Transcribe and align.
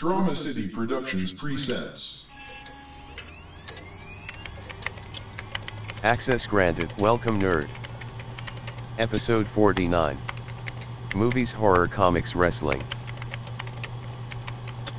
Drama 0.00 0.34
City 0.34 0.66
Productions 0.66 1.30
presents. 1.30 2.24
Access 6.02 6.46
granted. 6.46 6.90
Welcome, 6.96 7.38
nerd. 7.38 7.68
Episode 8.98 9.46
49 9.48 10.16
Movies, 11.14 11.52
Horror, 11.52 11.86
Comics, 11.86 12.34
Wrestling. 12.34 12.82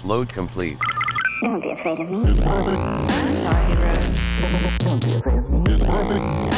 Load 0.04 0.30
complete. 0.30 0.78
Don't 1.46 1.60
be 1.62 1.72
afraid 1.72 2.00
of 2.00 2.08
me. 2.08 2.18
Anti-hero. 2.18 2.78
Anti-hero. 3.18 3.88
Anti-hero. 3.88 4.78
Don't 4.86 5.04
be 5.04 5.16
afraid 5.16 5.38
of 5.40 5.50
me. 5.50 5.64
Don't 5.66 5.66
be 5.66 5.74
afraid 5.74 6.12
of 6.12 6.12
me. 6.12 6.52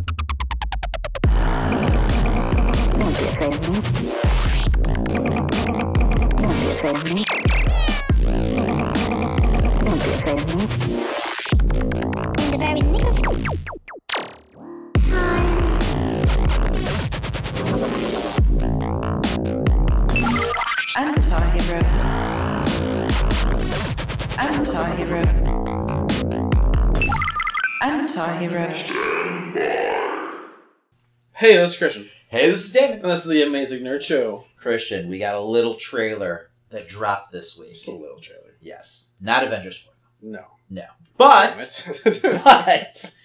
Hey, 31.36 31.58
this 31.58 31.72
is 31.72 31.78
Christian, 31.78 32.08
Hey, 32.34 32.50
this 32.50 32.66
is 32.66 32.74
Damon. 32.74 33.02
and 33.02 33.12
this 33.12 33.26
is 33.26 33.30
the 33.30 33.44
Amazing 33.44 33.84
Nerd 33.84 34.02
Show. 34.02 34.46
Christian, 34.56 35.08
we 35.08 35.20
got 35.20 35.36
a 35.36 35.40
little 35.40 35.76
trailer 35.76 36.50
that 36.72 36.88
dropped 36.88 37.32
this 37.32 37.56
week. 37.56 37.76
Just 37.76 37.88
a 37.88 37.92
little 37.92 38.18
trailer. 38.18 38.56
Yes. 38.60 39.14
Not 39.22 39.44
Avengers 39.44 39.78
4. 39.78 39.94
No. 40.24 40.46
No. 40.68 40.86
But, 41.16 41.88
but, 42.44 43.16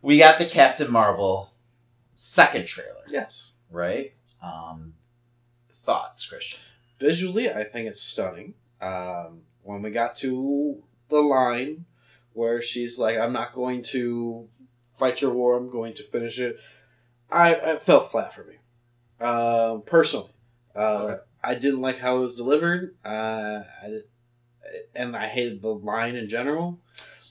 we 0.00 0.18
got 0.18 0.38
the 0.38 0.46
Captain 0.46 0.90
Marvel 0.90 1.52
second 2.14 2.66
trailer, 2.66 3.04
yes. 3.06 3.52
right? 3.70 4.14
Um, 4.42 4.94
thoughts, 5.70 6.24
Christian? 6.24 6.60
Visually, 6.98 7.50
I 7.50 7.64
think 7.64 7.86
it's 7.86 8.00
stunning. 8.00 8.54
Um, 8.80 9.42
when 9.62 9.82
we 9.82 9.90
got 9.90 10.16
to 10.16 10.82
the 11.10 11.20
line 11.20 11.84
where 12.32 12.62
she's 12.62 12.98
like, 12.98 13.18
"I'm 13.18 13.34
not 13.34 13.52
going 13.52 13.82
to 13.90 14.48
fight 14.94 15.20
your 15.20 15.34
war. 15.34 15.58
I'm 15.58 15.68
going 15.68 15.92
to 15.92 16.02
finish 16.02 16.38
it," 16.38 16.56
I 17.32 17.52
it 17.52 17.80
felt 17.82 18.10
flat 18.10 18.34
for 18.34 18.44
me. 18.44 18.56
Um, 19.24 19.82
personally, 19.82 20.30
uh, 20.74 20.80
Okay. 21.04 21.16
I 21.42 21.54
didn't 21.54 21.80
like 21.80 21.98
how 21.98 22.18
it 22.18 22.20
was 22.20 22.36
delivered. 22.36 22.96
Uh, 23.04 23.62
I, 23.82 24.00
and 24.94 25.16
I 25.16 25.26
hated 25.26 25.62
the 25.62 25.74
line 25.74 26.16
in 26.16 26.28
general. 26.28 26.80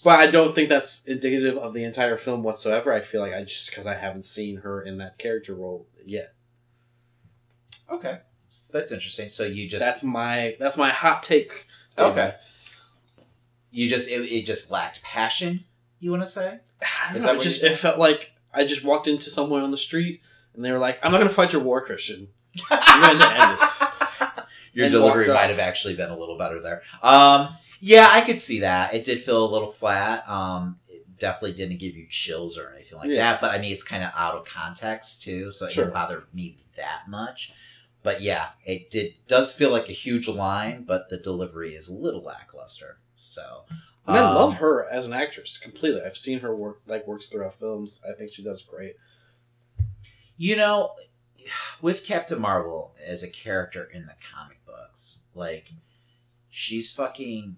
But 0.03 0.19
I 0.19 0.31
don't 0.31 0.55
think 0.55 0.69
that's 0.69 1.05
indicative 1.05 1.57
of 1.57 1.73
the 1.73 1.83
entire 1.83 2.15
film 2.15 2.41
whatsoever. 2.41 2.93
I 2.93 3.01
feel 3.01 3.19
like 3.21 3.33
I 3.33 3.43
just 3.43 3.69
because 3.69 3.85
I 3.85 3.95
haven't 3.95 4.25
seen 4.25 4.57
her 4.57 4.81
in 4.81 4.97
that 4.99 5.17
character 5.17 5.53
role 5.53 5.87
yet. 6.05 6.33
Okay. 7.91 8.19
That's 8.71 8.91
interesting. 8.91 9.29
So 9.29 9.43
you 9.43 9.67
just 9.67 9.83
that's 9.85 10.03
my 10.03 10.55
that's 10.59 10.77
my 10.77 10.89
hot 10.89 11.21
take. 11.23 11.67
okay. 11.97 12.35
You 13.71 13.87
just 13.89 14.07
it, 14.09 14.21
it 14.21 14.45
just 14.45 14.71
lacked 14.71 15.03
passion. 15.03 15.65
You 15.99 16.11
want 16.11 16.23
to 16.23 16.27
say? 16.27 16.59
I 16.81 17.07
don't 17.09 17.17
Is 17.17 17.25
know, 17.25 17.33
that 17.33 17.41
just 17.41 17.63
it 17.63 17.77
felt 17.77 17.99
like 17.99 18.33
I 18.53 18.65
just 18.65 18.83
walked 18.83 19.07
into 19.07 19.29
someone 19.29 19.61
on 19.61 19.71
the 19.71 19.77
street 19.77 20.21
and 20.55 20.63
they 20.65 20.71
were 20.71 20.79
like, 20.79 20.99
"I'm 21.03 21.11
not 21.11 21.19
gonna 21.19 21.29
fight 21.29 21.53
your 21.53 21.63
war, 21.63 21.81
Christian." 21.81 22.29
I'm 22.71 23.01
going 23.01 23.17
to 23.17 23.41
end 23.41 23.57
it. 23.61 24.43
Your 24.73 24.85
And 24.85 24.91
delivery 24.93 25.27
might 25.27 25.49
have 25.49 25.59
actually 25.59 25.95
been 25.95 26.09
a 26.09 26.17
little 26.17 26.37
better 26.37 26.59
there. 26.61 26.81
Um, 27.03 27.49
yeah, 27.79 28.09
I 28.11 28.21
could 28.21 28.39
see 28.39 28.61
that. 28.61 28.93
It 28.93 29.03
did 29.03 29.21
feel 29.21 29.45
a 29.45 29.49
little 29.51 29.71
flat. 29.71 30.27
Um, 30.27 30.77
it 30.89 31.17
definitely 31.17 31.53
didn't 31.53 31.77
give 31.77 31.95
you 31.95 32.07
chills 32.09 32.57
or 32.57 32.71
anything 32.73 32.97
like 32.97 33.09
Yeah. 33.09 33.17
that. 33.33 33.41
But 33.41 33.51
I 33.51 33.59
mean, 33.59 33.71
it's 33.71 33.83
kind 33.83 34.03
of 34.03 34.11
out 34.15 34.35
of 34.35 34.45
context 34.45 35.21
too, 35.21 35.51
so 35.51 35.65
it 35.67 35.71
Sure. 35.71 35.85
didn't 35.85 35.93
bother 35.93 36.23
me 36.33 36.57
that 36.75 37.03
much. 37.07 37.53
But 38.01 38.21
yeah, 38.21 38.49
it 38.65 38.89
did 38.89 39.13
does 39.27 39.53
feel 39.53 39.71
like 39.71 39.87
a 39.89 39.93
huge 39.93 40.27
line, 40.27 40.83
but 40.83 41.09
the 41.09 41.17
delivery 41.17 41.69
is 41.75 41.87
a 41.87 41.93
little 41.93 42.23
lackluster. 42.23 42.99
So, 43.15 43.65
And 44.07 44.17
I 44.17 44.27
um, 44.29 44.35
love 44.35 44.55
her 44.55 44.87
as 44.89 45.05
an 45.07 45.13
actress 45.13 45.57
completely. 45.57 46.01
I've 46.03 46.17
seen 46.17 46.39
her 46.39 46.55
work 46.55 46.81
like 46.87 47.05
works 47.07 47.27
throughout 47.27 47.55
films. 47.55 48.01
I 48.09 48.13
think 48.17 48.31
she 48.31 48.43
does 48.43 48.63
great. 48.63 48.95
You 50.37 50.55
know, 50.55 50.91
with 51.81 52.05
Captain 52.05 52.39
Marvel 52.41 52.95
as 53.05 53.23
a 53.23 53.29
character 53.29 53.83
in 53.83 54.05
the 54.05 54.15
comic 54.33 54.65
books, 54.65 55.19
like 55.35 55.71
she's 56.49 56.91
fucking 56.91 57.57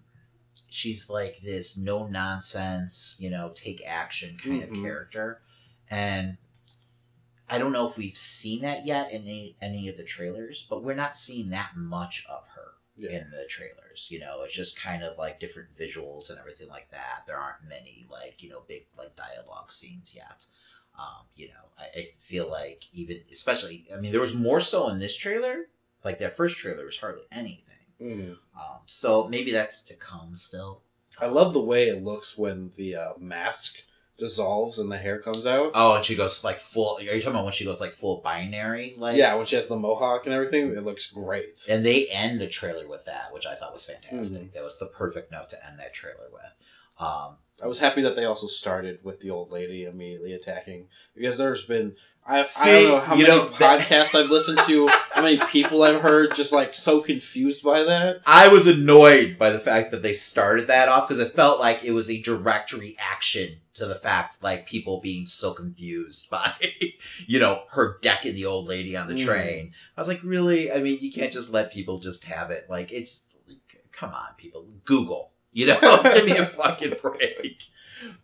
she's 0.70 1.10
like 1.10 1.38
this 1.42 1.78
no 1.78 2.08
nonsense, 2.08 3.18
you 3.20 3.30
know, 3.30 3.52
take 3.54 3.82
action 3.86 4.38
kind 4.38 4.62
Mhm. 4.64 4.72
of 4.78 4.84
character. 4.84 5.42
And 5.90 6.38
I 7.50 7.58
don't 7.58 7.74
know 7.74 7.88
if 7.88 7.98
we've 7.98 8.16
seen 8.18 8.62
that 8.62 8.86
yet 8.86 9.12
in 9.12 9.24
any, 9.24 9.58
any 9.62 9.90
of 9.90 9.98
the 9.98 10.06
trailers, 10.06 10.66
but 10.70 10.82
we're 10.84 10.96
not 10.96 11.18
seeing 11.18 11.50
that 11.50 11.76
much 11.76 12.26
of 12.30 12.44
her 12.51 12.51
Yeah. 13.02 13.18
in 13.18 13.32
the 13.32 13.46
trailers. 13.50 14.08
You 14.10 14.20
know, 14.20 14.44
it's 14.44 14.56
just 14.56 14.80
kind 14.80 15.04
of 15.04 15.18
like 15.18 15.40
different 15.40 15.76
visuals 15.76 16.30
and 16.30 16.40
everything 16.40 16.70
like 16.70 16.92
that. 16.92 17.24
There 17.26 17.38
aren't 17.38 17.68
many 17.68 18.06
like, 18.10 18.44
you 18.44 18.50
know, 18.50 18.62
big 18.68 18.86
like 18.98 19.16
dialogue 19.16 19.72
scenes 19.72 20.14
yet. 20.16 20.46
Um, 21.00 21.26
you 21.36 21.48
know, 21.48 21.70
I, 21.80 22.00
I 22.00 22.08
feel 22.20 22.50
like 22.50 22.84
even 22.94 23.18
especially 23.32 23.86
I 23.96 24.00
mean 24.00 24.12
there 24.12 24.22
was 24.22 24.36
more 24.36 24.60
so 24.60 24.90
in 24.90 25.00
this 25.00 25.18
trailer. 25.18 25.68
Like 26.04 26.20
that 26.20 26.36
first 26.38 26.58
trailer 26.58 26.86
was 26.86 27.00
hardly 27.00 27.24
anything. 27.32 27.66
Mm. 28.02 28.38
Um, 28.56 28.80
so 28.86 29.28
maybe 29.28 29.52
that's 29.52 29.84
to 29.84 29.96
come 29.96 30.36
still. 30.36 30.82
I 31.20 31.28
love 31.28 31.54
the 31.54 31.62
way 31.62 31.88
it 31.88 32.04
looks 32.04 32.38
when 32.38 32.72
the 32.76 32.96
uh, 32.96 33.14
mask 33.20 33.84
dissolves 34.22 34.80
and 34.80 34.90
the 34.92 34.98
hair 34.98 35.20
comes 35.20 35.46
out. 35.46 35.72
Oh, 35.74 35.96
and 35.96 36.06
she 36.06 36.16
goes 36.16 36.44
like 36.44 36.60
full. 36.60 36.98
Are 36.98 37.02
you 37.02 37.10
talking 37.20 37.32
about 37.32 37.44
when 37.44 37.54
she 37.54 37.66
goes 37.66 37.82
like 37.82 37.92
full 37.92 38.22
binary? 38.22 38.96
Like 38.98 39.18
yeah, 39.18 39.36
when 39.36 39.46
she 39.48 39.56
has 39.56 39.68
the 39.68 39.76
mohawk 39.76 40.26
and 40.26 40.34
everything, 40.34 40.68
it 40.70 40.84
looks 40.84 41.12
great. 41.12 41.66
And 41.70 41.86
they 41.86 42.08
end 42.08 42.40
the 42.40 42.48
trailer 42.48 42.88
with 42.88 43.04
that, 43.06 43.34
which 43.34 43.46
I 43.48 43.56
thought 43.56 43.74
was 43.74 43.84
fantastic. 43.86 44.42
Mhm. 44.42 44.54
That 44.54 44.64
was 44.64 44.78
the 44.80 44.86
perfect 44.86 45.32
note 45.32 45.50
to 45.50 45.68
end 45.68 45.80
that 45.80 45.94
trailer 45.94 46.30
with. 46.32 46.54
Um, 47.00 47.38
I 47.64 47.68
was 47.68 47.80
happy 47.80 48.02
that 48.04 48.16
they 48.16 48.26
also 48.26 48.48
started 48.48 49.00
with 49.04 49.20
the 49.20 49.30
old 49.32 49.52
lady 49.52 49.84
immediately 49.84 50.34
attacking 50.34 50.88
because 51.16 51.38
there's 51.38 51.66
been 51.66 51.96
I, 52.26 52.40
I 52.40 52.44
See, 52.44 52.70
don't 52.84 52.84
know 52.90 53.00
how 53.00 53.16
you 53.16 53.28
many 53.28 53.36
know, 53.38 53.50
that- 53.50 53.82
podcasts 53.82 54.16
I've 54.18 54.30
listened 54.30 54.60
to, 54.68 54.88
how 55.12 55.22
many 55.24 55.38
people 55.38 55.82
I've 55.84 56.02
heard 56.02 56.36
just 56.36 56.54
like 56.54 56.76
so 56.76 57.02
confused 57.02 57.64
by 57.64 57.84
that. 57.84 58.22
I 58.26 58.48
was 58.48 58.68
annoyed 58.68 59.38
by 59.40 59.50
the 59.50 59.60
fact 59.60 59.92
that 59.92 60.04
they 60.04 60.14
started 60.14 60.68
that 60.68 60.88
off 60.88 61.08
because 61.08 61.20
it 61.20 61.36
felt 61.36 61.60
like 61.60 61.84
it 61.84 61.92
was 61.92 62.10
a 62.10 62.22
direct 62.22 62.74
reaction 62.74 63.58
to 63.74 63.86
the 63.86 63.96
fact 63.96 64.44
like 64.44 64.68
people 64.68 65.00
being 65.00 65.26
so 65.26 65.54
confused 65.54 66.30
by 66.30 66.54
you 67.28 67.40
know 67.40 67.64
her 67.72 67.98
decking 68.02 68.36
the 68.36 68.46
old 68.46 68.68
lady 68.68 68.96
on 68.96 69.08
the 69.08 69.16
Mm. 69.16 69.26
train. 69.26 69.74
I 69.98 70.02
was 70.02 70.08
like, 70.08 70.22
really? 70.24 70.72
I 70.72 70.80
mean, 70.82 71.00
you 71.02 71.12
can't 71.12 71.34
just 71.34 71.52
let 71.52 71.72
people 71.74 72.00
just 72.00 72.26
have 72.26 72.52
it. 72.52 72.68
Like 72.70 72.92
it's 72.92 73.36
come 73.92 74.12
on, 74.12 74.34
people. 74.38 74.68
Google, 74.86 75.32
you 75.54 75.66
know, 75.68 75.80
give 76.04 76.26
me 76.26 76.38
a 76.38 76.46
fucking 76.46 76.96
break. 77.02 77.64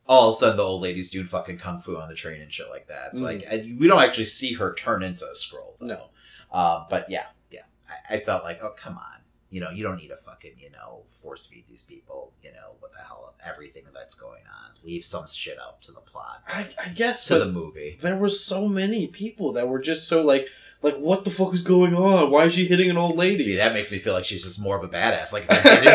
All 0.07 0.29
of 0.29 0.35
a 0.35 0.37
sudden, 0.37 0.57
the 0.57 0.63
old 0.63 0.81
lady's 0.81 1.09
doing 1.11 1.25
fucking 1.25 1.57
kung 1.57 1.81
fu 1.81 1.97
on 1.97 2.09
the 2.09 2.15
train 2.15 2.41
and 2.41 2.51
shit 2.51 2.69
like 2.69 2.87
that. 2.87 3.09
It's 3.11 3.21
Mm. 3.21 3.23
like 3.23 3.79
we 3.79 3.87
don't 3.87 4.01
actually 4.01 4.25
see 4.25 4.53
her 4.53 4.73
turn 4.73 5.03
into 5.03 5.25
a 5.25 5.33
Skrull. 5.33 5.77
Though. 5.79 5.85
No. 5.87 6.09
Uh, 6.51 6.85
but 6.89 7.09
yeah, 7.09 7.25
yeah. 7.51 7.61
I, 8.09 8.15
I 8.15 8.19
felt 8.19 8.43
like, 8.43 8.63
oh 8.63 8.73
come 8.77 8.97
on, 8.97 9.21
you 9.49 9.59
know, 9.61 9.69
you 9.69 9.83
don't 9.83 9.97
need 9.97 10.07
to 10.09 10.17
fucking, 10.17 10.53
you 10.57 10.71
know, 10.71 11.03
force 11.21 11.45
feed 11.45 11.65
these 11.67 11.83
people, 11.83 12.31
you 12.43 12.51
know, 12.51 12.75
what 12.79 12.91
the 12.93 12.99
hell, 13.03 13.33
everything 13.45 13.83
that's 13.93 14.15
going 14.15 14.43
on. 14.43 14.71
Leave 14.83 15.03
some 15.03 15.25
shit 15.27 15.57
up 15.59 15.81
to 15.81 15.91
the 15.91 15.99
plot, 16.01 16.41
I, 16.47 16.67
I 16.83 16.89
guess 16.89 17.25
to 17.27 17.39
the 17.39 17.45
movie. 17.51 17.97
there 18.01 18.15
were 18.15 18.29
so 18.29 18.67
many 18.67 19.07
people 19.07 19.51
that 19.53 19.67
were 19.67 19.79
just 19.79 20.07
so 20.07 20.21
like 20.23 20.47
like 20.83 20.95
what 20.97 21.25
the 21.25 21.31
fuck 21.31 21.53
is 21.53 21.61
going 21.63 21.95
on? 21.95 22.29
Why 22.29 22.45
is 22.45 22.53
she 22.53 22.65
hitting 22.67 22.89
an 22.89 22.97
old 22.97 23.17
lady? 23.17 23.43
See, 23.43 23.55
that 23.55 23.73
makes 23.73 23.91
me 23.91 23.97
feel 23.97 24.13
like 24.13 24.25
she's 24.25 24.43
just 24.43 24.61
more 24.61 24.77
of 24.77 24.83
a 24.83 24.87
badass. 24.87 25.33
Like, 25.33 25.45
if 25.49 25.65
I 25.65 25.79
didn't 25.81 25.85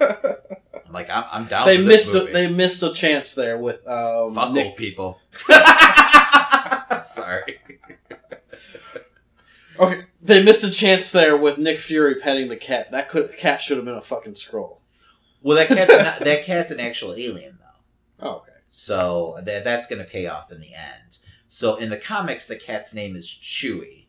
know, 0.00 0.15
like, 1.08 1.16
I'm, 1.16 1.24
I'm 1.30 1.46
down. 1.46 1.66
they 1.66 1.76
for 1.76 1.82
missed 1.84 2.14
a, 2.14 2.20
they 2.20 2.48
missed 2.48 2.82
a 2.82 2.92
chance 2.92 3.34
there 3.34 3.58
with 3.58 3.86
um 3.86 4.34
Fuck 4.34 4.52
Nick 4.52 4.66
old 4.66 4.76
people. 4.76 5.20
Sorry. 7.04 7.58
Okay, 9.78 10.02
they 10.22 10.42
missed 10.42 10.64
a 10.64 10.70
chance 10.70 11.10
there 11.10 11.36
with 11.36 11.58
Nick 11.58 11.78
Fury 11.80 12.16
petting 12.16 12.48
the 12.48 12.56
cat. 12.56 12.90
That 12.92 13.08
could 13.08 13.36
cat 13.36 13.60
should 13.60 13.76
have 13.76 13.84
been 13.84 13.94
a 13.94 14.02
fucking 14.02 14.34
Skrull. 14.34 14.80
Well, 15.42 15.56
that 15.58 15.68
cat's 15.68 15.88
not, 15.88 16.20
that 16.20 16.44
cat's 16.44 16.70
an 16.70 16.80
actual 16.80 17.14
alien 17.14 17.58
though. 17.60 17.66
Oh, 18.28 18.36
okay. 18.36 18.52
So 18.70 19.38
that 19.44 19.62
that's 19.64 19.86
going 19.86 20.02
to 20.02 20.10
pay 20.10 20.26
off 20.26 20.50
in 20.50 20.60
the 20.60 20.72
end. 20.72 21.18
So 21.48 21.76
in 21.76 21.90
the 21.90 21.98
comics, 21.98 22.48
the 22.48 22.56
cat's 22.56 22.94
name 22.94 23.14
is 23.14 23.26
Chewie. 23.26 24.06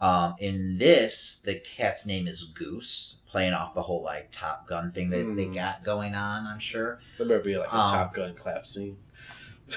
Um, 0.00 0.34
in 0.38 0.78
this, 0.78 1.40
the 1.44 1.56
cat's 1.56 2.06
name 2.06 2.26
is 2.26 2.44
Goose, 2.44 3.15
playing 3.26 3.52
off 3.52 3.74
the 3.74 3.82
whole 3.82 4.02
like 4.02 4.28
Top 4.32 4.66
Gun 4.68 4.90
thing 4.92 5.10
that 5.10 5.16
they 5.36 5.46
Mhm. 5.46 5.54
got 5.54 5.84
going 5.84 6.14
on. 6.14 6.46
I'm 6.46 6.58
sure 6.58 7.00
There 7.18 7.26
better 7.26 7.40
be 7.40 7.56
like 7.58 7.68
a 7.72 7.76
Um, 7.76 7.90
Top 7.90 8.14
Gun 8.14 8.34
clap 8.34 8.66
scene. 8.66 8.96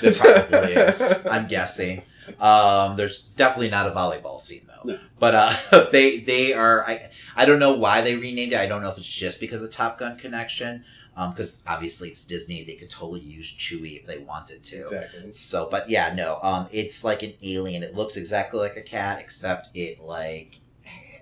there 0.02 0.14
probably 0.14 0.74
is. 0.74 1.26
I'm 1.26 1.48
guessing. 1.48 2.04
Um, 2.40 2.96
there's 2.96 3.22
definitely 3.36 3.70
not 3.72 3.88
a 3.88 3.92
volleyball 3.92 4.40
scene 4.40 4.68
though. 4.68 4.92
No. 4.94 5.00
But 5.18 5.36
uh, 5.36 5.86
they 5.92 6.20
they 6.20 6.54
are. 6.54 6.86
I 6.88 7.10
I 7.36 7.46
don't 7.46 7.60
know 7.60 7.74
why 7.74 8.02
they 8.02 8.16
renamed 8.16 8.54
it. 8.54 8.60
I 8.60 8.68
don't 8.68 8.82
know 8.82 8.90
if 8.90 8.98
it's 8.98 9.08
just 9.12 9.40
because 9.40 9.62
of 9.64 9.72
Top 9.72 9.98
Gun 9.98 10.18
connection. 10.18 10.86
Um, 11.18 11.32
because 11.32 11.62
obviously 11.68 12.08
it's 12.10 12.24
Disney, 12.24 12.64
they 12.64 12.76
could 12.76 12.90
totally 12.90 13.20
use 13.20 13.52
Chewie 13.52 14.00
if 14.00 14.06
they 14.06 14.20
wanted 14.20 14.64
to. 14.64 14.84
Exactly. 14.84 15.34
So, 15.34 15.68
but 15.70 15.90
yeah, 15.90 16.14
no. 16.14 16.40
Um, 16.42 16.68
it's 16.72 17.04
like 17.04 17.24
an 17.24 17.34
alien. 17.44 17.84
It 17.84 17.94
looks 17.94 18.16
exactly 18.16 18.58
like 18.62 18.78
a 18.78 18.82
cat, 18.82 19.20
except 19.20 19.68
it 19.74 20.00
like 20.02 20.60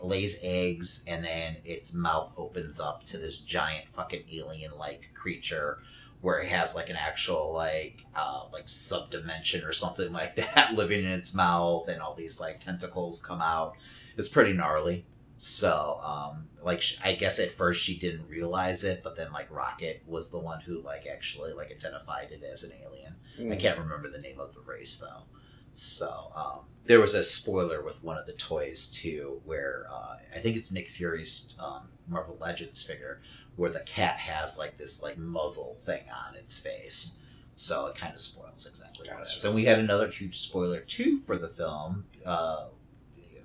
lays 0.03 0.39
eggs, 0.43 1.03
and 1.07 1.23
then 1.23 1.57
its 1.65 1.93
mouth 1.93 2.33
opens 2.37 2.79
up 2.79 3.03
to 3.05 3.17
this 3.17 3.39
giant 3.39 3.87
fucking 3.89 4.23
alien-like 4.31 5.11
creature, 5.13 5.79
where 6.21 6.39
it 6.41 6.47
has 6.49 6.73
like 6.75 6.89
an 6.89 6.95
actual 6.95 7.53
like 7.53 8.05
uh 8.15 8.43
like 8.51 8.65
subdimension 8.65 9.63
or 9.67 9.71
something 9.71 10.11
like 10.11 10.35
that 10.35 10.73
living 10.73 11.03
in 11.05 11.11
its 11.11 11.33
mouth, 11.33 11.87
and 11.87 12.01
all 12.01 12.13
these 12.15 12.39
like 12.39 12.59
tentacles 12.59 13.23
come 13.23 13.41
out. 13.41 13.73
It's 14.17 14.29
pretty 14.29 14.53
gnarly. 14.53 15.05
So, 15.39 15.99
um, 16.03 16.47
like, 16.63 16.81
sh- 16.81 16.97
I 17.03 17.13
guess 17.13 17.37
at 17.37 17.51
first 17.51 17.83
she 17.83 17.95
didn't 17.99 18.27
realize 18.27 18.83
it, 18.83 19.03
but 19.03 19.15
then 19.15 19.31
like 19.31 19.51
Rocket 19.51 20.01
was 20.07 20.31
the 20.31 20.39
one 20.39 20.61
who 20.61 20.81
like 20.81 21.05
actually 21.05 21.53
like 21.53 21.71
identified 21.71 22.31
it 22.31 22.43
as 22.43 22.63
an 22.63 22.71
alien. 22.83 23.15
I 23.37 23.41
Mm. 23.55 23.59
can't 23.59 23.77
remember 23.77 24.09
the 24.09 24.17
name 24.17 24.39
of 24.39 24.55
the 24.55 24.61
race 24.61 24.97
though. 24.97 25.25
So 25.73 26.31
um, 26.35 26.59
there 26.85 26.99
was 26.99 27.13
a 27.13 27.23
spoiler 27.23 27.83
with 27.83 28.03
one 28.03 28.17
of 28.17 28.25
the 28.25 28.33
toys 28.33 28.89
too, 28.89 29.41
where 29.45 29.85
uh, 29.91 30.15
I 30.35 30.39
think 30.39 30.57
it's 30.57 30.71
Nick 30.71 30.89
Fury's 30.89 31.55
um, 31.63 31.89
Marvel 32.07 32.37
Legends 32.39 32.81
figure, 32.81 33.21
where 33.55 33.69
the 33.69 33.81
cat 33.81 34.17
has 34.17 34.57
like 34.57 34.77
this 34.77 35.01
like 35.01 35.17
muzzle 35.17 35.75
thing 35.79 36.03
on 36.27 36.35
its 36.35 36.59
face. 36.59 37.17
So 37.55 37.87
it 37.87 37.95
kind 37.95 38.13
of 38.13 38.21
spoils 38.21 38.67
exactly 38.67 39.09
what 39.09 39.23
it 39.23 39.35
is. 39.35 39.43
And 39.43 39.55
we 39.55 39.65
had 39.65 39.79
another 39.79 40.07
huge 40.09 40.37
spoiler 40.37 40.79
too 40.79 41.17
for 41.17 41.37
the 41.37 41.47
film, 41.47 42.05
uh, 42.25 42.67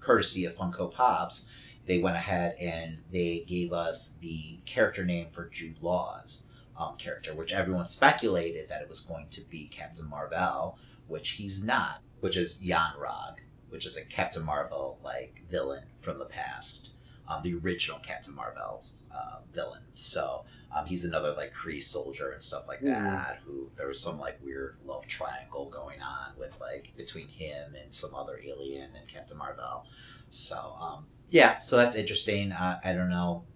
courtesy 0.01 0.45
of 0.45 0.55
Funko 0.55 0.93
Pops. 0.93 1.49
They 1.87 1.99
went 1.99 2.17
ahead 2.17 2.57
and 2.61 2.99
they 3.11 3.45
gave 3.47 3.73
us 3.73 4.17
the 4.21 4.59
character 4.67 5.05
name 5.05 5.29
for 5.31 5.49
Jude 5.49 5.79
Law's 5.81 6.45
um, 6.79 6.97
character, 6.97 7.35
which 7.35 7.53
everyone 7.53 7.87
speculated 7.87 8.69
that 8.69 8.83
it 8.83 8.89
was 8.89 9.01
going 9.01 9.29
to 9.31 9.41
be 9.43 9.67
Captain 9.69 10.09
Marvel, 10.09 10.79
which 11.09 11.31
he's 11.31 11.65
not, 11.65 12.03
which 12.23 12.37
is 12.37 12.63
Yon-Rogg, 12.63 13.39
which 13.69 13.85
is 13.85 13.97
a 13.97 14.05
Captain 14.05 14.45
Marvel 14.45 15.01
like 15.03 15.43
villain 15.51 15.83
from 15.97 16.21
the 16.21 16.25
past, 16.25 16.93
um, 17.29 17.43
the 17.43 17.57
original 17.57 17.99
Captain 17.99 18.33
Marvel 18.33 18.85
uh, 19.13 19.39
villain. 19.53 19.83
So 19.95 20.45
um, 20.75 20.87
he's 20.87 21.05
another 21.05 21.33
like 21.33 21.53
Kree 21.53 21.83
soldier 21.83 22.31
and 22.31 22.41
stuff 22.41 22.69
like 22.69 22.81
that. 22.83 23.41
Who 23.45 23.71
there 23.75 23.89
was 23.89 24.01
some 24.01 24.21
like 24.21 24.39
weird 24.41 24.77
love 24.87 25.09
triangle 25.09 25.69
going 25.69 26.01
on 26.01 26.39
with 26.39 26.61
like 26.61 26.93
between 26.97 27.27
him 27.27 27.75
and 27.75 27.93
some 27.93 28.15
other 28.15 28.41
alien 28.45 28.91
and 28.97 29.09
Captain 29.09 29.37
Marvel. 29.37 29.85
So 30.31 30.77
um, 30.81 31.07
yeah, 31.31 31.59
so 31.59 31.77
that's 31.77 31.97
interesting. 31.97 32.53
Uh, 32.53 32.79
I 32.85 32.93
don't 32.93 33.11
know. 33.11 33.47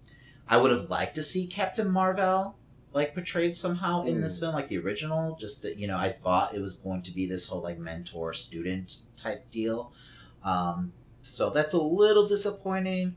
I 0.49 0.57
would 0.57 0.71
have 0.71 0.89
liked 0.89 1.15
to 1.15 1.23
see 1.23 1.47
Captain 1.47 1.89
Marvel 1.89 2.57
like 2.97 3.13
portrayed 3.13 3.55
somehow 3.55 4.03
in 4.03 4.21
this 4.21 4.39
film, 4.39 4.53
like 4.53 4.67
the 4.67 4.77
original. 4.77 5.37
Just 5.39 5.61
that 5.61 5.77
you 5.77 5.87
know, 5.87 5.97
I 5.97 6.09
thought 6.09 6.53
it 6.53 6.59
was 6.59 6.75
going 6.75 7.03
to 7.03 7.11
be 7.11 7.25
this 7.25 7.47
whole 7.47 7.61
like 7.61 7.79
mentor 7.79 8.33
student 8.33 9.01
type 9.15 9.49
deal. 9.49 9.93
Um, 10.43 10.93
so 11.21 11.49
that's 11.49 11.73
a 11.73 11.81
little 11.81 12.25
disappointing, 12.25 13.15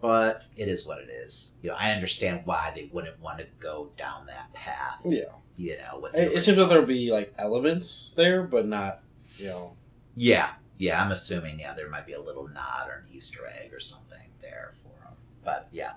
but 0.00 0.44
it 0.56 0.68
is 0.68 0.86
what 0.86 0.98
it 0.98 1.08
is. 1.10 1.52
You 1.62 1.70
know, 1.70 1.76
I 1.78 1.92
understand 1.92 2.42
why 2.44 2.72
they 2.74 2.90
wouldn't 2.92 3.20
want 3.20 3.38
to 3.38 3.46
go 3.58 3.90
down 3.96 4.26
that 4.26 4.52
path. 4.52 5.00
Yeah. 5.04 5.24
You 5.56 5.76
know, 5.78 6.00
with 6.00 6.12
the 6.12 6.22
It, 6.22 6.38
it 6.38 6.42
seems 6.42 6.58
like 6.58 6.68
there'll 6.68 6.86
be 6.86 7.12
like 7.12 7.34
elements 7.38 8.14
there, 8.16 8.42
but 8.42 8.66
not, 8.66 9.02
you 9.36 9.46
know. 9.46 9.76
Yeah, 10.16 10.50
yeah. 10.78 11.02
I'm 11.02 11.12
assuming 11.12 11.60
yeah, 11.60 11.74
there 11.74 11.88
might 11.88 12.06
be 12.06 12.14
a 12.14 12.20
little 12.20 12.48
nod 12.48 12.88
or 12.88 13.04
an 13.06 13.14
Easter 13.14 13.46
egg 13.46 13.72
or 13.72 13.80
something 13.80 14.30
there 14.40 14.72
for 14.74 15.04
them. 15.04 15.14
But 15.44 15.68
yeah, 15.70 15.92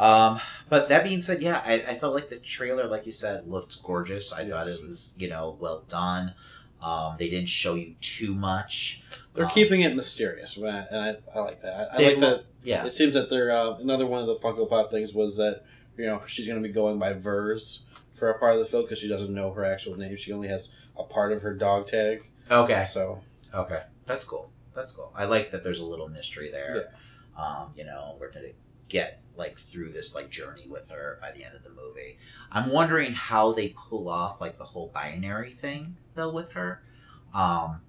um, 0.00 0.40
but 0.68 0.88
that 0.88 1.04
being 1.04 1.20
said, 1.22 1.42
yeah, 1.42 1.62
I, 1.64 1.74
I 1.74 1.94
felt 1.96 2.14
like 2.14 2.28
the 2.30 2.36
trailer, 2.38 2.86
like 2.86 3.06
you 3.06 3.12
said, 3.12 3.46
looked 3.46 3.82
gorgeous. 3.82 4.32
I 4.32 4.48
thought 4.48 4.66
it 4.68 4.80
was 4.82 5.14
you 5.18 5.28
know 5.28 5.56
well 5.60 5.84
done. 5.88 6.34
Um, 6.82 7.16
they 7.18 7.28
didn't 7.28 7.50
show 7.50 7.74
you 7.74 7.94
too 8.00 8.34
much. 8.34 9.02
They're 9.34 9.44
Um, 9.44 9.50
keeping 9.50 9.82
it 9.82 9.94
mysterious, 9.94 10.56
and 10.56 10.66
I, 10.68 11.16
I, 11.34 11.38
like 11.40 11.60
that. 11.60 11.90
I, 11.92 11.96
I 12.02 12.06
like 12.06 12.20
that. 12.20 12.44
Yeah, 12.64 12.86
It 12.86 12.94
seems 12.94 13.12
that 13.14 13.28
they're 13.30 13.50
uh, 13.50 13.76
another 13.78 14.06
one 14.06 14.20
of 14.20 14.26
the 14.26 14.36
Funko 14.36 14.68
Pop 14.68 14.90
things 14.90 15.12
was 15.14 15.36
that 15.36 15.62
you 15.98 16.06
know 16.06 16.22
she's 16.26 16.46
going 16.46 16.60
to 16.62 16.66
be 16.66 16.72
going 16.72 16.98
by 16.98 17.12
Vers 17.12 17.82
for 18.14 18.30
a 18.30 18.38
part 18.38 18.54
of 18.54 18.58
the 18.60 18.64
film 18.66 18.84
because 18.84 18.98
she 18.98 19.08
doesn't 19.08 19.32
know 19.32 19.52
her 19.52 19.64
actual 19.64 19.96
name. 19.96 20.16
She 20.16 20.32
only 20.32 20.48
has 20.48 20.72
a 20.98 21.04
part 21.04 21.32
of 21.32 21.42
her 21.42 21.54
dog 21.54 21.86
tag. 21.86 22.28
okay, 22.50 22.84
So 22.84 23.20
okay, 23.54 23.82
that's 24.04 24.24
cool. 24.24 24.50
That's 24.74 24.92
cool. 24.92 25.12
I 25.16 25.24
like 25.24 25.50
that. 25.50 25.62
There's 25.62 25.80
a 25.80 25.84
little 25.84 26.08
mystery 26.08 26.50
there. 26.50 26.94
Um, 27.36 27.72
you 27.76 27.84
know, 27.84 28.16
we're 28.20 28.30
gonna 28.30 28.48
get 28.88 29.20
like 29.40 29.58
through 29.58 29.90
this 29.90 30.14
like 30.14 30.30
journey 30.30 30.66
with 30.68 30.90
her 30.90 31.18
by 31.20 31.32
the 31.32 31.42
end 31.42 31.56
of 31.56 31.64
the 31.64 31.70
movie. 31.70 32.18
I'm 32.52 32.70
wondering 32.70 33.14
how 33.14 33.52
they 33.52 33.70
pull 33.76 34.08
off 34.08 34.40
like 34.40 34.58
the 34.58 34.64
whole 34.64 34.88
binary 34.94 35.50
thing 35.50 35.96
though 36.14 36.30
with 36.32 36.52
her. 36.52 36.82
Um, 37.34 37.80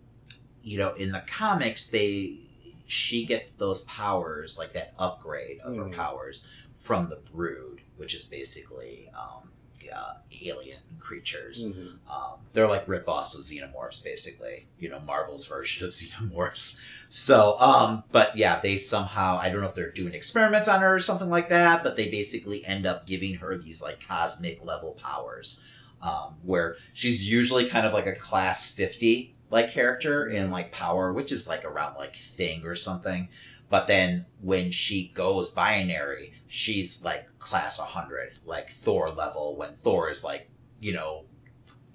you 0.63 0.77
know, 0.80 0.94
in 0.94 1.12
the 1.12 1.24
comics, 1.27 1.86
they 1.88 2.39
she 2.88 3.25
gets 3.25 3.51
those 3.53 3.81
powers 3.81 4.57
like 4.57 4.74
that 4.74 4.94
upgrade 5.00 5.59
of 5.59 5.77
her 5.77 5.86
Mhm. 5.86 5.94
powers 5.95 6.45
from 6.74 7.09
the 7.09 7.18
Brood, 7.18 7.81
which 7.98 8.13
is 8.15 8.25
basically 8.25 9.09
um, 9.13 9.51
uh, 9.94 10.13
alien 10.44 10.81
creatures. 11.01 11.65
mhm. 11.65 11.98
Um, 12.09 12.39
they're 12.53 12.68
like 12.68 12.88
rip-offs 12.88 13.36
of 13.36 13.42
xenomorphs, 13.42 14.03
basically. 14.03 14.68
You 14.80 14.89
know, 14.89 15.00
Marvel's 15.00 15.45
version 15.48 15.86
of 15.86 15.94
xenomorphs. 15.94 16.80
So, 17.09 17.57
um, 17.59 18.03
but 18.12 18.38
yeah, 18.38 18.59
they 18.62 18.77
somehow 18.77 19.38
I 19.38 19.50
don't 19.50 19.62
know 19.62 19.68
if 19.68 19.75
they're 19.75 19.92
doing 19.92 20.13
experiments 20.13 20.68
on 20.68 20.81
her 20.81 20.95
or 20.95 21.00
something 21.00 21.30
like 21.30 21.50
that, 21.50 21.83
but 21.83 21.95
they 21.95 22.09
basically 22.09 22.65
end 22.65 22.86
up 22.86 23.06
giving 23.06 23.36
her 23.36 23.57
these 23.57 23.81
like 23.81 24.06
cosmic 24.07 24.63
level 24.63 24.94
powers, 24.94 25.62
um, 26.01 26.36
where 26.44 26.77
she's 26.94 27.30
usually 27.30 27.68
kind 27.68 27.86
of 27.86 27.94
like 27.94 28.07
a 28.07 28.15
class 28.15 28.71
fifty 28.71 29.36
like 29.50 29.69
character 29.71 30.27
in 30.27 30.50
like 30.50 30.71
power, 30.71 31.12
which 31.12 31.31
is 31.31 31.48
like 31.48 31.65
around 31.65 31.95
like 31.95 32.15
thing 32.15 32.65
or 32.65 32.75
something. 32.75 33.27
But 33.69 33.88
then 33.88 34.25
when 34.42 34.71
she 34.71 35.09
goes 35.13 35.50
binary, 35.50 36.33
she's 36.48 37.03
like 37.03 37.39
class 37.39 37.80
100, 37.80 38.33
like 38.45 38.69
Thor 38.69 39.09
level, 39.12 39.56
when 39.56 39.74
Thor 39.74 40.09
is 40.09 40.25
like, 40.25 40.50
you 40.81 40.92
know, 40.94 41.24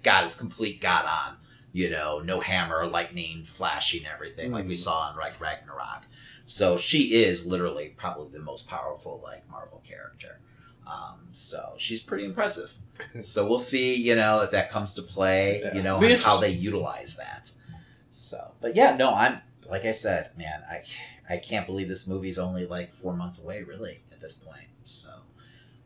got 0.03 0.23
his 0.23 0.37
complete 0.37 0.81
got 0.81 1.05
on, 1.05 1.37
you 1.73 1.91
know, 1.91 2.21
no 2.21 2.41
hammer, 2.41 2.87
lightning, 2.87 3.45
flashing, 3.45 4.07
everything, 4.07 4.53
like 4.53 4.67
we 4.67 4.75
Mhm. 4.75 4.79
saw 4.79 5.11
in 5.11 5.17
like 5.19 5.39
Ragnarok. 5.41 6.05
So 6.47 6.77
she 6.77 7.15
is 7.15 7.45
literally 7.45 7.89
probably 7.97 8.31
the 8.31 8.41
most 8.45 8.69
powerful 8.69 9.21
like 9.23 9.49
Marvel 9.51 9.83
character. 9.87 10.41
Um, 10.87 11.29
so 11.33 11.75
she's 11.77 12.01
pretty 12.01 12.25
impressive. 12.25 12.73
so 13.23 13.45
we'll 13.47 13.59
see, 13.59 13.97
you 13.97 14.15
know, 14.15 14.41
if 14.43 14.53
that 14.53 14.71
comes 14.71 14.95
to 14.95 15.03
play, 15.03 15.61
Yeah. 15.63 15.75
you 15.75 15.83
know, 15.83 16.01
and 16.01 16.23
how 16.23 16.39
they 16.39 16.51
utilize 16.51 17.17
that. 17.17 17.51
So, 18.11 18.53
but 18.61 18.77
yeah, 18.77 18.97
no, 18.97 19.13
I'm 19.13 19.41
like 19.69 19.85
I 19.85 19.93
said, 19.93 20.31
man, 20.39 20.63
I 20.71 20.85
I 21.29 21.39
can't 21.39 21.67
believe 21.67 21.89
this 21.89 22.07
movie's 22.07 22.39
only 22.39 22.67
like 22.67 22.93
four 22.93 23.15
months 23.17 23.43
away, 23.43 23.65
really, 23.65 24.05
at 24.13 24.21
this 24.21 24.35
point. 24.35 24.69
So, 24.85 25.11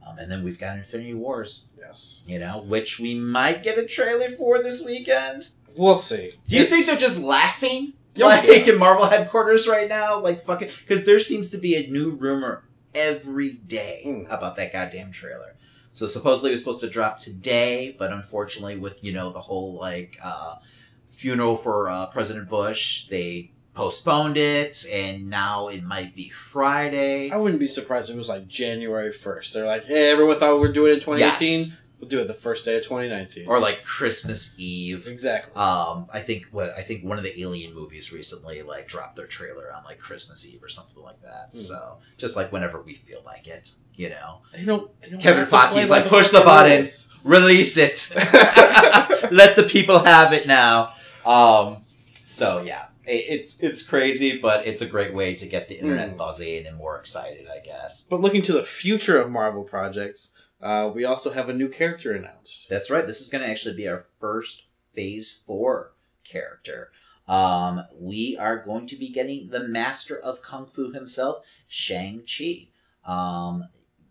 um, 0.07 0.19
and 0.19 0.30
then 0.30 0.42
we've 0.45 0.59
got 0.59 0.76
Infinity 0.76 1.14
Wars, 1.14 1.66
yes, 1.78 2.23
you 2.26 2.38
know, 2.38 2.61
which 2.62 2.99
we 3.00 3.14
might 3.14 3.62
get 3.62 3.78
a 3.78 3.85
trailer 3.87 4.28
for 4.30 4.62
this 4.62 4.85
weekend. 4.85 5.49
we'll 5.76 5.95
see. 5.97 6.35
Do 6.49 6.57
you 6.57 6.62
It's- 6.62 6.71
think 6.75 6.87
they're 6.87 7.09
just 7.09 7.19
laughing? 7.19 7.92
Oh, 8.21 8.26
like 8.26 8.45
yeah. 8.45 8.73
in 8.73 8.78
Marvel 8.78 9.07
headquarters 9.07 9.69
right 9.69 9.88
now, 9.88 10.21
like 10.21 10.40
fucking, 10.42 10.69
because 10.80 11.04
there 11.04 11.21
seems 11.21 11.50
to 11.50 11.59
be 11.59 11.76
a 11.76 11.87
new 11.88 12.11
rumor 12.11 12.64
every 12.92 13.52
day 13.52 14.00
Hmm. 14.04 14.30
about 14.33 14.57
that 14.57 14.73
goddamn 14.73 15.12
trailer. 15.12 15.54
So 15.92 16.07
supposedly 16.09 16.50
it 16.50 16.54
was 16.54 16.61
supposed 16.61 16.80
to 16.80 16.90
drop 16.90 17.19
today, 17.21 17.95
but 17.97 18.12
unfortunately, 18.12 18.76
with 18.76 19.02
you 19.04 19.12
know 19.12 19.30
the 19.33 19.40
whole 19.40 19.75
like 19.75 20.19
uh, 20.23 20.57
funeral 21.09 21.57
for 21.57 21.88
uh, 21.88 22.07
President 22.07 22.49
Bush, 22.49 23.07
they 23.09 23.52
postponed 23.80 24.37
it, 24.37 24.84
and 24.92 25.28
now 25.30 25.68
it 25.68 25.82
might 25.82 26.14
be 26.14 26.28
Friday. 26.30 27.30
I 27.30 27.37
wouldn't 27.37 27.60
be 27.60 27.68
surprised 27.68 28.10
if 28.10 28.16
it 28.16 28.18
was 28.18 28.28
like 28.28 28.46
January 28.49 29.12
first. 29.12 29.54
They're 29.54 29.66
like, 29.66 29.84
hey, 29.84 30.10
everyone 30.10 30.38
thought 30.38 30.54
we 30.54 30.60
were 30.60 30.72
doing 30.72 30.90
it 30.92 30.94
in 30.94 31.00
2018. 31.00 31.58
Yes. 31.60 31.76
We'll 31.99 32.08
do 32.08 32.20
it 32.20 32.28
the 32.28 32.34
first 32.34 32.64
day 32.64 32.76
of 32.78 32.82
2019. 32.82 33.46
or 33.46 33.58
like 33.58 33.84
Christmas 33.84 34.54
Eve. 34.58 35.06
exactly. 35.06 35.54
Um, 35.54 36.06
I 36.10 36.20
think 36.20 36.46
what 36.50 36.70
I 36.70 36.80
think 36.80 37.04
one 37.04 37.18
of 37.18 37.25
the 37.25 37.38
Alien 37.42 37.75
movies 37.75 38.10
recently 38.10 38.62
like 38.62 38.88
dropped 38.88 39.16
their 39.16 39.26
trailer 39.26 39.70
on 39.70 39.84
like 39.84 39.99
Christmas 39.99 40.46
Eve 40.50 40.62
or 40.62 40.68
something 40.70 41.02
like 41.02 41.20
that. 41.22 41.49
Hmm. 41.52 41.58
So 41.58 41.99
just 42.16 42.37
like 42.38 42.52
whenever 42.52 42.80
we 42.80 42.94
feel 42.94 43.20
like 43.26 43.46
it, 43.49 43.75
you 43.96 44.08
know, 44.08 44.40
They 44.54 44.64
don't. 44.64 44.90
They 45.02 45.10
don't 45.10 45.20
Kevin 45.20 45.40
have 45.44 45.50
to 45.50 45.68
play 45.72 45.82
Feige's 45.82 45.90
like, 45.90 46.06
"Push 46.06 46.30
the 46.30 46.40
button." 46.40 46.80
rules. 46.84 47.08
release 47.22 47.76
it, 47.76 48.10
let 49.30 49.56
the 49.56 49.66
people 49.68 49.99
have 49.99 50.32
it 50.32 50.46
now. 50.46 50.94
Um, 51.26 51.82
so 52.22 52.62
yeah, 52.62 52.87
it's 53.07 53.59
it's 53.61 53.83
crazy, 53.83 54.38
but 54.38 54.66
it's 54.66 54.83
a 54.83 54.87
great 54.87 55.14
way 55.14 55.35
to 55.35 55.47
get 55.47 55.69
the 55.69 55.78
internet 55.78 56.11
Hmm. 56.11 56.16
buzzing 56.16 56.66
and 56.66 56.76
more 56.76 56.99
excited, 56.99 57.47
I 57.49 57.61
guess. 57.64 58.04
But 58.09 58.21
looking 58.21 58.42
to 58.42 58.52
the 58.52 58.62
future 58.62 59.21
of 59.21 59.30
Marvel 59.30 59.64
projects, 59.64 60.35
uh, 60.61 60.90
we 60.95 61.04
also 61.04 61.30
have 61.33 61.49
a 61.49 61.54
new 61.54 61.69
character 61.69 62.12
announced. 62.12 62.69
That's 62.69 62.90
right. 62.90 63.07
This 63.07 63.21
is 63.21 63.28
going 63.28 63.42
to 63.45 63.50
actually 63.50 63.76
be 63.76 63.88
our 63.88 64.07
first 64.19 64.64
Phase 64.95 65.42
Four 65.47 65.92
character. 66.25 66.90
um, 67.28 67.85
we 67.99 68.37
are 68.37 68.57
going 68.59 68.87
to 68.88 68.97
be 68.97 69.09
getting 69.09 69.50
the 69.50 69.62
master 69.66 70.19
of 70.19 70.42
kung 70.42 70.66
fu 70.66 70.90
himself, 70.92 71.45
Shang 71.69 72.25
Chi, 72.26 72.69
um, 73.07 73.69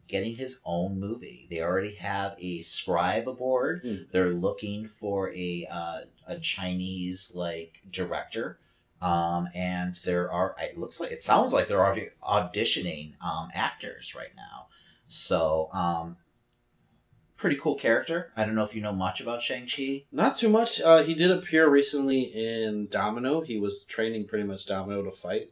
getting 0.08 0.38
his 0.38 0.62
own 0.66 0.98
movie. 1.00 1.46
They 1.50 1.62
already 1.62 1.96
have 1.96 2.36
a 2.40 2.62
scribe 2.62 3.28
aboard. 3.28 3.82
Hmm. 3.84 3.96
They're 4.12 4.30
looking 4.30 4.88
for 4.88 5.34
a 5.36 5.68
uh, 5.70 6.00
a 6.28 6.40
Chinese 6.40 7.32
like 7.36 7.82
director. 7.92 8.58
Um, 9.02 9.48
and 9.56 9.96
there 10.04 10.30
are 10.32 10.56
it 10.60 10.78
looks 10.78 11.00
like 11.00 11.12
it 11.12 11.22
sounds 11.22 11.54
like 11.54 11.68
they're 11.68 11.84
already 11.86 12.10
auditioning 12.22 13.14
um, 13.22 13.50
actors 13.54 14.14
right 14.16 14.36
now. 14.36 14.68
So 15.08 15.70
um, 15.74 16.18
pretty 17.38 17.56
cool 17.56 17.76
character. 17.76 18.32
I 18.36 18.44
don't 18.46 18.56
know 18.56 18.64
if 18.64 18.76
you 18.76 18.82
know 18.82 18.92
much 18.94 19.22
about 19.22 19.42
Shang 19.42 19.68
Chi. 19.68 20.04
Not 20.12 20.38
too 20.38 20.50
much. 20.50 20.82
Uh, 20.82 21.04
he 21.04 21.14
did 21.14 21.32
appear 21.32 21.70
recently 21.70 22.22
in 22.24 22.88
Domino. 22.90 23.42
He 23.42 23.58
was 23.58 23.84
training 23.86 24.28
pretty 24.28 24.44
much 24.44 24.66
Domino 24.66 25.02
to 25.04 25.12
fight. 25.12 25.52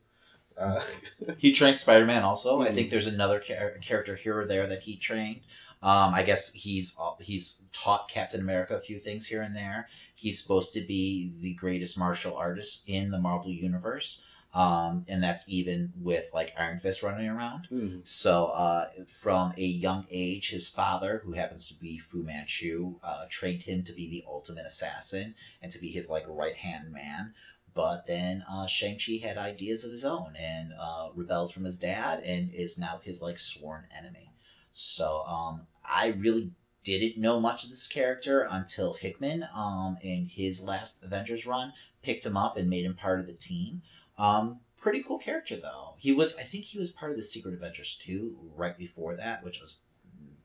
Uh, 0.57 0.83
He 1.37 1.51
trained 1.53 1.77
Spider 1.77 2.05
Man 2.05 2.23
also. 2.23 2.61
I 2.61 2.67
Mhm. 2.69 2.73
think 2.73 2.89
there's 2.89 3.07
another 3.07 3.39
char- 3.39 3.77
character 3.81 4.15
here 4.15 4.39
or 4.41 4.45
there 4.45 4.67
that 4.67 4.83
he 4.83 4.97
trained. 4.97 5.41
Um, 5.81 6.13
I 6.13 6.23
guess 6.23 6.53
he's 6.53 6.95
uh, 6.99 7.11
he's 7.21 7.63
taught 7.71 8.09
Captain 8.09 8.41
America 8.41 8.75
a 8.75 8.79
few 8.81 8.97
things 8.99 9.27
here 9.27 9.41
and 9.43 9.55
there. 9.55 9.87
He's 10.19 10.41
supposed 10.41 10.73
to 10.73 10.81
be 10.81 11.31
the 11.43 11.53
greatest 11.53 11.95
martial 11.95 12.35
artist 12.35 12.81
in 12.87 13.11
the 13.11 13.19
Marvel 13.19 13.51
universe, 13.51 14.19
um, 14.51 15.05
and 15.07 15.21
that's 15.21 15.47
even 15.47 15.93
with 15.95 16.31
like 16.33 16.55
Iron 16.57 16.79
Fist 16.79 17.03
running 17.03 17.29
around. 17.29 17.67
hmm. 17.67 17.99
So, 18.01 18.45
uh, 18.47 18.87
from 19.05 19.53
a 19.57 19.63
young 19.63 20.07
age, 20.09 20.49
his 20.49 20.67
father, 20.67 21.21
who 21.23 21.33
happens 21.33 21.67
to 21.67 21.75
be 21.75 21.99
Fu 21.99 22.23
Manchu, 22.23 22.95
uh, 23.03 23.25
trained 23.29 23.61
him 23.61 23.83
to 23.83 23.93
be 23.93 24.09
the 24.09 24.23
ultimate 24.27 24.65
assassin 24.65 25.35
and 25.61 25.71
to 25.71 25.79
be 25.79 25.89
his 25.89 26.09
like 26.09 26.25
right 26.27 26.55
hand 26.55 26.91
man. 26.91 27.35
But 27.75 28.07
then 28.07 28.43
uh, 28.49 28.65
Shang 28.65 28.97
Chi 28.97 29.19
had 29.21 29.37
ideas 29.37 29.83
of 29.83 29.91
his 29.91 30.03
own 30.03 30.33
and 30.35 30.73
uh, 30.81 31.09
rebelled 31.13 31.53
from 31.53 31.65
his 31.65 31.77
dad 31.77 32.21
and 32.23 32.51
is 32.51 32.79
now 32.79 33.01
his 33.03 33.21
like 33.21 33.37
sworn 33.37 33.85
enemy. 33.95 34.31
So, 34.73 35.23
um, 35.27 35.67
I 35.85 36.07
really 36.17 36.53
didn't 36.87 37.17
know 37.21 37.39
much 37.39 37.63
of 37.63 37.69
this 37.69 37.87
character 37.87 38.47
until 38.49 38.93
Hickman, 38.93 39.47
um, 39.53 39.97
in 40.01 40.27
his 40.27 40.63
last 40.63 41.03
Avengers 41.03 41.45
run, 41.45 41.73
picked 42.01 42.25
him 42.25 42.37
up 42.37 42.55
and 42.57 42.69
made 42.69 42.85
him 42.85 42.95
part 42.95 43.19
of 43.19 43.27
the 43.27 43.33
team. 43.33 43.81
Um, 44.17 44.59
pretty 44.77 45.03
cool 45.03 45.17
character 45.17 45.57
though. 45.57 45.95
He 45.97 46.13
was, 46.13 46.37
I 46.37 46.43
think 46.43 46.65
he 46.65 46.79
was 46.79 46.91
part 46.91 47.11
of 47.11 47.17
the 47.17 47.23
Secret 47.23 47.53
Avengers 47.53 47.97
2 48.01 48.51
right 48.55 48.77
before 48.77 49.15
that, 49.15 49.43
which 49.43 49.59
was 49.59 49.81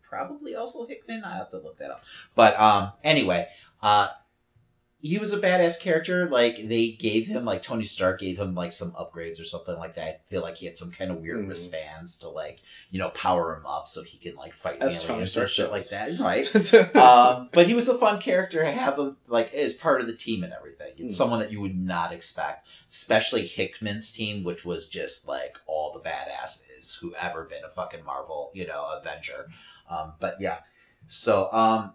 probably 0.02 0.54
also 0.54 0.86
Hickman. 0.86 1.24
I 1.24 1.36
have 1.36 1.50
to 1.50 1.58
look 1.58 1.78
that 1.78 1.90
up. 1.90 2.04
But 2.34 2.58
um, 2.58 2.92
anyway, 3.04 3.48
uh, 3.82 4.08
he 5.04 5.18
was 5.18 5.32
a 5.32 5.38
badass 5.38 5.80
character. 5.80 6.28
Like 6.28 6.68
they 6.68 6.92
gave 6.92 7.26
him, 7.26 7.44
like 7.44 7.60
Tony 7.62 7.82
Stark 7.84 8.20
gave 8.20 8.38
him 8.38 8.54
like 8.54 8.72
some 8.72 8.92
upgrades 8.92 9.40
or 9.40 9.44
something 9.44 9.76
like 9.76 9.96
that. 9.96 10.06
I 10.08 10.12
feel 10.28 10.42
like 10.42 10.54
he 10.58 10.66
had 10.66 10.76
some 10.78 10.92
kind 10.92 11.10
of 11.10 11.18
weird 11.18 11.40
Mhm. 11.44 11.48
wristbands 11.48 12.16
to 12.18 12.28
like 12.28 12.60
you 12.92 13.00
know 13.00 13.08
power 13.10 13.56
him 13.56 13.66
up 13.66 13.88
so 13.88 14.02
he 14.04 14.16
can 14.16 14.36
like 14.36 14.52
fight 14.54 14.80
As 14.80 15.04
aliens 15.10 15.36
or 15.36 15.48
shit 15.48 15.72
like 15.72 15.88
that. 15.88 16.18
Right 16.20 16.46
um, 16.96 17.48
but 17.52 17.66
he 17.66 17.74
was 17.74 17.88
a 17.88 17.98
fun 17.98 18.20
character 18.20 18.62
to 18.62 18.70
have 18.70 18.96
him 18.96 19.16
like 19.26 19.52
as 19.52 19.74
part 19.74 20.00
of 20.00 20.06
the 20.06 20.14
team 20.14 20.44
and 20.44 20.52
everything. 20.52 20.92
It's 20.96 21.14
Mm. 21.16 21.18
someone 21.18 21.40
that 21.40 21.50
you 21.50 21.60
would 21.60 21.76
not 21.76 22.12
expect, 22.12 22.68
especially 22.88 23.44
Hickman's 23.44 24.12
team, 24.12 24.44
which 24.44 24.64
was 24.64 24.86
just 24.86 25.26
like 25.26 25.58
all 25.66 25.90
the 25.92 26.00
badasses 26.00 26.98
who 27.00 27.12
ever 27.16 27.42
been 27.44 27.64
a 27.64 27.68
fucking 27.68 28.04
Marvel, 28.04 28.50
you 28.54 28.66
know, 28.68 28.86
Avenger. 28.96 29.48
Um, 29.90 30.12
but 30.20 30.36
yeah, 30.40 30.58
so 31.08 31.50
um, 31.52 31.92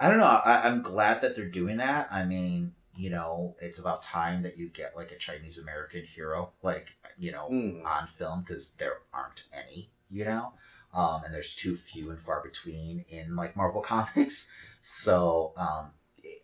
I 0.00 0.08
don't 0.08 0.18
know. 0.18 0.24
I, 0.24 0.62
I'm 0.66 0.82
glad 0.82 1.20
that 1.22 1.34
they're 1.36 1.48
doing 1.48 1.76
that. 1.78 2.08
I 2.10 2.24
mean, 2.24 2.72
you 2.96 3.10
know, 3.10 3.56
it's 3.60 3.78
about 3.78 4.02
time 4.02 4.42
that 4.42 4.56
you 4.58 4.68
get 4.68 4.96
like 4.96 5.10
a 5.12 5.16
Chinese 5.18 5.58
American 5.58 6.04
hero, 6.04 6.52
like 6.62 6.96
you 7.18 7.32
know, 7.32 7.48
Mm. 7.50 7.84
on 7.84 8.06
film 8.06 8.40
because 8.42 8.74
there 8.74 8.98
aren't 9.12 9.44
any, 9.52 9.90
you 10.08 10.24
know, 10.24 10.52
um, 10.92 11.22
and 11.24 11.32
there's 11.34 11.54
too 11.54 11.76
few 11.76 12.10
and 12.10 12.20
far 12.20 12.42
between 12.42 13.04
in 13.08 13.36
like 13.36 13.56
Marvel 13.56 13.80
comics. 13.92 14.50
So 14.80 15.52
um, 15.56 15.92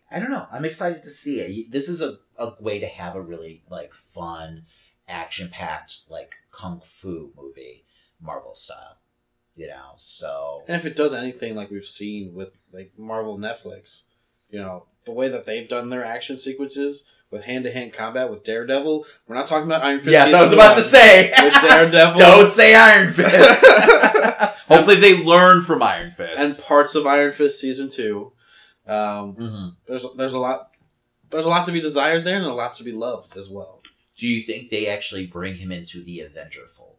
I 0.09 0.19
don't 0.19 0.31
know. 0.31 0.47
I'm 0.51 0.65
excited 0.65 1.03
to 1.03 1.09
see 1.09 1.39
it. 1.41 1.71
This 1.71 1.87
is 1.89 2.01
a, 2.01 2.17
a 2.37 2.53
way 2.59 2.79
to 2.79 2.87
have 2.87 3.15
a 3.15 3.21
really 3.21 3.63
like 3.69 3.93
fun, 3.93 4.63
action 5.07 5.49
packed 5.49 6.01
like 6.09 6.35
kung 6.51 6.81
fu 6.83 7.31
movie, 7.37 7.85
Marvel 8.21 8.55
style. 8.55 8.97
You 9.55 9.67
know, 9.67 9.93
so 9.97 10.63
And 10.67 10.75
if 10.77 10.85
it 10.85 10.95
does 10.95 11.13
anything 11.13 11.55
like 11.55 11.69
we've 11.69 11.83
seen 11.85 12.33
with 12.33 12.49
like 12.71 12.93
Marvel 12.97 13.37
Netflix, 13.37 14.03
you 14.49 14.59
know, 14.59 14.85
the 15.05 15.11
way 15.11 15.27
that 15.29 15.45
they've 15.45 15.67
done 15.67 15.89
their 15.89 16.05
action 16.05 16.37
sequences 16.37 17.05
with 17.29 17.43
hand 17.43 17.65
to 17.65 17.71
hand 17.71 17.93
combat 17.93 18.29
with 18.29 18.43
Daredevil, 18.43 19.05
we're 19.27 19.35
not 19.35 19.47
talking 19.47 19.65
about 19.67 19.83
Iron 19.83 19.99
Fist. 19.99 20.11
yes, 20.11 20.33
I 20.33 20.41
was 20.41 20.53
about 20.53 20.75
to 20.75 20.83
say. 20.83 21.31
with 21.43 21.53
Daredevil 21.53 22.17
Don't 22.17 22.49
say 22.49 22.73
Iron 22.75 23.11
Fist. 23.11 23.65
Hopefully, 24.67 24.95
they 24.95 25.21
learn 25.23 25.61
from 25.61 25.83
Iron 25.83 26.11
Fist. 26.11 26.37
and 26.37 26.57
parts 26.63 26.95
of 26.95 27.05
Iron 27.05 27.33
Fist 27.33 27.59
season 27.59 27.89
two. 27.89 28.31
Um, 28.87 29.33
hmm 29.33 29.67
there's 29.85 30.05
there's 30.15 30.33
a 30.33 30.39
lot 30.39 30.71
there's 31.29 31.45
a 31.45 31.49
lot 31.49 31.65
to 31.67 31.71
be 31.71 31.79
desired 31.81 32.25
there 32.25 32.37
and 32.37 32.45
a 32.45 32.53
lot 32.53 32.73
to 32.75 32.83
be 32.83 32.91
loved 32.91 33.37
as 33.37 33.49
well. 33.49 33.81
Do 34.15 34.27
you 34.27 34.43
think 34.43 34.69
they 34.69 34.87
actually 34.87 35.27
bring 35.27 35.55
him 35.55 35.71
into 35.71 36.03
the 36.03 36.21
Avenger 36.21 36.67
fold? 36.75 36.90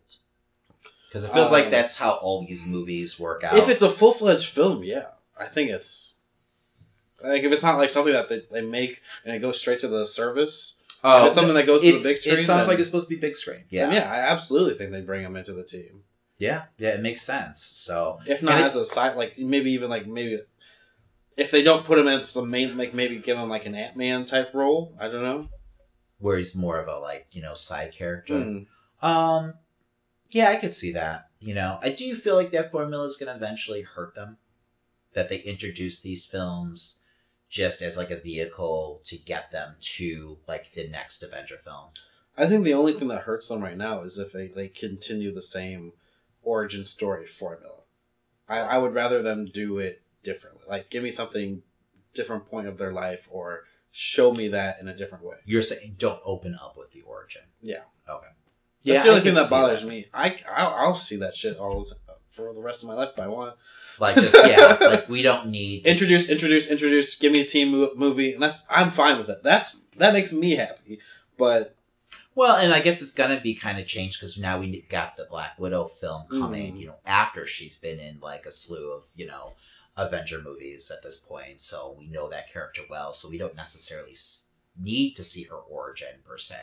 Because 1.13 1.25
it 1.25 1.33
feels 1.35 1.51
like 1.51 1.67
Um, 1.67 1.71
that's 1.71 1.97
how 1.97 2.13
all 2.13 2.47
these 2.47 2.65
movies 2.65 3.21
work 3.21 3.45
out. 3.45 3.59
If 3.59 3.69
it's 3.69 3.83
a 3.83 3.91
full 3.91 4.15
fledged 4.15 4.49
film, 4.49 4.83
yeah, 4.83 5.09
I 5.39 5.45
think 5.45 5.69
it's 5.71 6.21
like 7.23 7.43
if 7.43 7.53
it's 7.53 7.63
not 7.63 7.77
like 7.77 7.91
something 7.91 8.15
that 8.15 8.31
they, 8.31 8.41
they 8.51 8.63
make 8.63 9.03
and 9.25 9.35
it 9.35 9.41
goes 9.41 9.61
straight 9.61 9.81
to 9.81 9.89
the 9.89 10.07
service. 10.07 10.81
oh, 11.05 11.27
it's 11.27 11.35
something 11.35 11.53
that 11.55 11.67
goes 11.67 11.83
to 11.83 11.93
the 11.93 12.03
big 12.03 12.17
screen. 12.17 12.39
it 12.39 12.45
sounds 12.47 12.63
then- 12.65 12.69
like 12.75 12.79
it's 12.79 12.89
supposed 12.89 13.09
to 13.11 13.15
be 13.15 13.21
big 13.21 13.37
screen. 13.37 13.65
Yeah. 13.69 13.93
yeah, 13.93 14.11
I 14.11 14.21
absolutely 14.21 14.73
think 14.73 14.91
they 14.91 15.03
bring 15.03 15.23
him 15.23 15.37
into 15.37 15.53
the 15.53 15.65
team. 15.65 16.05
yeah, 16.39 16.63
yeah, 16.79 16.91
it 16.91 17.03
makes 17.03 17.21
sense. 17.21 17.61
So 17.61 18.19
If 18.27 18.43
not 18.43 18.55
And 18.55 18.63
it- 18.63 18.67
as 18.69 18.77
a 18.77 18.87
side, 18.87 19.15
like 19.17 19.39
maybe 19.39 19.71
even 19.73 19.91
like 19.91 20.07
maybe 20.07 20.39
if 21.37 21.51
they 21.51 21.63
don't 21.63 21.85
put 21.85 21.99
him 21.99 22.09
as 22.09 22.33
the 22.33 22.43
main, 22.45 22.79
like 22.79 22.95
maybe 22.95 23.19
give 23.19 23.37
him 23.37 23.51
like 23.51 23.67
an 23.67 23.75
Ant 23.75 23.99
Man 23.99 24.25
type 24.25 24.55
role. 24.55 24.95
I 24.99 25.09
don't 25.09 25.23
know. 25.23 25.49
where 26.19 26.39
he's 26.39 26.55
more 26.57 26.79
of 26.79 26.89
a 26.89 26.99
like 26.99 27.27
you 27.33 27.43
know 27.43 27.53
side 27.55 27.93
character. 27.93 28.41
Hmm. 28.41 29.07
Um, 29.07 29.55
yeah, 30.33 30.49
I 30.49 30.57
could 30.57 30.73
see 30.73 30.93
that. 30.93 31.29
You 31.41 31.55
know, 31.55 31.79
I 31.83 31.91
do 31.91 32.15
feel 32.17 32.37
like 32.37 32.51
that 32.51 32.73
formula 32.73 33.05
is 33.05 33.17
going 33.17 33.29
to 33.29 33.37
eventually 33.37 33.83
hurt 33.83 34.15
them. 34.15 34.39
That 35.13 35.29
they 35.29 35.41
introduce 35.41 36.01
these 36.01 36.25
films 36.25 37.01
just 37.51 37.83
as 37.83 37.99
like 37.99 38.11
a 38.11 38.17
vehicle 38.17 39.03
to 39.05 39.19
get 39.19 39.51
them 39.51 39.75
to 39.79 40.39
like 40.49 40.73
the 40.73 40.89
next 40.89 41.23
Avenger 41.23 41.59
film. 41.59 41.91
I 42.37 42.47
think 42.47 42.65
the 42.65 42.73
only 42.73 42.95
thing 42.95 43.09
that 43.09 43.25
hurts 43.25 43.49
them 43.49 43.63
right 43.63 43.77
now 43.77 44.03
is 44.03 44.19
if 44.19 44.33
they, 44.33 44.49
they 44.49 44.69
continue 44.69 45.35
the 45.35 45.43
same 45.43 45.93
origin 46.43 46.87
story 46.87 47.27
formula. 47.27 47.81
I, 48.49 48.61
I 48.61 48.79
would 48.79 48.95
rather 48.95 49.21
them 49.21 49.51
do 49.53 49.77
it 49.77 50.01
differently. 50.23 50.65
Like 50.67 50.89
give 50.89 51.03
me 51.03 51.11
something 51.11 51.63
different 52.15 52.47
point 52.47 52.67
of 52.67 52.79
their 52.79 52.93
life 52.93 53.29
or 53.31 53.65
show 53.91 54.33
me 54.33 54.49
that 54.49 54.81
in 54.81 54.89
a 54.89 54.97
different 54.97 55.25
way. 55.25 55.37
You're 55.45 55.61
saying 55.61 55.97
don't 55.99 56.21
open 56.25 56.55
up 56.55 56.77
with 56.79 56.93
the 56.93 57.03
origin. 57.03 57.43
Yeah. 57.61 57.83
Okay. 58.09 58.29
That's 58.85 59.05
the 59.05 59.11
only 59.11 59.21
thing 59.23 59.35
that 59.35 59.51
bothers 59.51 59.85
me. 59.85 60.07
I 60.13 60.39
I'll, 60.55 60.75
I'll 60.75 60.95
see 60.95 61.17
that 61.17 61.37
shit 61.37 61.57
all 61.59 61.81
the 61.85 61.91
time 61.91 61.99
for 62.31 62.53
the 62.55 62.61
rest 62.63 62.83
of 62.83 62.89
my 62.89 62.95
life 62.95 63.11
if 63.13 63.19
I 63.21 63.29
want. 63.29 63.57
Like 64.01 64.15
just 64.17 64.35
yeah, 64.35 64.77
like 64.81 65.09
we 65.09 65.23
don't 65.23 65.49
need 65.49 65.85
to 65.85 65.91
Introduce, 65.91 66.25
s- 66.29 66.31
introduce, 66.33 66.71
introduce. 66.71 67.15
Give 67.17 67.31
me 67.33 67.43
a 67.43 67.47
team 67.47 67.69
mo- 67.73 67.93
movie, 67.95 68.33
and 68.33 68.43
that's 68.43 68.67
I'm 68.71 68.91
fine 68.91 69.19
with 69.19 69.29
it. 69.29 69.43
That's 69.43 69.81
that 69.99 70.13
makes 70.15 70.33
me 70.33 70.53
happy. 70.57 70.99
But 71.37 71.77
Well, 72.35 72.57
and 72.57 72.73
I 72.73 72.81
guess 72.81 73.03
it's 73.03 73.13
gonna 73.13 73.39
be 73.41 73.55
kind 73.55 73.79
of 73.79 73.87
changed 73.87 74.19
because 74.19 74.39
now 74.39 74.59
we 74.59 74.81
got 74.89 75.17
the 75.17 75.27
Black 75.31 75.59
Widow 75.59 75.87
film 75.89 76.25
coming. 76.31 76.75
Mhm. 76.75 76.81
You 76.81 76.87
know, 76.89 76.97
after 77.05 77.47
she's 77.47 77.77
been 77.77 78.01
in 78.01 78.19
like 78.21 78.47
a 78.47 78.51
slew 78.51 78.91
of 78.97 79.05
you 79.15 79.27
know 79.27 79.53
Avenger 79.97 80.41
movies 80.41 80.91
at 80.91 81.03
this 81.03 81.19
point, 81.19 81.61
so 81.61 81.95
we 81.99 82.07
know 82.09 82.31
that 82.31 82.51
character 82.51 82.83
well. 82.89 83.13
So 83.13 83.29
we 83.29 83.37
don't 83.37 83.55
necessarily 83.55 84.17
need 84.81 85.15
to 85.17 85.23
see 85.23 85.43
her 85.45 85.57
origin 85.57 86.21
per 86.25 86.39
se. 86.39 86.57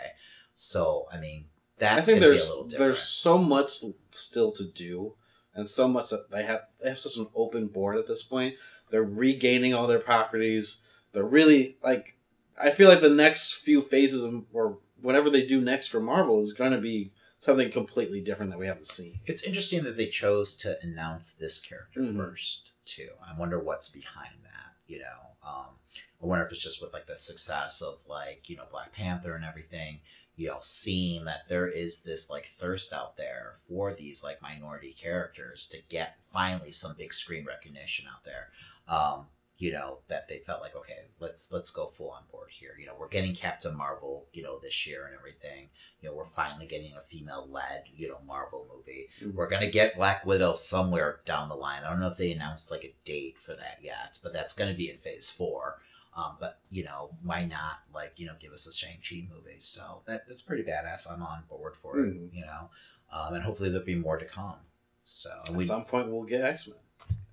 So 0.56 1.08
I 1.12 1.20
mean, 1.20 1.46
that's 1.80 2.08
I 2.08 2.12
think 2.14 2.22
gonna 2.22 2.34
be 2.34 2.38
a 2.38 2.42
there's 2.42 2.74
there's 2.78 3.00
so 3.02 3.38
much 3.38 3.72
still 4.12 4.52
to 4.54 4.64
do, 4.66 5.16
and 5.54 5.68
so 5.70 5.88
much 5.88 6.10
that 6.10 6.30
they 6.32 6.44
have 6.44 6.62
they 6.82 6.90
have 6.90 7.00
such 7.00 7.18
an 7.18 7.28
open 7.36 7.68
board 7.68 7.98
at 7.98 8.08
this 8.08 8.24
point. 8.24 8.56
They're 8.92 9.04
regaining 9.04 9.74
all 9.74 9.88
their 9.88 10.00
properties. 10.00 10.82
They're 11.14 11.24
really 11.24 11.78
like 11.84 12.16
I 12.62 12.72
feel 12.72 12.90
like 12.90 13.02
the 13.02 13.10
next 13.10 13.54
few 13.54 13.82
phases 13.82 14.24
of, 14.24 14.44
or 14.54 14.80
whatever 15.02 15.30
they 15.30 15.46
do 15.46 15.62
next 15.62 15.88
for 15.88 16.00
Marvel 16.02 16.42
is 16.42 16.54
going 16.54 16.74
to 16.74 16.78
be 16.82 17.12
something 17.40 17.72
completely 17.72 18.20
different 18.20 18.52
that 18.52 18.60
we 18.60 18.68
haven't 18.68 18.88
seen. 18.90 19.20
It's 19.26 19.44
interesting 19.44 19.84
that 19.86 19.96
they 19.96 20.08
chose 20.08 20.56
to 20.58 20.78
announce 20.84 21.32
this 21.32 21.60
character 21.62 22.02
Mhm. 22.02 22.16
first 22.18 22.72
too. 22.86 23.12
I 23.26 23.38
wonder 23.40 23.60
what's 23.60 23.88
behind 23.88 24.34
that. 24.44 24.74
You 24.88 25.00
know, 25.00 25.38
um, 25.48 25.76
I 26.22 26.26
wonder 26.26 26.44
if 26.46 26.52
it's 26.52 26.62
just 26.62 26.82
with 26.82 26.92
like 26.92 27.06
the 27.06 27.16
success 27.18 27.82
of 27.82 28.00
like 28.08 28.50
you 28.50 28.58
know 28.58 28.66
Black 28.70 28.92
Panther 28.92 29.36
and 29.36 29.46
everything. 29.46 30.02
You 30.39 30.48
know, 30.48 30.60
seeing 30.62 31.25
that 31.25 31.50
there 31.50 31.67
is 31.67 32.01
this 32.03 32.29
like 32.29 32.46
thirst 32.46 32.93
out 32.93 33.17
there 33.17 33.55
for 33.67 33.93
these 33.93 34.24
like 34.24 34.41
minority 34.41 34.93
characters 34.93 35.67
to 35.67 35.79
get 35.89 36.15
finally 36.22 36.72
some 36.72 36.96
big 36.98 37.13
screen 37.13 37.46
recognition 37.46 38.05
out 38.10 38.24
there. 38.24 38.50
Um, 38.88 39.25
you 39.58 39.74
know, 39.74 40.00
that 40.08 40.29
they 40.29 40.38
felt 40.38 40.62
like, 40.62 40.77
okay, 40.77 41.10
let's 41.19 41.51
let's 41.51 41.72
go 41.72 41.88
full 41.88 42.12
on 42.12 42.24
board 42.31 42.51
here. 42.51 42.72
You 42.79 42.86
know, 42.86 42.93
we're 42.98 43.10
getting 43.10 43.36
Captain 43.36 43.75
Marvel, 43.75 44.27
you 44.31 44.41
know, 44.41 44.58
this 44.60 44.88
year 44.88 45.08
and 45.08 45.13
everything. 45.13 45.67
You 46.00 46.08
know, 46.08 46.15
we're 46.15 46.24
finally 46.24 46.65
getting 46.67 46.93
a 46.96 47.01
female 47.01 47.46
led, 47.51 47.84
you 47.93 48.08
know, 48.08 48.19
Marvel 48.25 48.65
movie. 48.74 49.10
Mhm. 49.22 49.34
We're 49.34 49.50
gonna 49.50 49.69
get 49.69 49.98
Black 49.98 50.25
Widow 50.25 50.53
somewhere 50.53 51.19
down 51.25 51.50
the 51.50 51.55
line. 51.55 51.84
I 51.84 51.89
don't 51.89 52.00
know 52.00 52.08
if 52.08 52.15
they 52.15 52.31
announced 52.31 52.72
like 52.72 52.86
a 52.86 52.96
date 53.03 53.41
for 53.41 53.53
that 53.55 53.79
yet, 53.81 54.19
but 54.24 54.31
that's 54.31 54.53
gonna 54.53 54.74
be 54.74 54.89
in 54.89 54.98
phase 54.98 55.29
four. 55.29 55.81
Um, 56.16 56.38
but 56.39 56.60
you 56.70 56.84
know, 56.84 57.12
why 57.24 57.46
not 57.46 57.80
like 57.94 58.13
you 58.18 58.25
know 58.25 58.34
give 58.39 58.51
us 58.51 58.68
a 58.68 58.74
Shang 58.74 58.98
Chi 59.08 59.28
movie? 59.34 59.60
So 59.60 60.01
that 60.08 60.28
that's 60.28 60.42
pretty 60.42 60.63
badass. 60.63 61.12
I'm 61.12 61.24
on 61.24 61.44
board 61.50 61.75
for 61.75 62.00
it. 62.00 62.13
You 62.34 62.46
know, 62.46 62.70
um, 63.13 63.36
and 63.36 63.44
hopefully 63.44 63.70
there'll 63.70 63.86
be 63.86 63.96
more 63.96 64.18
to 64.18 64.25
come. 64.25 64.56
So 65.01 65.30
At 65.46 65.54
we 65.54 65.66
some 65.66 65.86
point, 65.86 66.10
we'll 66.10 66.24
get 66.24 66.42
X 66.44 66.68
Men. 66.68 66.78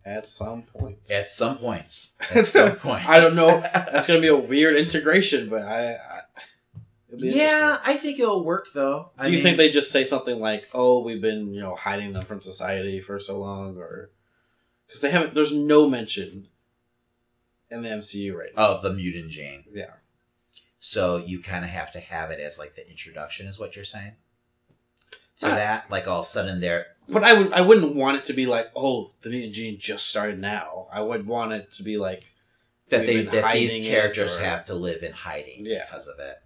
At 0.04 0.28
some 0.28 0.62
point. 0.62 0.99
at 1.11 1.26
some 1.26 1.59
points, 1.59 2.14
at 2.30 2.47
some 2.47 2.73
points, 2.76 3.06
I 3.09 3.18
don't 3.18 3.35
know. 3.35 3.61
That's 3.75 4.06
gonna 4.06 4.21
be 4.21 4.28
a 4.28 4.37
weird 4.37 4.76
integration, 4.76 5.49
but 5.49 5.62
I. 5.62 5.95
I 5.95 6.21
yeah, 7.18 7.78
I 7.85 7.97
think 7.97 8.18
it'll 8.18 8.45
work 8.45 8.66
though. 8.75 9.11
Do 9.23 9.33
you 9.33 9.40
think 9.40 9.56
they 9.56 9.71
just 9.71 9.90
say 9.90 10.04
something 10.04 10.38
like, 10.38 10.68
"Oh, 10.75 11.02
we've 11.02 11.23
been 11.23 11.54
you 11.54 11.61
know 11.61 11.75
hiding 11.75 12.12
them 12.12 12.25
from 12.25 12.42
society 12.42 13.00
for 13.00 13.18
so 13.18 13.38
long," 13.38 13.78
or 13.78 14.11
because 14.87 15.00
they 15.00 15.11
haven't? 15.11 15.35
There's 15.35 15.54
no 15.54 15.88
mention 15.88 16.49
in 17.70 17.82
the 17.82 17.88
MCU 17.88 18.35
right 18.35 18.50
now. 18.56 18.73
of 18.75 18.82
the 18.82 18.92
mutant 18.92 19.30
gene? 19.30 19.64
Yeah. 19.73 19.92
So 20.78 21.16
you 21.16 21.40
kind 21.40 21.64
of 21.64 21.70
have 21.70 21.90
to 21.92 22.00
have 22.00 22.30
it 22.30 22.40
as 22.40 22.58
like 22.58 22.76
the 22.76 22.88
introduction, 22.88 23.46
is 23.46 23.58
what 23.58 23.75
you're 23.76 23.85
saying. 23.85 24.12
So 25.35 25.50
Ah. 25.50 25.54
that 25.54 25.90
like 25.90 26.06
all 26.08 26.20
of 26.20 26.25
a 26.25 26.28
sudden 26.28 26.61
they're 26.61 26.87
But 27.08 27.23
I 27.25 27.35
would 27.35 27.52
I 27.52 27.61
wouldn't 27.61 27.94
want 27.94 28.18
it 28.18 28.25
to 28.26 28.32
be 28.32 28.46
like, 28.46 28.70
oh, 28.76 29.12
the 29.23 29.30
mutant 29.30 29.54
gene 29.54 29.78
just 29.78 30.06
started 30.06 30.38
now. 30.40 30.88
I 30.92 31.00
would 31.00 31.26
want 31.26 31.52
it 31.52 31.73
to 31.73 31.82
be 31.82 31.96
like 31.99 32.23
that 32.88 33.04
they 33.06 33.23
that 33.23 33.52
these 33.54 33.87
characters 33.87 34.37
or- 34.37 34.40
have 34.44 34.64
to 34.66 34.75
live 34.75 35.02
in 35.02 35.12
hiding 35.12 35.66
Yeah. 35.66 35.85
because 35.85 36.06
of 36.06 36.18
it, 36.20 36.37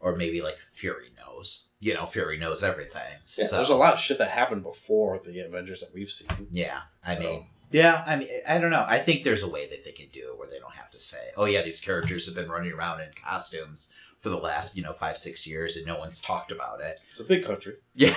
or 0.00 0.16
maybe 0.16 0.40
like 0.42 0.58
Fury 0.58 1.10
knows. 1.16 1.68
You 1.78 1.94
know, 1.94 2.06
Fury 2.06 2.36
knows 2.38 2.62
everything. 2.62 3.12
yeah, 3.38 3.46
so, 3.46 3.56
there's 3.56 3.68
a 3.70 3.74
lot 3.74 3.94
of 3.94 4.00
shit 4.00 4.18
that 4.18 4.30
happened 4.30 4.62
before 4.62 5.18
the 5.24 5.40
Avengers 5.40 5.80
that 5.80 5.94
we've 5.94 6.10
seen. 6.10 6.48
Yeah, 6.50 6.82
I 7.06 7.14
So- 7.14 7.20
mean, 7.20 7.46
yeah, 7.70 8.02
I 8.06 8.16
mean, 8.16 8.28
I 8.48 8.58
don't 8.58 8.70
know. 8.70 8.84
I 8.86 8.98
think 8.98 9.22
there's 9.22 9.42
a 9.42 9.48
way 9.48 9.66
that 9.68 9.84
they 9.84 9.92
can 9.92 10.08
do 10.12 10.30
it 10.32 10.38
where 10.38 10.48
they 10.48 10.58
don't 10.58 10.74
have 10.74 10.90
to 10.90 11.00
say, 11.00 11.30
"Oh 11.36 11.44
yeah, 11.44 11.62
these 11.62 11.80
characters 11.80 12.26
have 12.26 12.34
been 12.34 12.50
running 12.50 12.72
around 12.72 13.00
in 13.00 13.08
costumes 13.24 13.92
for 14.18 14.28
the 14.28 14.36
last 14.36 14.76
you 14.76 14.82
know 14.82 14.92
five 14.92 15.16
six 15.16 15.46
years 15.46 15.76
and 15.76 15.86
no 15.86 15.98
one's 15.98 16.20
talked 16.20 16.52
about 16.52 16.80
it." 16.80 17.00
It's 17.10 17.20
a 17.20 17.24
big 17.24 17.44
country. 17.44 17.74
Yeah. 17.94 18.14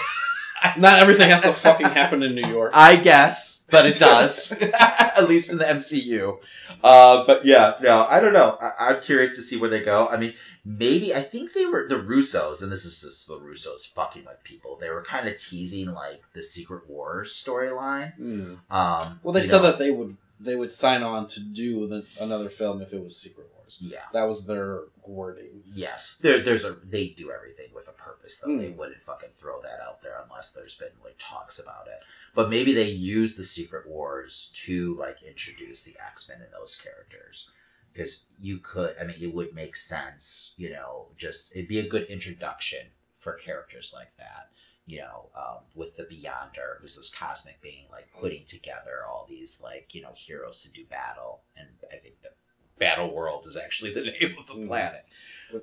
Not 0.78 1.00
everything 1.00 1.30
has 1.30 1.42
to 1.44 1.52
fucking 1.54 1.88
happen 1.88 2.24
in 2.24 2.36
New 2.36 2.48
York. 2.48 2.72
I 2.74 2.96
guess, 2.96 3.64
but 3.70 3.86
it 3.86 4.00
does. 4.00 4.52
At 4.80 5.28
least 5.28 5.52
in 5.52 5.58
the 5.58 5.66
MCU. 5.66 6.40
Uh, 6.84 7.26
but 7.26 7.46
yeah, 7.46 7.76
no, 7.82 8.06
I 8.10 8.20
don't 8.20 8.34
know. 8.34 8.58
I- 8.62 8.90
I'm 8.94 9.02
curious 9.02 9.36
to 9.36 9.42
see 9.42 9.58
where 9.58 9.70
they 9.70 9.82
go. 9.82 10.08
I 10.08 10.18
mean, 10.18 10.34
maybe 10.66 11.14
I 11.14 11.22
think 11.22 11.54
they 11.54 11.66
were 11.66 11.88
the 11.88 11.96
Russos, 11.96 12.62
and 12.64 12.72
this 12.72 12.86
is 12.86 13.02
just 13.02 13.28
the 13.28 13.40
Russos 13.40 13.88
fucking 13.88 14.26
with 14.26 14.44
people. 14.44 14.78
They 14.80 14.90
were 14.90 15.02
kind 15.02 15.28
of 15.28 15.38
teasing 15.38 15.94
like 15.94 16.24
the 16.34 16.44
Secret 16.44 16.90
Wars 16.90 17.32
storyline. 17.34 18.16
Hmm. 18.16 18.54
Um, 18.70 19.20
Well, 19.24 19.34
they 19.34 19.44
said 19.44 19.58
know, 19.62 19.64
that 19.72 19.80
they 19.80 19.92
would 19.92 20.18
they 20.40 20.56
would 20.56 20.74
sign 20.74 21.04
on 21.04 21.28
to 21.28 21.40
do 21.40 21.88
the, 21.88 22.06
another 22.20 22.50
film 22.50 22.82
if 22.82 22.92
it 22.94 23.02
was 23.04 23.16
Secret 23.16 23.48
Yeah. 23.82 24.06
That 24.14 24.24
was 24.24 24.46
their 24.46 24.82
wording. 25.06 25.64
Yes, 25.74 26.18
there, 26.22 26.40
there's 26.40 26.64
a 26.66 26.78
they 26.84 27.10
do 27.10 27.32
everything 27.32 27.68
with 27.74 27.88
a 27.88 27.94
purpose 27.94 28.40
though. 28.40 28.58
They 28.58 28.70
Hmm. 28.72 28.78
wouldn't 28.78 29.02
fucking 29.02 29.30
throw 29.34 29.62
that 29.62 29.80
out 29.82 30.02
there 30.02 30.20
unless 30.24 30.52
there's 30.54 30.76
been 30.76 30.90
like 31.04 31.16
talks 31.18 31.60
about 31.60 31.88
it. 31.88 32.00
But 32.36 32.50
maybe 32.50 32.74
they 32.74 32.90
use 32.90 33.36
the 33.36 33.44
Secret 33.44 33.88
Wars 33.88 34.52
to 34.66 34.96
like 34.96 35.22
introduce 35.24 35.84
the 35.84 35.96
X 36.04 36.28
Men 36.30 36.42
and 36.42 36.52
those 36.54 36.76
characters 36.76 37.50
because 37.92 38.26
you 38.42 38.58
could. 38.60 38.96
I 39.00 39.04
mean, 39.04 39.18
it 39.22 39.34
would 39.34 39.54
make 39.54 39.76
sense. 39.76 40.54
You 40.58 40.72
know, 40.72 41.10
just 41.18 41.52
it'd 41.56 41.68
be 41.68 41.80
a 41.80 41.88
good 41.88 42.04
introduction 42.08 42.88
for 43.18 43.34
characters 43.34 43.94
like 43.96 44.16
that. 44.18 44.50
You 44.86 45.00
know, 45.00 45.30
um, 45.34 45.60
with 45.76 45.96
the 45.96 46.04
Beyonder, 46.04 46.82
who's 46.82 46.98
this 46.98 47.10
cosmic 47.10 47.62
being, 47.62 47.86
like 47.90 48.10
putting 48.20 48.44
together 48.44 49.06
all 49.08 49.26
these 49.30 49.62
like 49.64 49.96
you 49.96 50.02
know 50.02 50.12
heroes 50.14 50.62
to 50.64 50.72
do 50.74 50.84
battle, 50.86 51.44
and 51.56 51.70
I 51.90 51.96
think 51.98 52.22
the 52.22 52.32
Battle 52.80 53.14
World 53.14 53.46
is 53.48 53.58
actually 53.58 53.94
the 53.94 54.02
name 54.20 54.36
of 54.40 54.48
the 54.48 54.54
Hmm. 54.54 54.68
planet. 54.68 55.06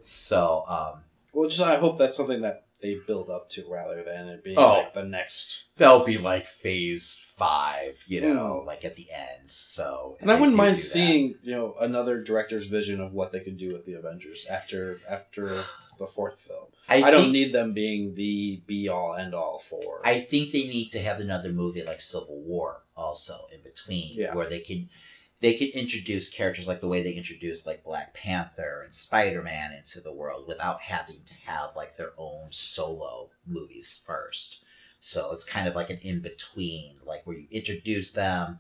So, 0.01 0.65
um, 0.69 1.03
Well, 1.33 1.49
just 1.49 1.63
I 1.63 1.77
hope 1.77 1.99
that's 1.99 2.17
something 2.17 2.43
that 2.43 2.65
they 2.81 2.95
build 3.07 3.29
up 3.29 3.51
to 3.51 3.65
rather 3.69 4.03
than 4.03 4.29
it 4.29 4.43
being 4.43 4.57
Oh. 4.59 4.79
like 4.81 4.95
the 4.95 5.03
next. 5.05 5.67
they'll 5.77 6.05
be 6.05 6.17
like 6.19 6.47
phase 6.47 7.19
five, 7.37 8.03
you 8.07 8.21
know, 8.21 8.63
like 8.67 8.85
at 8.85 8.97
the 8.97 9.09
end. 9.13 9.51
So, 9.51 10.17
And 10.21 10.31
I 10.31 10.39
wouldn't 10.39 10.57
mind 10.57 10.79
seeing 10.79 11.35
you 11.43 11.53
know 11.53 11.75
another 11.81 12.23
director's 12.23 12.67
vision 12.67 13.01
of 13.01 13.13
what 13.13 13.33
they 13.33 13.41
could 13.41 13.59
do 13.59 13.73
with 13.73 13.85
the 13.87 13.95
Avengers 13.95 14.47
after 14.49 15.01
after 15.09 15.65
the 15.99 16.07
fourth 16.07 16.41
film. 16.41 16.69
I, 16.89 17.03
I, 17.03 17.11
don't 17.11 17.31
need 17.33 17.53
them 17.53 17.75
being 17.75 18.15
the 18.15 18.63
be 18.67 18.89
all 18.89 19.15
end 19.15 19.35
all 19.35 19.59
for. 19.59 20.01
I 20.05 20.19
think 20.21 20.51
they 20.53 20.65
need 20.65 20.91
to 20.93 20.99
have 21.01 21.21
another 21.21 21.53
movie 21.53 21.83
like 21.85 22.01
Civil 22.01 22.41
War 22.41 22.85
also 22.97 23.47
in 23.53 23.63
between, 23.63 24.15
Yeah. 24.17 24.35
where 24.35 24.49
they 24.49 24.61
can 24.61 24.89
they 25.41 25.55
could 25.55 25.69
introduce 25.69 26.29
characters 26.29 26.69
like 26.69 26.81
the 26.81 26.89
way 26.89 27.03
they 27.03 27.13
introduced 27.13 27.67
like 27.67 27.83
Black 27.83 28.13
Panther 28.13 28.83
and 28.83 28.93
Spider 28.93 29.43
Man 29.43 29.73
into 29.73 30.01
the 30.01 30.13
world 30.13 30.47
without 30.47 30.83
having 30.83 31.23
to 31.25 31.35
have 31.47 31.71
like 31.75 31.97
their 31.97 32.13
own 32.19 32.49
solo 32.51 33.31
movies 33.47 34.03
first. 34.05 34.63
So 34.99 35.33
it's 35.33 35.45
kind 35.45 35.67
of 35.67 35.75
like 35.75 35.89
an 35.89 35.99
in 36.03 36.21
between, 36.21 36.97
like 37.07 37.27
where 37.27 37.39
you 37.39 37.47
introduce 37.51 38.13
them, 38.13 38.59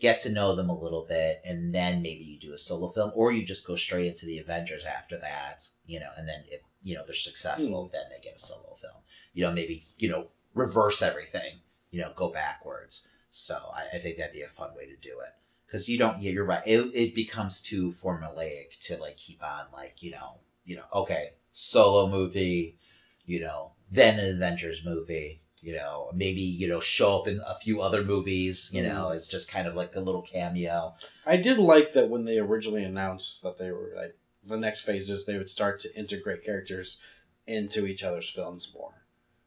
get 0.00 0.20
to 0.20 0.32
know 0.32 0.56
them 0.56 0.70
a 0.70 0.78
little 0.78 1.04
bit, 1.06 1.42
and 1.44 1.74
then 1.74 2.00
maybe 2.00 2.24
you 2.24 2.38
do 2.38 2.54
a 2.54 2.58
solo 2.58 2.88
film, 2.88 3.12
or 3.14 3.30
you 3.30 3.44
just 3.44 3.66
go 3.66 3.74
straight 3.74 4.06
into 4.06 4.24
the 4.24 4.38
Avengers 4.38 4.86
after 4.86 5.18
that, 5.18 5.68
you 5.84 6.00
know, 6.00 6.08
and 6.16 6.26
then 6.26 6.44
if 6.48 6.62
you 6.80 6.94
know 6.94 7.04
they're 7.06 7.14
successful, 7.14 7.86
hmm. 7.86 7.92
then 7.92 8.04
they 8.10 8.24
get 8.24 8.36
a 8.36 8.38
solo 8.38 8.72
film. 8.74 9.02
You 9.34 9.44
know, 9.44 9.52
maybe 9.52 9.84
you 9.98 10.08
know 10.08 10.28
reverse 10.54 11.02
everything, 11.02 11.60
you 11.90 12.00
know, 12.00 12.12
go 12.16 12.30
backwards. 12.30 13.08
So 13.28 13.58
I, 13.74 13.96
I 13.96 13.98
think 13.98 14.16
that'd 14.16 14.32
be 14.32 14.42
a 14.42 14.48
fun 14.48 14.74
way 14.74 14.86
to 14.86 14.96
do 14.96 15.20
it 15.20 15.41
because 15.72 15.88
you 15.88 15.98
don't. 15.98 16.20
Yeah, 16.20 16.32
you're 16.32 16.44
right. 16.44 16.62
It, 16.66 16.90
it 16.94 17.14
becomes 17.14 17.62
too 17.62 17.90
formulaic 17.90 18.78
to 18.82 18.98
like 18.98 19.16
keep 19.16 19.42
on 19.42 19.66
like 19.72 20.02
you 20.02 20.10
know 20.10 20.40
you 20.64 20.76
know 20.76 20.84
okay 20.94 21.30
solo 21.50 22.08
movie, 22.10 22.76
you 23.24 23.40
know 23.40 23.72
then 23.90 24.18
an 24.18 24.36
Avengers 24.36 24.84
movie. 24.84 25.40
You 25.60 25.74
know, 25.74 26.10
maybe 26.12 26.40
you 26.40 26.66
know 26.68 26.80
show 26.80 27.20
up 27.20 27.28
in 27.28 27.40
a 27.46 27.54
few 27.54 27.80
other 27.80 28.02
movies. 28.02 28.70
You 28.74 28.82
know, 28.82 29.06
Mhm. 29.06 29.14
as 29.16 29.28
just 29.28 29.50
kind 29.50 29.66
of 29.68 29.74
like 29.74 29.94
a 29.94 30.00
little 30.00 30.22
cameo. 30.22 30.94
I 31.24 31.36
did 31.36 31.56
like 31.58 31.92
that 31.92 32.10
when 32.10 32.24
they 32.24 32.38
originally 32.38 32.82
announced 32.84 33.42
that 33.44 33.58
they 33.58 33.70
were 33.70 33.92
like 33.96 34.16
the 34.44 34.56
next 34.58 34.82
phases 34.82 35.24
they 35.24 35.38
would 35.38 35.48
start 35.50 35.78
to 35.80 35.96
integrate 35.96 36.44
characters 36.44 37.00
into 37.46 37.86
each 37.86 38.02
other's 38.02 38.28
films 38.28 38.72
more. 38.74 39.06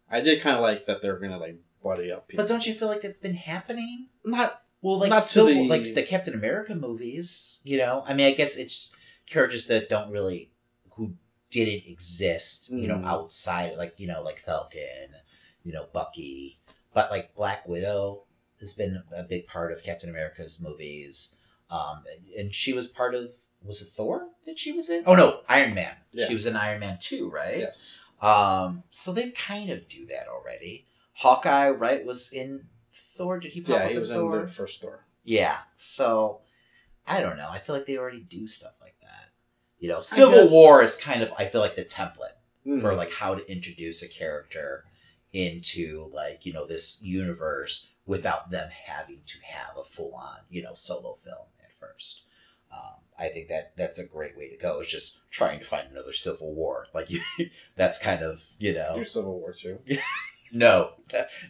I 0.10 0.22
did 0.22 0.42
kind 0.42 0.56
of 0.56 0.62
like 0.62 0.86
that 0.86 1.02
they're 1.02 1.20
gonna 1.20 1.38
like 1.38 1.58
buddy 1.84 2.12
up 2.12 2.30
people. 2.30 2.44
But 2.44 2.50
don't 2.50 2.66
you 2.66 2.74
feel 2.74 2.88
like 2.88 3.02
that's 3.02 3.20
been 3.20 3.36
happening? 3.36 4.08
not 4.24 4.62
Well, 4.82 5.00
like 5.00 5.10
Not 5.10 5.24
Civil, 5.24 5.54
the- 5.54 5.68
like 5.68 5.94
the 5.94 6.04
Captain 6.04 6.34
America 6.34 6.76
movies, 6.76 7.62
you 7.64 7.78
know. 7.78 8.04
I 8.06 8.14
mean, 8.14 8.28
I 8.28 8.34
guess 8.34 8.56
it's 8.58 8.92
characters 9.26 9.68
that 9.68 9.90
don't 9.90 10.12
really 10.12 10.52
who 10.92 11.16
didn't 11.50 11.88
exist, 11.90 12.70
you 12.72 12.88
know, 12.88 12.98
Mm. 12.98 13.08
outside, 13.08 13.78
like 13.78 14.00
you 14.00 14.08
know, 14.08 14.22
like 14.22 14.40
Falcon, 14.40 15.16
you 15.64 15.72
know, 15.72 15.88
Bucky, 15.94 16.60
but 16.94 17.10
like 17.12 17.34
Black 17.36 17.68
Widow 17.68 18.24
has 18.60 18.74
been 18.74 19.04
a 19.16 19.24
big 19.24 19.48
part 19.48 19.72
of 19.72 19.84
Captain 19.84 20.10
America's 20.10 20.60
movies, 20.62 21.36
um, 21.70 22.04
and 22.38 22.54
she 22.54 22.74
was 22.74 22.88
part 22.88 23.16
of 23.16 23.34
was 23.64 23.82
it 23.82 23.88
Thor 23.88 24.30
that 24.46 24.60
she 24.60 24.72
was 24.72 24.90
in? 24.92 25.04
Oh 25.08 25.16
no, 25.16 25.42
Iron 25.50 25.74
Man. 25.74 25.96
Yeah. 26.12 26.28
She 26.28 26.34
was 26.36 26.46
in 26.46 26.56
Iron 26.56 26.80
Man 26.80 26.98
two, 27.02 27.30
right? 27.30 27.58
yes. 27.60 27.96
Um, 28.22 28.84
so 28.92 29.12
they 29.12 29.32
kind 29.32 29.70
of 29.72 29.88
do 29.88 30.06
that 30.08 30.28
already. 30.28 30.86
Hawkeye, 31.14 31.70
right, 31.70 32.06
was 32.06 32.32
in 32.32 32.68
Thor. 32.96 33.40
Did 33.40 33.52
he? 33.54 33.62
Pop 33.62 33.70
Yeah, 33.70 33.76
up 33.84 33.90
he 33.90 33.94
in 33.96 34.00
was 34.02 34.10
Thor? 34.12 34.36
in 34.36 34.42
the 34.46 34.48
first 34.52 34.82
Thor. 34.82 35.06
Yeah. 35.24 35.58
So 35.78 36.42
I 37.08 37.22
don't 37.22 37.38
know. 37.38 37.50
I 37.50 37.60
feel 37.60 37.76
like 37.76 37.86
they 37.86 37.98
already 37.98 38.22
do 38.22 38.48
stuff 38.48 38.74
like 38.82 38.96
that. 39.02 39.30
You 39.80 39.90
know, 39.90 40.00
Civil 40.00 40.44
guess- 40.44 40.52
War 40.52 40.82
is 40.82 40.96
kind 40.96 41.22
of 41.22 41.32
I 41.38 41.46
feel 41.46 41.62
like 41.62 41.76
the 41.76 41.86
template 41.86 42.32
Mm. 42.66 42.82
for 42.82 42.96
like 42.96 43.12
how 43.14 43.36
to 43.36 43.52
introduce 43.52 44.02
a 44.02 44.10
character 44.10 44.86
into 45.34 46.10
like, 46.12 46.46
you 46.48 46.54
know, 46.54 46.66
this 46.66 47.00
universe 47.04 47.88
without 48.08 48.50
them 48.50 48.70
having 48.86 49.22
to 49.28 49.38
have 49.44 49.78
a 49.78 49.84
full 49.84 50.16
on, 50.16 50.38
you 50.50 50.64
know, 50.64 50.74
solo 50.74 51.14
film 51.14 51.46
at 51.64 51.72
first. 51.76 52.24
Um, 52.72 52.96
I 53.20 53.28
think 53.28 53.50
that 53.50 53.78
that's 53.78 54.00
a 54.00 54.04
great 54.06 54.36
way 54.36 54.50
to 54.50 54.58
go. 54.58 54.80
It's 54.80 54.90
just 54.92 55.20
trying 55.30 55.60
to 55.60 55.66
find 55.66 55.92
another 55.92 56.12
Civil 56.14 56.54
War. 56.56 56.88
Like 56.94 57.12
you, 57.12 57.22
that's 57.76 58.00
kind 58.00 58.24
of 58.24 58.44
you 58.60 58.74
know 58.74 58.96
Do 58.96 59.04
Civil 59.06 59.40
War 59.40 59.54
too. 59.54 59.80
no, 60.56 60.92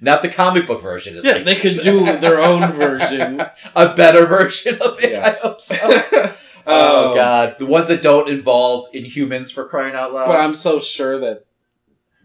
not 0.02 0.22
the 0.22 0.30
comic 0.30 0.68
book 0.68 0.82
version. 0.82 1.20
Yeah, 1.24 1.39
they 1.39 1.56
could 1.56 1.76
do 1.84 2.04
their 2.18 2.39
own 2.39 2.72
version. 2.74 3.41
a 3.76 3.96
better 3.96 4.26
version 4.26 4.76
of 4.82 4.98
it. 5.04 5.12
Yes. 5.12 5.44
I 5.44 5.48
hope 5.48 5.62
so. 5.62 5.78
oh 6.68 7.10
Um, 7.12 7.15
god, 7.15 7.56
the 7.60 7.65
ones 7.65 7.88
that 7.89 8.02
don't 8.02 8.30
involve 8.30 8.86
Inhumans 8.94 9.54
for 9.54 9.65
crying 9.65 9.96
out 9.96 10.12
loud. 10.13 10.28
But 10.28 10.39
I'm 10.39 10.56
so 10.56 10.80
sure 10.80 11.20
that 11.20 11.46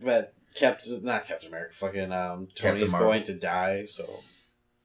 that 0.03 0.33
Captain, 0.55 1.05
not 1.05 1.27
Captain 1.27 1.49
America, 1.49 1.75
fucking 1.75 2.13
um, 2.13 2.49
Tony's 2.55 2.93
going 2.93 3.23
to 3.25 3.35
die. 3.35 3.85
So 3.87 4.09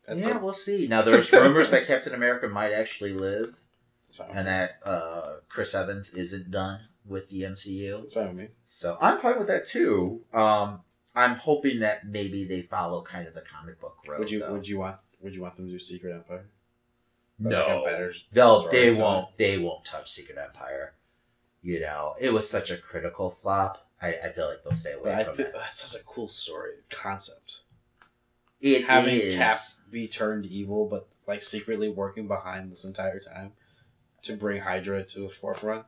that's 0.08 0.26
yeah, 0.28 0.38
a- 0.38 0.40
we'll 0.40 0.54
see. 0.54 0.88
Now 0.88 1.02
there's 1.02 1.32
rumors 1.34 1.70
that 1.72 1.88
Captain 1.88 2.14
America 2.14 2.48
might 2.48 2.74
actually 2.74 3.14
live. 3.14 3.56
And 4.34 4.48
that 4.48 4.78
uh, 4.86 5.34
Chris 5.50 5.76
Evans 5.76 6.14
isn't 6.14 6.50
done 6.50 6.80
with 7.06 7.28
the 7.30 7.42
MCU. 7.42 8.10
Fine 8.14 8.28
with 8.28 8.36
me. 8.38 8.48
So 8.64 8.98
I'm 9.02 9.18
fine 9.20 9.38
with 9.38 9.48
that 9.48 9.66
too. 9.66 10.22
Um, 10.34 10.82
I'm 11.16 11.36
hoping 11.36 11.80
that 11.80 12.06
maybe 12.08 12.44
they 12.46 12.62
follow 12.62 13.02
kind 13.02 13.28
of 13.28 13.34
the 13.34 13.42
comic 13.42 13.80
book 13.80 13.98
road. 14.08 14.20
Would 14.20 14.32
you 14.32 14.40
though. 14.40 14.54
would 14.54 14.68
you 14.68 14.80
want 14.80 14.98
would 15.22 15.34
you 15.36 15.42
want 15.42 15.56
them 15.56 15.66
to 15.68 15.72
do 15.72 15.80
Secret 15.80 16.14
Empire? 16.14 16.50
Or 17.44 17.50
No, 17.50 17.82
like 17.84 17.92
better 17.94 18.14
they'll 18.32 18.68
they 18.70 18.92
time. 18.94 19.02
won't 19.02 19.38
they 19.38 19.58
won't 19.58 19.86
touch 19.86 20.12
Secret 20.12 20.38
Empire. 20.38 20.94
You 21.62 21.80
know, 21.80 22.16
it 22.20 22.32
was 22.32 22.48
such 22.50 22.70
a 22.70 22.78
critical 22.78 23.32
flop. 23.32 23.88
I, 24.02 24.10
I 24.24 24.30
feel 24.30 24.48
like 24.48 24.62
they'll 24.64 24.72
stay 24.74 24.92
away 24.94 25.24
But 25.26 25.36
from 25.36 25.46
it. 25.46 25.54
that's 25.56 25.82
such 25.90 26.00
a 26.00 26.04
cool 26.04 26.28
story 26.28 26.74
concept. 26.90 27.62
It 28.62 28.86
Having 28.86 29.16
is- 29.16 29.36
Cap 29.36 29.58
be 29.90 30.08
turned 30.08 30.46
evil, 30.46 30.88
but 30.88 31.08
like 31.28 31.42
secretly 31.42 31.90
working 31.90 32.28
behind 32.28 32.72
this 32.72 32.84
entire 32.84 33.20
time 33.20 33.54
to 34.24 34.36
bring 34.36 34.62
Hydra 34.62 35.04
to 35.06 35.20
the 35.22 35.30
forefront. 35.30 35.86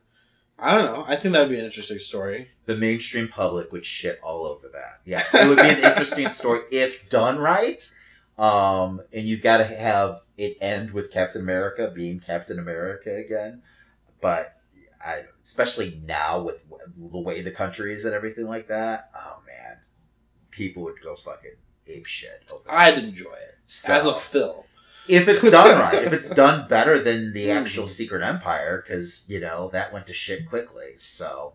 I 0.58 0.76
don't 0.76 0.86
know. 0.86 1.04
I 1.06 1.14
think 1.16 1.34
that 1.34 1.40
would 1.40 1.50
be 1.50 1.58
an 1.58 1.64
interesting 1.64 1.98
story. 1.98 2.50
the 2.66 2.76
mainstream 2.76 3.28
public 3.28 3.70
would 3.72 3.86
shit 3.86 4.18
all 4.22 4.44
over 4.44 4.68
that. 4.72 5.00
Yes, 5.04 5.32
it 5.34 5.46
would 5.46 5.56
be 5.58 5.68
an 5.68 5.78
interesting 5.78 6.30
story 6.30 6.60
if 6.72 7.08
done 7.08 7.38
right. 7.38 7.82
Um, 8.38 9.00
and 9.12 9.26
you've 9.26 9.42
got 9.42 9.58
to 9.58 9.64
have 9.64 10.18
it 10.36 10.56
end 10.60 10.92
with 10.92 11.12
Captain 11.12 11.42
America 11.42 11.90
being 11.94 12.20
Captain 12.20 12.58
America 12.58 13.14
again. 13.14 13.62
But 14.20 14.56
I, 15.04 15.24
especially 15.44 16.00
now 16.04 16.42
with 16.42 16.64
the 16.96 17.20
way 17.20 17.40
the 17.42 17.50
country 17.52 17.92
is 17.92 18.04
and 18.04 18.14
everything 18.14 18.46
like 18.46 18.68
that, 18.68 19.10
oh 19.14 19.38
man, 19.46 19.78
people 20.50 20.82
would 20.84 21.00
go 21.02 21.14
fucking 21.16 21.54
ape 21.86 22.06
shit 22.06 22.42
over. 22.50 22.62
I'd 22.68 22.98
enjoy 22.98 23.30
it 23.32 23.58
So- 23.66 23.92
as 23.92 24.06
a 24.06 24.14
film. 24.14 24.64
If 25.08 25.28
it's 25.28 25.48
done 25.50 25.78
right, 25.80 26.04
if 26.04 26.12
it's 26.12 26.30
done 26.30 26.68
better 26.68 26.98
than 27.02 27.32
the 27.32 27.46
Mhm. 27.48 27.60
actual 27.60 27.88
Secret 27.88 28.22
Empire, 28.22 28.82
because 28.84 29.24
you 29.28 29.40
know 29.40 29.68
that 29.70 29.92
went 29.92 30.06
to 30.08 30.12
shit 30.12 30.48
quickly. 30.48 30.96
So, 30.98 31.54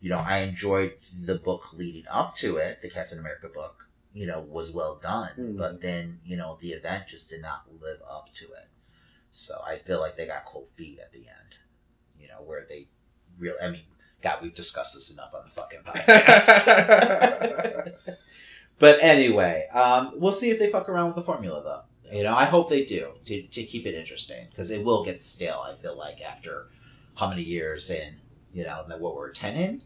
you 0.00 0.10
know, 0.10 0.18
I 0.18 0.38
enjoyed 0.38 0.94
the 1.18 1.36
book 1.36 1.72
leading 1.72 2.04
up 2.10 2.34
to 2.36 2.56
it. 2.56 2.82
The 2.82 2.90
Captain 2.90 3.18
America 3.18 3.48
book, 3.48 3.88
you 4.12 4.26
know, 4.26 4.40
was 4.40 4.70
well 4.70 4.96
done, 4.96 5.32
Mhm. 5.38 5.56
but 5.58 5.80
then 5.80 6.20
you 6.24 6.36
know 6.36 6.58
the 6.60 6.72
event 6.72 7.06
just 7.08 7.30
did 7.30 7.42
not 7.42 7.64
live 7.80 8.00
up 8.08 8.32
to 8.34 8.44
it. 8.52 8.68
So 9.30 9.62
I 9.66 9.78
feel 9.78 10.00
like 10.00 10.16
they 10.16 10.26
got 10.26 10.44
cold 10.44 10.68
feet 10.74 10.98
at 11.00 11.12
the 11.12 11.26
end. 11.28 11.58
You 12.18 12.28
know, 12.28 12.42
where 12.42 12.64
they 12.68 12.88
real. 13.38 13.54
I 13.62 13.68
mean, 13.68 13.82
God, 14.20 14.42
we've 14.42 14.54
discussed 14.54 14.94
this 14.94 15.10
enough 15.12 15.34
on 15.34 15.44
the 15.44 15.50
fucking 15.50 15.82
podcast. 15.84 16.66
But 18.78 18.98
anyway, 19.00 19.68
um, 19.72 20.14
we'll 20.16 20.32
see 20.32 20.50
if 20.50 20.58
they 20.58 20.68
fuck 20.68 20.88
around 20.88 21.06
with 21.06 21.14
the 21.14 21.22
formula, 21.22 21.62
though. 21.62 21.82
You 22.12 22.24
know, 22.24 22.34
I 22.34 22.44
hope 22.44 22.68
they 22.68 22.84
do 22.84 23.12
to, 23.24 23.42
to 23.42 23.62
keep 23.64 23.86
it 23.86 23.94
interesting 23.94 24.46
because 24.50 24.70
it 24.70 24.84
will 24.84 25.04
get 25.04 25.20
stale. 25.20 25.64
I 25.66 25.74
feel 25.74 25.96
like 25.96 26.20
after 26.20 26.68
how 27.16 27.28
many 27.28 27.42
years 27.42 27.90
in, 27.90 28.16
you 28.52 28.64
know, 28.64 28.84
what 28.98 29.16
we're 29.16 29.30
ten 29.30 29.54
in, 29.54 29.82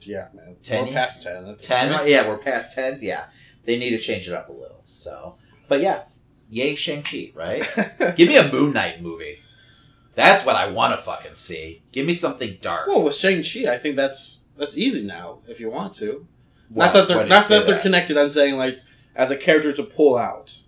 yeah, 0.00 0.28
man. 0.34 0.56
Ten 0.62 0.86
We're 0.86 0.92
past 0.92 1.22
ten. 1.22 1.56
ten, 1.60 1.90
right? 1.90 2.08
Yeah, 2.08 2.28
we're 2.28 2.38
past 2.38 2.74
ten. 2.74 2.98
Yeah, 3.00 3.26
they 3.64 3.78
need 3.78 3.90
to 3.90 3.98
change 3.98 4.28
it 4.28 4.34
up 4.34 4.48
a 4.48 4.52
little. 4.52 4.82
So, 4.84 5.36
but 5.68 5.80
yeah, 5.80 6.02
yay 6.50 6.74
Shang 6.74 7.02
Chi, 7.02 7.32
right? 7.34 7.66
Give 8.16 8.28
me 8.28 8.36
a 8.36 8.50
Moon 8.50 8.72
Knight 8.72 9.02
movie. 9.02 9.40
That's 10.14 10.44
what 10.46 10.56
I 10.56 10.68
want 10.68 10.96
to 10.96 11.02
fucking 11.02 11.34
see. 11.34 11.82
Give 11.90 12.06
me 12.06 12.12
something 12.12 12.58
dark. 12.60 12.86
well, 12.86 13.02
with 13.02 13.16
Shang 13.16 13.42
Chi, 13.42 13.72
I 13.72 13.78
think 13.78 13.96
that's 13.96 14.48
that's 14.56 14.78
easy 14.78 15.04
now 15.04 15.40
if 15.48 15.60
you 15.60 15.70
want 15.70 15.94
to. 15.96 16.26
Why- 16.68 16.86
not 16.86 16.94
that 16.94 17.08
they're 17.08 17.16
why 17.18 17.22
do 17.24 17.28
you 17.28 17.34
not 17.34 17.44
say 17.44 17.58
that 17.58 17.66
they're 17.66 17.80
connected. 17.80 18.16
I'm 18.16 18.30
saying 18.30 18.56
like 18.56 18.78
as 19.14 19.30
a 19.30 19.36
character 19.36 19.72
to 19.72 19.82
pull 19.82 20.16
out 20.16 20.60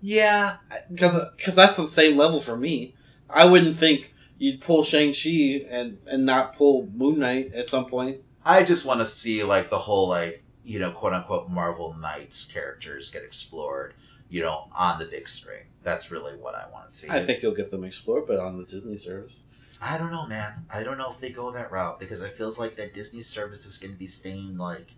Yeah, 0.00 0.56
I- 0.70 0.80
because 0.90 1.54
that's 1.54 1.76
the 1.76 1.88
same 1.88 2.16
level 2.16 2.40
for 2.40 2.56
me. 2.56 2.94
I 3.30 3.44
wouldn't 3.44 3.76
think 3.78 4.14
you'd 4.38 4.60
pull 4.60 4.84
Shang 4.84 5.12
Chi 5.12 5.66
and 5.68 5.98
and 6.06 6.24
not 6.24 6.56
pull 6.56 6.86
Moon 6.94 7.18
Knight 7.18 7.52
at 7.52 7.68
some 7.68 7.86
point. 7.86 8.18
I 8.44 8.62
just 8.62 8.84
want 8.84 9.00
to 9.00 9.06
see 9.06 9.42
like 9.44 9.68
the 9.68 9.78
whole 9.78 10.08
like 10.08 10.42
you 10.64 10.78
know 10.78 10.90
quote 10.92 11.12
unquote 11.12 11.50
Marvel 11.50 11.94
Knights 12.00 12.50
characters 12.50 13.10
get 13.10 13.22
explored, 13.24 13.94
you 14.30 14.40
know, 14.42 14.68
on 14.72 14.98
the 14.98 15.04
big 15.06 15.28
screen. 15.28 15.62
That's 15.82 16.10
really 16.10 16.32
what 16.36 16.54
I 16.54 16.66
want 16.72 16.88
to 16.88 16.94
see. 16.94 17.08
I 17.10 17.20
think 17.24 17.42
you'll 17.42 17.54
get 17.54 17.70
them 17.70 17.84
explored, 17.84 18.26
but 18.26 18.38
on 18.38 18.56
the 18.58 18.64
Disney 18.64 18.96
service. 18.96 19.40
I 19.80 19.96
don't 19.96 20.10
know, 20.10 20.26
man. 20.26 20.66
I 20.72 20.82
don't 20.82 20.98
know 20.98 21.08
if 21.10 21.20
they 21.20 21.30
go 21.30 21.52
that 21.52 21.70
route 21.70 22.00
because 22.00 22.20
it 22.20 22.32
feels 22.32 22.58
like 22.58 22.74
that 22.76 22.94
Disney 22.94 23.22
service 23.22 23.64
is 23.64 23.78
going 23.78 23.92
to 23.92 23.98
be 23.98 24.08
staying 24.08 24.58
like 24.58 24.94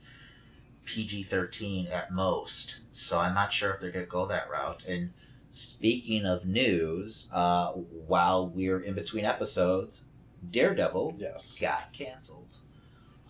PG 0.85 1.25
thirteen 1.25 1.87
at 1.89 2.13
most. 2.13 2.81
So 2.93 3.19
I'm 3.19 3.35
not 3.35 3.53
sure 3.53 3.73
if 3.73 3.81
they're 3.81 3.91
going 3.91 4.05
to 4.05 4.11
go 4.11 4.27
that 4.27 4.51
route. 4.51 4.85
And 4.87 5.13
speaking 5.51 6.25
of 6.27 6.47
news, 6.47 7.31
uh, 7.33 7.69
while 7.73 8.49
we're 8.49 8.81
in 8.81 8.95
between 8.95 9.25
episodes, 9.25 10.07
Daredevil 10.49 11.17
Yes. 11.19 11.57
got 11.61 11.93
canceled. 11.93 12.59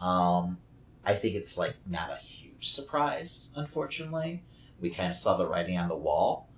Um, 0.01 0.59
I 1.05 1.15
think 1.15 1.35
it's 1.35 1.59
like 1.59 1.77
not 1.87 2.11
a 2.11 2.17
huge 2.17 2.71
surprise, 2.71 3.51
unfortunately. 3.55 4.45
We 4.81 4.91
kind 4.91 5.11
of 5.11 5.17
saw 5.17 5.37
the 5.37 5.47
writing 5.47 5.77
on 5.79 5.89
the 5.89 5.97
wall, 5.97 6.49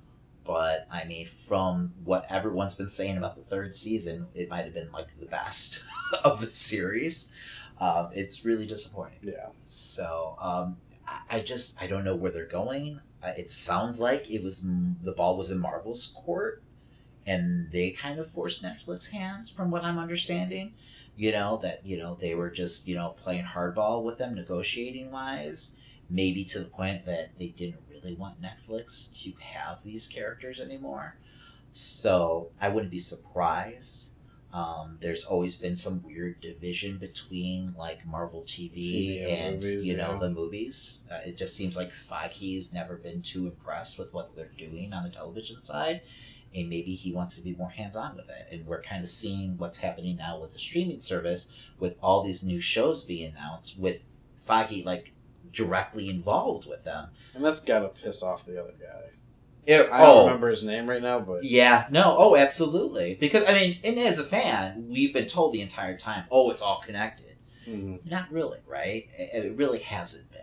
but 0.44 0.86
I 0.90 1.04
mean, 1.04 1.26
from 1.26 1.94
what 2.04 2.26
everyone's 2.30 2.74
been 2.74 2.88
saying 2.88 3.16
about 3.16 3.34
the 3.36 3.42
third 3.42 3.74
season, 3.74 4.26
it 4.34 4.48
might 4.48 4.64
have 4.64 4.74
been 4.74 4.92
like 4.92 5.18
the 5.18 5.26
best 5.26 5.82
of 6.24 6.40
the 6.40 6.50
series. 6.50 7.32
Um, 7.82 8.10
it's 8.14 8.44
really 8.44 8.64
disappointing. 8.64 9.18
Yeah. 9.22 9.48
So 9.58 10.36
um, 10.40 10.76
I, 11.04 11.38
I 11.38 11.40
just 11.40 11.82
I 11.82 11.88
don't 11.88 12.04
know 12.04 12.14
where 12.14 12.30
they're 12.30 12.46
going. 12.46 13.00
Uh, 13.20 13.32
it 13.36 13.50
sounds 13.50 13.98
like 13.98 14.30
it 14.30 14.40
was 14.40 14.64
the 15.02 15.12
ball 15.12 15.36
was 15.36 15.50
in 15.50 15.58
Marvel's 15.58 16.16
court, 16.24 16.62
and 17.26 17.72
they 17.72 17.90
kind 17.90 18.20
of 18.20 18.30
forced 18.30 18.62
Netflix 18.62 19.10
hands, 19.10 19.50
from 19.50 19.72
what 19.72 19.82
I'm 19.82 19.98
understanding. 19.98 20.74
You 21.16 21.32
know 21.32 21.58
that 21.64 21.84
you 21.84 21.98
know 21.98 22.16
they 22.20 22.36
were 22.36 22.50
just 22.50 22.86
you 22.86 22.94
know 22.94 23.10
playing 23.10 23.46
hardball 23.46 24.04
with 24.04 24.18
them, 24.18 24.36
negotiating 24.36 25.10
wise. 25.10 25.74
Maybe 26.08 26.44
to 26.44 26.60
the 26.60 26.66
point 26.66 27.04
that 27.06 27.36
they 27.38 27.48
didn't 27.48 27.82
really 27.90 28.14
want 28.14 28.40
Netflix 28.40 29.12
to 29.24 29.32
have 29.40 29.82
these 29.82 30.06
characters 30.06 30.60
anymore. 30.60 31.16
So 31.72 32.50
I 32.60 32.68
wouldn't 32.68 32.92
be 32.92 32.98
surprised. 33.00 34.11
Um, 34.52 34.98
there's 35.00 35.24
always 35.24 35.56
been 35.56 35.76
some 35.76 36.02
weird 36.02 36.42
division 36.42 36.98
between 36.98 37.72
like 37.76 38.06
Marvel 38.06 38.42
TV, 38.42 38.76
TV 38.76 39.22
and 39.22 39.54
and 39.54 39.62
movies, 39.62 39.86
you 39.86 39.96
know 39.96 40.12
yeah. 40.12 40.18
the 40.18 40.30
movies. 40.30 41.04
Uh, 41.10 41.20
it 41.26 41.38
just 41.38 41.56
seems 41.56 41.74
like 41.74 41.90
Feige's 41.90 42.72
never 42.72 42.96
been 42.96 43.22
too 43.22 43.46
impressed 43.46 43.98
with 43.98 44.12
what 44.12 44.36
they're 44.36 44.50
doing 44.58 44.92
on 44.92 45.04
the 45.04 45.10
television 45.10 45.58
side, 45.58 46.02
and 46.54 46.68
maybe 46.68 46.94
he 46.94 47.12
wants 47.12 47.36
to 47.36 47.42
be 47.42 47.54
more 47.54 47.70
hands 47.70 47.96
on 47.96 48.14
with 48.14 48.28
it. 48.28 48.48
And 48.50 48.66
we're 48.66 48.82
kind 48.82 49.02
of 49.02 49.08
seeing 49.08 49.56
what's 49.56 49.78
happening 49.78 50.16
now 50.18 50.38
with 50.38 50.52
the 50.52 50.58
streaming 50.58 50.98
service, 50.98 51.50
with 51.78 51.96
all 52.02 52.22
these 52.22 52.44
new 52.44 52.60
shows 52.60 53.04
being 53.04 53.32
announced, 53.32 53.78
with 53.78 54.02
Feige 54.46 54.84
like 54.84 55.14
directly 55.50 56.10
involved 56.10 56.68
with 56.68 56.84
them. 56.84 57.08
And 57.34 57.42
that's 57.42 57.60
gotta 57.60 57.88
piss 57.88 58.22
off 58.22 58.44
the 58.44 58.60
other 58.60 58.74
guy. 58.78 59.11
It- 59.66 59.90
I 59.92 60.00
don't 60.02 60.26
remember 60.26 60.48
his 60.50 60.64
name 60.64 60.88
right 60.88 61.02
now, 61.02 61.20
but 61.20 61.44
Yeah, 61.44 61.86
no, 61.90 62.16
oh, 62.18 62.36
absolutely. 62.36 63.14
Because 63.14 63.44
I 63.46 63.54
mean, 63.54 63.78
and 63.84 63.98
as 63.98 64.18
a 64.18 64.24
fan, 64.24 64.86
we've 64.88 65.12
been 65.14 65.26
told 65.26 65.52
the 65.52 65.60
entire 65.60 65.96
time, 65.96 66.24
oh, 66.30 66.50
it's 66.50 66.62
all 66.62 66.80
connected. 66.84 67.36
Mhm. 67.66 68.04
Not 68.04 68.30
really, 68.32 68.58
right? 68.66 69.08
It 69.16 69.44
it 69.44 69.56
really 69.56 69.78
hasn't 69.80 70.30
been. 70.32 70.40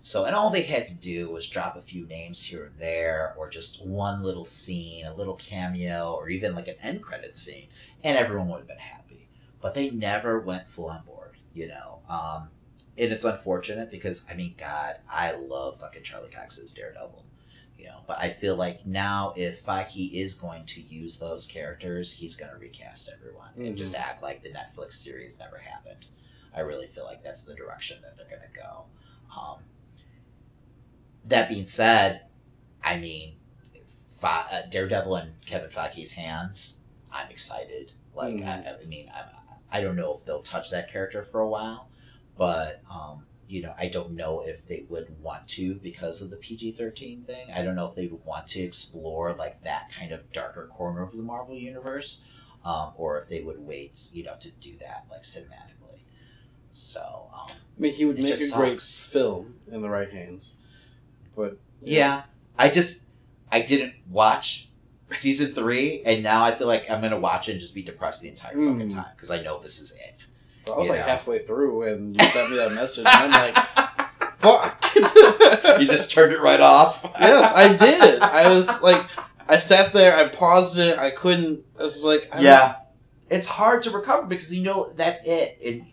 So, 0.00 0.24
and 0.24 0.34
all 0.34 0.50
they 0.50 0.62
had 0.62 0.88
to 0.88 0.94
do 0.94 1.28
was 1.30 1.48
drop 1.48 1.76
a 1.76 1.80
few 1.80 2.06
names 2.06 2.44
here 2.44 2.64
and 2.66 2.78
there, 2.78 3.34
or 3.36 3.48
just 3.50 3.84
one 3.84 4.22
little 4.22 4.44
scene, 4.44 5.04
a 5.04 5.14
little 5.14 5.34
cameo, 5.36 6.12
or 6.14 6.28
even 6.28 6.54
like 6.54 6.68
an 6.68 6.76
end 6.82 7.02
credit 7.02 7.34
scene, 7.36 7.68
and 8.02 8.16
everyone 8.16 8.48
would 8.48 8.58
have 8.60 8.68
been 8.68 8.78
happy. 8.78 9.28
But 9.60 9.74
they 9.74 9.90
never 9.90 10.40
went 10.40 10.70
full 10.70 10.86
on 10.88 11.04
board, 11.04 11.36
you 11.52 11.68
know. 11.68 12.00
Um, 12.08 12.50
and 12.96 13.12
it's 13.12 13.24
unfortunate 13.24 13.90
because 13.90 14.24
I 14.30 14.34
mean, 14.34 14.54
God, 14.56 14.96
I 15.08 15.32
love 15.32 15.78
fucking 15.80 16.02
Charlie 16.04 16.30
Cox's 16.30 16.72
Daredevil, 16.72 17.24
you 17.78 17.86
know. 17.86 18.00
But 18.06 18.18
I 18.18 18.28
feel 18.30 18.56
like 18.56 18.84
now, 18.86 19.32
if 19.36 19.64
Feige 19.64 20.12
is 20.12 20.34
going 20.34 20.66
to 20.66 20.80
use 20.80 21.18
those 21.18 21.46
characters, 21.46 22.12
he's 22.12 22.34
going 22.36 22.52
to 22.52 22.58
recast 22.58 23.08
everyone 23.12 23.50
and 23.56 23.76
just 23.76 23.94
act 23.94 24.22
like 24.22 24.42
the 24.42 24.50
Netflix 24.50 24.94
series 24.94 25.38
never 25.38 25.58
happened. 25.58 26.06
I 26.54 26.60
really 26.60 26.86
feel 26.88 27.04
like 27.04 27.22
that's 27.22 27.44
the 27.44 27.54
direction 27.54 27.98
that 28.02 28.16
they're 28.16 28.26
going 28.28 28.42
to 28.52 28.60
go. 28.60 28.84
Um, 29.38 29.58
that 31.26 31.48
being 31.48 31.66
said, 31.66 32.22
I 32.82 32.96
mean, 32.96 33.34
uh, 34.22 34.62
Daredevil 34.70 35.16
in 35.16 35.34
Kevin 35.46 35.70
Feige's 35.70 36.12
hands, 36.12 36.78
I'm 37.12 37.30
excited. 37.30 37.92
Like, 38.14 38.34
Mhm. 38.34 38.46
I, 38.66 38.82
I 38.82 38.84
mean, 38.86 39.10
I, 39.14 39.78
I 39.78 39.80
don't 39.80 39.96
know 39.96 40.14
if 40.14 40.24
they'll 40.24 40.42
touch 40.42 40.70
that 40.70 40.90
character 40.90 41.22
for 41.22 41.40
a 41.40 41.48
while, 41.48 41.88
but 42.36 42.80
um, 42.90 43.26
you 43.48 43.62
know, 43.62 43.74
I 43.78 43.88
don't 43.88 44.12
know 44.12 44.42
if 44.44 44.66
they 44.66 44.84
would 44.88 45.18
want 45.20 45.48
to 45.48 45.74
because 45.76 46.20
of 46.22 46.30
the 46.30 46.36
PG 46.36 46.72
thirteen 46.72 47.22
thing. 47.22 47.48
I 47.54 47.62
don't 47.62 47.74
know 47.74 47.86
if 47.86 47.94
they 47.94 48.06
would 48.06 48.24
want 48.24 48.46
to 48.48 48.60
explore 48.60 49.32
like 49.32 49.62
that 49.64 49.90
kind 49.90 50.12
of 50.12 50.30
darker 50.32 50.66
corner 50.66 51.02
of 51.02 51.12
the 51.16 51.22
Marvel 51.22 51.56
universe, 51.56 52.20
um, 52.64 52.92
or 52.96 53.18
if 53.18 53.28
they 53.28 53.40
would 53.40 53.58
wait, 53.58 53.98
you 54.12 54.24
know, 54.24 54.34
to 54.40 54.50
do 54.50 54.76
that 54.78 55.06
like 55.10 55.22
cinematically. 55.22 56.00
So, 56.72 57.28
um, 57.34 57.48
I 57.50 57.80
mean, 57.80 57.94
he 57.94 58.04
would 58.04 58.16
make 58.16 58.26
a 58.26 58.36
just 58.36 58.54
great 58.54 58.80
film 58.80 59.54
in 59.70 59.82
the 59.82 59.90
right 59.90 60.10
hands. 60.10 60.56
But 61.34 61.58
yeah, 61.80 62.22
I 62.58 62.68
just 62.68 63.02
I 63.50 63.62
didn't 63.62 63.94
watch 64.10 64.68
season 65.10 65.52
three, 65.52 66.02
and 66.04 66.22
now 66.22 66.44
I 66.44 66.54
feel 66.54 66.66
like 66.66 66.90
I'm 66.90 67.00
gonna 67.00 67.18
watch 67.18 67.48
it 67.48 67.52
and 67.52 67.60
just 67.60 67.74
be 67.74 67.82
depressed 67.82 68.22
the 68.22 68.28
entire 68.28 68.52
fucking 68.52 68.90
Mm. 68.90 68.92
time 68.94 69.12
because 69.16 69.30
I 69.30 69.42
know 69.42 69.58
this 69.58 69.80
is 69.80 69.92
it. 69.92 70.26
I 70.74 70.78
was 70.78 70.88
like 70.88 71.00
halfway 71.00 71.38
through 71.40 71.82
and 71.82 72.20
you 72.20 72.26
sent 72.28 72.50
me 72.50 72.56
that 72.56 72.72
message, 72.72 73.06
and 73.06 73.34
I'm 73.34 73.54
like, 73.54 73.56
fuck. 74.40 74.84
you 75.80 75.86
just 75.86 76.10
turned 76.12 76.32
it 76.32 76.40
right 76.40 76.60
off. 76.60 77.02
yes, 77.18 77.52
I 77.54 77.76
did. 77.76 78.20
I 78.22 78.48
was 78.48 78.82
like, 78.82 79.04
I 79.48 79.58
sat 79.58 79.92
there, 79.92 80.16
I 80.16 80.28
paused 80.28 80.78
it, 80.78 80.98
I 80.98 81.10
couldn't. 81.10 81.64
I 81.78 81.82
was 81.82 82.04
like, 82.04 82.28
I 82.32 82.40
yeah, 82.40 82.76
it's 83.30 83.46
hard 83.46 83.82
to 83.84 83.90
recover 83.90 84.26
because 84.26 84.54
you 84.54 84.62
know 84.62 84.92
that's 84.94 85.20
it. 85.24 85.58
And 85.64 85.86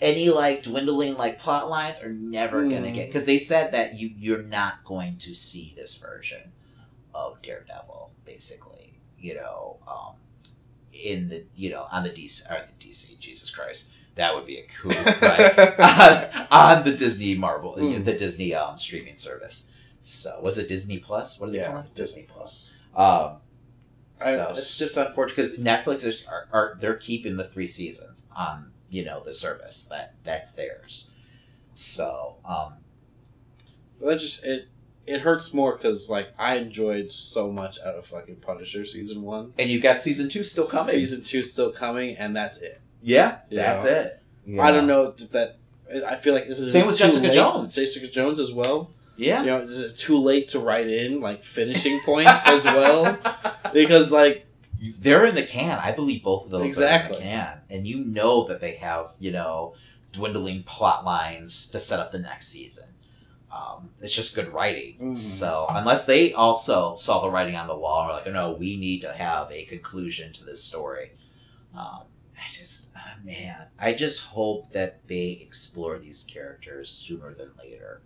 any 0.00 0.30
like 0.30 0.62
dwindling 0.64 1.16
like 1.16 1.38
plot 1.38 1.68
lines 1.70 2.02
are 2.02 2.10
never 2.12 2.62
gonna 2.62 2.88
Mm. 2.88 2.94
get 2.94 3.06
because 3.08 3.24
they 3.24 3.38
said 3.38 3.72
that 3.72 3.94
you 3.98 4.10
you're 4.16 4.42
not 4.42 4.82
going 4.84 5.16
to 5.18 5.34
see 5.34 5.72
this 5.76 5.96
version 5.96 6.52
of 7.14 7.40
Daredevil 7.42 8.12
basically. 8.24 9.00
You 9.18 9.36
know, 9.36 9.78
um, 9.86 10.14
in 10.92 11.28
the 11.28 11.46
you 11.54 11.70
know 11.70 11.86
on 11.92 12.02
the 12.02 12.10
DC 12.10 12.50
or 12.50 12.66
the 12.66 12.72
DC 12.88 13.18
Jesus 13.20 13.50
Christ. 13.50 13.92
That 14.16 14.34
would 14.34 14.44
be 14.46 14.58
a 14.58 14.66
coup, 14.66 14.90
right? 14.90 15.78
on, 16.50 16.78
on 16.78 16.84
the 16.84 16.92
Disney 16.94 17.34
Marvel, 17.34 17.74
Mm. 17.78 18.04
the 18.04 18.12
Disney 18.12 18.54
um, 18.54 18.76
streaming 18.76 19.16
service. 19.16 19.70
So 20.00 20.38
was 20.42 20.58
it 20.58 20.68
Disney 20.68 20.98
Plus? 20.98 21.40
What 21.40 21.48
are 21.48 21.52
they 21.52 21.58
Yeah, 21.58 21.68
calling 21.68 21.84
it? 21.86 21.94
Disney 21.94 22.24
Plus. 22.28 22.70
Um, 22.94 23.36
I- 24.20 24.34
so 24.36 24.46
it's 24.50 24.78
just 24.78 24.96
unfortunate 24.98 25.36
because 25.36 25.58
Netflix 25.58 26.04
is 26.04 26.26
are, 26.26 26.46
are 26.52 26.74
they're 26.78 26.96
keeping 26.96 27.36
the 27.38 27.44
three 27.44 27.66
seasons 27.66 28.28
on 28.36 28.72
you 28.90 29.04
know 29.04 29.22
the 29.24 29.32
service 29.32 29.84
that 29.86 30.14
that's 30.24 30.52
theirs. 30.52 31.10
So 31.72 32.36
um, 32.44 32.74
That 34.00 34.18
just 34.20 34.44
it. 34.44 34.68
It 35.04 35.22
hurts 35.22 35.52
more 35.52 35.74
because 35.76 36.08
like 36.08 36.28
I 36.38 36.56
enjoyed 36.56 37.10
so 37.10 37.50
much 37.50 37.78
out 37.84 37.96
of 37.96 38.06
fucking 38.06 38.36
Punisher 38.36 38.84
season 38.84 39.22
one. 39.22 39.52
and 39.58 39.68
you 39.68 39.80
got 39.80 40.00
season 40.00 40.28
two 40.28 40.44
still 40.44 40.66
coming. 40.66 40.94
Season 40.94 41.24
two 41.24 41.42
still 41.42 41.72
coming, 41.72 42.16
and 42.16 42.36
that's 42.36 42.60
it. 42.62 42.80
Yeah, 43.02 43.38
Yeah. 43.50 43.62
that's 43.74 43.84
it. 43.84 44.22
I 44.60 44.70
don't 44.70 44.86
know 44.86 45.06
if 45.16 45.30
that. 45.30 45.58
I 46.06 46.16
feel 46.16 46.32
like 46.34 46.48
this 46.48 46.58
is 46.58 46.72
Same 46.72 46.86
with 46.86 46.96
too 46.96 47.04
Jessica 47.04 47.26
late- 47.26 47.34
Jones. 47.34 47.74
Jessica 47.74 48.06
Jones 48.08 48.40
as 48.40 48.50
well. 48.52 48.90
Yeah. 49.16 49.40
You 49.40 49.46
know, 49.46 49.58
is 49.60 49.80
it 49.82 49.98
too 49.98 50.18
late 50.18 50.48
to 50.48 50.58
write 50.58 50.88
in 50.88 51.20
like 51.20 51.44
finishing 51.44 52.00
points 52.00 52.46
as 52.48 52.64
well? 52.64 53.18
Because 53.72 54.10
like 54.12 54.46
they're 54.98 55.24
in 55.24 55.34
the 55.34 55.42
can. 55.44 55.78
I 55.78 55.92
believe 55.92 56.22
both 56.22 56.44
of 56.46 56.50
those 56.50 56.64
Exactly. 56.66 57.16
are 57.16 57.20
in 57.20 57.24
the 57.24 57.30
can, 57.30 57.60
and 57.70 57.86
you 57.86 58.04
know 58.04 58.44
that 58.48 58.60
they 58.60 58.74
have 58.76 59.12
you 59.18 59.30
know 59.32 59.74
dwindling 60.12 60.62
plot 60.64 61.04
lines 61.06 61.68
to 61.68 61.80
set 61.80 62.00
up 62.00 62.10
the 62.12 62.18
next 62.18 62.48
season. 62.48 62.88
Um, 63.50 63.90
it's 64.00 64.14
just 64.14 64.34
good 64.34 64.48
writing. 64.52 64.96
Mhm. 65.00 65.16
So 65.16 65.66
unless 65.70 66.04
they 66.06 66.32
also 66.34 66.96
saw 66.96 67.20
the 67.22 67.30
writing 67.30 67.54
on 67.56 67.66
the 67.66 67.76
wall 67.76 68.00
and 68.00 68.08
were 68.08 68.14
like, 68.14 68.26
oh, 68.26 68.30
no, 68.32 68.52
we 68.52 68.76
need 68.76 69.02
to 69.02 69.12
have 69.12 69.50
a 69.52 69.64
conclusion 69.64 70.32
to 70.32 70.44
this 70.44 70.62
story. 70.64 71.12
Um, 71.74 72.04
I 72.36 72.48
just, 72.52 72.81
man, 73.24 73.66
I 73.78 73.92
just 73.94 74.22
hope 74.26 74.70
that 74.72 75.06
they 75.08 75.38
explore 75.42 75.98
these 75.98 76.24
characters 76.24 76.88
sooner 76.90 77.34
than 77.34 77.50
later. 77.58 78.02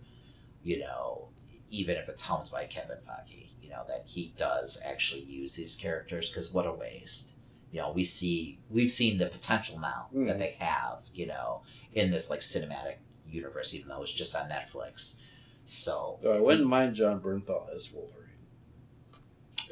You 0.63 0.79
know, 0.79 1.29
even 1.69 1.97
if 1.97 2.09
it's 2.09 2.23
helmed 2.25 2.49
by 2.51 2.65
Kevin 2.65 2.97
Feige, 2.97 3.49
you 3.61 3.69
know 3.69 3.83
that 3.87 4.03
he 4.05 4.33
does 4.37 4.81
actually 4.85 5.23
use 5.23 5.55
these 5.55 5.75
characters 5.75 6.29
because 6.29 6.51
what 6.53 6.65
a 6.65 6.71
waste. 6.71 7.35
You 7.71 7.81
know, 7.81 7.91
we 7.91 8.03
see 8.05 8.59
we've 8.69 8.91
seen 8.91 9.17
the 9.17 9.25
potential 9.27 9.79
now 9.79 10.07
that 10.13 10.35
Mhm. 10.35 10.39
they 10.39 10.51
have. 10.59 11.03
You 11.13 11.27
know, 11.27 11.63
in 11.93 12.11
this 12.11 12.29
like 12.29 12.39
cinematic 12.41 12.97
universe, 13.27 13.73
even 13.73 13.89
though 13.89 14.01
it's 14.01 14.13
just 14.13 14.35
on 14.35 14.49
Netflix. 14.49 15.17
So 15.65 16.19
though 16.21 16.33
I 16.35 16.39
wouldn't 16.39 16.67
mind 16.67 16.95
Jon 16.95 17.19
Bernthal 17.19 17.73
as 17.75 17.91
Wolverine. 17.91 18.13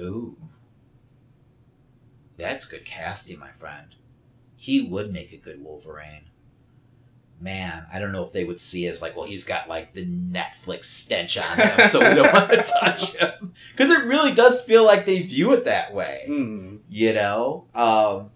Ooh. 0.02 0.38
That's 2.38 2.66
good 2.66 2.84
casting, 2.86 3.40
my 3.40 3.52
friend. 3.52 3.96
He 4.66 4.82
would 4.82 5.14
make 5.14 5.32
a 5.32 5.38
good 5.38 5.64
Wolverine. 5.64 6.24
Man, 7.40 7.86
I 7.94 8.00
don't 8.00 8.12
know 8.12 8.24
if 8.24 8.32
they 8.32 8.46
would 8.46 8.60
see 8.60 8.88
as 8.88 9.00
like, 9.00 9.16
well, 9.16 9.28
he's 9.28 9.44
got 9.44 9.70
like 9.70 9.94
the 9.94 10.08
Netflix 10.08 10.86
stench 10.86 11.38
on 11.38 11.56
him, 11.56 11.88
so 11.88 12.00
we 12.00 12.16
don't 12.16 12.34
want 12.34 12.50
to 12.50 12.74
touch 12.80 13.16
him. 13.16 13.54
Because 13.72 13.92
it 13.92 14.06
really 14.06 14.34
does 14.34 14.64
feel 14.64 14.84
like 14.84 15.06
they 15.06 15.22
view 15.22 15.54
it 15.54 15.66
that 15.66 15.94
way. 15.94 16.24
Hmm. 16.26 16.78
You 16.90 17.14
know? 17.14 17.68
Um, 17.76 18.32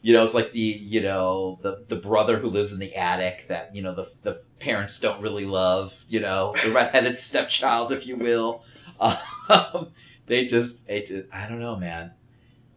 you 0.00 0.12
know, 0.12 0.22
it's 0.22 0.32
like 0.32 0.52
the, 0.52 0.60
you 0.60 1.00
know, 1.00 1.58
the, 1.62 1.84
the 1.88 1.96
brother 1.96 2.38
who 2.38 2.50
lives 2.50 2.72
in 2.72 2.78
the 2.78 2.94
attic 2.94 3.46
that, 3.48 3.74
you 3.74 3.82
know, 3.82 3.96
the, 3.96 4.08
the 4.22 4.40
parents 4.60 5.00
don't 5.00 5.20
really 5.20 5.44
love, 5.44 6.04
you 6.08 6.20
know, 6.20 6.54
the 6.62 6.70
redheaded 6.70 7.18
stepchild, 7.18 7.90
if 7.90 8.06
you 8.06 8.14
will. 8.14 8.62
Um, 9.00 9.88
they 10.26 10.46
just, 10.46 10.88
it 10.88 11.06
just, 11.06 11.24
I 11.32 11.48
don't 11.48 11.58
know, 11.58 11.74
man. 11.74 12.12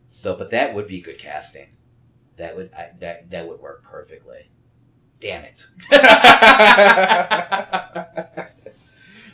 So, 0.08 0.36
but 0.36 0.50
that 0.50 0.74
would 0.74 0.88
be 0.88 1.00
good 1.00 1.20
casting. 1.20 1.68
That 2.38 2.56
would, 2.56 2.72
I, 2.74 2.92
that, 3.00 3.30
that 3.32 3.48
would 3.48 3.60
work 3.60 3.84
perfectly. 3.84 4.50
Damn 5.20 5.44
it. 5.44 5.66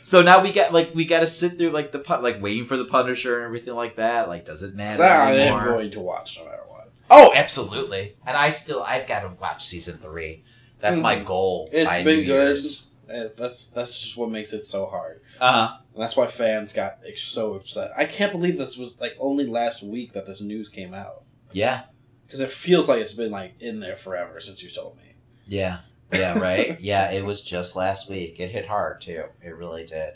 so 0.02 0.22
now 0.22 0.42
we 0.42 0.52
got, 0.52 0.72
like, 0.72 0.94
we 0.94 1.04
got 1.04 1.20
to 1.20 1.26
sit 1.26 1.58
through, 1.58 1.70
like, 1.70 1.92
the, 1.92 1.98
pu- 1.98 2.22
like, 2.22 2.42
waiting 2.42 2.66
for 2.66 2.76
the 2.76 2.84
Punisher 2.84 3.36
and 3.38 3.46
everything 3.46 3.74
like 3.74 3.96
that. 3.96 4.28
Like, 4.28 4.44
does 4.44 4.62
it 4.62 4.74
matter 4.74 5.02
I 5.02 5.32
am 5.32 5.64
going 5.64 5.90
to 5.92 6.00
watch 6.00 6.38
no 6.38 6.44
matter 6.44 6.62
what. 6.68 6.90
Oh, 7.10 7.32
absolutely. 7.34 8.16
And 8.26 8.36
I 8.36 8.50
still, 8.50 8.82
I've 8.82 9.06
got 9.06 9.20
to 9.20 9.28
watch 9.40 9.64
season 9.64 9.96
three. 9.96 10.44
That's 10.80 11.00
my 11.00 11.16
Mhm. 11.16 11.24
goal. 11.24 11.68
It's 11.72 11.86
by 11.86 12.04
been 12.04 12.20
New 12.20 12.26
good. 12.26 12.48
Year's. 12.48 12.84
Eh, 13.10 13.28
That's 13.38 13.70
that's 13.70 13.98
just 14.00 14.16
what 14.18 14.30
makes 14.30 14.52
it 14.52 14.66
so 14.66 14.84
hard. 14.86 15.22
Uh-huh. 15.40 15.78
That's 15.96 16.14
why 16.16 16.26
fans 16.26 16.74
got 16.74 16.98
ex- 17.06 17.22
so 17.22 17.54
upset. 17.54 17.90
I 17.96 18.04
can't 18.04 18.32
believe 18.32 18.58
this 18.58 18.76
was 18.76 19.00
like 19.00 19.16
only 19.18 19.46
last 19.46 19.82
week 19.82 20.12
that 20.12 20.26
this 20.26 20.42
news 20.42 20.68
came 20.68 20.92
out. 20.92 21.22
Yeah. 21.52 21.84
Because 22.28 22.40
it 22.40 22.50
feels 22.50 22.88
like 22.88 23.00
it's 23.00 23.14
been 23.14 23.32
like 23.32 23.54
in 23.58 23.80
there 23.80 23.96
forever 23.96 24.38
since 24.38 24.62
you 24.62 24.70
told 24.70 24.98
me. 24.98 25.14
Yeah. 25.46 25.78
Yeah, 26.12 26.38
right? 26.38 26.78
yeah, 26.80 27.10
it 27.10 27.24
was 27.24 27.40
just 27.42 27.74
last 27.74 28.08
week. 28.10 28.38
It 28.38 28.50
hit 28.50 28.66
hard, 28.66 29.00
too. 29.00 29.24
It 29.42 29.56
really 29.56 29.86
did. 29.86 30.14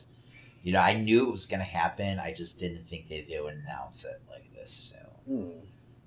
You 0.62 0.74
know, 0.74 0.80
I 0.80 0.94
knew 0.94 1.26
it 1.26 1.32
was 1.32 1.46
going 1.46 1.60
to 1.60 1.66
happen. 1.66 2.18
I 2.18 2.32
just 2.34 2.60
didn't 2.60 2.86
think 2.86 3.08
they, 3.08 3.22
they 3.28 3.40
would 3.40 3.54
announce 3.54 4.04
it 4.04 4.20
like 4.30 4.52
this 4.54 4.70
soon. 4.70 5.00
Hmm. 5.40 5.58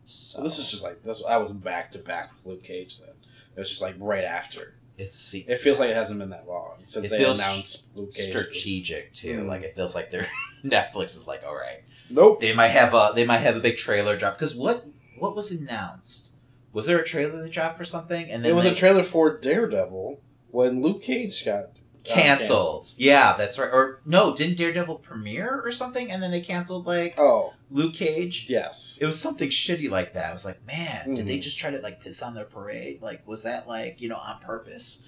So 0.06 0.44
this 0.44 0.60
is 0.60 0.70
just 0.70 0.84
like 0.84 1.02
this. 1.04 1.24
I 1.28 1.38
was 1.38 1.52
back 1.52 1.92
to 1.92 2.00
back 2.00 2.32
with 2.36 2.46
Luke 2.46 2.64
Cage. 2.64 3.00
Then 3.00 3.16
it 3.56 3.60
was 3.60 3.70
just 3.70 3.82
like 3.82 3.96
right 3.98 4.24
after. 4.24 4.76
it's 4.98 5.34
It 5.34 5.60
feels 5.60 5.80
like 5.80 5.90
it 5.90 5.96
hasn't 5.96 6.20
been 6.20 6.30
that 6.30 6.48
long 6.48 6.84
since 6.86 7.08
It 7.08 7.18
they 7.18 7.24
announced 7.24 7.90
Luke 7.96 8.14
Cage. 8.14 8.34
was- 8.34 8.44
strategic, 8.44 9.14
too. 9.14 9.42
Mm. 9.42 9.48
Like, 9.48 9.64
it 9.64 9.76
feels 9.76 9.96
like 9.96 10.12
they're... 10.12 10.28
Netflix 10.64 11.16
is 11.16 11.28
like, 11.28 11.44
all 11.46 11.56
right. 11.56 11.84
Nope. 12.10 12.40
They 12.42 12.54
might 12.54 12.70
have 12.70 12.94
a 12.94 13.12
they 13.16 13.26
might 13.26 13.40
have 13.40 13.56
a 13.56 13.60
big 13.60 13.78
trailer 13.78 14.16
drop 14.18 14.36
because 14.38 14.56
what 14.56 14.86
what 15.26 15.36
was 15.36 15.52
announced? 15.52 16.32
Was 16.74 16.86
there 16.88 17.00
a 17.00 17.06
trailer 17.06 17.42
that 17.42 17.52
dropped 17.52 17.78
for 17.78 17.84
something 17.86 18.30
and 18.30 18.44
then 18.44 18.52
It 18.52 18.56
was 18.56 18.66
they 18.66 18.72
a 18.72 18.76
trailer 18.76 19.04
for 19.04 19.38
Daredevil 19.38 20.20
when 20.52 20.82
Luke 20.82 21.02
Cage 21.04 21.46
got 21.46 21.64
uh, 21.64 21.68
canceled? 22.04 22.88
Yeah, 22.98 23.36
that's 23.38 23.58
right. 23.58 23.70
Or 23.72 24.02
no, 24.06 24.36
didn't 24.36 24.58
Daredevil 24.58 24.96
premiere 25.00 25.62
or 25.64 25.72
something 25.72 26.12
and 26.12 26.22
then 26.22 26.32
they 26.32 26.42
canceled 26.42 26.86
like 26.86 27.16
Oh 27.18 27.54
Luke 27.72 27.94
Cage? 27.94 28.48
yes. 28.50 28.98
It 29.02 29.06
was 29.06 29.20
something 29.20 29.50
shitty 29.50 29.90
like 29.90 30.14
that. 30.14 30.30
I 30.30 30.34
was 30.34 30.46
like, 30.46 30.66
man, 30.68 31.14
did 31.14 31.26
they 31.28 31.38
Mhm. 31.38 31.42
just 31.44 31.58
try 31.58 31.72
to 31.72 31.80
like 31.80 32.00
piss 32.02 32.22
on 32.22 32.36
their 32.36 32.46
parade? 32.46 33.02
Like, 33.02 33.26
was 33.28 33.44
that 33.44 33.68
like 33.68 34.02
you 34.02 34.10
know 34.10 34.18
on 34.18 34.40
purpose? 34.40 35.06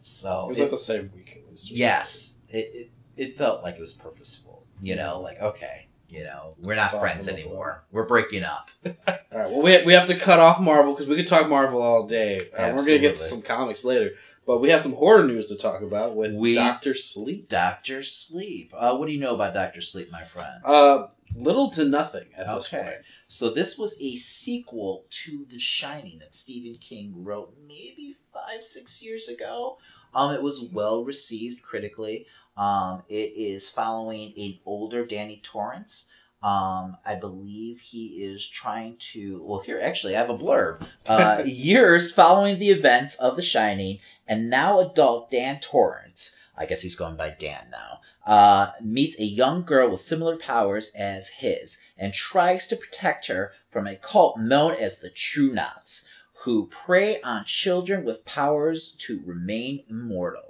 So 0.00 0.46
It 0.46 0.48
was 0.50 0.58
it- 0.58 0.62
like 0.62 0.70
the 0.70 0.76
same 0.78 1.10
week 1.14 1.42
at 1.44 1.50
least. 1.50 1.70
yes, 1.70 2.36
it, 2.48 2.70
it 2.74 2.90
it 3.16 3.36
felt 3.36 3.62
like 3.62 3.74
it 3.76 3.80
was 3.80 3.92
purposeful. 3.92 4.66
You 4.82 4.96
know, 4.96 5.20
like 5.20 5.38
okay, 5.42 5.88
you 6.10 6.24
know, 6.24 6.56
we're 6.58 6.74
not 6.74 6.90
Soften 6.90 7.00
friends 7.00 7.28
anymore. 7.28 7.84
We're 7.92 8.06
breaking 8.06 8.42
up. 8.44 8.70
All 8.86 8.92
right. 9.32 9.50
Well, 9.50 9.62
we, 9.62 9.82
we 9.84 9.92
have 9.92 10.08
to 10.08 10.16
cut 10.16 10.38
off 10.40 10.60
Marvel 10.60 10.92
because 10.92 11.06
we 11.06 11.16
could 11.16 11.28
talk 11.28 11.48
Marvel 11.48 11.80
all 11.80 12.06
day. 12.06 12.48
Uh, 12.56 12.72
we're 12.74 12.84
gonna 12.84 12.98
get 12.98 13.16
to 13.16 13.22
some 13.22 13.42
comics 13.42 13.84
later, 13.84 14.10
but 14.46 14.60
we 14.60 14.70
have 14.70 14.80
some 14.80 14.94
horror 14.94 15.24
news 15.24 15.46
to 15.46 15.56
talk 15.56 15.82
about 15.82 16.16
with 16.16 16.34
We- 16.34 16.54
Doctor 16.54 16.94
Sleep. 16.94 17.48
Doctor 17.48 18.02
Sleep. 18.02 18.72
Uh, 18.76 18.96
what 18.96 19.06
do 19.06 19.12
you 19.12 19.20
know 19.20 19.34
about 19.34 19.54
Doctor 19.54 19.80
Sleep, 19.80 20.10
my 20.10 20.24
friend? 20.24 20.60
Uh, 20.64 21.06
little 21.36 21.70
to 21.70 21.84
nothing 21.84 22.26
at 22.36 22.46
this 22.52 22.68
point. 22.68 22.88
So 23.28 23.50
this 23.50 23.78
was 23.78 23.96
a 24.00 24.16
sequel 24.16 25.04
to 25.10 25.46
The 25.48 25.58
Shining 25.60 26.18
that 26.18 26.34
Stephen 26.34 26.78
King 26.80 27.22
wrote 27.24 27.54
maybe 27.66 28.16
five, 28.34 28.62
six 28.64 29.00
years 29.02 29.28
ago. 29.28 29.78
Um, 30.12 30.32
it 30.34 30.42
was 30.42 30.60
well 30.72 31.04
received 31.04 31.62
critically. 31.62 32.26
Um, 32.56 33.02
it 33.08 33.32
is 33.36 33.68
following 33.68 34.32
an 34.36 34.58
older 34.66 35.06
Danny 35.06 35.40
Torrance. 35.42 36.10
Um, 36.42 36.96
I 37.04 37.16
believe 37.16 37.80
he 37.80 38.22
is 38.22 38.48
trying 38.48 38.96
to. 39.12 39.42
Well, 39.42 39.60
here 39.60 39.80
actually, 39.82 40.16
I 40.16 40.20
have 40.20 40.30
a 40.30 40.38
blurb. 40.38 40.86
Uh, 41.06 41.42
years 41.46 42.12
following 42.12 42.58
the 42.58 42.70
events 42.70 43.16
of 43.16 43.36
The 43.36 43.42
Shining, 43.42 43.98
and 44.26 44.48
now 44.48 44.80
adult 44.80 45.30
Dan 45.30 45.60
Torrance. 45.60 46.38
I 46.56 46.66
guess 46.66 46.82
he's 46.82 46.96
going 46.96 47.16
by 47.16 47.30
Dan 47.38 47.66
now. 47.70 48.00
Uh, 48.26 48.72
meets 48.82 49.18
a 49.18 49.24
young 49.24 49.64
girl 49.64 49.90
with 49.90 50.00
similar 50.00 50.36
powers 50.36 50.92
as 50.94 51.28
his 51.28 51.80
and 51.98 52.12
tries 52.12 52.66
to 52.68 52.76
protect 52.76 53.26
her 53.26 53.52
from 53.70 53.86
a 53.86 53.96
cult 53.96 54.38
known 54.38 54.74
as 54.74 54.98
the 54.98 55.10
True 55.10 55.52
Knots, 55.52 56.08
who 56.44 56.68
prey 56.68 57.20
on 57.22 57.44
children 57.44 58.04
with 58.04 58.24
powers 58.24 58.90
to 58.92 59.22
remain 59.26 59.84
immortal. 59.88 60.49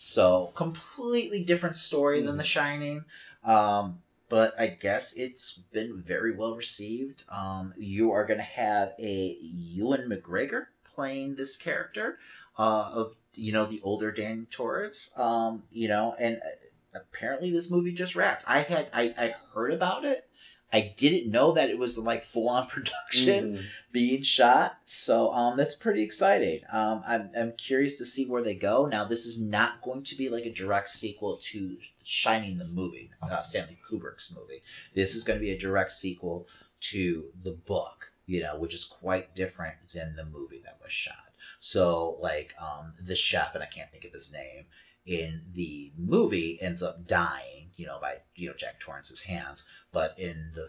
So, 0.00 0.52
completely 0.54 1.42
different 1.42 1.74
story 1.74 2.20
than 2.20 2.36
The 2.36 2.44
Shining. 2.44 3.04
Um, 3.42 3.98
but 4.28 4.54
I 4.56 4.68
guess 4.68 5.16
it's 5.16 5.58
been 5.58 6.00
very 6.00 6.32
well 6.36 6.54
received. 6.54 7.24
Um, 7.28 7.74
you 7.76 8.12
are 8.12 8.24
going 8.24 8.38
to 8.38 8.44
have 8.44 8.92
a 9.00 9.36
Ewan 9.40 10.08
McGregor 10.08 10.66
playing 10.84 11.34
this 11.34 11.56
character 11.56 12.20
uh, 12.56 12.92
of 12.94 13.16
you 13.34 13.50
know 13.50 13.64
the 13.64 13.80
older 13.82 14.12
Dan 14.12 14.46
Torres. 14.52 15.12
Um, 15.16 15.64
you 15.72 15.88
know, 15.88 16.14
and 16.16 16.36
uh, 16.36 16.98
apparently 17.00 17.50
this 17.50 17.68
movie 17.68 17.92
just 17.92 18.14
wrapped. 18.14 18.44
I 18.46 18.60
had 18.60 18.86
I, 18.92 19.12
I 19.18 19.34
heard 19.52 19.72
about 19.72 20.04
it. 20.04 20.27
I 20.72 20.92
didn't 20.98 21.30
know 21.30 21.52
that 21.52 21.70
it 21.70 21.78
was 21.78 21.96
like 21.98 22.22
full 22.22 22.48
on 22.48 22.66
production 22.68 23.54
Mm. 23.56 23.64
being 23.90 24.22
shot. 24.22 24.78
So 24.84 25.32
um, 25.32 25.56
that's 25.56 25.74
pretty 25.74 26.02
exciting. 26.02 26.60
Um, 26.72 27.02
I'm, 27.06 27.30
I'm 27.36 27.52
curious 27.52 27.96
to 27.98 28.04
see 28.06 28.26
where 28.26 28.42
they 28.42 28.54
go. 28.54 28.86
Now, 28.86 29.04
this 29.04 29.24
is 29.24 29.40
not 29.40 29.80
going 29.82 30.02
to 30.04 30.14
be 30.16 30.28
like 30.28 30.44
a 30.44 30.52
direct 30.52 30.88
sequel 30.90 31.38
to 31.44 31.76
Shining 32.04 32.58
the 32.58 32.66
movie, 32.66 33.10
uh, 33.22 33.42
Stanley 33.42 33.78
Kubrick's 33.90 34.34
movie. 34.34 34.62
This 34.94 35.14
is 35.14 35.24
going 35.24 35.38
to 35.38 35.44
be 35.44 35.50
a 35.52 35.58
direct 35.58 35.92
sequel 35.92 36.46
to 36.80 37.24
the 37.42 37.52
book, 37.52 38.12
you 38.26 38.42
know, 38.42 38.58
which 38.58 38.74
is 38.74 38.84
quite 38.84 39.34
different 39.34 39.76
than 39.94 40.16
the 40.16 40.24
movie 40.24 40.60
that 40.64 40.78
was 40.82 40.92
shot. 40.92 41.16
So, 41.60 42.18
like, 42.20 42.54
um, 42.60 42.92
the 43.02 43.14
chef, 43.16 43.54
and 43.54 43.62
I 43.64 43.66
can't 43.66 43.90
think 43.90 44.04
of 44.04 44.12
his 44.12 44.32
name, 44.32 44.66
in 45.06 45.42
the 45.52 45.92
movie 45.98 46.58
ends 46.62 46.82
up 46.82 47.06
dying, 47.06 47.67
you 47.78 47.86
know, 47.86 47.98
by, 47.98 48.16
you 48.34 48.48
know, 48.48 48.54
Jack 48.54 48.78
Torrance's 48.80 49.22
hands. 49.22 49.64
But 49.92 50.18
in 50.18 50.50
the 50.54 50.68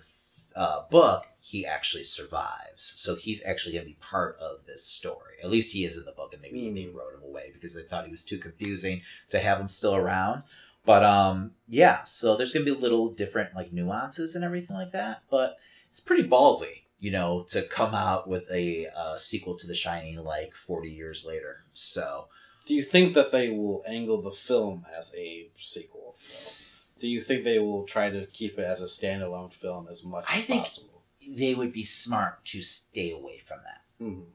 uh, 0.55 0.83
book, 0.89 1.25
he 1.39 1.65
actually 1.65 2.03
survives. 2.05 2.83
So 2.97 3.15
he's 3.15 3.43
actually 3.45 3.73
going 3.73 3.85
to 3.85 3.91
be 3.91 3.97
part 3.99 4.37
of 4.39 4.65
this 4.65 4.85
story. 4.85 5.35
At 5.43 5.49
least 5.49 5.73
he 5.73 5.83
is 5.83 5.97
in 5.97 6.05
the 6.05 6.11
book, 6.13 6.33
and 6.33 6.41
maybe 6.41 6.69
they 6.69 6.85
Mm. 6.85 6.95
wrote 6.95 7.13
him 7.15 7.23
away 7.23 7.49
because 7.53 7.75
they 7.75 7.83
thought 7.83 8.05
he 8.05 8.11
was 8.11 8.23
too 8.23 8.37
confusing 8.37 9.01
to 9.31 9.39
have 9.39 9.59
him 9.59 9.67
still 9.69 9.95
around. 9.95 10.43
But 10.85 11.03
um, 11.03 11.51
yeah. 11.67 12.03
So 12.05 12.35
there's 12.37 12.53
going 12.53 12.65
to 12.65 12.73
be 12.73 12.79
little 12.79 13.09
different 13.11 13.55
like 13.55 13.73
nuances 13.73 14.35
and 14.35 14.43
everything 14.45 14.75
like 14.77 14.91
that. 14.93 15.23
But 15.29 15.57
it's 15.89 15.99
pretty 15.99 16.23
ballsy, 16.27 16.83
you 16.99 17.11
know, 17.11 17.45
to 17.49 17.61
come 17.63 17.93
out 17.93 18.27
with 18.27 18.49
a 18.51 18.87
uh, 18.95 19.17
sequel 19.17 19.55
to 19.55 19.67
The 19.67 19.75
Shining 19.75 20.17
like 20.23 20.55
40 20.55 20.89
years 20.89 21.25
later. 21.25 21.65
So 21.73 22.27
Do 22.65 22.73
you 22.75 22.83
think 22.83 23.13
that 23.13 23.31
they 23.31 23.49
will 23.49 23.83
angle 23.87 24.21
the 24.21 24.31
film 24.31 24.85
as 24.97 25.13
a 25.15 25.49
sequel? 25.59 26.15
though? 26.17 26.51
Do 26.99 27.07
you 27.07 27.21
think 27.21 27.43
they 27.43 27.59
will 27.59 27.83
try 27.85 28.09
to 28.09 28.25
keep 28.27 28.57
it 28.59 28.63
as 28.65 28.81
a 28.81 28.85
standalone 28.85 29.51
film 29.53 29.87
as 29.89 30.03
much 30.03 30.25
I 30.29 30.39
as 30.39 30.45
think- 30.45 30.63
possible? 30.63 31.03
they 31.27 31.53
would 31.53 31.71
be 31.73 31.83
smart 31.85 32.43
to 32.45 32.61
stay 32.61 33.11
away 33.11 33.37
from 33.39 33.59
that. 33.65 33.81
Mhm. 34.01 34.25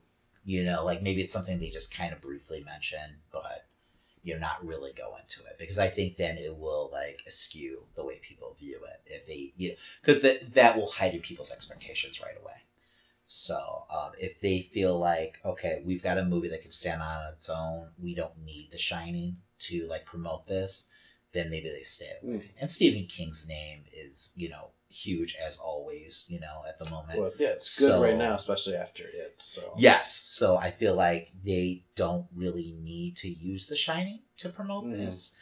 you 0.44 0.62
know 0.62 0.84
like 0.84 1.00
maybe 1.02 1.22
it's 1.22 1.32
something 1.32 1.58
they 1.58 1.70
just 1.70 1.92
kind 1.94 2.12
of 2.12 2.20
briefly 2.20 2.62
mention 2.62 3.22
but 3.32 3.66
you 4.22 4.34
know 4.34 4.40
not 4.40 4.64
really 4.64 4.92
go 4.92 5.16
into 5.16 5.40
it 5.44 5.56
because 5.58 5.78
i 5.78 5.88
think 5.88 6.16
then 6.18 6.36
it 6.36 6.54
will 6.58 6.90
like 6.92 7.22
askew 7.26 7.86
the 7.96 8.04
way 8.04 8.18
people 8.20 8.52
view 8.60 8.78
it 8.84 9.00
if 9.06 9.24
they 9.26 9.52
you 9.56 9.70
know 9.70 9.74
because 10.02 10.20
that 10.20 10.52
that 10.52 10.76
will 10.76 10.90
heighten 10.90 11.20
people's 11.20 11.50
expectations 11.50 12.20
right 12.20 12.36
away 12.42 12.60
so 13.26 13.84
um, 13.90 14.12
if 14.18 14.38
they 14.40 14.60
feel 14.60 14.98
like 14.98 15.38
okay 15.46 15.80
we've 15.84 16.02
got 16.02 16.18
a 16.18 16.24
movie 16.24 16.48
that 16.50 16.60
can 16.62 16.70
stand 16.70 17.00
on 17.00 17.32
its 17.32 17.48
own 17.48 17.88
we 17.98 18.14
don't 18.14 18.36
need 18.44 18.68
the 18.70 18.78
shining 18.78 19.38
to 19.58 19.86
like 19.88 20.04
promote 20.04 20.46
this 20.46 20.88
then 21.34 21.50
maybe 21.50 21.68
they 21.68 21.82
stay 21.82 22.10
away 22.22 22.34
Mm. 22.36 22.48
and 22.60 22.70
stephen 22.70 23.06
king's 23.06 23.46
name 23.48 23.84
is 23.92 24.32
you 24.36 24.48
know 24.48 24.70
huge 24.88 25.36
as 25.44 25.56
always 25.58 26.26
you 26.28 26.38
know 26.38 26.62
at 26.68 26.78
the 26.78 26.88
moment 26.88 27.18
Well, 27.18 27.32
yeah, 27.38 27.48
it's 27.50 27.78
good 27.80 27.88
So- 27.88 28.02
right 28.02 28.16
now, 28.16 28.34
especially 28.36 28.76
after 28.76 29.02
it. 29.04 29.34
So 29.38 29.74
Yes. 29.76 30.14
So 30.14 30.56
I 30.56 30.70
feel 30.70 30.94
like 30.94 31.32
they 31.44 31.82
don't 31.96 32.26
really 32.32 32.76
need 32.80 33.16
to 33.18 33.28
use 33.28 33.66
The 33.66 33.74
Shining 33.74 34.20
to 34.36 34.48
promote 34.50 34.84
Mhm. 34.84 34.92
this. 34.92 35.34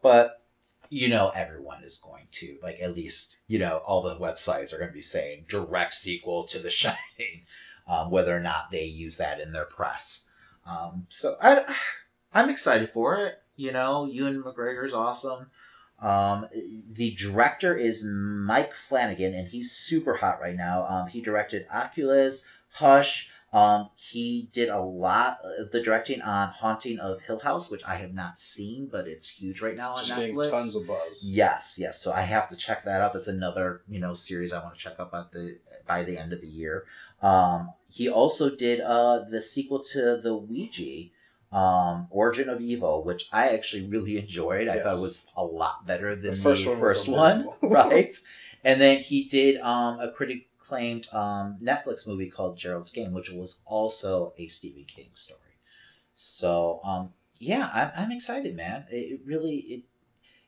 But, 0.00 0.44
you 0.90 1.08
know, 1.08 1.30
everyone 1.30 1.82
is 1.82 1.98
going 1.98 2.28
to, 2.32 2.58
like, 2.62 2.78
at 2.80 2.94
least, 2.94 3.38
you 3.48 3.58
know, 3.58 3.78
all 3.78 4.00
the 4.02 4.14
websites 4.16 4.72
are 4.72 4.78
going 4.78 4.90
to 4.90 4.94
be 4.94 5.02
saying 5.02 5.46
direct 5.48 5.94
sequel 5.94 6.44
to 6.44 6.60
The 6.60 6.70
Shining, 6.82 7.46
um, 7.88 8.10
whether 8.12 8.36
or 8.36 8.40
not 8.40 8.70
they 8.70 8.84
use 8.84 9.16
that 9.16 9.40
in 9.40 9.52
their 9.52 9.64
press. 9.66 10.28
Um, 10.64 11.06
so 11.08 11.36
I, 11.42 11.64
I'm 12.32 12.48
excited 12.48 12.90
for 12.90 13.16
it. 13.26 13.42
You 13.60 13.72
know, 13.72 14.06
Ewan 14.06 14.42
McGregor's 14.42 14.94
awesome. 14.94 15.48
Um, 16.00 16.48
the 16.90 17.10
director 17.10 17.76
is 17.76 18.02
Mike 18.04 18.72
Flanagan, 18.74 19.34
and 19.34 19.48
he's 19.48 19.70
super 19.70 20.14
hot 20.14 20.40
right 20.40 20.56
now. 20.56 20.86
Um, 20.86 21.08
he 21.08 21.20
directed 21.20 21.66
Oculus, 21.70 22.46
Hush. 22.72 23.30
Um, 23.52 23.90
he 23.96 24.48
did 24.52 24.70
a 24.70 24.80
lot 24.80 25.40
of 25.58 25.72
the 25.72 25.82
directing 25.82 26.22
on 26.22 26.48
Haunting 26.48 26.98
of 27.00 27.20
Hill 27.20 27.40
House, 27.40 27.70
which 27.70 27.84
I 27.84 27.96
have 27.96 28.14
not 28.14 28.38
seen, 28.38 28.88
but 28.90 29.06
it's 29.06 29.28
huge 29.28 29.60
right 29.60 29.76
now 29.76 29.90
on 29.90 29.98
just 29.98 30.16
getting 30.16 30.36
Netflix. 30.36 30.50
tons 30.50 30.76
of 30.76 30.86
buzz. 30.86 31.24
Yes, 31.28 31.76
yes. 31.78 32.00
So 32.00 32.12
I 32.12 32.22
have 32.22 32.48
to 32.48 32.56
check 32.56 32.84
that 32.84 33.02
out. 33.02 33.12
That's 33.12 33.28
another 33.28 33.82
you 33.88 34.00
know 34.00 34.14
series 34.14 34.54
I 34.54 34.62
want 34.62 34.76
to 34.76 34.80
check 34.80 34.98
up 34.98 35.12
at 35.12 35.32
the 35.32 35.58
by 35.86 36.04
the 36.04 36.16
end 36.16 36.32
of 36.32 36.40
the 36.40 36.46
year. 36.46 36.86
Um, 37.20 37.74
he 37.90 38.08
also 38.08 38.54
did 38.54 38.80
uh 38.80 39.18
the 39.28 39.42
sequel 39.42 39.82
to 39.92 40.16
the 40.16 40.34
Ouija, 40.34 41.10
um, 41.52 42.06
Origin 42.10 42.48
of 42.48 42.60
Evil, 42.60 43.04
which 43.04 43.28
I 43.32 43.48
actually 43.48 43.86
really 43.88 44.18
enjoyed. 44.18 44.68
I 44.68 44.78
thought 44.78 44.96
it 44.96 45.00
was 45.00 45.26
a 45.36 45.44
lot 45.44 45.86
better 45.86 46.14
than 46.14 46.22
the 46.22 46.36
The 46.36 46.42
first 46.42 46.64
first 46.64 47.08
one, 47.08 47.44
one 47.44 47.56
right? 47.62 48.14
And 48.62 48.80
then 48.80 48.98
he 48.98 49.24
did 49.24 49.60
um 49.60 49.98
a 50.00 50.10
critically 50.12 50.48
acclaimed 50.60 51.08
um 51.12 51.58
Netflix 51.62 52.06
movie 52.06 52.30
called 52.30 52.56
Gerald's 52.56 52.90
Game, 52.90 53.12
which 53.12 53.30
was 53.30 53.60
also 53.66 54.32
a 54.38 54.46
Stephen 54.46 54.84
King 54.84 55.10
story. 55.14 55.58
So 56.14 56.80
um 56.84 57.12
yeah, 57.40 57.70
I'm, 57.72 57.90
I'm 57.96 58.12
excited, 58.12 58.54
man. 58.54 58.84
It, 58.90 59.12
it 59.12 59.20
really 59.24 59.56
it 59.56 59.82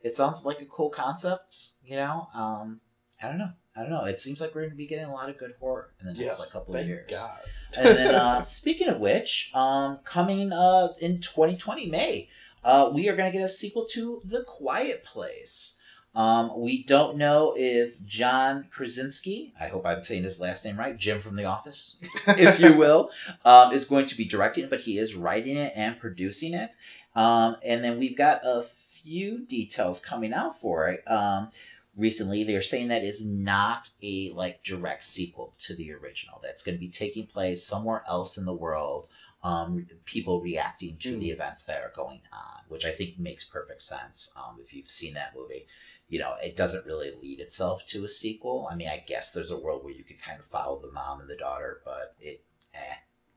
it 0.02 0.14
sounds 0.14 0.44
like 0.44 0.60
a 0.60 0.66
cool 0.66 0.90
concept, 0.90 1.56
you 1.84 1.96
know. 1.96 2.28
Um, 2.34 2.80
I 3.22 3.28
don't 3.28 3.38
know. 3.38 3.52
I 3.76 3.80
don't 3.80 3.90
know. 3.90 4.04
It 4.04 4.20
seems 4.20 4.40
like 4.40 4.54
we're 4.54 4.62
going 4.62 4.72
to 4.72 4.76
be 4.76 4.86
getting 4.86 5.06
a 5.06 5.12
lot 5.12 5.30
of 5.30 5.38
good 5.38 5.54
horror 5.58 5.94
in 6.00 6.06
the 6.06 6.12
next 6.12 6.24
Yes, 6.24 6.40
like, 6.40 6.52
couple 6.52 6.76
of 6.76 6.86
years. 6.86 7.08
God. 7.10 7.38
And 7.76 7.98
then, 7.98 8.14
uh, 8.14 8.42
speaking 8.42 8.88
of 8.88 9.00
which, 9.00 9.50
um, 9.54 9.98
coming 10.04 10.52
uh, 10.52 10.88
in 11.00 11.20
2020 11.20 11.88
May, 11.88 12.28
uh, 12.64 12.90
we 12.92 13.08
are 13.08 13.16
going 13.16 13.30
to 13.30 13.37
get 13.37 13.44
a 13.44 13.48
sequel 13.48 13.87
to 13.92 14.20
The 14.24 14.44
Quiet 14.44 15.04
Place. 15.04 15.78
Um, 16.14 16.61
we 16.61 16.82
don't 16.85 17.16
know 17.16 17.54
if 17.56 18.02
John 18.04 18.66
Krasinski, 18.70 19.54
I 19.58 19.68
hope 19.68 19.87
I'm 19.87 20.02
saying 20.02 20.24
his 20.24 20.40
last 20.40 20.64
name 20.64 20.78
right, 20.78 20.96
Jim 20.96 21.20
from 21.20 21.37
The 21.37 21.44
Office, 21.44 21.96
if 22.26 22.61
you 22.61 22.76
will, 22.76 23.11
um, 23.46 23.72
is 23.72 23.87
going 23.87 24.06
to 24.06 24.16
be 24.16 24.26
directing 24.26 24.68
but 24.68 24.82
he 24.82 24.98
is 24.98 25.14
writing 25.14 25.56
it 25.56 25.72
and 25.74 25.98
producing 25.98 26.52
it. 26.52 26.74
Um, 27.14 27.56
and 27.64 27.82
then 27.82 27.98
we've 27.98 28.16
got 28.16 28.42
a 28.44 28.62
few 28.62 29.38
details 29.38 30.04
coming 30.04 30.32
out 30.35 30.58
for 30.61 30.88
it. 30.88 31.02
Um, 31.11 31.50
recently, 31.96 32.44
they're 32.44 32.62
saying 32.62 32.88
that 32.88 33.05
is 33.05 33.26
not 33.26 33.90
a 34.02 34.31
like 34.35 34.62
direct 34.62 35.05
sequel 35.05 35.55
to 35.61 35.74
the 35.74 35.92
original. 35.92 36.40
That's 36.42 36.62
going 36.62 36.76
to 36.76 36.81
be 36.81 36.90
taking 36.90 37.26
place 37.26 37.64
somewhere 37.66 38.02
else 38.09 38.38
in 38.38 38.44
the 38.44 38.55
world. 38.55 39.09
Um, 39.44 39.87
people 40.05 40.40
reacting 40.40 40.98
to 40.98 41.16
the 41.16 41.31
events 41.31 41.64
that 41.64 41.83
are 41.83 41.92
going 41.96 42.20
on, 42.33 42.62
which 42.68 42.87
I 42.87 42.90
think 42.92 43.18
makes 43.18 43.44
perfect 43.44 43.83
sense. 43.83 44.33
Um, 44.37 44.59
if 44.62 44.72
you've 44.72 44.88
seen 44.88 45.14
that 45.14 45.35
movie, 45.37 45.66
you 46.09 46.20
know 46.20 46.35
it 46.42 46.57
doesn't 46.57 46.87
really 46.87 47.11
lead 47.20 47.40
itself 47.40 47.85
to 47.87 48.05
a 48.05 48.09
sequel. 48.09 48.68
I 48.70 48.76
mean, 48.76 48.88
I 48.88 49.02
guess 49.07 49.33
there's 49.33 49.50
a 49.50 49.59
world 49.59 49.83
where 49.83 49.94
you 49.94 50.05
could 50.05 50.22
kind 50.22 50.38
of 50.38 50.46
follow 50.46 50.81
the 50.81 50.92
mom 50.92 51.20
and 51.20 51.28
the 51.28 51.37
daughter, 51.37 51.81
but 51.85 52.14
it, 52.20 52.44
eh, 52.74 52.94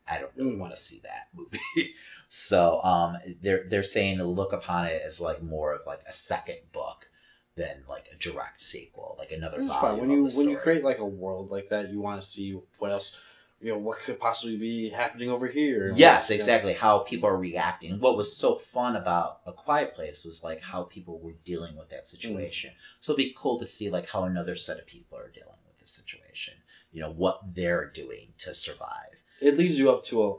I 0.07 0.19
don't 0.19 0.31
really 0.35 0.51
Mm. 0.51 0.59
want 0.59 0.73
to 0.75 0.79
see 0.79 0.99
that 0.99 1.29
movie. 1.33 1.59
so 2.27 2.81
um, 2.83 3.17
they're 3.41 3.65
they're 3.67 3.81
saying 3.83 4.19
to 4.19 4.25
look 4.25 4.53
upon 4.53 4.85
it 4.85 5.01
as 5.03 5.19
like 5.19 5.41
more 5.41 5.73
of 5.73 5.87
like 5.87 6.01
a 6.07 6.11
second 6.13 6.57
book 6.71 7.09
than 7.55 7.83
like 7.87 8.09
a 8.11 8.15
direct 8.15 8.59
sequel, 8.59 9.15
like 9.17 9.31
another 9.31 9.61
It's 9.61 9.75
fine. 9.75 9.97
When 9.97 10.09
you 10.09 10.27
when 10.35 10.49
you 10.49 10.57
create 10.57 10.83
like 10.83 10.99
a 10.99 11.05
world 11.05 11.49
like 11.49 11.69
that, 11.69 11.89
you 11.89 12.01
want 12.01 12.21
to 12.21 12.27
see 12.27 12.59
what 12.79 12.91
else, 12.91 13.19
you 13.61 13.71
know, 13.71 13.77
what 13.77 13.99
could 13.99 14.19
possibly 14.19 14.57
be 14.57 14.89
happening 14.89 15.29
over 15.29 15.47
here. 15.47 15.93
Yes, 15.95 16.15
what's, 16.15 16.29
you 16.29 16.35
know, 16.35 16.39
exactly. 16.39 16.73
How 16.73 16.99
people 16.99 17.29
are 17.29 17.37
reacting. 17.37 17.99
What 17.99 18.17
was 18.17 18.35
so 18.35 18.55
fun 18.55 18.95
about 18.95 19.39
A 19.45 19.53
Quiet 19.53 19.93
Place 19.93 20.25
was 20.25 20.43
like 20.43 20.61
how 20.61 20.83
people 20.83 21.19
were 21.19 21.35
dealing 21.45 21.77
with 21.77 21.89
that 21.89 22.03
mm. 22.03 22.07
situation. 22.07 22.71
So 22.99 23.13
it'd 23.13 23.25
be 23.25 23.35
cool 23.37 23.57
to 23.59 23.65
see 23.65 23.89
like 23.89 24.09
how 24.09 24.23
another 24.23 24.55
set 24.55 24.77
of 24.77 24.85
people 24.85 25.17
are 25.17 25.29
dealing 25.29 25.55
with 25.65 25.79
the 25.79 25.87
situation. 25.87 26.55
You 26.91 27.01
know 27.01 27.11
what 27.11 27.55
they're 27.55 27.89
doing 27.89 28.33
to 28.39 28.53
survive. 28.53 29.23
It 29.41 29.57
leads 29.57 29.79
you 29.79 29.89
up 29.91 30.03
to 30.05 30.23
a 30.23 30.35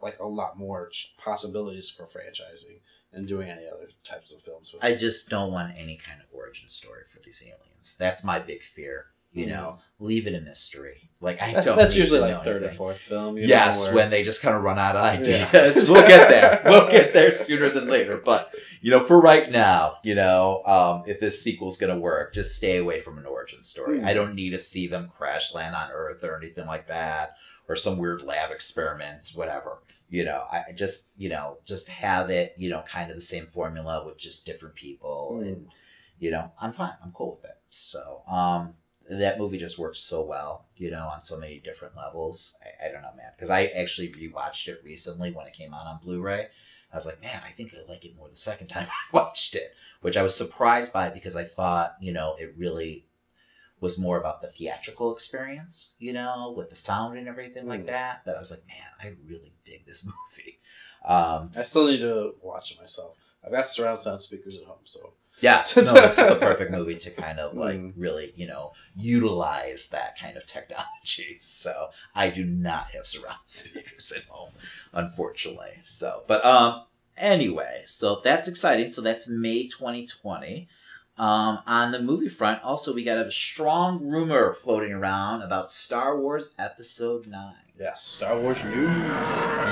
like 0.00 0.18
a 0.20 0.26
lot 0.26 0.58
more 0.58 0.90
possibilities 1.16 1.88
for 1.88 2.04
franchising 2.04 2.80
and 3.12 3.26
doing 3.26 3.48
any 3.48 3.66
other 3.66 3.88
types 4.04 4.34
of 4.34 4.42
films. 4.42 4.72
With 4.72 4.84
I 4.84 4.94
just 4.94 5.28
don't 5.28 5.52
want 5.52 5.74
any 5.76 5.96
kind 5.96 6.20
of 6.20 6.26
origin 6.32 6.68
story 6.68 7.02
for 7.12 7.20
these 7.24 7.42
aliens. 7.46 7.96
That's 7.98 8.24
my 8.24 8.38
big 8.38 8.62
fear. 8.62 9.06
You 9.30 9.46
know, 9.46 9.78
leave 10.00 10.26
it 10.26 10.34
a 10.34 10.40
mystery. 10.40 11.10
Like 11.20 11.40
I 11.40 11.52
that's, 11.52 11.66
don't. 11.66 11.76
that's 11.76 11.94
usually 11.94 12.18
like 12.20 12.30
know 12.38 12.42
third 12.42 12.62
or 12.62 12.70
fourth 12.70 12.96
film. 12.98 13.36
you 13.36 13.42
know, 13.42 13.48
Yes, 13.48 13.84
where- 13.84 13.94
when 13.94 14.10
they 14.10 14.24
just 14.24 14.42
kind 14.42 14.56
of 14.56 14.62
run 14.64 14.78
out 14.80 14.96
of 14.96 15.04
ideas. 15.20 15.46
Yeah. 15.52 15.92
we'll 15.92 16.08
get 16.08 16.28
there. 16.28 16.62
We'll 16.64 16.90
get 16.90 17.12
there 17.12 17.32
sooner 17.32 17.68
than 17.68 17.88
later. 17.88 18.16
But 18.16 18.52
you 18.80 18.90
know, 18.90 18.98
for 19.04 19.20
right 19.20 19.48
now, 19.48 19.98
you 20.02 20.14
know, 20.16 20.62
um, 20.64 21.04
if 21.06 21.20
this 21.20 21.40
sequel's 21.40 21.76
gonna 21.76 21.98
work, 21.98 22.32
just 22.34 22.56
stay 22.56 22.78
away 22.78 22.98
from 23.00 23.18
an 23.18 23.26
origin 23.26 23.62
story. 23.62 24.00
Hmm. 24.00 24.06
I 24.06 24.12
don't 24.14 24.34
need 24.34 24.50
to 24.50 24.58
see 24.58 24.88
them 24.88 25.08
crash 25.14 25.54
land 25.54 25.76
on 25.76 25.90
Earth 25.92 26.24
or 26.24 26.36
anything 26.36 26.66
like 26.66 26.88
that, 26.88 27.34
or 27.68 27.76
some 27.76 27.98
weird 27.98 28.22
lab 28.22 28.50
experiments, 28.50 29.36
whatever. 29.36 29.82
You 30.10 30.24
know, 30.24 30.44
I 30.50 30.72
just 30.74 31.18
you 31.20 31.28
know 31.28 31.58
just 31.64 31.88
have 31.88 32.30
it, 32.30 32.54
you 32.56 32.70
know, 32.70 32.82
kind 32.82 33.10
of 33.10 33.16
the 33.16 33.22
same 33.22 33.46
formula 33.46 34.04
with 34.06 34.18
just 34.18 34.46
different 34.46 34.74
people 34.74 35.36
Hmm. 35.38 35.42
and 35.48 35.66
you 36.18 36.30
know, 36.32 36.50
I'm 36.60 36.72
fine. 36.72 36.94
I'm 37.02 37.12
cool 37.12 37.36
with 37.36 37.44
it. 37.44 37.58
So, 37.70 38.22
um, 38.28 38.74
that 39.08 39.38
movie 39.38 39.56
just 39.58 39.78
works 39.78 40.00
so 40.00 40.22
well, 40.24 40.66
you 40.76 40.90
know, 40.90 41.06
on 41.06 41.20
so 41.20 41.38
many 41.38 41.60
different 41.60 41.96
levels. 41.96 42.56
I, 42.62 42.88
I 42.88 42.92
don't 42.92 43.02
know, 43.02 43.12
man, 43.16 43.30
because 43.36 43.50
I 43.50 43.66
actually 43.66 44.08
rewatched 44.10 44.66
it 44.68 44.80
recently 44.84 45.30
when 45.30 45.46
it 45.46 45.52
came 45.52 45.72
out 45.72 45.86
on 45.86 46.00
Blu-ray. 46.02 46.48
I 46.92 46.96
was 46.96 47.06
like, 47.06 47.22
man, 47.22 47.40
I 47.46 47.50
think 47.50 47.72
I 47.72 47.90
like 47.90 48.04
it 48.04 48.16
more 48.16 48.28
the 48.28 48.36
second 48.36 48.66
time 48.68 48.86
I 48.88 49.16
watched 49.16 49.54
it, 49.54 49.74
which 50.00 50.16
I 50.16 50.22
was 50.22 50.34
surprised 50.34 50.92
by 50.92 51.08
because 51.10 51.36
I 51.36 51.44
thought, 51.44 51.96
you 52.00 52.12
know, 52.12 52.34
it 52.38 52.54
really 52.56 53.04
was 53.80 53.98
more 53.98 54.18
about 54.18 54.42
the 54.42 54.48
theatrical 54.48 55.12
experience, 55.14 55.94
you 55.98 56.12
know, 56.12 56.52
with 56.56 56.70
the 56.70 56.76
sound 56.76 57.16
and 57.18 57.28
everything 57.28 57.66
like 57.68 57.82
Mm. 57.82 57.86
that. 57.88 58.22
But 58.24 58.36
I 58.36 58.38
was 58.38 58.50
like, 58.50 58.66
man, 58.66 58.86
I 59.00 59.14
really 59.26 59.54
dig 59.64 59.86
this 59.86 60.04
movie. 60.36 60.58
Um, 61.04 61.52
I 61.56 61.62
still 61.62 61.86
need 61.88 62.00
to 62.00 62.34
watch 62.42 62.72
it 62.72 62.80
myself. 62.80 63.16
I've 63.44 63.52
got 63.52 63.68
surround 63.68 64.00
sound 64.00 64.20
speakers 64.20 64.58
at 64.58 64.64
home, 64.64 64.80
so 64.84 65.14
Yes, 65.40 65.76
no, 65.76 65.84
this 65.92 66.18
is 66.18 66.26
the 66.28 66.34
perfect 66.34 66.72
movie 66.72 66.96
to 66.96 67.10
kind 67.12 67.38
of 67.38 67.54
like 67.56 67.78
Mm. 67.78 67.92
really, 67.96 68.32
you 68.34 68.48
know, 68.48 68.72
utilize 68.96 69.88
that 69.90 70.18
kind 70.18 70.36
of 70.36 70.44
technology. 70.46 71.36
So 71.40 71.90
I 72.14 72.30
do 72.30 72.44
not 72.44 72.88
have 72.90 73.06
surround 73.06 73.38
speakers 73.46 74.12
at 74.12 74.24
home, 74.24 74.50
unfortunately. 74.92 75.78
So, 75.82 76.24
but 76.26 76.44
um, 76.44 76.84
anyway, 77.16 77.82
so 77.86 78.20
that's 78.22 78.48
exciting. 78.48 78.90
So 78.90 79.00
that's 79.00 79.28
May 79.28 79.68
2020. 79.68 80.68
Um, 81.18 81.58
on 81.66 81.90
the 81.90 82.00
movie 82.00 82.28
front, 82.28 82.62
also 82.62 82.94
we 82.94 83.02
got 83.02 83.26
a 83.26 83.30
strong 83.30 84.06
rumor 84.06 84.54
floating 84.54 84.92
around 84.92 85.42
about 85.42 85.70
Star 85.70 86.16
Wars 86.18 86.54
Episode 86.58 87.26
Nine. 87.26 87.54
yes, 87.78 88.02
Star 88.04 88.38
Wars 88.38 88.62
news. 88.62 88.88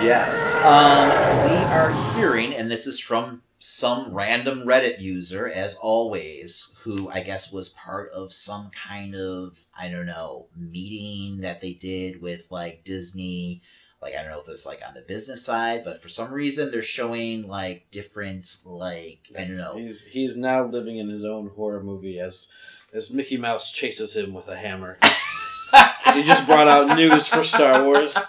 Yes. 0.03 0.57
Um, 0.57 1.09
we 1.49 1.57
are 1.57 2.15
hearing, 2.15 2.55
and 2.55 2.71
this 2.71 2.87
is 2.87 2.99
from 2.99 3.43
some 3.59 4.13
random 4.13 4.67
Reddit 4.67 5.01
user, 5.01 5.49
as 5.49 5.77
always, 5.77 6.75
who 6.81 7.09
I 7.11 7.21
guess 7.21 7.53
was 7.53 7.69
part 7.71 8.11
of 8.13 8.33
some 8.33 8.71
kind 8.71 9.15
of, 9.15 9.65
I 9.79 9.89
don't 9.89 10.07
know, 10.07 10.47
meeting 10.57 11.41
that 11.43 11.61
they 11.61 11.73
did 11.73 12.21
with 12.21 12.49
like 12.51 12.83
Disney. 12.85 13.63
Like, 14.03 14.15
I 14.15 14.23
don't 14.23 14.31
know 14.31 14.41
if 14.41 14.49
it 14.49 14.53
was 14.53 14.67
like 14.67 14.83
on 14.87 14.95
the 14.95 15.03
business 15.03 15.45
side, 15.45 15.83
but 15.85 16.03
for 16.03 16.09
some 16.09 16.33
reason 16.33 16.71
they're 16.71 16.83
showing 16.83 17.49
like 17.49 17.87
different, 17.91 18.59
like, 18.65 19.31
I 19.37 19.45
don't 19.45 19.57
know. 19.57 19.77
He's 19.77 20.03
he's 20.03 20.37
now 20.37 20.65
living 20.65 20.99
in 20.99 21.09
his 21.09 21.25
own 21.25 21.51
horror 21.57 21.83
movie 21.83 22.21
as 22.21 22.49
as 22.93 23.13
Mickey 23.13 23.37
Mouse 23.37 23.73
chases 23.73 24.17
him 24.17 24.33
with 24.33 24.49
a 24.49 24.57
hammer. 24.57 24.99
he 26.15 26.23
just 26.23 26.47
brought 26.47 26.69
out 26.69 26.97
news 26.97 27.29
for 27.29 27.43
Star 27.43 27.85
Wars. 27.85 28.17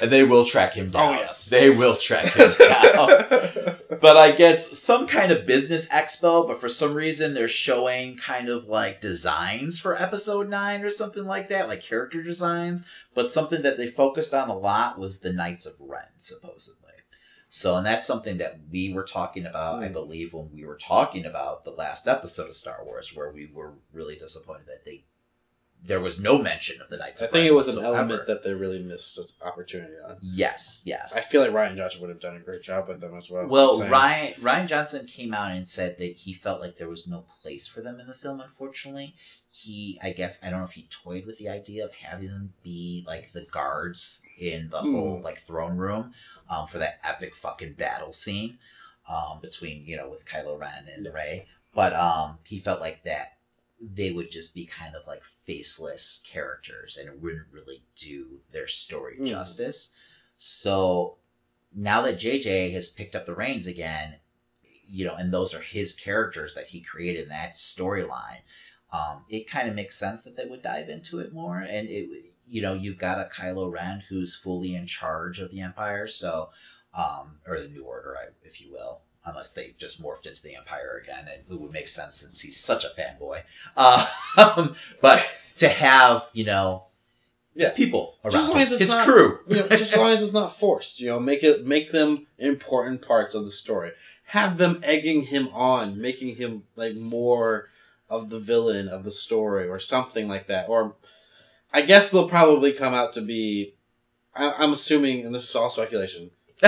And 0.00 0.10
they 0.10 0.22
will 0.22 0.44
track 0.44 0.74
him 0.74 0.90
oh, 0.94 0.98
down. 0.98 1.14
Oh, 1.14 1.18
yes. 1.18 1.46
They 1.46 1.68
will 1.68 1.96
track 1.96 2.32
him 2.32 2.48
down. 2.58 3.08
but 4.00 4.16
I 4.16 4.32
guess 4.32 4.78
some 4.78 5.06
kind 5.06 5.32
of 5.32 5.46
business 5.46 5.88
expo, 5.90 6.46
but 6.46 6.60
for 6.60 6.68
some 6.68 6.94
reason 6.94 7.34
they're 7.34 7.48
showing 7.48 8.16
kind 8.16 8.48
of 8.48 8.66
like 8.66 9.00
designs 9.00 9.78
for 9.78 10.00
episode 10.00 10.48
9 10.48 10.84
or 10.84 10.90
something 10.90 11.24
like 11.24 11.48
that, 11.48 11.68
like 11.68 11.82
character 11.82 12.22
designs, 12.22 12.84
but 13.14 13.30
something 13.30 13.62
that 13.62 13.76
they 13.76 13.86
focused 13.86 14.34
on 14.34 14.48
a 14.48 14.56
lot 14.56 14.98
was 14.98 15.20
the 15.20 15.32
Knights 15.32 15.66
of 15.66 15.74
Ren 15.80 16.06
supposedly. 16.16 16.84
So, 17.50 17.76
and 17.76 17.86
that's 17.86 18.06
something 18.06 18.36
that 18.38 18.58
we 18.70 18.92
were 18.92 19.04
talking 19.04 19.46
about, 19.46 19.82
I 19.82 19.86
Hmm. 19.86 19.94
believe, 19.94 20.32
when 20.34 20.50
we 20.52 20.64
were 20.64 20.76
talking 20.76 21.24
about 21.24 21.64
the 21.64 21.70
last 21.70 22.06
episode 22.06 22.48
of 22.50 22.54
Star 22.54 22.84
Wars, 22.84 23.16
where 23.16 23.32
we 23.32 23.46
were 23.46 23.74
really 23.92 24.16
disappointed 24.16 24.66
that 24.66 24.84
they 24.84 25.04
there 25.84 26.00
was 26.00 26.18
no 26.18 26.38
mention 26.38 26.80
of 26.82 26.88
the 26.88 26.96
Knights 26.96 27.22
I 27.22 27.28
think 27.28 27.46
it 27.46 27.54
was 27.54 27.74
an 27.76 27.84
element 27.84 28.26
that 28.26 28.42
they 28.42 28.52
really 28.52 28.82
missed 28.82 29.16
an 29.18 29.26
opportunity 29.44 29.94
on. 30.06 30.16
Yes, 30.20 30.82
yes. 30.84 31.16
I 31.16 31.20
feel 31.20 31.40
like 31.40 31.52
Rian 31.52 31.76
Johnson 31.76 32.00
would 32.00 32.10
have 32.10 32.20
done 32.20 32.36
a 32.36 32.40
great 32.40 32.62
job 32.62 32.88
with 32.88 33.00
them 33.00 33.16
as 33.16 33.30
well. 33.30 33.46
Well, 33.46 33.80
Rian 33.80 34.36
Rian 34.40 34.66
Johnson 34.66 35.06
came 35.06 35.32
out 35.32 35.52
and 35.52 35.66
said 35.66 35.96
that 35.98 36.16
he 36.16 36.32
felt 36.34 36.60
like 36.60 36.76
there 36.76 36.88
was 36.88 37.06
no 37.06 37.24
place 37.42 37.66
for 37.66 37.80
them 37.80 38.00
in 38.00 38.06
the 38.06 38.14
film. 38.14 38.40
Unfortunately, 38.40 39.14
he 39.50 39.98
I 40.02 40.10
guess 40.10 40.42
I 40.44 40.50
don't 40.50 40.58
know 40.58 40.66
if 40.66 40.72
he 40.72 40.88
toyed 40.90 41.24
with 41.26 41.38
the 41.38 41.48
idea 41.48 41.84
of 41.84 41.94
having 41.94 42.28
them 42.28 42.52
be 42.62 43.04
like 43.06 43.32
the 43.32 43.46
guards 43.50 44.20
in 44.38 44.68
the 44.70 44.80
Hmm. 44.80 44.92
whole 44.94 45.20
like 45.22 45.38
throne 45.38 45.76
room 45.78 46.12
um, 46.50 46.66
for 46.66 46.78
that 46.78 46.98
epic 47.04 47.34
fucking 47.34 47.74
battle 47.74 48.12
scene 48.12 48.58
um, 49.08 49.38
between 49.40 49.84
you 49.86 49.96
know 49.96 50.08
with 50.08 50.26
Kylo 50.26 50.58
Ren 50.58 50.86
and 50.94 51.04
Yes. 51.06 51.14
Rey. 51.14 51.46
But 51.74 51.94
um, 51.94 52.38
he 52.44 52.58
felt 52.58 52.80
like 52.80 53.04
that 53.04 53.37
they 53.80 54.10
would 54.12 54.30
just 54.30 54.54
be 54.54 54.64
kind 54.66 54.94
of 54.94 55.06
like 55.06 55.22
faceless 55.24 56.22
characters 56.26 56.96
and 56.96 57.08
it 57.08 57.20
wouldn't 57.20 57.46
really 57.52 57.82
do 57.96 58.40
their 58.52 58.66
story 58.66 59.16
Hmm. 59.18 59.24
justice. 59.24 59.92
So 60.36 61.18
now 61.74 62.02
that 62.02 62.18
JJ 62.18 62.72
has 62.72 62.88
picked 62.88 63.14
up 63.14 63.24
the 63.26 63.34
reins 63.34 63.66
again, 63.66 64.16
you 64.86 65.04
know, 65.04 65.14
and 65.14 65.32
those 65.32 65.54
are 65.54 65.60
his 65.60 65.94
characters 65.94 66.54
that 66.54 66.68
he 66.68 66.80
created 66.80 67.24
in 67.24 67.28
that 67.28 67.54
storyline, 67.54 68.40
um, 68.90 69.24
it 69.28 69.48
kind 69.50 69.68
of 69.68 69.74
makes 69.74 69.98
sense 69.98 70.22
that 70.22 70.36
they 70.36 70.46
would 70.46 70.62
dive 70.62 70.88
into 70.88 71.18
it 71.18 71.32
more. 71.32 71.58
And 71.58 71.88
it, 71.88 72.08
you 72.46 72.62
know, 72.62 72.72
you've 72.72 72.98
got 72.98 73.20
a 73.20 73.28
Kylo 73.28 73.70
Ren 73.70 74.02
who's 74.08 74.34
fully 74.34 74.74
in 74.74 74.86
charge 74.86 75.38
of 75.40 75.50
the 75.50 75.60
Empire, 75.60 76.06
so, 76.06 76.50
um, 76.94 77.38
or 77.46 77.60
the 77.60 77.68
New 77.68 77.84
Order, 77.84 78.16
if 78.42 78.60
you 78.60 78.72
will. 78.72 79.02
Unless 79.28 79.52
they 79.52 79.74
just 79.78 80.02
morphed 80.02 80.26
into 80.26 80.42
the 80.42 80.56
Empire 80.56 81.00
again, 81.02 81.28
and 81.32 81.42
it 81.50 81.60
would 81.60 81.72
make 81.72 81.88
sense 81.88 82.16
since 82.16 82.40
he's 82.40 82.58
such 82.58 82.84
a 82.84 82.88
fanboy. 82.88 83.42
Uh, 83.76 84.06
but 85.02 85.26
to 85.58 85.68
have, 85.68 86.28
you 86.32 86.44
know, 86.44 86.84
Yes. 87.54 87.76
his 87.76 87.86
people 87.86 88.14
around 88.22 88.32
Just 88.32 88.44
as 88.44 88.50
long 88.54 88.62
as 88.62 88.70
it's 88.72 88.80
his 88.80 88.90
not- 88.90 89.04
crew. 89.04 89.38
you 89.48 89.56
know, 89.56 89.68
just 89.68 89.92
as 89.92 89.96
long 89.98 90.10
as 90.12 90.22
it's 90.22 90.32
not 90.32 90.56
forced, 90.56 91.00
you 91.00 91.08
know, 91.08 91.18
make 91.18 91.42
it 91.42 91.66
make 91.66 91.90
them 91.90 92.26
important 92.38 93.02
parts 93.02 93.34
of 93.34 93.44
the 93.44 93.50
story. 93.50 93.90
Have 94.26 94.58
them 94.58 94.80
egging 94.84 95.22
him 95.22 95.48
on, 95.52 96.00
making 96.00 96.36
him 96.36 96.64
like 96.76 96.94
more 96.94 97.68
of 98.08 98.30
the 98.30 98.38
villain 98.38 98.88
of 98.88 99.02
the 99.02 99.10
story, 99.10 99.66
or 99.68 99.80
something 99.80 100.28
like 100.28 100.46
that. 100.46 100.68
Or 100.68 100.94
I 101.72 101.80
guess 101.82 102.10
they'll 102.10 102.28
probably 102.28 102.72
come 102.72 102.94
out 102.94 103.12
to 103.14 103.22
be. 103.22 103.74
I, 104.36 104.52
I'm 104.58 104.72
assuming, 104.72 105.24
and 105.26 105.34
this 105.34 105.48
is 105.48 105.56
all 105.56 105.70
speculation. 105.70 106.30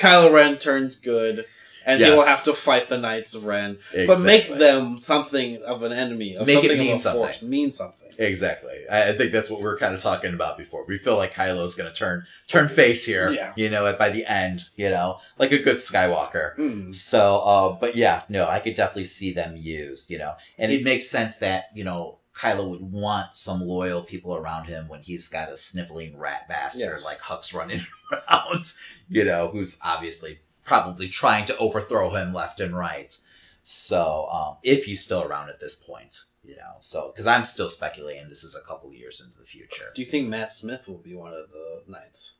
Kylo 0.00 0.32
Ren 0.32 0.58
turns 0.58 0.96
good, 0.96 1.44
and 1.86 2.00
he 2.00 2.10
will 2.10 2.24
have 2.24 2.44
to 2.44 2.54
fight 2.54 2.88
the 2.88 2.98
Knights 2.98 3.34
of 3.34 3.44
Ren. 3.44 3.78
But 4.06 4.20
make 4.20 4.48
them 4.48 4.98
something 4.98 5.62
of 5.62 5.82
an 5.82 5.92
enemy. 5.92 6.36
Of 6.36 6.46
Make 6.46 6.58
it 6.58 6.62
something 6.68 6.78
mean 6.78 6.92
of 6.92 6.96
a 6.96 7.00
something. 7.00 7.22
force. 7.22 7.42
Mean 7.42 7.72
something. 7.72 7.96
Exactly. 8.18 8.84
I 8.90 9.08
I 9.10 9.12
think 9.12 9.32
that's 9.32 9.48
what 9.48 9.60
we 9.60 9.66
are 9.66 9.78
kind 9.78 9.94
of 9.94 10.00
talking 10.02 10.34
about 10.34 10.58
before. 10.58 10.84
We 10.86 10.98
feel 10.98 11.16
like 11.16 11.32
Kylo's 11.32 11.74
going 11.74 11.90
to 11.90 11.98
turn 11.98 12.26
turn 12.48 12.68
face 12.68 13.06
here. 13.06 13.30
Yeah. 13.30 13.54
You 13.56 13.70
know, 13.70 13.90
by 13.98 14.10
the 14.10 14.26
end, 14.26 14.60
you 14.76 14.90
know, 14.90 15.18
like 15.38 15.52
a 15.52 15.58
good 15.58 15.76
Skywalker. 15.76 16.54
Mm. 16.58 16.94
So, 16.94 17.36
uh, 17.38 17.72
but 17.80 17.96
yeah, 17.96 18.22
no, 18.28 18.46
I 18.46 18.60
could 18.60 18.74
definitely 18.74 19.06
see 19.06 19.32
them 19.32 19.54
used. 19.56 20.10
You 20.10 20.18
know, 20.18 20.34
and 20.58 20.70
it 20.70 20.84
makes 20.84 21.08
sense 21.08 21.38
that 21.38 21.70
you 21.74 21.82
know 21.82 22.18
Kylo 22.34 22.68
would 22.70 22.80
want 22.92 23.34
some 23.34 23.60
loyal 23.60 24.02
people 24.02 24.34
around 24.36 24.66
him 24.66 24.88
when 24.88 25.02
he's 25.02 25.28
got 25.28 25.50
a 25.50 25.56
sniveling 25.56 26.16
rat 26.16 26.48
bastard 26.48 26.80
Yes. 26.92 27.04
like 27.04 27.20
Hux 27.20 27.52
running 27.54 27.80
around. 28.12 28.64
You 29.08 29.24
know, 29.24 29.48
who's 29.48 29.78
obviously 29.84 30.40
probably 30.64 31.08
trying 31.08 31.44
to 31.46 31.56
overthrow 31.58 32.10
him 32.10 32.32
left 32.32 32.60
and 32.60 32.76
right. 32.76 33.16
So, 33.62 34.28
um, 34.32 34.56
if 34.62 34.84
he's 34.86 35.02
still 35.04 35.22
around 35.22 35.48
at 35.50 35.60
this 35.60 35.76
point, 35.76 36.20
you 36.42 36.56
know, 36.56 36.76
so 36.80 37.10
because 37.12 37.26
I'm 37.26 37.44
still 37.44 37.68
speculating 37.68 38.28
this 38.28 38.42
is 38.44 38.56
a 38.56 38.66
couple 38.66 38.94
years 38.94 39.20
into 39.20 39.36
the 39.38 39.44
future. 39.44 39.90
Do 39.94 40.00
you 40.00 40.06
think 40.08 40.28
Matt 40.28 40.52
Smith 40.52 40.88
will 40.88 40.98
be 40.98 41.14
one 41.14 41.32
of 41.34 41.50
the 41.50 41.82
Knights? 41.86 42.36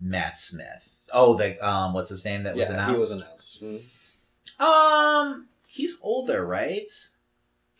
Matt 0.00 0.38
Smith. 0.38 1.04
Oh, 1.12 1.36
the 1.36 1.58
um, 1.66 1.92
what's 1.92 2.10
his 2.10 2.24
name 2.24 2.42
that 2.44 2.56
was 2.56 2.68
yeah, 2.68 2.74
announced? 2.74 2.92
he 2.92 2.98
was 2.98 3.10
announced. 3.12 3.62
Mm. 3.62 4.60
Um, 4.60 5.48
he's 5.68 5.98
older, 6.02 6.44
right? 6.44 6.90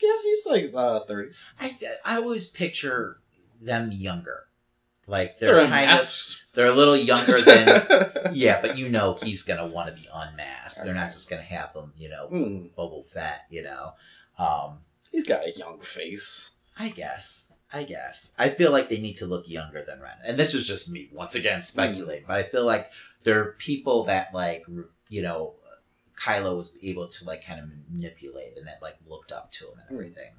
Yeah, 0.03 0.13
he's 0.23 0.47
like 0.47 0.71
uh, 0.75 1.01
30. 1.01 1.31
I 1.61 1.77
I 2.05 2.17
always 2.17 2.47
picture 2.49 3.19
them 3.61 3.93
younger, 3.93 4.45
like 5.07 5.39
They're 5.39 5.55
they're, 5.55 5.67
kind 5.69 5.87
masks. 5.87 6.45
of 6.49 6.55
they're 6.55 6.67
a 6.67 6.73
little 6.75 6.97
younger 6.97 7.39
than 7.43 8.31
yeah, 8.33 8.61
but 8.61 8.79
you 8.79 8.89
know 8.89 9.19
he's 9.23 9.43
gonna 9.43 9.67
want 9.67 9.89
to 9.95 9.95
be 10.01 10.09
unmasked. 10.13 10.85
They're 10.85 10.95
not 10.95 11.11
just 11.11 11.29
gonna 11.29 11.43
have 11.43 11.75
him, 11.75 11.93
you 11.97 12.09
know, 12.09 12.29
Hmm. 12.29 12.67
Boba 12.79 13.05
Fett, 13.07 13.47
you 13.51 13.63
know. 13.63 13.93
Um, 14.39 14.79
He's 15.13 15.27
got 15.27 15.45
a 15.47 15.53
young 15.57 15.81
face. 15.81 16.53
I 16.79 16.89
guess. 16.91 17.53
I 17.73 17.83
guess. 17.85 18.35
I 18.39 18.49
feel 18.49 18.73
like 18.73 18.89
they 18.89 19.01
need 19.01 19.17
to 19.17 19.27
look 19.27 19.49
younger 19.49 19.83
than 19.83 20.01
Ren. 20.01 20.17
And 20.25 20.39
this 20.39 20.55
is 20.55 20.67
just 20.67 20.91
me, 20.91 21.09
once 21.13 21.35
again, 21.35 21.63
speculating. 21.63 22.25
But 22.27 22.37
I 22.39 22.43
feel 22.45 22.65
like 22.65 22.91
there 23.25 23.41
are 23.41 23.53
people 23.59 24.05
that, 24.05 24.33
like, 24.33 24.65
you 25.09 25.23
know, 25.23 25.55
Kylo 26.21 26.57
was 26.57 26.77
able 26.83 27.09
to, 27.09 27.25
like, 27.25 27.45
kind 27.45 27.61
of 27.61 27.67
manipulate 27.91 28.57
and 28.57 28.67
that, 28.67 28.83
like, 28.83 28.97
looked 29.09 29.33
up 29.33 29.51
to 29.53 29.67
him 29.67 29.75
and 29.89 29.97
everything. 29.97 30.33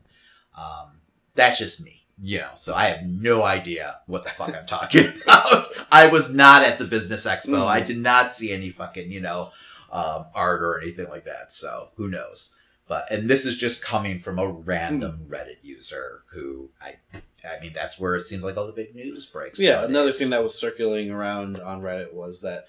Um, 0.58 1.00
that's 1.36 1.58
just 1.58 1.84
me, 1.84 2.06
you 2.22 2.40
know. 2.40 2.52
So 2.56 2.74
I 2.76 2.86
have 2.86 3.06
no 3.06 3.44
idea 3.44 4.00
what 4.06 4.24
the 4.24 4.30
fuck 4.30 4.56
I'm 4.56 4.66
talking 4.66 5.14
about. 5.24 5.66
I 5.92 6.08
was 6.08 6.34
not 6.34 6.64
at 6.64 6.78
the 6.78 6.86
business 6.86 7.26
expo. 7.26 7.60
Mm. 7.60 7.68
I 7.68 7.82
did 7.82 7.98
not 7.98 8.32
see 8.32 8.52
any 8.52 8.70
fucking, 8.70 9.12
you 9.12 9.22
know, 9.22 9.52
um, 9.92 10.26
art 10.36 10.62
or 10.62 10.80
anything 10.82 11.10
like 11.10 11.26
that. 11.26 11.52
So 11.52 11.90
who 11.96 12.08
knows? 12.08 12.56
But 12.88 13.10
and 13.10 13.30
this 13.30 13.46
is 13.46 13.56
just 13.56 13.82
coming 13.84 14.20
from 14.20 14.38
a 14.38 14.48
random 14.48 15.26
Reddit 15.30 15.64
user 15.64 16.24
who 16.34 16.72
I 16.82 16.96
I 17.46 17.60
mean 17.62 17.72
that's 17.74 17.98
where 17.98 18.16
it 18.16 18.24
seems 18.24 18.44
like 18.44 18.58
all 18.58 18.68
the 18.68 18.74
big 18.74 18.94
news 18.94 19.26
breaks. 19.26 19.60
Yeah, 19.60 19.74
nowadays. 19.76 19.90
another 19.90 20.12
thing 20.12 20.30
that 20.32 20.44
was 20.44 20.60
circulating 20.60 21.10
around 21.10 21.62
on 21.62 21.82
Reddit 21.82 22.14
was 22.14 22.42
that, 22.42 22.66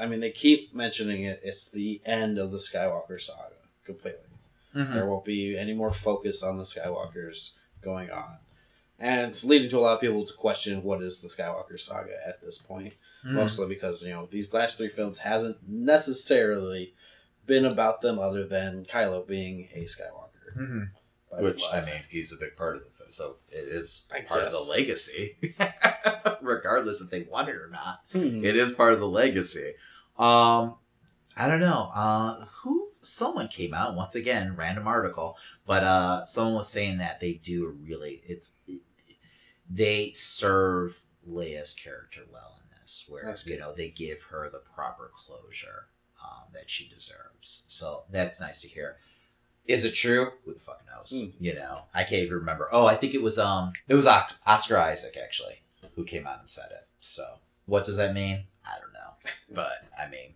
I 0.00 0.06
mean, 0.06 0.20
they 0.20 0.30
keep 0.30 0.74
mentioning 0.74 1.24
it. 1.24 1.40
It's 1.42 1.68
the 1.70 2.00
end 2.04 2.38
of 2.38 2.50
the 2.52 2.58
Skywalker 2.58 3.20
saga 3.20 3.54
completely. 3.84 4.20
There 4.74 5.06
won't 5.06 5.24
be 5.24 5.56
any 5.56 5.72
more 5.72 5.92
focus 5.92 6.42
on 6.42 6.56
the 6.58 6.64
Skywalkers 6.64 7.50
going 7.80 8.10
on. 8.10 8.38
And 8.98 9.30
it's 9.30 9.44
leading 9.44 9.70
to 9.70 9.78
a 9.78 9.80
lot 9.80 9.94
of 9.94 10.00
people 10.00 10.24
to 10.24 10.34
question 10.34 10.82
what 10.82 11.02
is 11.02 11.20
the 11.20 11.28
Skywalker 11.28 11.78
saga 11.78 12.12
at 12.26 12.42
this 12.42 12.58
point. 12.58 12.94
Mhm. 13.24 13.32
Mostly 13.32 13.68
because, 13.68 14.02
you 14.02 14.10
know, 14.10 14.26
these 14.30 14.52
last 14.52 14.76
three 14.78 14.88
films 14.88 15.20
hasn't 15.20 15.58
necessarily 15.68 16.92
been 17.46 17.64
about 17.64 18.00
them 18.00 18.18
other 18.18 18.44
than 18.44 18.84
Kylo 18.84 19.26
being 19.26 19.68
a 19.74 19.84
Skywalker. 19.84 20.56
Mhm. 20.56 20.90
Which. 21.40 21.62
I 21.72 21.80
mean, 21.84 22.02
he's 22.08 22.32
a 22.32 22.36
big 22.36 22.56
part 22.56 22.76
of 22.76 22.84
the 22.84 22.90
film, 22.90 23.10
so 23.10 23.36
it 23.50 23.66
is 23.68 24.08
I 24.14 24.20
part 24.20 24.42
of 24.44 24.52
the 24.52 24.60
legacy, 24.60 25.36
regardless 26.40 27.00
if 27.00 27.10
they 27.10 27.22
want 27.22 27.48
it 27.48 27.56
or 27.56 27.68
not. 27.68 28.04
Hmm. 28.12 28.44
It 28.44 28.56
is 28.56 28.72
part 28.72 28.92
of 28.92 29.00
the 29.00 29.08
legacy. 29.08 29.74
Um, 30.18 30.76
I 31.36 31.48
don't 31.48 31.60
know. 31.60 31.90
Uh, 31.94 32.46
who? 32.62 32.88
Someone 33.02 33.48
came 33.48 33.74
out 33.74 33.94
once 33.94 34.14
again, 34.14 34.56
random 34.56 34.88
article, 34.88 35.36
but 35.66 35.84
uh, 35.84 36.24
someone 36.24 36.54
was 36.54 36.68
saying 36.70 36.96
that 36.98 37.20
they 37.20 37.34
do 37.34 37.76
really 37.82 38.22
it's 38.24 38.52
they 39.68 40.12
serve 40.12 41.02
Leia's 41.28 41.74
character 41.74 42.22
well 42.32 42.58
in 42.62 42.78
this, 42.80 43.04
where 43.06 43.24
That's 43.26 43.46
you 43.46 43.58
know 43.58 43.74
they 43.74 43.88
give 43.90 44.22
her 44.24 44.48
the 44.50 44.62
proper 44.74 45.10
closure 45.14 45.88
um, 46.24 46.44
that 46.54 46.70
she 46.70 46.88
deserves. 46.88 47.64
So 47.66 48.04
that's 48.10 48.40
nice 48.40 48.62
to 48.62 48.68
hear. 48.68 48.96
Is 49.66 49.84
it 49.84 49.92
true? 49.92 50.30
Who 50.44 50.54
the 50.54 50.60
fuck 50.60 50.82
knows? 50.86 51.12
Mm. 51.12 51.32
You 51.40 51.54
know, 51.54 51.82
I 51.94 52.04
can't 52.04 52.22
even 52.22 52.34
remember. 52.34 52.68
Oh, 52.72 52.86
I 52.86 52.96
think 52.96 53.14
it 53.14 53.22
was 53.22 53.38
um, 53.38 53.72
it 53.88 53.94
was 53.94 54.06
Oscar 54.06 54.78
Isaac 54.78 55.16
actually 55.22 55.62
who 55.94 56.04
came 56.04 56.26
out 56.26 56.40
and 56.40 56.48
said 56.48 56.70
it. 56.70 56.86
So 57.00 57.24
what 57.66 57.84
does 57.84 57.96
that 57.96 58.14
mean? 58.14 58.44
I 59.24 59.30
but 59.50 59.86
I 59.98 60.08
mean, 60.08 60.34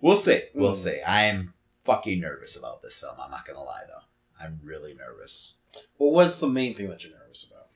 we'll 0.00 0.16
see. 0.16 0.40
We'll 0.54 0.72
Mm. 0.72 0.74
see. 0.74 1.00
I'm 1.06 1.54
fucking 1.82 2.20
nervous 2.20 2.56
about 2.56 2.82
this 2.82 2.98
film. 3.00 3.14
I'm 3.20 3.30
not 3.30 3.46
gonna 3.46 3.62
lie 3.62 3.82
though. 3.86 4.44
I'm 4.44 4.60
really 4.64 4.94
nervous 4.94 5.54
Well, 5.98 6.12
what's 6.12 6.40
the 6.40 6.48
main 6.48 6.74
thing 6.74 6.88
that 6.88 7.04
you're 7.04 7.12
nervous 7.18 7.44
about? 7.50 7.66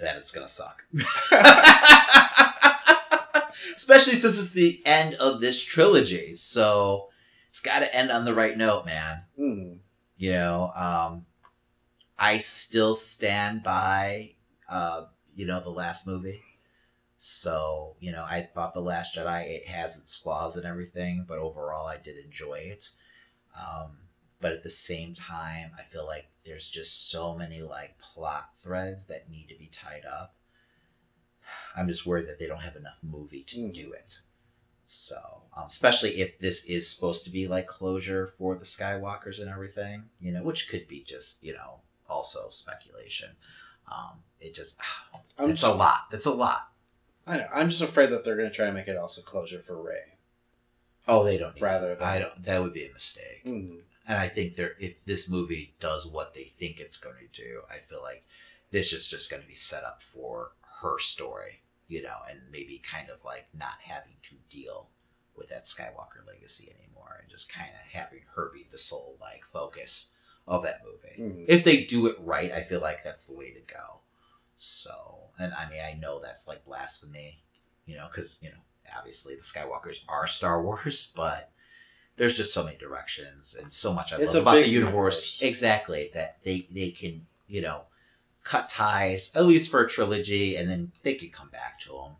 that 0.00 0.16
it's 0.16 0.32
gonna 0.32 0.48
suck. 0.48 0.84
Especially 3.76 4.14
since 4.14 4.38
it's 4.38 4.50
the 4.50 4.82
end 4.84 5.14
of 5.16 5.40
this 5.40 5.62
trilogy, 5.62 6.34
so 6.34 7.08
it's 7.48 7.60
got 7.60 7.80
to 7.80 7.94
end 7.94 8.10
on 8.10 8.24
the 8.24 8.34
right 8.34 8.56
note, 8.56 8.86
man. 8.86 9.22
Hmm. 9.36 9.72
You 10.16 10.32
know, 10.32 10.70
um, 10.74 11.26
I 12.18 12.36
still 12.38 12.94
stand 12.94 13.62
by, 13.62 14.32
uh, 14.68 15.04
you 15.34 15.46
know, 15.46 15.60
the 15.60 15.70
last 15.70 16.06
movie. 16.06 16.42
So, 17.26 17.96
you 18.00 18.12
know, 18.12 18.26
I 18.28 18.42
thought 18.42 18.74
The 18.74 18.82
Last 18.82 19.16
Jedi, 19.16 19.46
it 19.46 19.66
has 19.66 19.96
its 19.96 20.14
flaws 20.14 20.58
and 20.58 20.66
everything, 20.66 21.24
but 21.26 21.38
overall 21.38 21.86
I 21.86 21.96
did 21.96 22.22
enjoy 22.22 22.56
it. 22.56 22.90
Um, 23.58 23.96
but 24.42 24.52
at 24.52 24.62
the 24.62 24.68
same 24.68 25.14
time, 25.14 25.70
I 25.78 25.84
feel 25.84 26.04
like 26.04 26.26
there's 26.44 26.68
just 26.68 27.10
so 27.10 27.34
many, 27.34 27.62
like, 27.62 27.96
plot 27.98 28.50
threads 28.58 29.06
that 29.06 29.30
need 29.30 29.48
to 29.48 29.54
be 29.56 29.68
tied 29.68 30.04
up. 30.04 30.34
I'm 31.74 31.88
just 31.88 32.04
worried 32.04 32.28
that 32.28 32.38
they 32.38 32.46
don't 32.46 32.60
have 32.60 32.76
enough 32.76 32.98
movie 33.02 33.42
to 33.44 33.56
Mm. 33.56 33.72
do 33.72 33.92
it. 33.94 34.18
So, 34.82 35.44
um, 35.56 35.68
especially 35.68 36.20
if 36.20 36.38
this 36.40 36.66
is 36.66 36.90
supposed 36.90 37.24
to 37.24 37.30
be 37.30 37.48
like 37.48 37.66
closure 37.66 38.26
for 38.26 38.54
the 38.54 38.66
Skywalkers 38.66 39.40
and 39.40 39.48
everything, 39.48 40.10
you 40.20 40.30
know, 40.30 40.42
which 40.42 40.68
could 40.68 40.86
be 40.86 41.02
just, 41.02 41.42
you 41.42 41.54
know, 41.54 41.80
also 42.06 42.50
speculation. 42.50 43.30
Um, 43.90 44.24
it 44.40 44.54
just, 44.54 44.76
it's 45.38 45.62
just, 45.62 45.72
a 45.72 45.74
lot. 45.74 46.10
That's 46.10 46.26
a 46.26 46.34
lot. 46.34 46.68
I 47.26 47.38
know. 47.38 47.46
I'm 47.52 47.70
just 47.70 47.82
afraid 47.82 48.10
that 48.10 48.24
they're 48.24 48.36
going 48.36 48.50
to 48.50 48.54
try 48.54 48.66
and 48.66 48.74
make 48.74 48.88
it 48.88 48.96
also 48.96 49.22
closure 49.22 49.60
for 49.60 49.80
Rey. 49.80 50.18
Oh, 51.08 51.24
they 51.24 51.38
don't. 51.38 51.58
Rather 51.60 51.94
than- 51.94 52.06
I 52.06 52.18
don't. 52.18 52.42
That 52.44 52.62
would 52.62 52.72
be 52.74 52.86
a 52.86 52.92
mistake. 52.92 53.40
Hmm. 53.44 53.76
And 54.06 54.18
I 54.18 54.28
think 54.28 54.56
they're 54.56 54.74
if 54.78 55.02
this 55.06 55.30
movie 55.30 55.74
does 55.80 56.06
what 56.06 56.34
they 56.34 56.44
think 56.44 56.78
it's 56.78 56.98
going 56.98 57.16
to 57.32 57.42
do, 57.42 57.62
I 57.70 57.78
feel 57.78 58.02
like 58.02 58.26
this 58.70 58.92
is 58.92 59.08
just 59.08 59.30
going 59.30 59.40
to 59.42 59.48
be 59.48 59.54
set 59.54 59.82
up 59.84 60.02
for 60.02 60.52
her 60.82 60.98
story, 60.98 61.62
you 61.88 62.02
know, 62.02 62.16
and 62.28 62.40
maybe 62.52 62.78
kind 62.78 63.08
of 63.08 63.24
like 63.24 63.46
not 63.58 63.78
having 63.82 64.16
to 64.24 64.34
deal 64.50 64.88
with 65.36 65.48
that 65.48 65.64
Skywalker 65.64 66.26
legacy 66.26 66.70
anymore, 66.78 67.18
and 67.22 67.30
just 67.30 67.50
kind 67.52 67.70
of 67.70 67.92
having 67.92 68.20
her 68.34 68.50
be 68.52 68.66
the 68.70 68.76
sole 68.78 69.16
like 69.22 69.44
focus 69.46 70.14
of 70.46 70.62
that 70.62 70.82
movie. 70.84 71.22
Mhm. 71.22 71.44
If 71.48 71.64
they 71.64 71.84
do 71.84 72.06
it 72.06 72.16
right, 72.20 72.52
I 72.52 72.62
feel 72.62 72.80
like 72.80 73.02
that's 73.02 73.24
the 73.24 73.32
way 73.34 73.52
to 73.52 73.60
go. 73.60 74.00
So, 74.58 75.23
and 75.38 75.52
I 75.54 75.68
mean, 75.68 75.80
I 75.80 75.94
know 76.00 76.20
that's 76.20 76.46
like 76.48 76.64
blasphemy, 76.64 77.38
you 77.86 77.96
know, 77.96 78.06
because 78.10 78.42
you 78.42 78.50
know, 78.50 78.56
obviously 78.96 79.34
the 79.34 79.42
Skywalkers 79.42 80.00
are 80.08 80.26
Star 80.26 80.62
Wars, 80.62 81.12
but 81.16 81.50
there's 82.16 82.36
just 82.36 82.54
so 82.54 82.62
many 82.64 82.76
directions 82.76 83.56
and 83.60 83.72
so 83.72 83.92
much 83.92 84.12
I 84.12 84.16
It's 84.16 84.34
love 84.34 84.42
about 84.42 84.52
the 84.54 84.68
universe. 84.68 85.40
universe. 85.40 85.42
Exactly 85.42 86.10
that 86.14 86.38
they 86.44 86.66
they 86.70 86.90
can 86.90 87.26
you 87.48 87.60
know 87.62 87.82
cut 88.42 88.68
ties 88.68 89.30
at 89.34 89.46
least 89.46 89.70
for 89.70 89.80
a 89.82 89.88
trilogy, 89.88 90.56
and 90.56 90.68
then 90.70 90.92
they 91.02 91.14
could 91.14 91.32
come 91.32 91.48
back 91.50 91.80
to 91.80 91.88
them. 91.90 92.12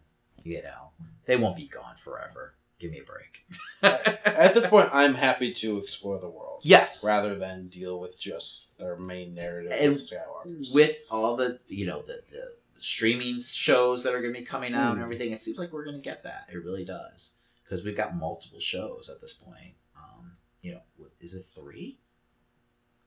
You 0.43 0.62
know, 0.62 0.91
they 1.27 1.37
won't 1.37 1.57
be 1.57 1.67
gone 1.67 1.97
forever. 1.97 2.55
Give 2.79 2.91
me 2.91 2.99
a 2.99 3.03
break. 3.05 3.47
At 3.83 4.55
this 4.55 4.67
point, 4.67 4.91
I'm 4.93 5.15
happy 5.15 5.53
to 5.55 5.79
explore 5.79 6.19
the 6.19 6.29
world. 6.29 6.61
yes, 6.65 7.03
Rather 7.05 7.35
than 7.37 7.69
deal 7.69 7.99
with 8.01 8.19
just 8.19 8.77
their 8.79 8.97
main 8.97 9.33
narrative 9.35 9.73
And 9.73 9.91
with 9.93 10.11
Skywalkers. 10.11 10.75
with 10.75 10.97
all 11.11 11.37
the 11.37 11.61
you 11.69 11.87
know 11.87 12.03
the 12.03 12.21
the 12.31 12.55
streaming 12.85 13.41
shows 13.41 14.05
that 14.05 14.14
are 14.14 14.20
going 14.20 14.35
to 14.35 14.41
be 14.41 14.45
coming 14.47 14.74
out 14.74 14.93
and 14.93 15.01
Mm. 15.01 15.05
everything, 15.05 15.32
it 15.32 15.41
seems 15.41 15.59
like 15.59 15.72
we're 15.72 15.85
going 15.85 15.97
to 15.97 16.03
get 16.03 16.22
that. 16.24 16.49
It 16.53 16.57
really 16.59 16.85
does 16.85 17.37
because 17.62 17.82
we've 17.82 17.97
got 17.97 18.14
multiple 18.16 18.61
shows 18.61 19.09
at 19.09 19.20
this 19.20 19.35
point. 19.35 19.74
Um, 19.97 20.37
you 20.61 20.72
know, 20.72 20.82
what- 20.97 21.12
is 21.20 21.35
it 21.35 21.43
three? 21.45 22.01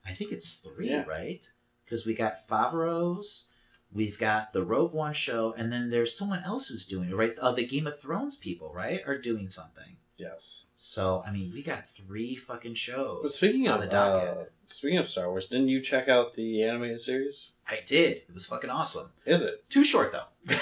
I 0.05 0.13
think 0.13 0.31
it's 0.31 0.55
three, 0.55 0.89
Yeah. 0.89 1.03
right? 1.03 1.49
Because 1.85 2.05
we 2.05 2.13
got 2.13 2.47
Favreau's, 2.47 3.49
we've 3.91 4.17
got 4.17 4.51
the 4.53 4.63
Rogue 4.65 4.93
One 4.93 5.13
show, 5.13 5.53
and 5.53 5.71
then 5.71 5.89
there's 5.89 6.17
someone 6.17 6.43
else 6.43 6.67
who's 6.67 6.85
doing 6.85 7.09
it, 7.09 7.15
right? 7.15 7.37
Uh, 7.39 7.51
the 7.51 7.65
Game 7.67 7.87
of 7.87 7.99
Thrones 7.99 8.35
people, 8.35 8.73
right, 8.73 9.01
are 9.05 9.17
doing 9.17 9.47
something. 9.49 9.97
Yes. 10.17 10.67
So 10.73 11.23
I 11.25 11.31
mean, 11.31 11.51
we 11.53 11.61
got 11.63 11.87
three 11.87 12.35
fucking 12.35 12.75
shows. 12.75 13.19
But 13.23 13.33
speaking 13.33 13.67
on 13.67 13.81
of 13.83 13.93
uh, 13.93 14.43
speaking 14.65 14.97
of 14.97 15.07
Star 15.07 15.29
Wars, 15.29 15.47
didn't 15.47 15.69
you 15.69 15.81
check 15.81 16.07
out 16.07 16.33
the 16.33 16.63
animated 16.63 17.01
series? 17.01 17.53
I 17.67 17.79
did. 17.85 18.17
It 18.17 18.33
was 18.33 18.45
fucking 18.45 18.69
awesome. 18.69 19.11
Is 19.25 19.43
it? 19.43 19.69
Too 19.69 19.83
short 19.83 20.11
though. 20.11 20.27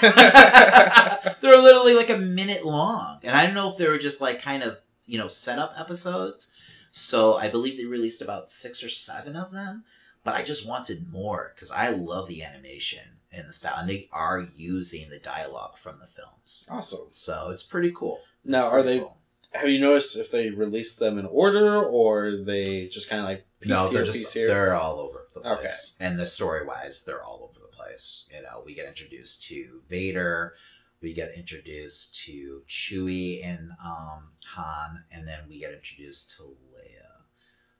they're 1.40 1.58
literally 1.58 1.94
like 1.94 2.10
a 2.10 2.18
minute 2.18 2.64
long, 2.64 3.18
and 3.22 3.36
I 3.36 3.44
don't 3.44 3.54
know 3.54 3.70
if 3.70 3.76
they 3.76 3.88
were 3.88 3.98
just 3.98 4.20
like 4.20 4.40
kind 4.42 4.62
of 4.62 4.78
you 5.06 5.18
know 5.18 5.28
setup 5.28 5.74
episodes. 5.78 6.52
So 6.90 7.34
I 7.36 7.48
believe 7.48 7.76
they 7.76 7.84
released 7.84 8.22
about 8.22 8.48
six 8.48 8.82
or 8.82 8.88
seven 8.88 9.36
of 9.36 9.52
them, 9.52 9.84
but 10.24 10.34
I 10.34 10.42
just 10.42 10.66
wanted 10.66 11.12
more 11.12 11.52
because 11.54 11.70
I 11.70 11.90
love 11.90 12.26
the 12.26 12.42
animation 12.42 13.18
and 13.32 13.46
the 13.46 13.52
style, 13.52 13.74
and 13.78 13.88
they 13.90 14.08
are 14.12 14.46
using 14.54 15.10
the 15.10 15.18
dialogue 15.18 15.76
from 15.76 15.98
the 15.98 16.06
films, 16.06 16.66
Awesome. 16.70 17.06
so 17.08 17.50
it's 17.50 17.62
pretty 17.64 17.90
cool. 17.90 18.20
Now, 18.44 18.68
are 18.70 18.82
they- 18.82 19.00
cool. 19.00 19.18
Have 19.58 19.68
you 19.68 19.80
noticed 19.80 20.16
if 20.16 20.30
they 20.30 20.50
release 20.50 20.94
them 20.94 21.18
in 21.18 21.26
order 21.26 21.82
or 21.82 22.36
they 22.44 22.88
just 22.88 23.08
kind 23.08 23.20
of 23.20 23.26
like 23.26 23.46
piece 23.60 23.70
no, 23.70 23.88
they're 23.88 24.04
piece 24.04 24.22
just 24.22 24.34
here? 24.34 24.46
they're 24.46 24.74
all 24.74 24.98
over 24.98 25.26
the 25.34 25.40
place. 25.40 25.96
Okay. 25.98 26.06
And 26.06 26.18
the 26.18 26.26
story 26.26 26.66
wise, 26.66 27.04
they're 27.04 27.22
all 27.22 27.48
over 27.48 27.60
the 27.60 27.74
place. 27.74 28.28
You 28.34 28.42
know, 28.42 28.62
we 28.64 28.74
get 28.74 28.86
introduced 28.86 29.46
to 29.48 29.80
Vader, 29.88 30.54
we 31.00 31.12
get 31.12 31.34
introduced 31.36 32.24
to 32.24 32.62
Chewie 32.68 33.44
and 33.44 33.70
um, 33.84 34.30
Han, 34.46 35.04
and 35.10 35.26
then 35.26 35.40
we 35.48 35.60
get 35.60 35.72
introduced 35.72 36.36
to 36.36 36.42
Leia. 36.42 37.24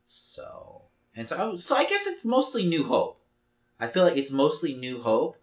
So 0.05 0.87
and 1.16 1.29
so, 1.29 1.57
so 1.57 1.77
I 1.77 1.85
guess 1.85 2.07
it's 2.07 2.24
mostly 2.24 2.66
New 2.66 2.85
Hope. 2.85 3.22
I 3.81 3.87
feel 3.87 4.05
like 4.05 4.16
it's 4.16 4.31
mostly 4.31 4.74
New 4.74 5.03
Hope, 5.03 5.37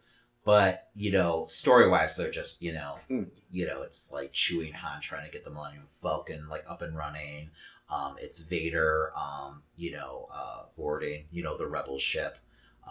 but 0.45 0.89
you 0.95 1.11
know, 1.11 1.45
story 1.47 1.87
wise, 1.87 2.15
they're 2.17 2.31
just 2.31 2.61
you 2.61 2.73
know, 2.73 2.97
Hmm. 3.07 3.23
you 3.51 3.65
know, 3.67 3.81
it's 3.81 4.11
like 4.11 4.33
Chewie 4.33 4.67
and 4.67 4.75
Han 4.75 5.01
trying 5.01 5.25
to 5.25 5.31
get 5.31 5.43
the 5.45 5.51
Millennium 5.51 5.85
Falcon 5.87 6.47
like 6.49 6.63
up 6.67 6.81
and 6.81 6.95
running. 6.97 7.51
Um, 7.89 8.15
it's 8.19 8.41
Vader, 8.41 9.11
um, 9.15 9.63
you 9.75 9.91
know, 9.91 10.27
uh, 10.33 10.63
boarding, 10.77 11.25
you 11.31 11.43
know, 11.43 11.57
the 11.57 11.67
rebel 11.67 11.99
ship, 11.99 12.37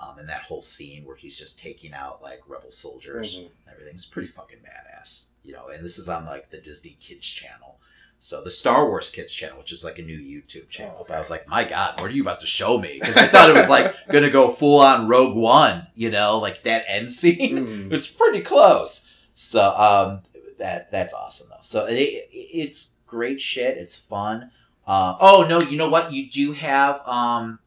um, 0.00 0.18
and 0.18 0.28
that 0.28 0.42
whole 0.42 0.62
scene 0.62 1.04
where 1.04 1.16
he's 1.16 1.36
just 1.38 1.58
taking 1.58 1.92
out 1.94 2.22
like 2.22 2.40
rebel 2.46 2.70
soldiers. 2.70 3.38
Mhm. 3.38 3.50
Everything's 3.70 4.06
pretty 4.06 4.28
fucking 4.28 4.58
badass, 4.60 5.26
you 5.42 5.52
know. 5.52 5.68
And 5.68 5.84
this 5.84 5.98
is 5.98 6.08
on 6.08 6.26
like 6.26 6.50
the 6.50 6.60
Disney 6.60 6.96
Kids 7.00 7.26
channel, 7.26 7.80
so 8.22 8.40
the 8.40 8.52
Star 8.52 8.86
Wars 8.86 9.10
Kids 9.10 9.34
channel, 9.34 9.58
which 9.58 9.72
is 9.72 9.82
like 9.82 9.98
a 9.98 10.02
new 10.02 10.16
YouTube 10.16 10.68
channel. 10.68 10.98
Oh, 11.00 11.04
But 11.08 11.16
I 11.16 11.18
was 11.18 11.28
like, 11.28 11.48
my 11.48 11.64
God, 11.64 12.00
what 12.00 12.08
are 12.08 12.14
you 12.14 12.22
about 12.22 12.38
to 12.38 12.46
show 12.46 12.78
me? 12.78 12.98
Because 13.00 13.16
I 13.16 13.26
thought 13.26 13.50
it 13.50 13.56
was 13.56 13.68
like 13.68 13.92
gonna 14.12 14.30
go 14.30 14.48
full 14.48 14.78
on 14.78 15.08
Rogue 15.08 15.36
One, 15.36 15.88
you 15.96 16.08
know, 16.08 16.38
like 16.38 16.62
that 16.62 16.84
end 16.86 17.10
scene. 17.10 17.58
Mhm. 17.66 17.92
it's 17.92 18.06
pretty 18.06 18.40
close. 18.40 19.10
So 19.34 19.74
um, 19.76 20.20
that 20.60 20.92
that's 20.92 21.12
awesome 21.12 21.48
though. 21.50 21.56
So 21.62 21.86
it, 21.86 22.28
it's 22.30 22.94
great 23.08 23.40
shit. 23.40 23.76
It's 23.76 23.96
fun. 23.96 24.52
Uh, 24.86 25.16
oh 25.18 25.44
no, 25.48 25.60
you 25.60 25.76
know 25.76 25.88
what? 25.88 26.12
You 26.12 26.30
do 26.30 26.52
have 26.52 27.04
um, 27.08 27.58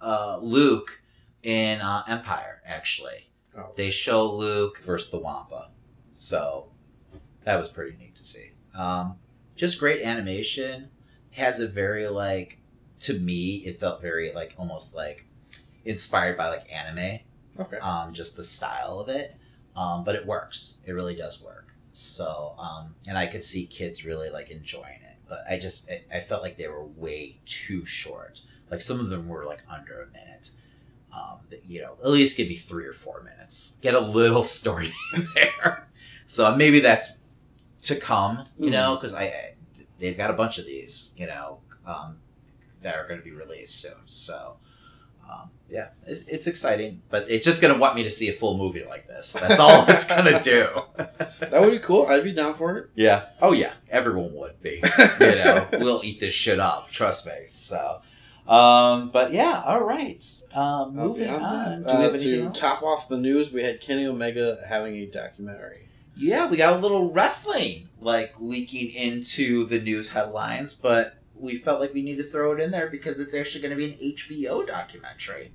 uh, 0.00 0.38
Luke 0.40 1.02
in 1.42 1.80
uh, 1.80 2.04
Empire 2.06 2.62
actually. 2.64 3.28
Oh. 3.58 3.72
They 3.76 3.90
show 3.90 4.32
Luke 4.32 4.82
versus 4.84 5.10
the 5.10 5.18
Wampa, 5.18 5.70
so 6.12 6.70
that 7.42 7.58
was 7.58 7.68
pretty 7.68 7.96
neat 7.98 8.14
to 8.14 8.24
see. 8.24 8.52
Um, 8.72 9.16
just 9.60 9.78
great 9.78 10.02
animation. 10.02 10.88
Has 11.32 11.60
a 11.60 11.68
very 11.68 12.08
like 12.08 12.58
to 13.00 13.18
me, 13.18 13.56
it 13.66 13.78
felt 13.78 14.00
very 14.02 14.32
like 14.32 14.54
almost 14.58 14.94
like 14.96 15.26
inspired 15.84 16.36
by 16.36 16.48
like 16.48 16.66
anime, 16.72 17.20
Okay. 17.58 17.76
um, 17.78 18.12
just 18.12 18.36
the 18.36 18.42
style 18.44 18.98
of 19.00 19.08
it. 19.08 19.36
Um, 19.76 20.02
but 20.02 20.14
it 20.16 20.26
works. 20.26 20.78
It 20.86 20.92
really 20.92 21.14
does 21.14 21.42
work. 21.42 21.74
So, 21.92 22.54
um, 22.58 22.94
and 23.06 23.16
I 23.16 23.26
could 23.26 23.44
see 23.44 23.66
kids 23.66 24.04
really 24.04 24.30
like 24.30 24.50
enjoying 24.50 25.00
it. 25.02 25.16
But 25.28 25.44
I 25.48 25.58
just, 25.58 25.88
I, 25.90 26.02
I 26.16 26.20
felt 26.20 26.42
like 26.42 26.56
they 26.56 26.66
were 26.68 26.84
way 26.84 27.38
too 27.44 27.86
short. 27.86 28.42
Like 28.70 28.80
some 28.80 28.98
of 28.98 29.08
them 29.10 29.28
were 29.28 29.44
like 29.44 29.62
under 29.68 30.02
a 30.02 30.06
minute. 30.06 30.50
Um, 31.14 31.40
you 31.66 31.80
know, 31.82 31.96
at 32.02 32.10
least 32.10 32.36
give 32.36 32.48
me 32.48 32.56
three 32.56 32.86
or 32.86 32.92
four 32.92 33.22
minutes. 33.22 33.76
Get 33.82 33.94
a 33.94 34.00
little 34.00 34.42
story 34.42 34.92
in 35.14 35.26
there. 35.34 35.88
So 36.26 36.54
maybe 36.56 36.80
that's 36.80 37.12
to 37.82 37.96
come, 37.96 38.44
you 38.58 38.70
know, 38.70 38.96
because 38.96 39.14
I, 39.14 39.24
I 39.24 39.54
they've 39.98 40.16
got 40.16 40.30
a 40.30 40.34
bunch 40.34 40.58
of 40.58 40.66
these, 40.66 41.12
you 41.16 41.26
know, 41.26 41.60
um, 41.86 42.18
that 42.82 42.96
are 42.96 43.06
going 43.06 43.18
to 43.20 43.24
be 43.24 43.32
released 43.32 43.80
soon. 43.80 43.92
So, 44.06 44.56
um, 45.30 45.50
yeah, 45.68 45.88
it's, 46.06 46.22
it's 46.26 46.46
exciting, 46.46 47.02
but 47.10 47.30
it's 47.30 47.44
just 47.44 47.60
going 47.62 47.72
to 47.72 47.78
want 47.78 47.94
me 47.94 48.02
to 48.02 48.10
see 48.10 48.28
a 48.28 48.32
full 48.32 48.56
movie 48.56 48.84
like 48.88 49.06
this. 49.06 49.32
That's 49.34 49.60
all 49.60 49.84
it's 49.88 50.04
going 50.08 50.24
to 50.24 50.40
do. 50.40 50.68
That 50.96 51.60
would 51.60 51.70
be 51.70 51.78
cool. 51.78 52.06
I'd 52.06 52.24
be 52.24 52.32
down 52.32 52.54
for 52.54 52.76
it. 52.78 52.90
Yeah. 52.94 53.26
Oh, 53.40 53.52
yeah. 53.52 53.72
Everyone 53.90 54.34
would 54.34 54.60
be. 54.62 54.82
You 55.20 55.34
know, 55.36 55.68
we'll 55.74 56.00
eat 56.02 56.18
this 56.20 56.32
shit 56.34 56.58
up. 56.58 56.90
Trust 56.90 57.26
me. 57.26 57.32
So, 57.46 58.00
um, 58.48 59.10
but 59.10 59.32
yeah, 59.32 59.62
all 59.66 59.82
right. 59.84 60.24
Um, 60.54 60.94
moving 60.96 61.28
Okay, 61.28 61.34
on. 61.34 61.82
that. 61.82 61.92
Do 61.92 61.98
we 61.98 62.02
have 62.04 62.14
Uh, 62.14 62.18
to 62.18 62.42
else? 62.46 62.58
top 62.58 62.82
off 62.82 63.08
the 63.08 63.18
news, 63.18 63.52
we 63.52 63.62
had 63.62 63.80
Kenny 63.82 64.06
Omega 64.06 64.58
having 64.68 64.96
a 64.96 65.06
documentary. 65.06 65.88
Yeah, 66.20 66.46
we 66.46 66.58
got 66.58 66.74
a 66.74 66.78
little 66.78 67.10
wrestling 67.10 67.88
like 67.98 68.34
leaking 68.38 68.92
into 68.92 69.64
the 69.64 69.80
news 69.80 70.10
headlines, 70.10 70.74
but 70.74 71.16
we 71.34 71.56
felt 71.56 71.80
like 71.80 71.94
we 71.94 72.02
need 72.02 72.16
to 72.16 72.22
throw 72.22 72.52
it 72.52 72.60
in 72.60 72.70
there 72.70 72.88
because 72.88 73.18
it's 73.18 73.34
actually 73.34 73.62
going 73.62 73.70
to 73.70 73.76
be 73.76 73.92
an 73.92 73.98
HBO 73.98 74.66
documentary. 74.66 75.52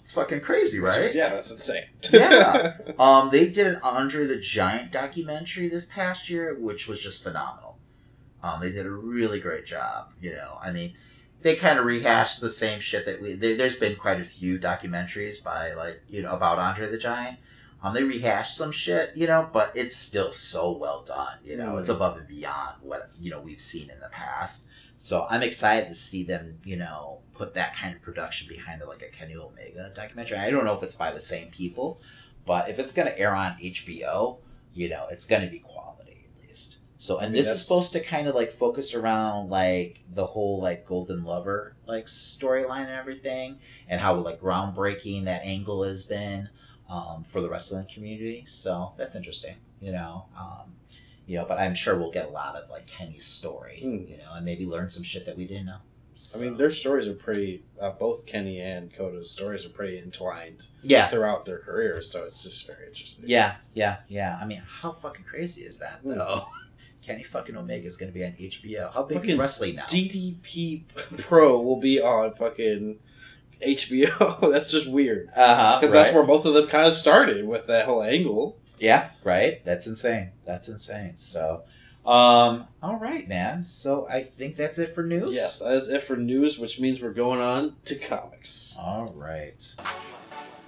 It's 0.00 0.12
fucking 0.12 0.40
crazy, 0.40 0.80
right? 0.80 0.96
Just- 0.96 1.14
yeah, 1.14 1.30
that's 1.30 1.50
insane. 1.50 1.84
Yeah. 2.12 2.76
Um, 2.98 3.30
they 3.30 3.48
did 3.48 3.66
an 3.68 3.80
Andre 3.82 4.26
the 4.26 4.36
Giant 4.36 4.90
documentary 4.90 5.68
this 5.68 5.84
past 5.84 6.28
year, 6.28 6.54
which 6.58 6.86
was 6.86 7.00
just 7.00 7.22
phenomenal. 7.22 7.78
Um, 8.42 8.60
they 8.60 8.70
did 8.70 8.86
a 8.86 8.90
really 8.90 9.40
great 9.40 9.64
job. 9.64 10.12
You 10.20 10.32
know, 10.32 10.58
I 10.62 10.70
mean, 10.72 10.94
they 11.42 11.54
kind 11.56 11.78
of 11.78 11.86
rehashed 11.86 12.40
the 12.40 12.50
same 12.50 12.80
shit 12.80 13.06
that 13.06 13.22
we. 13.22 13.32
There, 13.32 13.56
there's 13.56 13.76
been 13.76 13.96
quite 13.96 14.20
a 14.20 14.24
few 14.24 14.58
documentaries 14.58 15.42
by 15.42 15.72
like 15.72 16.02
you 16.08 16.20
know 16.22 16.32
about 16.32 16.58
Andre 16.58 16.90
the 16.90 16.98
Giant. 16.98 17.38
Um, 17.84 17.92
they 17.92 18.02
rehashed 18.02 18.56
some 18.56 18.72
shit, 18.72 19.12
you 19.14 19.26
know, 19.26 19.48
but 19.52 19.70
it's 19.74 19.94
still 19.94 20.32
so 20.32 20.72
well 20.72 21.02
done. 21.02 21.36
You 21.44 21.58
know, 21.58 21.76
it's 21.76 21.90
Mm. 21.90 21.96
above 21.96 22.16
and 22.16 22.26
beyond 22.26 22.76
what 22.80 23.10
you 23.20 23.30
know 23.30 23.40
we've 23.40 23.60
seen 23.60 23.90
in 23.90 24.00
the 24.00 24.08
past. 24.08 24.66
So 24.96 25.26
I'm 25.28 25.42
excited 25.42 25.90
to 25.90 25.94
see 25.94 26.22
them, 26.22 26.60
you 26.64 26.76
know, 26.78 27.20
put 27.34 27.52
that 27.54 27.76
kind 27.76 27.94
of 27.94 28.00
production 28.00 28.48
behind 28.48 28.80
it, 28.80 28.88
like 28.88 29.02
a 29.02 29.08
Kenny 29.08 29.36
Omega 29.36 29.92
documentary. 29.94 30.38
I 30.38 30.50
don't 30.50 30.64
know 30.64 30.74
if 30.76 30.82
it's 30.82 30.94
by 30.96 31.10
the 31.10 31.20
same 31.20 31.50
people, 31.50 32.00
but 32.46 32.70
if 32.70 32.78
it's 32.78 32.92
going 32.92 33.08
to 33.08 33.18
air 33.18 33.34
on 33.34 33.56
HBO, 33.60 34.38
you 34.72 34.88
know, 34.88 35.06
it's 35.10 35.26
going 35.26 35.42
to 35.42 35.48
be 35.50 35.58
quality 35.58 36.28
at 36.40 36.48
least. 36.48 36.78
So, 36.96 37.18
and 37.18 37.32
mean, 37.32 37.42
this 37.42 37.50
is 37.50 37.60
supposed 37.62 37.92
to 37.92 38.00
kind 38.00 38.28
of 38.28 38.34
like 38.34 38.50
focus 38.50 38.94
around 38.94 39.50
like 39.50 40.00
the 40.08 40.24
whole 40.24 40.62
like 40.62 40.86
Golden 40.86 41.22
Lover 41.24 41.76
like 41.86 42.06
storyline 42.06 42.86
and 42.86 42.92
everything, 42.92 43.58
and 43.88 44.00
how 44.00 44.14
like 44.14 44.40
groundbreaking 44.40 45.24
that 45.26 45.42
angle 45.44 45.82
has 45.84 46.06
been 46.06 46.48
um, 46.94 47.24
for 47.24 47.40
the 47.40 47.48
wrestling 47.48 47.86
community. 47.92 48.44
So 48.48 48.92
that's 48.96 49.16
interesting, 49.16 49.56
you 49.80 49.92
know. 49.92 50.26
Um, 50.38 50.74
you 51.26 51.36
know, 51.38 51.46
but 51.46 51.58
I'm 51.58 51.74
sure 51.74 51.96
we'll 51.98 52.10
get 52.10 52.26
a 52.26 52.30
lot 52.30 52.54
of 52.54 52.68
like 52.70 52.86
Kenny's 52.86 53.24
story, 53.24 53.80
Hmm. 53.80 54.10
you 54.10 54.18
know, 54.18 54.34
and 54.34 54.44
maybe 54.44 54.66
learn 54.66 54.88
some 54.90 55.02
shit 55.02 55.24
that 55.26 55.36
we 55.36 55.46
didn't 55.46 55.66
know. 55.66 55.78
I 56.36 56.38
mean, 56.38 56.56
their 56.56 56.70
stories 56.70 57.08
are 57.08 57.14
pretty. 57.14 57.64
Uh, 57.80 57.90
both 57.90 58.24
Kenny 58.26 58.60
and 58.60 58.92
Kota's 58.92 59.30
stories 59.30 59.66
are 59.66 59.70
pretty 59.70 59.98
entwined 59.98 60.68
yeah, 60.82 61.08
throughout 61.08 61.44
their 61.44 61.58
careers, 61.58 62.08
so 62.10 62.24
it's 62.24 62.42
just 62.44 62.66
very 62.68 62.86
interesting. 62.86 63.24
Yeah, 63.26 63.56
yeah, 63.72 63.96
yeah. 64.08 64.38
I 64.40 64.44
mean, 64.44 64.62
how 64.64 64.92
fucking 64.92 65.24
crazy 65.24 65.62
is 65.62 65.78
that 65.80 66.00
Hmm. 66.02 66.10
though? 66.18 66.46
Kenny 67.02 67.22
fucking 67.24 67.56
Omega 67.56 67.86
is 67.86 67.96
going 67.98 68.10
to 68.12 68.14
be 68.18 68.24
on 68.24 68.32
HBO. 68.32 68.92
How 68.94 69.02
big 69.02 69.16
is 69.16 69.22
Fucking 69.22 69.38
wrestling 69.38 69.74
now? 69.76 69.84
DDT 69.86 70.84
Pro 71.18 71.60
will 71.60 71.80
be 71.80 72.00
on 72.00 72.34
fucking 72.34 72.98
HBO. 73.60 74.50
that's 74.52 74.70
just 74.70 74.88
weird 74.88 75.30
uh 75.36 75.56
huh. 75.56 75.78
because 75.80 75.92
that's 75.92 76.12
where 76.12 76.24
both 76.24 76.44
of 76.44 76.54
them 76.54 76.66
kind 76.66 76.86
of 76.86 76.94
started 76.94 77.46
with 77.46 77.66
that 77.66 77.86
whole 77.86 78.02
angle. 78.02 78.58
Yeah, 78.78 79.10
right. 79.22 79.64
That's 79.64 79.86
insane. 79.86 80.32
That's 80.44 80.68
insane. 80.68 81.16
So, 81.16 81.62
um, 82.04 82.66
all 82.82 82.96
right, 83.00 83.26
man. 83.28 83.66
So 83.66 84.06
I 84.08 84.22
think 84.22 84.56
that's 84.56 84.78
it 84.78 84.94
for 84.94 85.02
news. 85.02 85.34
Yes, 85.34 85.60
that 85.60 85.72
is 85.72 85.88
it 85.88 86.02
for 86.02 86.16
news, 86.16 86.58
which 86.58 86.80
means 86.80 87.00
we're 87.00 87.12
going 87.12 87.40
on 87.40 87.76
to 87.86 87.94
comics. 87.96 88.76
All 88.78 89.12
right. 89.16 89.74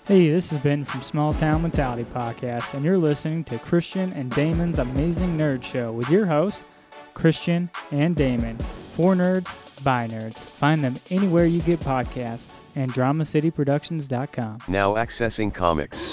Hey, 0.06 0.30
this 0.30 0.52
is 0.52 0.62
Ben 0.62 0.84
from 0.84 1.02
Small 1.02 1.32
Town 1.32 1.62
Mentality 1.62 2.04
Podcast, 2.04 2.74
and 2.74 2.84
you're 2.84 2.96
listening 2.96 3.42
to 3.44 3.58
Christian 3.58 4.12
and 4.12 4.30
Damon's 4.30 4.78
Amazing 4.78 5.36
Nerd 5.36 5.64
Show 5.64 5.92
with 5.92 6.08
your 6.08 6.26
hosts, 6.26 6.64
Christian 7.12 7.70
and 7.90 8.14
Damon. 8.14 8.56
For 8.94 9.14
nerds, 9.14 9.82
by 9.82 10.06
nerds. 10.06 10.38
Find 10.38 10.82
them 10.82 10.96
anywhere 11.10 11.44
you 11.44 11.60
get 11.60 11.80
podcasts 11.80 12.60
and 12.76 12.92
DramaCityProductions.com. 12.92 14.58
Now 14.68 14.94
accessing 14.94 15.52
comics. 15.52 16.06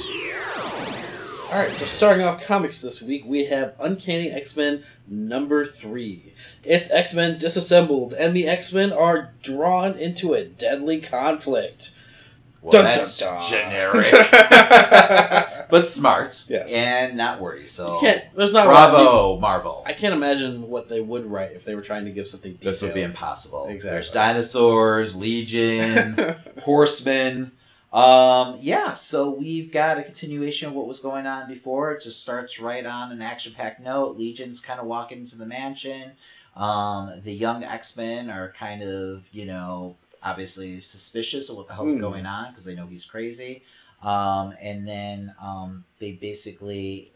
All 1.51 1.59
right, 1.59 1.72
so 1.78 1.86
starting 1.86 2.26
off 2.26 2.43
comics 2.43 2.82
this 2.82 3.03
week, 3.03 3.26
we 3.28 3.45
have 3.45 3.76
Uncanny 3.80 4.32
X 4.32 4.57
Men 4.57 4.84
number 5.07 5.66
three. 5.66 6.34
It's 6.64 6.89
X 6.89 7.14
Men 7.14 7.38
disassembled, 7.38 8.14
and 8.14 8.34
the 8.36 8.47
X 8.47 8.74
Men 8.74 8.91
are 8.91 9.34
drawn 9.43 9.95
into 9.99 10.34
a 10.34 10.45
deadly 10.45 10.99
conflict. 10.99 11.95
Well, 12.64 12.72
Dun, 12.72 12.86
that's 12.86 13.20
dun, 13.20 13.36
dun. 13.38 13.49
generic, 13.49 14.05
but 15.74 15.89
smart. 15.89 16.45
Yes. 16.47 16.71
and 16.71 17.17
not 17.17 17.41
wordy. 17.41 17.65
So, 17.65 17.95
You 17.95 17.99
can't. 17.99 18.24
There's 18.36 18.53
not. 18.53 18.67
a 18.67 18.69
lot 18.69 18.89
of 18.91 18.99
people- 18.99 19.11
bravo, 19.11 19.39
Marvel. 19.39 19.84
I 19.88 19.93
can't 19.93 20.13
imagine 20.13 20.69
what 20.69 20.88
they 20.88 21.01
would 21.01 21.26
write 21.26 21.53
if 21.53 21.65
they 21.65 21.74
were 21.74 21.82
trying 21.82 22.05
to 22.05 22.11
give 22.11 22.28
something. 22.28 22.53
Detailed. 22.53 22.74
This 22.76 22.82
would 22.84 22.93
be 22.93 23.01
impossible. 23.01 23.65
Exactly. 23.65 23.89
There's 23.89 24.11
dinosaurs, 24.11 25.15
legion, 25.15 26.36
horsemen. 26.61 27.51
Um, 27.91 28.57
yeah, 28.59 28.93
so 28.95 29.30
we've 29.32 29.71
got 29.71 29.97
a 29.97 30.03
continuation 30.03 30.67
of 30.67 30.74
what 30.74 30.88
was 30.88 30.99
going 30.99 31.28
on 31.28 31.47
before. 31.47 31.91
It 31.93 32.01
just 32.03 32.19
starts 32.21 32.59
right 32.59 32.86
on 32.86 33.11
an 33.11 33.21
action-packed 33.21 33.80
note. 33.82 34.17
Legion's 34.17 34.59
kind 34.59 34.80
of 34.80 34.86
walking 34.88 35.19
into 35.19 35.38
the 35.38 35.45
mansion. 35.45 36.11
Um, 36.55 37.19
the 37.24 37.34
young 37.34 37.63
X-Men 37.63 38.30
are 38.30 38.51
kind 38.51 38.82
of, 38.84 39.28
you 39.32 39.45
know, 39.45 39.95
obviously 40.24 40.80
suspicious 40.80 41.49
of 41.49 41.57
what 41.57 41.67
the 41.67 41.74
hell's 41.74 41.93
Hmm. 41.95 41.99
going 42.01 42.26
on 42.26 42.49
because 42.49 42.65
they 42.65 42.76
know 42.76 42.88
he's 42.88 43.05
crazy. 43.05 43.63
Um, 44.04 44.54
and 44.62 44.88
then 44.88 45.34
um, 45.41 45.86
they 45.99 46.12
basically 46.14 47.12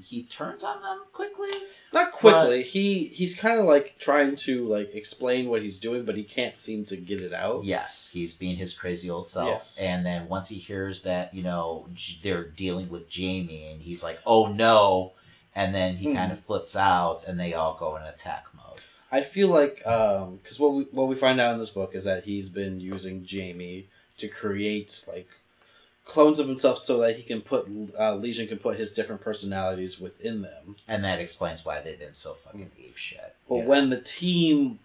he 0.00 0.22
turns 0.22 0.62
on 0.62 0.80
them 0.80 1.02
quickly. 1.12 1.48
Not 1.92 2.12
quickly. 2.12 2.62
he 2.62 3.06
he's 3.06 3.34
kind 3.34 3.58
of 3.58 3.66
like 3.66 3.96
trying 3.98 4.36
to 4.36 4.66
like 4.66 4.94
explain 4.94 5.48
what 5.48 5.62
he's 5.62 5.78
doing, 5.78 6.04
but 6.04 6.16
he 6.16 6.22
can't 6.22 6.56
seem 6.56 6.84
to 6.86 6.96
get 6.96 7.20
it 7.20 7.32
out. 7.32 7.64
Yes, 7.64 8.10
he's 8.12 8.34
being 8.34 8.56
his 8.56 8.72
crazy 8.74 9.10
old 9.10 9.26
self. 9.28 9.48
Yes. 9.48 9.78
And 9.78 10.06
then 10.06 10.28
once 10.28 10.48
he 10.50 10.56
hears 10.56 11.02
that, 11.02 11.34
you 11.34 11.42
know, 11.42 11.88
they're 12.22 12.44
dealing 12.44 12.88
with 12.90 13.08
Jamie, 13.08 13.70
and 13.72 13.82
he's 13.82 14.02
like, 14.02 14.20
oh 14.26 14.46
no. 14.52 15.14
And 15.54 15.74
then 15.74 15.96
he 15.96 16.10
Hmm. 16.10 16.16
kind 16.16 16.32
of 16.32 16.38
flips 16.38 16.76
out, 16.76 17.26
and 17.26 17.40
they 17.40 17.52
all 17.54 17.76
go 17.76 17.96
in 17.96 18.02
attack 18.02 18.46
mode. 18.54 18.80
I 19.10 19.22
feel 19.22 19.48
like 19.48 19.84
um 19.86 20.36
because 20.42 20.60
what 20.60 20.74
we 20.74 20.82
what 20.92 21.08
we 21.08 21.16
find 21.16 21.40
out 21.40 21.52
in 21.54 21.58
this 21.58 21.70
book 21.70 21.94
is 21.94 22.04
that 22.04 22.24
he's 22.24 22.50
been 22.50 22.78
using 22.80 23.24
Jamie 23.24 23.88
to 24.18 24.28
create 24.28 25.04
like 25.08 25.28
clones 26.08 26.40
of 26.40 26.48
himself 26.48 26.84
so 26.84 26.98
that 26.98 27.16
he 27.16 27.22
can 27.22 27.40
put 27.42 27.68
uh, 27.98 28.16
Legion 28.16 28.48
can 28.48 28.58
put 28.58 28.78
his 28.78 28.92
different 28.92 29.20
personalities 29.20 30.00
within 30.00 30.42
them. 30.42 30.74
And 30.88 31.04
that 31.04 31.20
explains 31.20 31.64
why 31.64 31.80
they've 31.80 31.98
been 31.98 32.14
so 32.14 32.32
fucking 32.34 32.70
ape 32.78 32.96
shit. 32.96 33.36
But 33.48 33.54
you 33.56 33.62
know? 33.62 33.68
when 33.68 33.90
the 33.90 34.00
team 34.00 34.80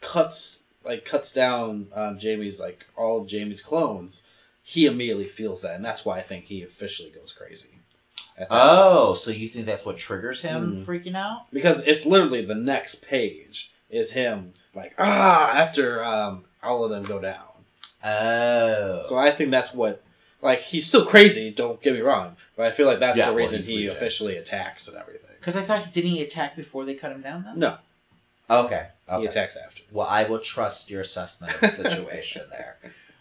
cuts 0.00 0.66
like 0.84 1.04
cuts 1.04 1.32
down 1.32 1.88
um, 1.94 2.18
Jamie's 2.18 2.60
like 2.60 2.86
all 2.96 3.20
of 3.22 3.26
Jamie's 3.26 3.60
clones, 3.62 4.22
he 4.62 4.86
immediately 4.86 5.26
feels 5.26 5.62
that, 5.62 5.74
and 5.74 5.84
that's 5.84 6.04
why 6.04 6.18
I 6.18 6.22
think 6.22 6.44
he 6.46 6.62
officially 6.62 7.10
goes 7.10 7.32
crazy. 7.32 7.68
Oh, 8.50 9.14
so 9.14 9.30
you 9.30 9.46
think 9.48 9.66
that's 9.66 9.84
what 9.86 9.96
triggers 9.96 10.42
him 10.42 10.76
Hmm. 10.76 10.82
freaking 10.82 11.14
out? 11.14 11.46
because 11.52 11.84
it's 11.86 12.04
literally 12.06 12.44
the 12.44 12.54
next 12.54 13.06
page 13.06 13.72
is 13.90 14.12
him 14.12 14.54
like 14.74 14.94
ah 14.98 15.50
after 15.52 16.04
um, 16.04 16.44
all 16.62 16.84
of 16.84 16.90
them 16.90 17.02
go 17.04 17.20
down. 17.20 17.42
Oh. 18.04 19.02
So 19.06 19.16
I 19.18 19.30
think 19.30 19.50
that's 19.50 19.72
what 19.74 20.03
like 20.44 20.60
he's 20.60 20.86
still 20.86 21.04
crazy. 21.06 21.50
Don't 21.50 21.82
get 21.82 21.94
me 21.94 22.00
wrong, 22.00 22.36
but 22.56 22.66
I 22.66 22.70
feel 22.70 22.86
like 22.86 23.00
that's 23.00 23.18
Yeah, 23.18 23.26
the 23.26 23.32
well, 23.32 23.38
reason 23.42 23.56
he's 23.58 23.66
he 23.66 23.76
Legion. 23.78 23.92
officially 23.96 24.36
attacks 24.36 24.86
and 24.86 24.96
everything. 24.96 25.30
Because 25.40 25.56
I 25.56 25.62
thought 25.62 25.84
he 25.84 25.90
didn't 25.90 26.12
he 26.12 26.22
attack 26.22 26.54
before 26.54 26.84
they 26.84 26.94
cut 26.94 27.10
him 27.10 27.20
down 27.22 27.42
then? 27.44 27.58
No, 27.58 27.78
Okay. 28.48 28.86
he 29.08 29.12
okay. 29.14 29.26
attacks 29.26 29.56
after. 29.56 29.82
Well, 29.90 30.06
I 30.06 30.24
will 30.24 30.38
trust 30.38 30.90
your 30.90 31.00
assessment 31.00 31.54
of 31.54 31.60
the 31.60 31.68
situation 31.68 32.42
there. 32.50 32.76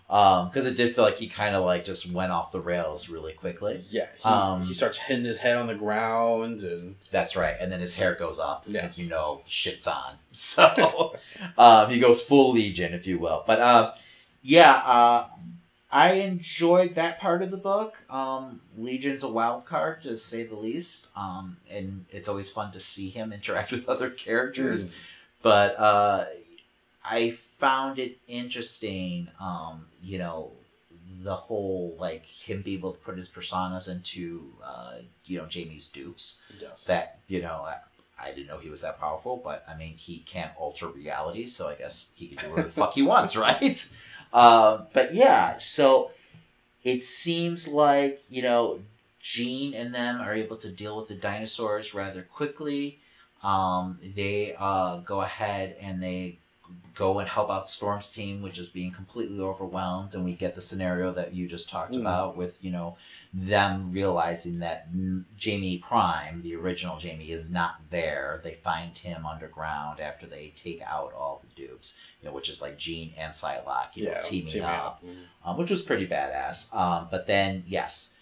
because 0.08 0.66
it 0.68 0.78
did 0.78 0.94
feel 0.96 1.04
like 1.06 1.18
he 1.18 1.28
kind 1.28 1.56
of 1.56 1.66
like 1.66 1.84
just 1.86 2.12
went 2.12 2.32
off 2.32 2.52
the 2.52 2.60
rails 2.62 3.10
really 3.10 3.34
quickly. 3.34 3.84
Yeah, 3.90 4.08
he, 4.18 4.24
Um, 4.24 4.64
he 4.64 4.74
starts 4.74 5.00
hitting 5.00 5.26
his 5.26 5.40
head 5.40 5.58
on 5.58 5.68
the 5.68 5.76
ground, 5.76 6.62
and 6.62 6.96
That's 7.12 7.36
right, 7.36 7.56
and 7.60 7.72
then 7.72 7.80
his 7.80 7.96
hair 7.98 8.14
goes 8.16 8.38
up, 8.40 8.64
Yes. 8.68 8.98
and 8.98 9.06
you 9.06 9.10
know 9.10 9.42
shit's 9.48 9.88
on. 9.88 10.14
So 10.34 11.16
um, 11.58 11.90
he 11.90 12.00
goes 12.00 12.22
full 12.22 12.52
Legion, 12.54 12.94
if 12.94 13.06
you 13.08 13.18
will. 13.20 13.44
But 13.48 13.60
uh, 13.60 13.94
yeah, 14.42 14.74
uh, 14.74 15.26
I 15.94 16.14
enjoyed 16.14 16.96
that 16.96 17.20
part 17.20 17.44
of 17.44 17.52
the 17.52 17.58
book. 17.58 18.00
Um, 18.10 18.62
Legion's 18.76 19.22
a 19.22 19.30
wild 19.30 19.68
card, 19.68 20.02
to 20.02 20.18
say 20.18 20.44
the 20.44 20.56
least, 20.56 21.10
um, 21.16 21.58
and 21.70 22.06
it's 22.10 22.28
always 22.28 22.50
fun 22.50 22.72
to 22.72 22.80
see 22.80 23.10
him 23.10 23.32
interact 23.32 23.72
with 23.72 23.88
other 23.88 24.10
characters. 24.10 24.86
Mm. 24.86 24.90
But 25.44 25.80
uh, 25.80 26.26
I 27.06 27.30
found 27.30 28.00
it 28.00 28.18
interesting, 28.28 29.30
um, 29.40 29.86
you 30.02 30.18
know, 30.18 30.54
the 31.22 31.36
whole 31.36 31.96
like 32.00 32.26
him 32.26 32.64
being 32.64 32.80
able 32.80 32.94
to 32.94 33.00
put 33.00 33.16
his 33.16 33.30
personas 33.30 33.88
into, 33.88 34.52
uh, 34.66 34.96
you 35.26 35.38
know, 35.38 35.46
Jamie's 35.46 35.88
dupes 35.90 36.42
yes, 36.60 36.86
that 36.86 37.20
you 37.28 37.40
know 37.40 37.64
I, 37.66 37.76
I 38.20 38.32
didn't 38.32 38.48
know 38.48 38.58
he 38.58 38.70
was 38.70 38.82
that 38.82 39.00
powerful 39.00 39.42
but 39.44 39.64
i 39.68 39.76
mean 39.76 39.96
he 39.98 40.20
can't 40.20 40.52
alter 40.58 40.88
reality 40.88 41.46
so 41.46 41.68
i 41.68 41.76
guess 41.76 42.08
he 42.14 42.28
can 42.28 42.38
do 42.38 42.50
whatever 42.52 42.68
the 42.68 42.74
fuck 42.74 42.94
he 42.94 43.02
wants 43.02 43.36
right 43.38 43.90
um, 44.34 44.88
but 44.94 45.14
yeah 45.14 45.58
so 45.60 46.12
it 46.84 47.04
seems 47.04 47.68
like 47.68 48.22
you 48.30 48.42
know 48.42 48.80
Jean 49.22 49.74
and 49.74 49.94
them 49.96 50.20
are 50.22 50.34
able 50.34 50.58
to 50.58 50.70
deal 50.72 50.98
with 50.98 51.08
the 51.08 51.16
dinosaurs 51.16 51.94
rather 51.94 52.24
quickly. 52.24 53.00
Um, 53.44 54.00
they 54.16 54.56
uh, 54.60 54.98
go 55.00 55.22
ahead 55.22 55.78
and 55.82 56.04
they 56.04 56.40
go 56.96 57.20
and 57.20 57.28
help 57.28 57.50
out 57.50 57.68
storm's 57.68 58.10
team 58.10 58.42
which 58.42 58.60
is 58.60 58.70
being 58.70 58.92
completely 58.92 59.40
overwhelmed 59.40 60.14
and 60.14 60.24
we 60.24 60.34
get 60.34 60.54
the 60.56 60.62
scenario 60.62 61.12
that 61.12 61.34
you 61.34 61.48
just 61.48 61.70
talked 61.70 61.94
Mm. 61.94 62.02
about 62.02 62.38
with 62.38 62.64
you 62.64 62.72
know 62.72 62.96
them 63.34 63.92
realizing 63.92 64.60
that 64.60 64.88
Jamie 65.36 65.80
Prime, 65.80 66.42
the 66.44 66.56
original 66.56 66.98
Jamie, 66.98 67.32
is 67.32 67.50
not 67.52 67.78
there. 67.90 68.40
They 68.44 68.54
find 68.54 68.96
him 68.96 69.26
underground 69.26 70.00
after 70.00 70.28
they 70.28 70.54
take 70.56 70.84
out 70.84 71.14
all 71.18 71.42
the 71.44 71.48
dupes, 71.60 72.00
you 72.22 72.28
know, 72.28 72.34
which 72.36 72.48
is 72.48 72.62
like 72.62 72.78
Jean 72.78 73.12
and 73.18 73.34
Psylocke, 73.34 73.96
you 73.96 74.06
know, 74.06 74.20
teaming, 74.24 74.62
up, 74.62 75.04
Mm. 75.04 75.16
um, 75.44 75.58
which 75.58 75.72
was 75.72 75.82
pretty 75.82 76.08
badass. 76.08 76.72
Um, 76.76 77.08
but 77.10 77.26
then, 77.26 77.64
yes, 77.68 78.14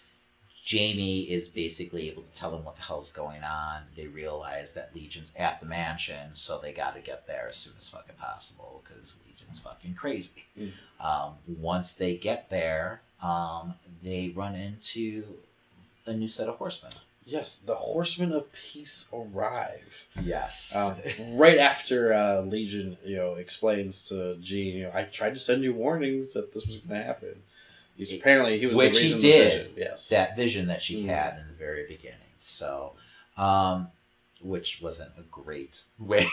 Jamie 0.63 1.21
is 1.21 1.47
basically 1.47 2.09
able 2.09 2.21
to 2.21 2.33
tell 2.33 2.51
them 2.51 2.63
what 2.63 2.75
the 2.75 2.83
hell's 2.83 3.11
going 3.11 3.43
on. 3.43 3.81
They 3.95 4.07
realize 4.07 4.73
that 4.73 4.93
Legion's 4.95 5.33
at 5.35 5.59
the 5.59 5.65
mansion, 5.65 6.31
so 6.33 6.59
they 6.59 6.71
got 6.71 6.95
to 6.95 7.01
get 7.01 7.27
there 7.27 7.47
as 7.49 7.57
soon 7.57 7.73
as 7.77 7.89
fucking 7.89 8.15
possible 8.17 8.83
because 8.83 9.19
Legion's 9.27 9.59
fucking 9.59 9.95
crazy. 9.95 10.45
Mm. 10.59 10.71
Um, 11.03 11.33
once 11.47 11.95
they 11.95 12.15
get 12.15 12.49
there, 12.49 13.01
um, 13.23 13.73
they 14.03 14.31
run 14.35 14.55
into 14.55 15.23
a 16.05 16.13
new 16.13 16.27
set 16.27 16.47
of 16.47 16.57
horsemen. 16.57 16.91
Yes, 17.25 17.59
the 17.59 17.75
Horsemen 17.75 18.31
of 18.31 18.51
Peace 18.51 19.07
arrive. 19.13 20.07
Yes. 20.21 20.75
Um, 20.75 21.37
right 21.37 21.59
after 21.59 22.13
uh, 22.13 22.41
Legion, 22.41 22.97
you 23.05 23.15
know, 23.15 23.35
explains 23.35 24.01
to 24.09 24.35
Jean, 24.41 24.75
you 24.75 24.83
know, 24.83 24.91
I 24.93 25.03
tried 25.03 25.35
to 25.35 25.39
send 25.39 25.63
you 25.63 25.73
warnings 25.73 26.33
that 26.33 26.53
this 26.53 26.65
was 26.65 26.77
going 26.77 26.99
to 26.99 27.05
happen. 27.05 27.43
He's 28.09 28.17
apparently 28.17 28.57
he 28.59 28.65
was 28.65 28.75
Which 28.77 28.97
the 28.99 29.03
he 29.07 29.17
did. 29.17 29.21
The 29.51 29.57
vision. 29.59 29.71
Yes. 29.77 30.09
that 30.09 30.35
vision 30.35 30.67
that 30.67 30.81
she 30.81 31.03
Mm. 31.03 31.07
had 31.07 31.37
in 31.39 31.47
the 31.47 31.53
very 31.53 31.85
beginning. 31.87 32.17
So, 32.39 32.93
um, 33.37 33.89
which 34.41 34.81
wasn't 34.81 35.11
a 35.19 35.21
great 35.21 35.83
way 35.99 36.25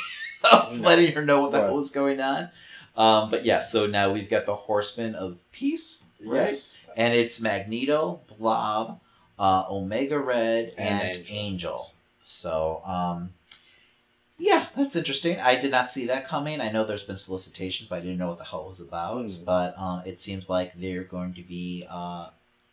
of 0.51 0.81
No. 0.81 0.89
letting 0.89 1.13
her 1.13 1.23
know 1.25 1.41
what 1.43 1.51
the 1.53 1.59
Right. 1.59 1.67
hell 1.67 1.75
was 1.75 1.91
going 1.91 2.21
on. 2.21 2.51
Um, 2.97 3.31
but 3.31 3.45
yeah, 3.45 3.59
so 3.61 3.87
now 3.87 4.13
we've 4.13 4.31
got 4.31 4.47
the 4.47 4.55
Horsemen 4.57 5.15
of 5.15 5.39
Peace, 5.53 6.05
right? 6.25 6.49
Yes. 6.49 6.81
And 6.97 7.13
it's 7.15 7.39
Magneto, 7.41 8.23
Blob, 8.39 9.01
uh, 9.39 9.65
Omega 9.71 10.19
Red, 10.19 10.73
and, 10.79 11.03
And 11.09 11.19
Angel. 11.19 11.37
Angel. 11.37 11.91
So, 12.23 12.83
um, 12.85 13.35
yeah, 14.39 14.67
that's 14.77 14.95
interesting. 14.95 15.41
I 15.41 15.57
did 15.57 15.73
not 15.73 15.91
see 15.91 16.07
that 16.07 16.27
coming. 16.27 16.61
I 16.61 16.71
know 16.71 16.85
there's 16.85 17.03
been 17.03 17.17
solicitations, 17.17 17.89
but 17.89 17.97
I 17.97 18.01
didn't 18.01 18.19
know 18.19 18.29
what 18.29 18.39
the 18.39 18.45
hell 18.45 18.65
it 18.65 18.69
was 18.69 18.81
about. 18.81 19.29
Hmm. 19.29 19.45
But 19.45 19.75
uh, 19.77 20.03
it 20.07 20.19
seems 20.19 20.49
like 20.49 20.75
they're 20.75 21.05
going 21.05 21.35
to 21.35 21.43
be 21.43 21.85
uh, 21.91 22.31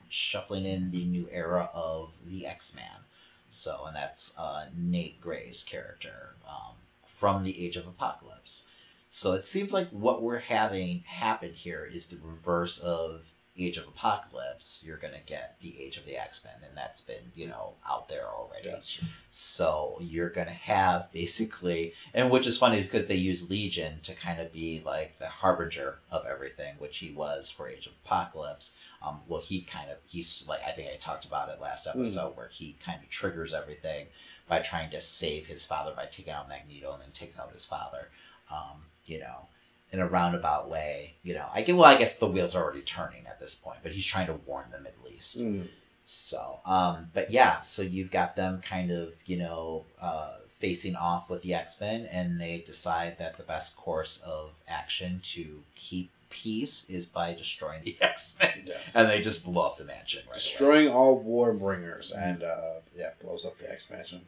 shuffling 0.10 0.66
in 0.66 0.92
the 0.92 1.06
new 1.06 1.28
era 1.32 1.70
of 1.74 2.14
the 2.26 2.46
X 2.46 2.76
Man. 2.76 3.06
So, 3.50 3.86
and 3.88 3.96
that's 3.96 4.38
uh, 4.38 4.66
Nate 4.76 5.20
Grey's 5.20 5.64
character 5.64 6.36
um, 6.48 6.76
from 7.06 7.44
the 7.44 7.66
Age 7.66 7.78
of 7.78 7.88
Apocalypse. 7.88 8.66
So 9.10 9.32
it 9.32 9.46
seems 9.46 9.72
like 9.72 9.90
what 9.90 10.22
we're 10.22 10.40
having 10.40 11.04
happen 11.08 11.54
here 11.54 11.90
is 11.90 12.08
the 12.08 12.18
reverse 12.22 12.80
of 12.80 13.32
Age 13.58 13.78
of 13.78 13.88
Apocalypse. 13.88 14.84
You're 14.86 14.98
gonna 14.98 15.22
get 15.26 15.60
the 15.62 15.82
Age 15.82 15.98
of 15.98 16.06
the 16.06 16.18
X 16.18 16.44
Men, 16.44 16.56
and 16.68 16.78
that's 16.78 17.02
been 17.02 17.32
you 17.36 17.48
know 17.48 17.74
out 17.90 18.10
there 18.10 18.28
already. 18.28 18.70
Gotcha. 18.70 19.06
So 19.30 19.98
you're 20.02 20.30
gonna 20.30 20.52
have 20.52 21.12
basically, 21.12 21.94
and 22.14 22.30
which 22.30 22.48
is 22.48 22.58
funny 22.58 22.82
because 22.82 23.08
they 23.08 23.16
use 23.16 23.50
Legion 23.50 24.00
to 24.04 24.14
kind 24.14 24.42
of 24.42 24.52
be 24.52 24.82
like 24.86 25.20
the 25.20 25.28
harbinger 25.28 26.00
of 26.12 26.26
everything, 26.26 26.76
which 26.80 26.98
he 26.98 27.12
was 27.12 27.50
for 27.50 27.70
Age 27.70 27.88
of 27.88 27.94
Apocalypse. 28.06 28.76
Um, 29.02 29.22
well, 29.28 29.42
he 29.42 29.62
kind 29.62 29.90
of 29.90 29.98
he's 30.06 30.46
like 30.48 30.62
I 30.68 30.72
think 30.72 30.90
I 30.92 30.98
talked 30.98 31.26
about 31.26 31.50
it 31.50 31.62
last 31.62 31.88
episode 31.88 32.36
where 32.36 32.50
he 32.52 32.76
kind 32.84 33.02
of 33.02 33.10
triggers 33.10 33.54
everything 33.54 34.08
by 34.48 34.60
trying 34.60 34.90
to 34.92 35.02
save 35.02 35.48
his 35.48 35.66
father 35.66 35.94
by 35.96 36.06
taking 36.06 36.34
out 36.34 36.50
Magneto 36.50 36.92
and 36.94 37.02
then 37.02 37.12
takes 37.12 37.40
out 37.40 37.52
his 37.52 37.66
father. 37.66 38.10
Um, 38.52 38.84
you 39.06 39.20
know, 39.20 39.48
in 39.92 40.00
a 40.00 40.08
roundabout 40.08 40.70
way. 40.70 41.16
You 41.24 41.34
know, 41.36 41.48
I 41.54 41.62
get 41.62 41.76
well. 41.76 41.86
I 41.86 41.98
guess 41.98 42.18
the 42.18 42.28
wheels 42.28 42.56
are 42.56 42.64
already 42.64 42.82
turning 42.82 43.26
at 43.28 43.40
this 43.40 43.56
point, 43.56 43.80
but 43.84 43.92
he's 43.94 44.06
trying 44.06 44.28
to 44.28 44.34
warn 44.46 44.70
them 44.72 44.86
at 44.86 44.96
least. 45.04 45.40
Mm. 45.40 45.68
So, 46.04 46.60
um, 46.66 47.08
but 47.14 47.32
yeah, 47.32 47.62
so 47.62 47.82
you've 47.82 48.12
got 48.12 48.36
them 48.36 48.62
kind 48.62 48.92
of, 48.92 49.16
you 49.26 49.38
know, 49.38 49.86
uh, 50.00 50.34
facing 50.50 50.96
off 50.96 51.30
with 51.30 51.42
the 51.42 51.54
X 51.54 51.80
Men, 51.82 52.08
and 52.12 52.40
they 52.40 52.60
decide 52.60 53.18
that 53.18 53.38
the 53.38 53.44
best 53.44 53.76
course 53.76 54.22
of 54.26 54.52
action 54.68 55.20
to 55.24 55.64
keep 55.76 56.12
peace 56.30 56.90
is 56.90 57.06
by 57.06 57.34
destroying 57.34 57.82
the 57.84 57.98
X 58.02 58.38
Men, 58.40 58.64
Yes. 58.68 58.96
and 58.96 59.10
they 59.10 59.20
just 59.22 59.46
blow 59.46 59.66
up 59.66 59.78
the 59.78 59.84
mansion 59.86 60.22
right 60.28 60.34
away. 60.36 60.36
Destroying 60.40 60.90
all 60.90 61.24
Warbringers 61.24 62.12
and 62.16 62.44
uh, 62.44 62.82
yeah, 62.96 63.10
blows 63.22 63.46
up 63.46 63.58
the 63.58 63.72
expansion. 63.72 64.22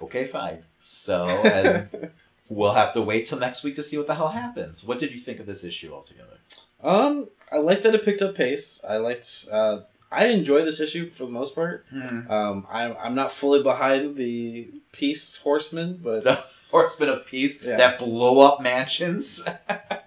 Okay, 0.00 0.24
fine. 0.26 0.62
So, 0.78 1.26
and 1.44 2.10
we'll 2.48 2.74
have 2.74 2.92
to 2.94 3.02
wait 3.02 3.26
till 3.26 3.38
next 3.38 3.62
week 3.64 3.76
to 3.76 3.82
see 3.82 3.96
what 3.98 4.06
the 4.06 4.14
hell 4.14 4.28
happens. 4.28 4.84
What 4.84 4.98
did 4.98 5.12
you 5.12 5.20
think 5.20 5.40
of 5.40 5.46
this 5.46 5.64
issue 5.64 5.92
altogether? 5.92 6.38
Um, 6.82 7.28
I 7.52 7.58
like 7.58 7.82
that 7.82 7.94
it 7.94 8.04
picked 8.04 8.22
up 8.22 8.34
pace. 8.34 8.82
I 8.88 8.96
liked. 8.98 9.46
Uh, 9.50 9.80
I 10.10 10.26
enjoy 10.28 10.64
this 10.64 10.80
issue 10.80 11.06
for 11.06 11.24
the 11.26 11.30
most 11.30 11.54
part. 11.54 11.84
Um, 11.92 12.66
I'm 12.70 12.96
I'm 13.02 13.14
not 13.14 13.32
fully 13.32 13.62
behind 13.62 14.16
the 14.16 14.68
Peace 14.92 15.36
Horsemen, 15.36 16.00
but 16.02 16.24
The 16.24 16.42
Horsemen 16.70 17.08
of 17.10 17.26
Peace 17.26 17.62
Yeah. 17.62 17.76
that 17.76 17.98
blow 17.98 18.46
up 18.46 18.60
mansions. 18.62 19.46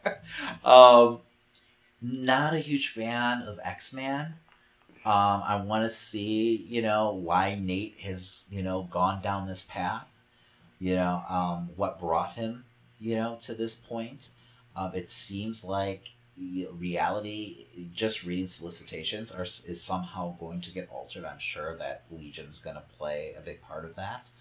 um, 0.66 1.20
not 2.02 2.54
a 2.54 2.60
huge 2.60 2.90
fan 2.90 3.42
of 3.44 3.60
X 3.64 3.94
Man. 3.94 4.36
Um, 5.04 5.42
I 5.44 5.62
want 5.66 5.84
to 5.84 5.90
see, 5.90 6.58
you 6.70 6.82
know, 6.84 7.12
why 7.14 7.58
Nate 7.60 8.00
has, 8.02 8.46
you 8.52 8.62
know, 8.62 8.84
gone 8.92 9.22
down 9.22 9.48
this 9.48 9.64
path. 9.66 10.08
You 10.82 10.96
know, 10.96 11.22
um, 11.30 11.70
what 11.76 12.00
brought 12.00 12.34
him, 12.34 12.66
you 13.00 13.14
know, 13.14 13.38
to 13.44 13.54
this 13.54 13.76
point. 13.76 14.32
Um, 14.76 14.94
it 14.96 15.10
seems 15.12 15.64
like 15.64 16.14
reality, 16.74 17.68
just 17.94 18.26
reading 18.26 18.48
solicitations, 18.48 19.32
are 19.32 19.44
is 19.44 19.80
somehow 19.80 20.36
going 20.40 20.60
to 20.62 20.72
get 20.72 20.90
altered. 20.90 21.24
I'm 21.24 21.38
sure 21.38 21.78
that 21.78 22.06
Legion's 22.10 22.60
going 22.60 22.78
to 22.78 22.84
play 22.98 23.36
a 23.38 23.42
big 23.42 23.62
part 23.62 23.86
of 23.86 23.96
that. 23.96 24.32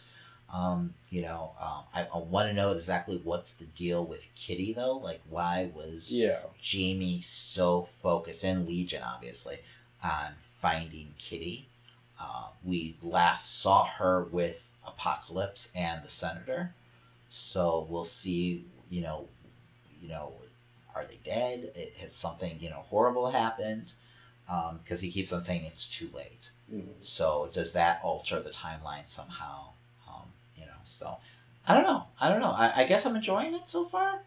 Um, 0.51 0.95
you 1.11 1.21
know, 1.21 1.53
um, 1.61 1.85
I, 1.95 2.09
I 2.13 2.19
want 2.19 2.49
to 2.49 2.55
know 2.55 2.71
exactly 2.71 3.21
what's 3.23 3.53
the 3.53 3.67
deal 3.67 4.03
with 4.07 4.35
Kitty 4.35 4.73
though. 4.73 4.97
Like, 4.97 5.21
why 5.29 5.71
was 5.75 6.11
yeah, 6.11 6.39
Jamie 6.59 7.21
so 7.21 7.83
focused, 8.03 8.45
and 8.45 8.67
Legion 8.67 9.03
obviously, 9.03 9.59
on 10.03 10.33
finding 10.41 11.15
Kitty? 11.19 11.69
Uh, 12.19 12.47
we 12.65 12.97
last 13.03 13.61
saw 13.61 13.85
her 13.85 14.25
with 14.25 14.70
Apocalypse 14.91 15.73
and 15.75 16.03
the 16.05 16.09
Senator, 16.09 16.75
so 17.29 17.87
we'll 17.89 18.05
see. 18.05 18.65
You 18.89 19.03
know, 19.03 19.29
you 20.01 20.09
know, 20.09 20.33
are 20.95 21.05
they 21.05 21.19
dead? 21.25 21.73
It, 21.75 21.95
has 22.01 22.13
something 22.15 22.57
you 22.61 22.71
know 22.71 22.85
horrible 22.89 23.31
happened? 23.31 23.93
Because 24.83 25.01
he 25.01 25.11
keeps 25.13 25.33
on 25.33 25.43
saying 25.43 25.65
it's 25.65 25.89
too 25.89 26.11
late. 26.13 26.51
Mhm. 26.73 26.89
So 27.01 27.49
does 27.53 27.73
that 27.75 28.01
alter 28.03 28.41
the 28.41 28.51
timeline 28.51 29.07
somehow? 29.07 29.69
Um, 30.09 30.33
you 30.57 30.67
know, 30.67 30.81
so 30.85 31.19
I 31.69 31.75
don't 31.75 31.85
know. 31.85 32.05
I 32.21 32.29
don't 32.29 32.41
know. 32.41 32.51
I, 32.51 32.73
I 32.83 32.85
guess 32.85 33.07
I'm 33.07 33.15
enjoying 33.15 33.55
it 33.55 33.69
so 33.69 33.85
far. 33.85 34.23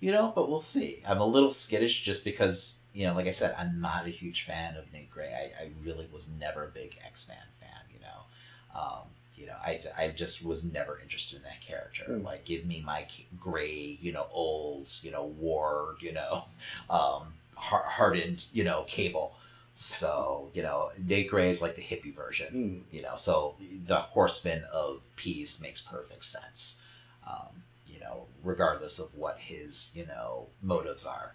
You 0.00 0.12
know, 0.12 0.32
but 0.34 0.48
we'll 0.48 0.60
see. 0.60 1.02
I'm 1.06 1.20
a 1.20 1.26
little 1.26 1.50
skittish 1.50 2.02
just 2.02 2.24
because 2.24 2.80
you 2.94 3.06
know, 3.06 3.14
like 3.14 3.26
I 3.26 3.30
said, 3.30 3.54
I'm 3.58 3.78
not 3.80 4.06
a 4.06 4.10
huge 4.10 4.44
fan 4.44 4.76
of 4.76 4.90
Nate 4.92 5.10
Grey. 5.10 5.30
I, 5.34 5.64
I 5.64 5.70
really 5.84 6.08
was 6.10 6.30
never 6.40 6.64
a 6.64 6.68
big 6.68 6.96
X 7.04 7.28
Man 7.28 7.36
fan. 7.60 7.82
You 7.92 8.00
know, 8.00 8.80
um, 8.80 9.02
you 9.36 9.46
know, 9.46 9.56
I, 9.64 9.80
I 9.98 10.08
just 10.08 10.44
was 10.44 10.64
never 10.64 10.98
interested 11.00 11.36
in 11.36 11.42
that 11.44 11.60
character. 11.60 12.04
Mm. 12.08 12.24
Like, 12.24 12.44
give 12.44 12.64
me 12.64 12.82
my 12.84 13.06
gray, 13.38 13.98
you 14.00 14.12
know, 14.12 14.26
old, 14.32 14.88
you 15.02 15.10
know, 15.10 15.24
war, 15.24 15.96
you 16.00 16.12
know, 16.12 16.44
um, 16.90 17.34
hardened, 17.56 18.46
you 18.52 18.64
know, 18.64 18.84
cable. 18.86 19.36
So 19.78 20.50
you 20.54 20.62
know, 20.62 20.90
Nate 21.04 21.28
Grey 21.28 21.50
is 21.50 21.60
like 21.60 21.76
the 21.76 21.82
hippie 21.82 22.14
version. 22.14 22.84
Mm. 22.90 22.94
You 22.94 23.02
know, 23.02 23.16
so 23.16 23.56
the 23.84 23.96
Horseman 23.96 24.64
of 24.72 25.04
Peace 25.16 25.60
makes 25.60 25.82
perfect 25.82 26.24
sense. 26.24 26.80
Um, 27.28 27.62
you 27.86 28.00
know, 28.00 28.24
regardless 28.42 28.98
of 28.98 29.14
what 29.14 29.38
his 29.38 29.92
you 29.94 30.06
know 30.06 30.46
motives 30.62 31.04
are. 31.04 31.34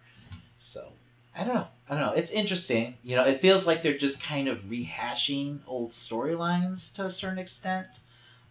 So 0.55 0.93
I 1.35 1.43
don't 1.43 1.55
know. 1.55 1.67
I 1.89 1.93
don't 1.95 2.01
know. 2.05 2.13
It's 2.13 2.31
interesting. 2.31 2.97
You 3.03 3.15
know, 3.15 3.25
it 3.25 3.39
feels 3.39 3.65
like 3.67 3.81
they're 3.81 3.97
just 3.97 4.21
kind 4.21 4.47
of 4.47 4.63
rehashing 4.65 5.59
old 5.67 5.89
storylines 5.91 6.93
to 6.95 7.05
a 7.05 7.09
certain 7.09 7.39
extent. 7.39 8.01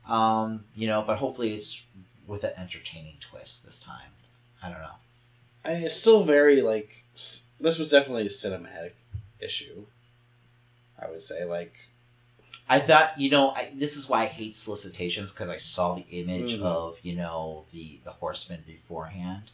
Um, 0.09 0.65
you 0.75 0.87
know, 0.87 1.03
but 1.07 1.19
hopefully 1.19 1.53
it's 1.55 1.85
with 2.27 2.43
an 2.45 2.53
entertaining 2.57 3.17
twist 3.21 3.65
this 3.65 3.81
time. 3.81 4.11
I 4.63 4.69
don't 4.71 4.81
know. 4.81 4.97
I 5.65 5.75
mean, 5.75 5.85
it's 5.85 5.95
still 5.97 6.25
very 6.25 6.63
like 6.63 7.05
s- 7.15 7.49
this 7.61 7.79
was 7.79 7.89
definitely 7.89 8.23
a 8.27 8.31
cinematic 8.31 8.93
issue. 9.41 9.87
I 10.99 11.09
would 11.11 11.23
say 11.23 11.45
like 11.45 11.75
I 12.69 12.79
thought, 12.79 13.19
you 13.19 13.31
know, 13.31 13.51
I, 13.51 13.71
this 13.75 13.97
is 13.97 14.09
why 14.09 14.23
I 14.23 14.27
hate 14.27 14.55
solicitations 14.55 15.33
because 15.33 15.51
I 15.51 15.57
saw 15.57 15.95
the 15.95 16.07
image 16.11 16.55
Mhm. 16.59 16.63
of, 16.63 17.01
you 17.03 17.17
know, 17.17 17.65
the 17.73 18.01
the 18.05 18.13
horseman 18.13 18.63
beforehand, 18.67 19.51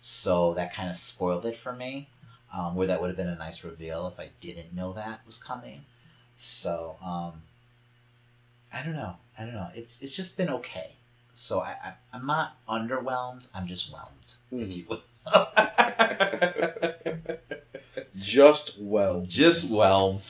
so 0.00 0.54
that 0.54 0.72
kind 0.72 0.88
of 0.88 0.96
spoiled 0.96 1.44
it 1.44 1.56
for 1.56 1.72
me. 1.72 2.08
Um, 2.54 2.74
where 2.74 2.86
that 2.86 3.00
would 3.00 3.08
have 3.08 3.16
been 3.16 3.28
a 3.28 3.34
nice 3.36 3.64
reveal 3.64 4.06
if 4.08 4.20
I 4.20 4.28
didn't 4.40 4.74
know 4.74 4.92
that 4.92 5.20
was 5.24 5.42
coming. 5.42 5.86
So, 6.36 6.96
um, 7.02 7.42
I 8.72 8.82
don't 8.82 8.94
know. 8.94 9.16
I 9.38 9.44
don't 9.44 9.54
know. 9.54 9.68
It's 9.74 10.02
it's 10.02 10.14
just 10.14 10.36
been 10.36 10.50
okay. 10.50 10.96
So 11.34 11.60
I, 11.60 11.76
I 11.82 11.92
I'm 12.12 12.26
not 12.26 12.56
underwhelmed. 12.68 13.48
I'm 13.54 13.66
just 13.66 13.90
whelmed, 13.90 14.34
if 14.50 14.68
Mhm. 14.68 14.76
you 14.76 14.84
will. 14.88 15.02
just 18.16 18.78
whelmed. 18.78 19.28
just 19.28 19.70
whelmed. 19.70 20.24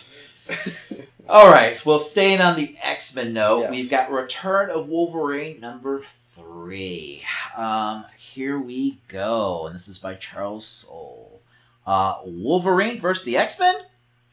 All 1.28 1.50
right. 1.50 1.84
Well, 1.84 1.98
staying 1.98 2.40
on 2.40 2.56
the 2.56 2.76
X 2.82 3.14
Men 3.14 3.32
note, 3.32 3.60
Yes. 3.62 3.70
we've 3.70 3.90
got 3.90 4.10
Return 4.10 4.70
of 4.70 4.88
Wolverine 4.88 5.60
number 5.60 6.00
three. 6.00 7.22
Um, 7.56 8.04
here 8.18 8.58
we 8.58 8.98
go, 9.08 9.66
and 9.66 9.74
this 9.74 9.88
is 9.88 9.98
by 9.98 10.14
Charles 10.14 10.66
Soule. 10.66 11.40
Uh, 11.86 12.18
Wolverine 12.24 13.00
versus 13.00 13.24
the 13.24 13.36
X 13.36 13.58
Men. 13.58 13.74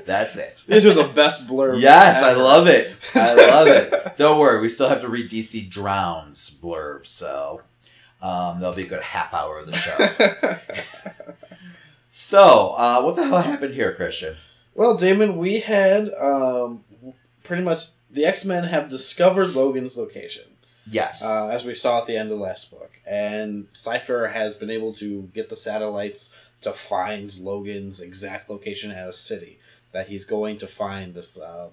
That's 0.05 0.35
it. 0.35 0.63
These 0.67 0.85
are 0.85 0.93
the 0.93 1.11
best 1.13 1.47
blurbs. 1.47 1.81
Yes, 1.81 2.21
I 2.21 2.33
love 2.33 2.67
it. 2.67 2.99
I 3.15 3.33
love 3.49 3.67
it. 3.67 4.17
Don't 4.17 4.39
worry, 4.39 4.61
we 4.61 4.69
still 4.69 4.89
have 4.89 5.01
to 5.01 5.07
read 5.07 5.29
DC 5.29 5.69
Drowns 5.69 6.59
blurb, 6.61 7.07
so 7.07 7.61
um, 8.21 8.59
that'll 8.59 8.75
be 8.75 8.83
a 8.83 8.87
good 8.87 9.01
half 9.01 9.33
hour 9.33 9.59
of 9.59 9.67
the 9.67 9.73
show. 9.73 9.97
so, 12.09 12.73
uh, 12.77 13.01
what 13.01 13.15
the 13.15 13.25
hell 13.25 13.41
happened 13.41 13.73
here, 13.73 13.93
Christian? 13.93 14.35
well, 14.75 14.97
Damon, 14.97 15.37
we 15.37 15.59
had 15.59 16.11
um, 16.19 16.83
pretty 17.43 17.63
much 17.63 17.85
the 18.09 18.25
X 18.25 18.45
Men 18.45 18.65
have 18.65 18.89
discovered 18.89 19.55
Logan's 19.55 19.97
location. 19.97 20.43
Yes. 20.89 21.23
uh, 21.23 21.49
as 21.49 21.63
we 21.65 21.75
saw 21.75 21.99
at 21.99 22.07
the 22.07 22.17
end 22.17 22.31
of 22.31 22.37
the 22.37 22.43
last 22.43 22.69
book. 22.71 22.99
And 23.07 23.67
Cypher 23.73 24.27
has 24.27 24.53
been 24.53 24.69
able 24.69 24.93
to 24.93 25.29
get 25.33 25.49
the 25.49 25.55
satellites 25.55 26.35
to 26.61 26.71
find 26.73 27.35
Logan's 27.39 28.01
exact 28.01 28.49
location 28.49 28.91
at 28.91 29.07
a 29.07 29.13
city 29.13 29.59
that 29.91 30.07
he's 30.07 30.25
going 30.25 30.57
to 30.59 30.67
find 30.67 31.13
this 31.13 31.39
uh, 31.39 31.69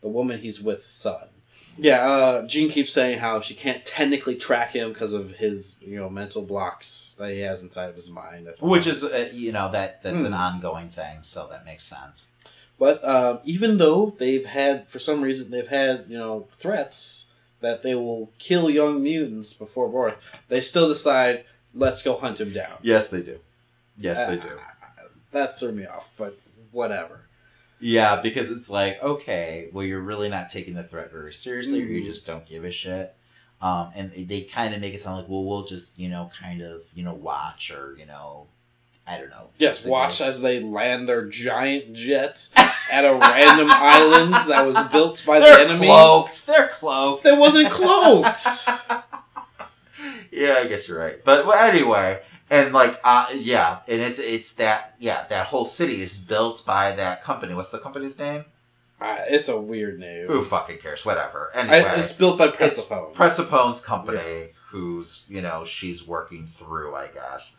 the 0.00 0.08
woman 0.08 0.40
he's 0.40 0.60
with 0.62 0.82
son. 0.82 1.28
Yeah, 1.76 2.06
uh, 2.06 2.46
Jean 2.46 2.70
keeps 2.70 2.92
saying 2.92 3.18
how 3.18 3.40
she 3.40 3.54
can't 3.54 3.84
technically 3.84 4.36
track 4.36 4.70
him 4.72 4.92
because 4.92 5.12
of 5.12 5.32
his 5.32 5.82
you 5.82 5.96
know 5.96 6.08
mental 6.08 6.42
blocks 6.42 7.16
that 7.18 7.32
he 7.32 7.40
has 7.40 7.62
inside 7.64 7.88
of 7.88 7.96
his 7.96 8.10
mind. 8.10 8.48
Which 8.60 8.86
is, 8.86 9.02
uh, 9.02 9.30
you 9.32 9.50
know, 9.50 9.72
that 9.72 10.02
that's 10.02 10.22
an 10.22 10.32
Hmm. 10.32 10.38
ongoing 10.38 10.88
thing, 10.88 11.18
so 11.22 11.48
that 11.50 11.64
makes 11.64 11.82
sense. 11.84 12.30
But 12.78 13.04
um, 13.04 13.40
even 13.44 13.78
though 13.78 14.14
they've 14.18 14.44
had, 14.46 14.86
for 14.88 14.98
some 15.00 15.20
reason, 15.22 15.50
they've 15.50 15.66
had 15.66 16.04
you 16.08 16.16
know 16.18 16.46
threats 16.52 17.23
that 17.64 17.82
they 17.82 17.94
will 17.94 18.32
kill 18.38 18.70
young 18.70 19.02
mutants 19.02 19.52
before 19.52 19.88
birth, 19.88 20.16
they 20.48 20.60
still 20.60 20.88
decide 20.88 21.44
let's 21.74 22.02
go 22.02 22.16
hunt 22.16 22.40
him 22.40 22.52
down. 22.52 22.78
Yes, 22.82 23.08
they 23.08 23.22
do. 23.22 23.38
Yes, 23.98 24.28
they 24.28 24.36
do. 24.48 24.54
Uh, 24.56 25.04
that 25.32 25.58
threw 25.58 25.72
me 25.72 25.86
off, 25.86 26.12
but 26.16 26.38
whatever. 26.70 27.22
Yeah, 27.80 28.20
because 28.20 28.50
it's 28.50 28.70
like, 28.70 29.02
okay, 29.02 29.68
well, 29.72 29.84
you're 29.84 30.00
really 30.00 30.28
not 30.28 30.48
taking 30.50 30.74
the 30.74 30.82
threat 30.84 31.10
very 31.12 31.32
seriously, 31.32 31.82
or 31.82 31.86
you 31.86 32.02
Mhm. 32.02 32.06
just 32.06 32.26
don't 32.26 32.46
give 32.46 32.64
a 32.64 32.70
shit. 32.70 33.14
Um, 33.60 33.90
and 33.94 34.12
they 34.14 34.42
kind 34.42 34.74
of 34.74 34.80
make 34.80 34.94
it 34.94 35.00
sound 35.00 35.18
like, 35.18 35.28
well, 35.28 35.44
we'll 35.44 35.64
just, 35.64 35.98
you 35.98 36.08
know, 36.08 36.30
kind 36.38 36.60
of, 36.62 36.84
you 36.94 37.02
know, 37.02 37.14
watch 37.14 37.70
or, 37.70 37.96
you 37.98 38.06
know, 38.06 38.46
I 39.06 39.18
don't 39.18 39.28
know. 39.30 39.48
Yes, 39.58 39.86
watch 39.86 40.20
as 40.20 40.40
they 40.40 40.60
land 40.60 41.08
their 41.08 41.26
giant 41.26 41.92
jet 41.92 42.48
at 42.90 43.04
a 43.04 43.14
random 43.14 43.68
island 43.70 44.32
that 44.48 44.64
was 44.66 44.76
built 44.88 45.22
by 45.26 45.38
the 45.40 45.44
They're 45.44 45.58
enemy. 45.66 45.86
cloaked. 45.86 46.46
They're 46.46 46.68
cloaked. 46.68 47.26
It 47.26 47.38
wasn't 47.38 47.70
cloaked. 47.70 48.68
yeah, 50.32 50.54
I 50.58 50.66
guess 50.66 50.88
you're 50.88 50.98
right. 50.98 51.22
But 51.24 51.46
well, 51.46 51.62
anyway, 51.62 52.22
and 52.50 52.72
like, 52.72 52.98
uh, 53.04 53.26
yeah, 53.34 53.80
and 53.88 54.00
it's 54.00 54.18
it's 54.18 54.52
that 54.54 54.94
yeah 54.98 55.26
that 55.28 55.46
whole 55.46 55.66
city 55.66 56.00
is 56.00 56.16
built 56.16 56.64
by 56.66 56.92
that 56.92 57.22
company. 57.22 57.54
What's 57.54 57.70
the 57.70 57.78
company's 57.78 58.18
name? 58.18 58.44
Uh, 59.00 59.18
it's 59.28 59.48
a 59.48 59.60
weird 59.60 59.98
name. 59.98 60.28
Who 60.28 60.40
fucking 60.42 60.78
cares? 60.78 61.04
Whatever. 61.04 61.50
I- 61.54 61.58
Anyway, 61.60 61.92
it's 61.98 62.12
built 62.12 62.38
by 62.38 62.46
It's 62.46 62.56
Persephone. 62.56 63.12
Persephone's 63.12 63.80
company, 63.80 64.50
who's 64.68 65.24
you 65.28 65.42
know 65.42 65.64
she's 65.64 66.06
working 66.06 66.46
through, 66.46 66.94
I 66.94 67.08
guess. 67.08 67.58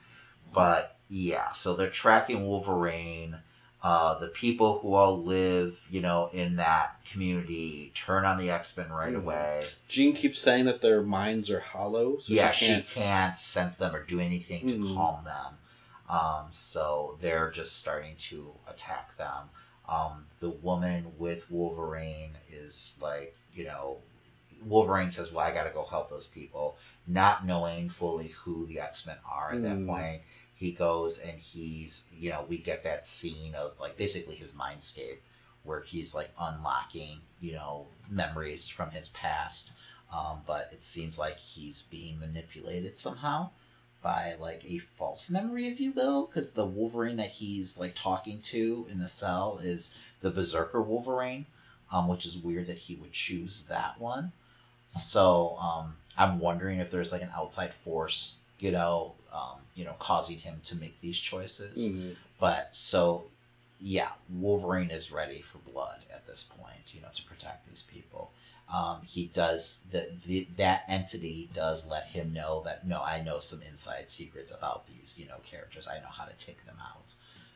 But 0.54 0.95
yeah, 1.10 1.52
so 1.52 1.76
they're 1.76 1.90
tracking 1.90 2.46
Wolverine. 2.46 3.38
Uh, 3.84 4.18
the 4.18 4.30
people 4.30 4.80
who 4.80 4.96
all 4.96 5.22
live, 5.24 5.78
you 5.92 6.02
know, 6.02 6.30
in 6.34 6.56
that 6.56 6.96
community 7.06 7.92
turn 7.94 8.26
on 8.26 8.38
the 8.40 8.50
X 8.50 8.76
Men 8.76 8.90
right 8.92 9.14
Mhm. 9.14 9.18
away. 9.22 9.64
Jean 9.88 10.16
keeps 10.16 10.42
saying 10.42 10.66
that 10.66 10.82
their 10.82 11.04
minds 11.04 11.52
are 11.52 11.60
hollow. 11.60 12.18
So 12.18 12.34
yeah, 12.34 12.50
she 12.50 12.66
she 12.66 12.72
can't. 12.74 12.88
can't 12.88 13.38
sense 13.38 13.78
them 13.78 13.96
or 13.96 14.04
do 14.04 14.20
anything 14.20 14.66
to 14.68 14.74
Mhm. 14.80 14.96
calm 14.96 15.24
them. 15.26 15.58
Um, 16.10 16.48
so 16.52 17.18
they're 17.22 17.52
just 17.52 17.78
starting 17.78 18.16
to 18.18 18.56
attack 18.68 19.16
them. 19.18 19.50
Um, 19.88 20.26
the 20.40 20.50
woman 20.50 21.14
with 21.20 21.52
Wolverine 21.52 22.38
is 22.50 22.98
like, 23.02 23.36
you 23.54 23.66
know, 23.66 24.00
Wolverine 24.64 25.12
says, 25.12 25.32
"Well, 25.32 25.46
I 25.46 25.52
got 25.52 25.66
to 25.66 25.70
go 25.70 25.84
help 25.86 26.10
those 26.10 26.28
people," 26.28 26.78
not 27.06 27.46
knowing 27.46 27.92
fully 27.92 28.30
who 28.30 28.66
the 28.66 28.80
X 28.80 29.06
Men 29.06 29.18
are 29.30 29.52
at 29.54 29.62
that 29.62 29.78
Mm. 29.78 29.86
point. 29.88 30.22
He 30.56 30.72
goes 30.72 31.20
and 31.20 31.38
he's, 31.38 32.06
you 32.16 32.30
know, 32.30 32.46
we 32.48 32.58
get 32.58 32.84
that 32.84 33.06
scene 33.06 33.56
of 33.56 33.80
like 33.80 33.98
basically 33.98 34.36
his 34.36 34.54
mindscape 34.54 35.18
where 35.64 35.82
he's 35.82 36.16
like 36.16 36.30
unlocking, 36.40 37.20
you 37.42 37.52
know, 37.54 37.88
memories 38.10 38.70
from 38.70 38.92
his 38.92 39.10
past. 39.10 39.74
Um, 40.16 40.42
but 40.48 40.70
it 40.72 40.82
seems 40.82 41.20
like 41.20 41.38
he's 41.38 41.82
being 41.82 42.20
manipulated 42.20 42.96
somehow 42.96 43.50
by 44.02 44.36
like 44.40 44.64
a 44.66 44.78
false 44.78 45.30
memory, 45.30 45.66
if 45.66 45.80
you 45.80 45.92
will, 45.92 46.28
because 46.28 46.52
the 46.52 46.66
Wolverine 46.66 47.18
that 47.18 47.32
he's 47.32 47.78
like 47.78 47.96
talking 47.96 48.40
to 48.40 48.86
in 48.90 49.00
the 49.00 49.08
cell 49.08 49.60
is 49.62 49.98
the 50.22 50.30
Berserker 50.30 50.82
Wolverine, 50.82 51.48
um, 51.92 52.08
which 52.08 52.26
is 52.26 52.38
weird 52.38 52.68
that 52.68 52.78
he 52.78 52.96
would 52.96 53.12
choose 53.12 53.64
that 53.64 54.00
one. 54.00 54.32
So 54.86 55.58
um, 55.60 55.96
I'm 56.18 56.40
wondering 56.40 56.80
if 56.80 56.92
there's 56.92 57.12
like 57.12 57.24
an 57.24 57.32
outside 57.36 57.74
force, 57.74 58.38
you 58.60 58.72
know, 58.72 59.16
um, 59.36 59.60
you 59.76 59.84
know, 59.84 59.96
causing 60.00 60.38
him 60.40 60.62
to 60.64 60.76
make 60.78 61.02
these 61.02 61.20
choices. 61.20 61.90
Mhm. 61.90 62.16
But 62.40 62.74
so, 62.76 63.26
yeah, 63.82 64.10
Wolverine 64.30 64.90
is 64.92 65.12
ready 65.12 65.42
for 65.42 65.58
blood 65.60 66.00
at 66.14 66.26
this 66.26 66.44
point, 66.44 66.94
you 66.96 67.02
know, 67.02 67.10
to 67.14 67.24
protect 67.24 67.68
these 67.68 67.84
people. 67.84 68.32
Um, 68.74 69.02
he 69.06 69.28
does 69.28 69.86
the, 69.92 70.10
the 70.26 70.48
that 70.58 70.86
entity 70.88 71.50
does 71.54 71.86
let 71.86 72.08
him 72.08 72.34
know 72.34 72.64
that 72.66 72.88
no, 72.88 73.02
I 73.04 73.22
know 73.22 73.40
some 73.40 73.62
inside 73.62 74.10
secrets 74.10 74.52
about 74.52 74.88
these, 74.88 75.20
you 75.20 75.28
know, 75.28 75.38
characters. 75.44 75.88
I 75.88 76.00
know 76.00 76.10
how 76.12 76.26
to 76.26 76.34
take 76.38 76.66
them 76.66 76.78
out. 76.82 77.14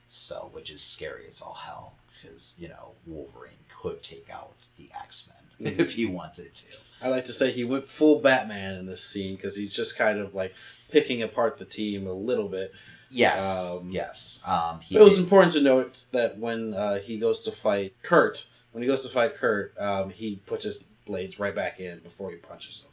So, 0.08 0.50
which 0.54 0.70
is 0.70 0.82
scary 0.82 1.26
as 1.28 1.42
all 1.42 1.54
hell 1.54 1.94
because 2.22 2.56
you 2.60 2.68
know 2.68 2.94
Wolverine 3.08 3.66
could 3.82 4.04
take 4.04 4.30
out 4.30 4.54
the 4.78 4.90
X 4.96 5.30
Men 5.30 5.72
Mhm. 5.74 5.80
if 5.86 5.94
he 5.94 6.06
wanted 6.06 6.54
to. 6.54 6.66
I 7.02 7.08
like 7.10 7.26
to 7.26 7.34
say 7.34 7.52
he 7.52 7.64
went 7.64 7.86
full 7.86 8.20
Batman 8.20 8.76
in 8.76 8.86
this 8.86 9.04
scene 9.04 9.36
because 9.36 9.56
he's 9.56 9.74
just 9.74 9.98
kind 9.98 10.20
of 10.20 10.36
like 10.36 10.54
picking 10.92 11.22
apart 11.22 11.58
the 11.58 11.66
team 11.66 12.08
a 12.08 12.14
little 12.14 12.48
bit. 12.50 12.72
Yes, 13.12 13.72
Um, 13.80 13.90
yes. 13.92 14.42
Um, 14.46 14.82
he 14.82 14.96
It 14.98 15.02
was 15.02 15.16
did- 15.16 15.24
important 15.24 15.54
to 15.54 15.62
note 15.62 16.06
that 16.12 16.38
when 16.38 16.74
uh, 16.74 17.00
he 17.00 17.18
goes 17.18 17.44
to 17.44 17.52
fight 17.52 17.96
Kurt, 18.04 18.48
when 18.72 18.84
he 18.84 18.88
goes 18.88 19.02
to 19.04 19.10
fight 19.10 19.36
Kurt, 19.36 19.76
um, 19.80 20.12
he 20.12 20.38
puts 20.46 20.64
his 20.66 20.84
blades 21.06 21.40
right 21.40 21.56
back 21.56 21.80
in 21.80 22.00
before 22.00 22.30
he 22.30 22.38
punches 22.38 22.82
him. 22.82 22.90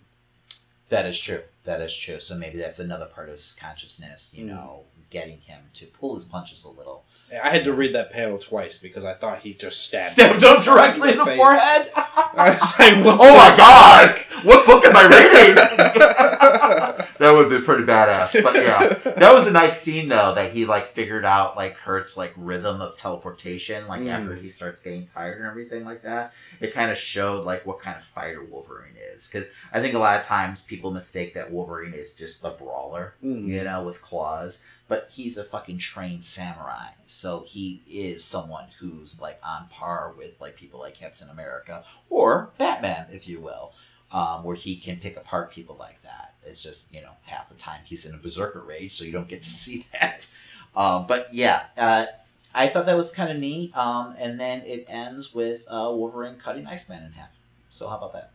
That 0.89 1.05
is 1.05 1.19
true. 1.21 1.43
That 1.65 1.81
is 1.81 1.95
true. 1.95 2.19
So 2.21 2.35
maybe 2.35 2.57
that's 2.59 2.79
another 2.79 3.07
part 3.07 3.29
of 3.29 3.33
his 3.35 3.55
consciousness, 3.61 4.31
you 4.33 4.45
Mm. 4.45 4.49
know, 4.49 4.85
getting 5.11 5.41
him 5.41 5.65
to 5.75 5.87
pull 5.87 6.15
his 6.15 6.25
punches 6.25 6.65
a 6.65 6.71
little. 6.71 7.05
I 7.33 7.51
had 7.51 7.65
to 7.65 7.73
read 7.73 7.95
that 7.95 8.13
panel 8.13 8.39
twice 8.39 8.79
because 8.79 9.05
I 9.05 9.13
thought 9.15 9.41
he 9.41 9.53
just 9.53 9.85
stabbed 9.87 10.11
Stabbed 10.13 10.43
him 10.43 10.63
directly 10.63 11.11
in 11.13 11.19
the 11.19 11.25
face. 11.25 11.37
forehead. 11.37 11.91
I 11.97 12.51
was 12.61 12.79
like, 12.79 13.05
what 13.05 13.19
oh 13.21 13.37
my 13.37 13.51
the- 13.51 13.57
god! 13.57 14.19
What 14.45 14.67
book 14.67 14.85
am 14.85 14.93
I 14.95 15.05
reading? 15.07 15.55
that 17.19 17.33
would 17.33 17.49
be 17.51 17.65
pretty 17.65 17.85
badass. 17.85 18.41
But 18.43 18.55
yeah, 18.57 19.13
that 19.19 19.33
was 19.35 19.47
a 19.47 19.53
nice 19.53 19.81
scene 19.81 20.09
though 20.09 20.35
that 20.35 20.53
he 20.53 20.67
like 20.67 20.87
figured 20.87 21.25
out 21.25 21.57
like 21.57 21.75
Kurt's 21.75 22.17
like 22.17 22.33
rhythm 22.37 22.81
of 22.81 22.97
teleportation. 22.97 23.87
Like 23.89 24.03
Mm. 24.03 24.11
after 24.11 24.35
he 24.37 24.49
starts 24.51 24.81
getting 24.81 25.07
tired 25.07 25.39
and 25.39 25.47
everything 25.47 25.85
like 25.85 26.03
that, 26.03 26.33
it 26.61 26.73
kind 26.75 26.91
of 26.91 26.99
showed 26.99 27.45
like 27.45 27.65
what 27.67 27.81
kind 27.81 27.97
of 27.97 28.05
fighter 28.05 28.45
Wolverine 28.45 28.95
is. 29.15 29.27
Because 29.27 29.51
I 29.73 29.81
think 29.81 29.95
a 29.95 29.99
lot 29.99 30.21
of 30.21 30.27
times 30.27 30.63
people 30.63 30.91
mistake 30.91 31.35
that 31.35 31.51
Wolverine 31.51 31.95
is 31.95 32.15
just 32.15 32.45
a 32.45 32.51
brawler, 32.51 33.15
Mm. 33.25 33.47
you 33.49 33.65
know, 33.65 33.83
with 33.83 34.01
claws. 34.03 34.63
But 34.89 35.11
he's 35.13 35.37
a 35.37 35.43
fucking 35.43 35.79
trained 35.79 36.23
samurai, 36.23 36.91
so 37.07 37.45
he 37.47 37.83
is 37.89 38.23
someone 38.23 38.67
who's 38.79 39.21
like 39.21 39.41
on 39.43 39.67
par 39.69 40.15
with 40.17 40.41
like 40.41 40.55
people 40.55 40.79
like 40.79 40.95
Captain 40.95 41.29
America 41.29 41.85
or 42.09 42.51
Batman, 42.57 43.07
if 43.11 43.27
you 43.27 43.41
will 43.41 43.73
um, 44.13 44.45
where 44.45 44.57
he 44.57 44.77
can 44.77 44.97
pick 44.97 45.17
apart 45.17 45.53
people 45.53 45.77
like 45.79 46.01
that. 46.03 46.35
It's 46.45 46.63
just 46.63 46.95
you 46.95 47.03
know 47.03 47.13
half 47.23 47.49
the 47.49 47.55
time 47.55 47.81
he's 47.85 48.07
in 48.07 48.15
a 48.15 48.19
berserker 48.19 48.61
rage, 48.61 48.93
so 48.93 49.05
you 49.05 49.13
don't 49.13 49.29
get 49.29 49.43
to 49.43 49.49
see 49.65 49.87
that. 49.93 50.35
Um, 50.75 51.07
but 51.07 51.29
yeah, 51.33 51.65
uh, 51.77 52.07
I 52.55 52.69
thought 52.69 52.87
that 52.87 52.97
was 52.97 53.11
kind 53.11 53.31
of 53.31 53.39
neat. 53.39 53.77
Um, 53.77 54.15
and 54.19 54.39
then 54.39 54.63
it 54.63 54.87
ends 54.89 55.35
with 55.35 55.67
uh, 55.69 55.91
Wolverine 55.93 56.37
cutting 56.37 56.67
Iceman 56.67 57.03
in 57.03 57.13
half. 57.13 57.37
So 57.69 57.89
how 57.89 57.97
about 57.97 58.13
that? 58.13 58.31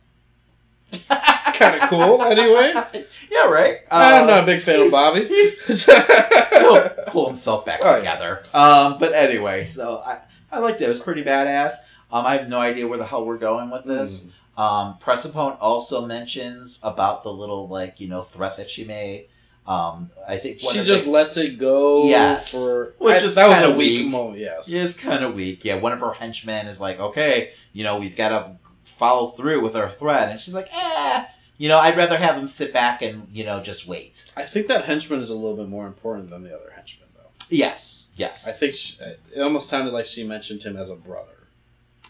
kind 1.54 1.80
of 1.82 1.88
cool. 1.88 2.22
Anyway, 2.22 2.72
Yeah, 3.30 3.46
right. 3.46 3.78
I'm 3.90 4.24
Uh, 4.24 4.26
not 4.26 4.42
a 4.44 4.46
big 4.46 4.60
fan 4.60 4.80
of 4.80 4.90
Bobby. 4.90 5.26
he's- 5.26 5.86
he'll 6.52 6.88
pull 7.08 7.26
himself 7.26 7.64
back 7.64 7.80
yeah. 7.82 7.96
together. 7.96 8.44
Um, 8.52 8.98
but 8.98 9.12
anyway, 9.14 9.62
so 9.62 10.02
I, 10.04 10.18
I 10.50 10.58
liked 10.58 10.80
it. 10.80 10.84
It 10.84 10.88
was 10.88 11.00
pretty 11.00 11.22
badass. 11.24 11.72
Um, 12.10 12.26
I 12.26 12.36
have 12.36 12.48
no 12.48 12.58
idea 12.58 12.86
where 12.86 12.98
the 12.98 13.06
hell 13.06 13.24
we're 13.24 13.38
going 13.38 13.70
with 13.70 13.84
this. 13.84 14.30
Um, 14.58 14.98
Persephone 14.98 15.52
also 15.60 16.04
mentions 16.04 16.78
about 16.82 17.22
the 17.22 17.32
little 17.32 17.68
like 17.68 18.00
you 18.00 18.08
know 18.08 18.20
threat 18.20 18.58
that 18.58 18.68
she 18.68 18.84
made. 18.84 19.28
Um, 19.66 20.10
I 20.28 20.36
think 20.38 20.58
she 20.60 20.82
just 20.84 21.04
the, 21.06 21.10
lets 21.12 21.36
it 21.38 21.56
go. 21.58 22.06
Yes. 22.08 22.50
for 22.50 22.94
Which 22.98 23.22
I- 23.22 23.24
is 23.24 23.34
that 23.36 23.48
was 23.48 23.70
a 23.72 23.74
weak, 23.76 24.02
weak. 24.02 24.10
moment. 24.10 24.38
Yes, 24.40 24.68
is 24.70 24.94
kind 24.94 25.24
of 25.24 25.34
weak. 25.34 25.64
Yeah, 25.64 25.76
one 25.78 25.92
of 25.92 26.00
her 26.00 26.12
henchmen 26.12 26.66
is 26.66 26.80
like, 26.80 27.00
okay, 27.00 27.52
you 27.72 27.82
know, 27.84 27.98
we've 27.98 28.16
got 28.16 28.28
to 28.30 28.56
follow 29.02 29.26
through 29.26 29.60
with 29.60 29.74
our 29.74 29.90
threat, 29.90 30.28
and 30.30 30.38
she's 30.38 30.54
like, 30.54 30.68
eh, 30.72 31.24
you 31.58 31.68
know, 31.68 31.78
I'd 31.78 31.96
rather 31.96 32.16
have 32.18 32.36
him 32.36 32.46
sit 32.46 32.72
back 32.72 33.02
and 33.02 33.26
you 33.32 33.44
know 33.44 33.60
just 33.60 33.88
wait. 33.88 34.30
I 34.36 34.42
think 34.42 34.68
that 34.68 34.84
henchman 34.84 35.20
is 35.20 35.30
a 35.30 35.34
little 35.34 35.56
bit 35.56 35.68
more 35.68 35.86
important 35.88 36.30
than 36.30 36.44
the 36.44 36.54
other 36.54 36.70
henchman, 36.74 37.08
though. 37.16 37.30
Yes, 37.48 38.06
yes. 38.14 38.48
I 38.48 38.52
think 38.52 38.74
she, 38.74 39.02
it 39.36 39.40
almost 39.40 39.68
sounded 39.68 39.92
like 39.92 40.06
she 40.06 40.22
mentioned 40.24 40.62
him 40.62 40.76
as 40.76 40.88
a 40.90 40.94
brother. 40.94 41.48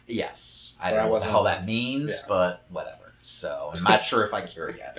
yes. 0.06 0.74
I 0.80 0.90
But 0.90 0.96
don't 0.96 1.04
know 1.06 1.12
what 1.12 1.22
the 1.22 1.30
hell 1.30 1.44
that 1.44 1.64
means, 1.64 2.10
Yeah. 2.10 2.26
but 2.28 2.64
whatever. 2.68 3.12
So 3.22 3.72
I'm 3.74 3.84
not 3.84 4.02
sure 4.02 4.24
if 4.26 4.34
I 4.34 4.40
care 4.42 4.70
yet. 4.76 4.96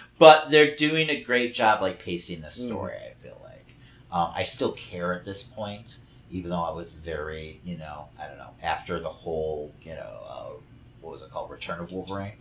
but 0.18 0.50
they're 0.50 0.74
doing 0.76 1.10
a 1.10 1.20
great 1.20 1.52
job 1.54 1.82
like 1.82 1.98
pacing 2.02 2.40
the 2.42 2.50
story 2.50 2.94
i 2.94 3.12
feel 3.22 3.38
like 3.44 3.74
um, 4.12 4.30
i 4.34 4.42
still 4.42 4.72
care 4.72 5.12
at 5.14 5.24
this 5.24 5.42
point 5.44 5.98
even 6.30 6.50
though 6.50 6.62
i 6.62 6.70
was 6.70 6.96
very 6.98 7.60
you 7.64 7.76
know 7.78 8.08
i 8.20 8.26
don't 8.26 8.38
know 8.38 8.50
after 8.62 8.98
the 9.00 9.08
whole 9.08 9.72
you 9.82 9.94
know 9.94 10.20
uh, 10.28 10.50
what 11.00 11.10
was 11.12 11.22
it 11.22 11.30
called 11.30 11.50
return 11.50 11.80
of 11.80 11.90
wolverine 11.92 12.32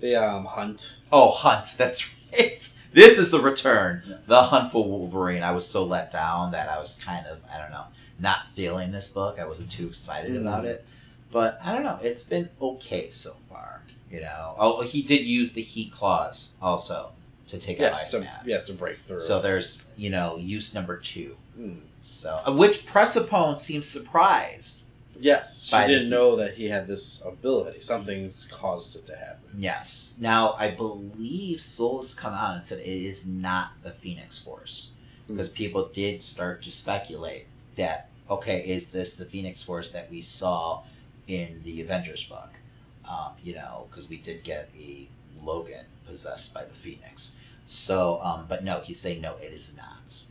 The 0.00 0.16
um 0.16 0.44
hunt. 0.46 0.98
oh 1.12 1.30
hunt 1.30 1.74
that's 1.78 2.10
right 2.32 2.68
this 2.92 3.18
is 3.18 3.30
the 3.30 3.40
return 3.40 4.02
the 4.26 4.42
hunt 4.44 4.72
for 4.72 4.84
wolverine 4.84 5.42
i 5.42 5.50
was 5.52 5.66
so 5.66 5.84
let 5.84 6.10
down 6.10 6.52
that 6.52 6.68
i 6.68 6.78
was 6.78 6.96
kind 7.04 7.26
of 7.26 7.38
i 7.52 7.58
don't 7.58 7.70
know 7.70 7.84
not 8.18 8.46
feeling 8.46 8.92
this 8.92 9.08
book 9.10 9.38
i 9.38 9.44
wasn't 9.46 9.70
too 9.70 9.86
excited 9.88 10.32
Mm. 10.32 10.40
about 10.42 10.64
it 10.64 10.84
but 11.32 11.58
i 11.64 11.72
don't 11.72 11.82
know 11.82 11.98
it's 12.02 12.22
been 12.22 12.48
okay 12.62 13.10
so 13.10 13.32
far 13.48 13.82
you 14.10 14.20
know 14.20 14.54
oh 14.58 14.82
he 14.82 15.02
did 15.02 15.22
use 15.22 15.52
the 15.52 15.62
heat 15.62 15.90
claws 15.92 16.54
also 16.62 17.10
to 17.48 17.58
take 17.58 17.78
out 17.78 17.82
Yes, 17.82 18.10
to, 18.12 18.16
Iceman. 18.18 18.32
yeah, 18.46 18.60
to 18.62 18.72
break 18.72 18.96
through. 18.96 19.20
So 19.20 19.38
there's, 19.38 19.84
you 19.98 20.08
know, 20.08 20.38
use 20.38 20.74
number 20.74 20.96
two. 20.96 21.36
Mm. 21.60 21.80
So, 22.04 22.38
uh, 22.46 22.52
which 22.52 22.86
Persephone 22.86 23.56
seems 23.56 23.88
surprised. 23.88 24.84
yes, 25.18 25.64
she 25.64 25.86
didn't 25.86 26.10
know 26.10 26.36
that 26.36 26.54
he 26.54 26.68
had 26.68 26.86
this 26.86 27.22
ability. 27.24 27.80
Something's 27.80 28.46
caused 28.46 28.94
it 28.94 29.06
to 29.06 29.16
happen. 29.16 29.48
Yes. 29.56 30.16
Now, 30.20 30.54
I 30.58 30.70
believe 30.70 31.62
Soule's 31.62 32.14
come 32.14 32.34
out 32.34 32.56
and 32.56 32.62
said 32.64 32.80
it 32.80 32.86
is 32.86 33.26
not 33.26 33.70
the 33.82 33.90
Phoenix 33.90 34.38
Force. 34.38 34.92
Because 35.26 35.48
people 35.48 35.88
did 35.94 36.20
start 36.20 36.60
to 36.64 36.70
speculate 36.70 37.46
that, 37.76 38.10
okay, 38.28 38.60
is 38.60 38.90
this 38.90 39.16
the 39.16 39.24
Phoenix 39.24 39.62
Force 39.62 39.90
that 39.92 40.10
we 40.10 40.20
saw 40.20 40.82
in 41.26 41.62
the 41.64 41.80
Avengers 41.80 42.22
book? 42.24 42.60
Um, 43.08 43.32
you 43.42 43.54
know, 43.54 43.86
because 43.88 44.10
we 44.10 44.18
did 44.18 44.44
get 44.44 44.68
a 44.78 45.08
Logan 45.42 45.86
possessed 46.06 46.52
by 46.52 46.64
the 46.64 46.74
Phoenix. 46.74 47.36
So, 47.64 48.20
um, 48.22 48.44
but 48.46 48.62
no, 48.62 48.80
he's 48.80 49.00
saying 49.00 49.22
no, 49.22 49.36
it 49.36 49.52
is 49.52 49.74
not. 49.74 50.24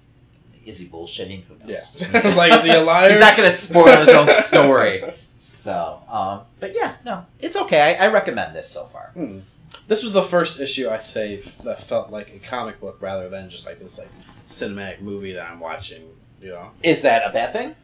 Is 0.66 0.80
he 0.80 0.88
bullshitting? 0.88 1.44
Who 1.44 1.68
knows? 1.68 2.02
Yeah, 2.14 2.34
like 2.38 2.52
is 2.54 2.64
he 2.66 2.72
a 2.72 2.82
liar? 2.84 3.10
He's 3.10 3.20
not 3.20 3.36
going 3.38 3.50
to 3.50 3.56
spoil 3.56 3.98
his 3.98 4.10
own 4.10 4.30
story. 4.34 5.04
So, 5.38 6.00
um, 6.10 6.42
but 6.60 6.74
yeah, 6.76 6.96
no, 7.06 7.26
it's 7.40 7.56
okay. 7.56 7.98
I, 7.98 8.06
I 8.06 8.08
recommend 8.10 8.56
this 8.56 8.70
so 8.70 8.86
far. 8.86 9.12
Hmm. 9.14 9.40
This 9.88 10.04
was 10.04 10.14
the 10.14 10.22
first 10.22 10.60
issue 10.60 10.90
I'd 10.90 11.06
say 11.06 11.38
that 11.64 11.82
felt 11.82 12.10
like 12.12 12.34
a 12.34 12.40
comic 12.40 12.80
book 12.80 12.98
rather 13.02 13.28
than 13.30 13.50
just 13.50 13.66
like 13.66 13.80
this 13.80 13.98
like 13.98 14.10
cinematic 14.48 15.02
movie 15.02 15.34
that 15.34 15.50
I'm 15.50 15.60
watching. 15.60 16.04
You 16.42 16.50
know, 16.50 16.72
Is 16.84 17.02
that 17.04 17.30
a 17.30 17.34
bad 17.34 17.54
thing? 17.54 17.76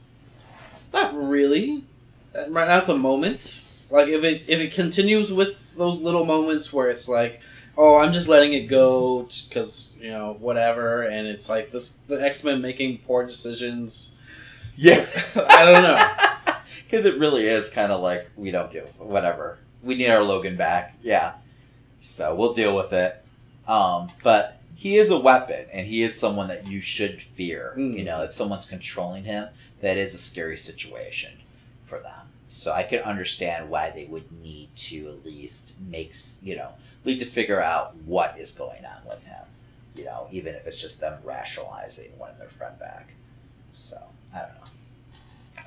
not 0.94 1.14
really. 1.16 1.84
Right 2.50 2.70
at 2.70 2.86
the 2.88 2.98
moment, 2.98 3.62
like 3.90 4.08
if 4.08 4.24
it 4.24 4.44
if 4.48 4.60
it 4.60 4.72
continues 4.74 5.32
with 5.34 5.58
those 5.76 6.00
little 6.00 6.26
moments 6.26 6.72
where 6.72 6.90
it's 6.90 7.08
like, 7.08 7.42
oh, 7.80 7.98
I'm 7.98 8.12
just 8.12 8.28
letting 8.28 8.52
it 8.52 8.68
go 8.68 9.24
because 9.48 9.96
you 10.00 10.12
know 10.12 10.34
whatever, 10.34 11.04
and 11.04 11.26
it's 11.26 11.50
like 11.50 11.72
this 11.72 11.94
the 12.08 12.22
X 12.22 12.44
Men 12.44 12.62
making 12.62 13.00
poor 13.00 13.26
decisions. 13.26 14.16
Yeah. 14.76 15.06
I 15.50 15.66
don't 15.66 15.84
know. 15.84 16.26
Because 16.90 17.06
it 17.06 17.20
really 17.20 17.46
is 17.46 17.70
kind 17.70 17.92
of 17.92 18.02
like 18.02 18.32
we 18.36 18.50
don't 18.50 18.72
give 18.72 19.00
whatever. 19.00 19.60
We 19.84 19.94
need 19.94 20.10
our 20.10 20.24
Logan 20.24 20.58
back. 20.58 20.96
Yeah. 21.04 21.34
So 22.00 22.34
we'll 22.34 22.54
deal 22.54 22.76
with 22.76 22.92
it. 22.94 23.24
Um, 23.68 24.08
but 24.24 24.60
he 24.74 24.98
is 24.98 25.12
a 25.12 25.20
weapon, 25.20 25.68
and 25.72 25.86
he 25.86 26.02
is 26.02 26.20
someone 26.20 26.48
that 26.48 26.66
you 26.66 26.82
should 26.82 27.22
fear. 27.22 27.76
Mm. 27.78 27.96
You 27.96 28.06
know, 28.06 28.24
if 28.24 28.34
someone's 28.34 28.66
controlling 28.66 29.26
him, 29.26 29.50
that 29.82 29.98
is 29.98 30.16
a 30.16 30.18
scary 30.18 30.58
situation 30.58 31.34
for 31.86 32.00
them. 32.00 32.30
So 32.48 32.72
I 32.72 32.82
can 32.82 33.04
understand 33.04 33.70
why 33.70 33.92
they 33.92 34.06
would 34.06 34.32
need 34.32 34.76
to 34.76 35.10
at 35.10 35.24
least 35.24 35.74
makes 35.80 36.42
you 36.42 36.56
know 36.56 36.72
need 37.06 37.20
to 37.20 37.26
figure 37.26 37.62
out 37.62 37.96
what 37.98 38.38
is 38.38 38.54
going 38.54 38.86
on 38.86 39.02
with 39.08 39.26
him. 39.26 39.46
You 39.96 40.06
know, 40.06 40.28
even 40.32 40.56
if 40.56 40.66
it's 40.66 40.82
just 40.82 41.02
them 41.02 41.20
rationalizing 41.24 42.12
wanting 42.18 42.40
their 42.40 42.50
friend 42.50 42.78
back. 42.80 43.16
So 43.72 43.98
I 44.34 44.40
don't 44.40 44.50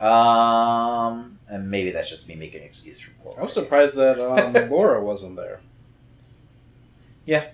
know. 0.01 0.07
Um, 0.07 1.39
and 1.49 1.71
maybe 1.71 1.91
that's 1.91 2.09
just 2.09 2.29
me 2.29 2.35
making 2.35 2.61
an 2.61 2.67
excuse 2.67 2.99
for 2.99 3.11
poor. 3.23 3.35
I 3.39 3.43
was 3.43 3.53
surprised 3.53 3.97
that 3.97 4.19
um, 4.65 4.71
Laura 4.71 5.03
wasn't 5.03 5.37
there. 5.37 5.61
Yeah, 7.25 7.47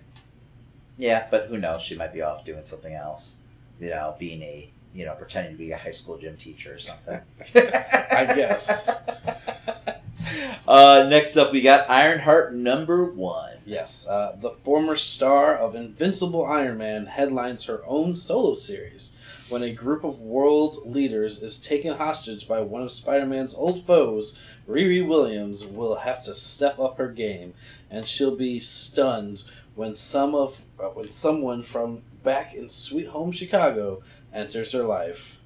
yeah, 0.97 1.27
but 1.31 1.47
who 1.47 1.59
knows? 1.59 1.83
She 1.83 1.95
might 1.95 2.13
be 2.13 2.23
off 2.23 2.45
doing 2.45 2.65
something 2.65 2.93
else. 2.93 3.37
You 3.81 3.91
know, 3.91 4.17
being 4.19 4.43
a 4.43 4.71
you 4.95 5.05
know 5.05 5.15
pretending 5.15 5.53
to 5.53 5.59
be 5.59 5.71
a 5.73 5.77
high 5.77 5.93
school 5.93 6.19
gym 6.19 6.37
teacher 6.37 6.75
or 6.75 6.79
something. 6.79 7.21
I 7.55 8.33
guess. 8.35 8.91
Uh, 10.67 11.07
next 11.09 11.35
up, 11.39 11.51
we 11.51 11.63
got 11.63 11.89
Ironheart 11.89 12.53
number 12.53 13.03
one. 13.03 13.57
Yes, 13.65 14.07
uh, 14.07 14.37
the 14.39 14.51
former 14.51 14.97
star 14.97 15.55
of 15.55 15.75
Invincible 15.75 16.45
Iron 16.45 16.77
Man 16.77 17.07
headlines 17.07 17.65
her 17.65 17.81
own 17.87 18.17
solo 18.17 18.55
series 18.55 19.15
when 19.49 19.63
a 19.63 19.73
group 19.73 20.05
of 20.05 20.21
world 20.21 20.79
leaders 20.85 21.43
is 21.43 21.59
taken 21.59 21.95
hostage 21.95 22.47
by 22.47 22.61
one 22.61 22.83
of 22.83 22.93
Spider 22.93 23.25
Man's 23.25 23.55
old 23.55 23.87
foes. 23.87 24.39
Riri 24.69 25.07
Williams 25.07 25.65
will 25.65 25.97
have 25.97 26.23
to 26.25 26.35
step 26.35 26.79
up 26.79 26.99
her 26.99 27.09
game, 27.09 27.55
and 27.91 28.07
she'll 28.07 28.37
be 28.37 28.61
stunned 28.61 29.45
when 29.75 29.95
some 29.95 30.35
of 30.35 30.65
uh, 30.79 30.89
when 30.89 31.11
someone 31.11 31.63
from 31.63 32.03
back 32.23 32.55
in 32.55 32.69
Sweet 32.69 33.09
Home 33.09 33.33
Chicago 33.33 34.03
enters 34.35 34.73
her 34.73 34.83
life. 34.83 35.38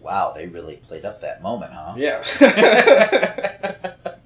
Wow, 0.00 0.32
they 0.34 0.46
really 0.46 0.76
played 0.76 1.04
up 1.04 1.20
that 1.20 1.42
moment, 1.42 1.72
huh? 1.72 1.94
Yeah. 1.96 2.22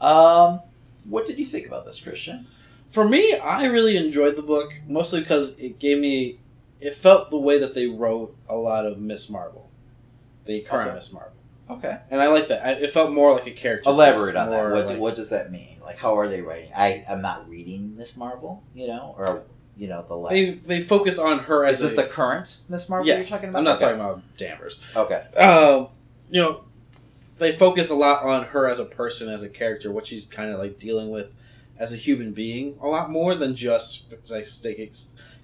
Um, 0.00 0.60
what 1.08 1.24
did 1.24 1.38
you 1.38 1.46
think 1.46 1.66
about 1.66 1.86
this, 1.86 1.98
Christian? 2.00 2.46
For 2.90 3.08
me, 3.08 3.38
I 3.38 3.66
really 3.66 3.96
enjoyed 3.96 4.36
the 4.36 4.42
book, 4.42 4.72
mostly 4.86 5.20
because 5.20 5.58
it 5.58 5.78
gave 5.78 5.98
me. 5.98 6.38
It 6.80 6.94
felt 6.94 7.30
the 7.30 7.38
way 7.38 7.58
that 7.58 7.74
they 7.74 7.86
wrote 7.86 8.36
a 8.48 8.54
lot 8.54 8.84
of 8.84 8.98
Miss 8.98 9.30
Marvel, 9.30 9.70
the 10.44 10.60
current 10.60 10.88
Okay. 10.88 10.96
Miss 10.96 11.10
Marvel, 11.12 11.32
Okay, 11.70 11.98
and 12.10 12.20
I 12.20 12.28
like 12.28 12.48
that. 12.48 12.82
It 12.82 12.92
felt 12.92 13.12
more 13.12 13.32
like 13.32 13.46
a 13.46 13.50
character. 13.52 13.88
elaborate 13.88 14.36
on 14.36 14.50
that. 14.50 14.70
What, 14.72 14.86
like- 14.88 14.98
what 14.98 15.14
does 15.14 15.30
that 15.30 15.50
mean? 15.50 15.78
Like, 15.82 15.96
how 15.98 16.18
are 16.18 16.28
they 16.28 16.42
writing? 16.42 16.70
I 16.76 17.02
I'm 17.08 17.22
not 17.22 17.48
reading 17.48 17.96
Miss 17.96 18.16
Marvel, 18.18 18.62
you 18.74 18.86
know, 18.86 19.14
or 19.16 19.44
you 19.76 19.88
know 19.88 20.02
the 20.08 20.28
They 20.28 20.46
left. 20.52 20.68
they 20.68 20.80
focus 20.82 21.18
on 21.18 21.40
her 21.40 21.64
as 21.64 21.80
Is 21.80 21.90
this 21.90 21.98
a, 21.98 22.02
the 22.06 22.08
current 22.08 22.58
Miss 22.68 22.88
Marvel 22.88 23.06
yes. 23.06 23.28
you're 23.30 23.36
talking 23.38 23.50
about? 23.50 23.58
I'm 23.58 23.64
not 23.64 23.76
Okay. 23.76 23.84
talking 23.86 24.00
about 24.00 24.36
Danvers. 24.36 24.80
Okay. 24.96 25.22
um, 25.38 25.88
you 26.30 26.40
know, 26.40 26.64
they 27.38 27.52
focus 27.52 27.90
a 27.90 27.94
lot 27.94 28.24
on 28.24 28.44
her 28.46 28.66
as 28.68 28.78
a 28.78 28.84
person, 28.84 29.28
as 29.28 29.42
a 29.42 29.48
character, 29.48 29.90
what 29.90 30.06
she's 30.06 30.24
kind 30.24 30.50
of 30.50 30.58
like 30.58 30.78
dealing 30.78 31.10
with 31.10 31.34
as 31.78 31.92
a 31.92 31.96
human 31.96 32.32
being, 32.32 32.76
a 32.80 32.86
lot 32.86 33.10
more 33.10 33.34
than 33.34 33.56
just 33.56 34.12
like 34.30 34.46
sticking. 34.46 34.90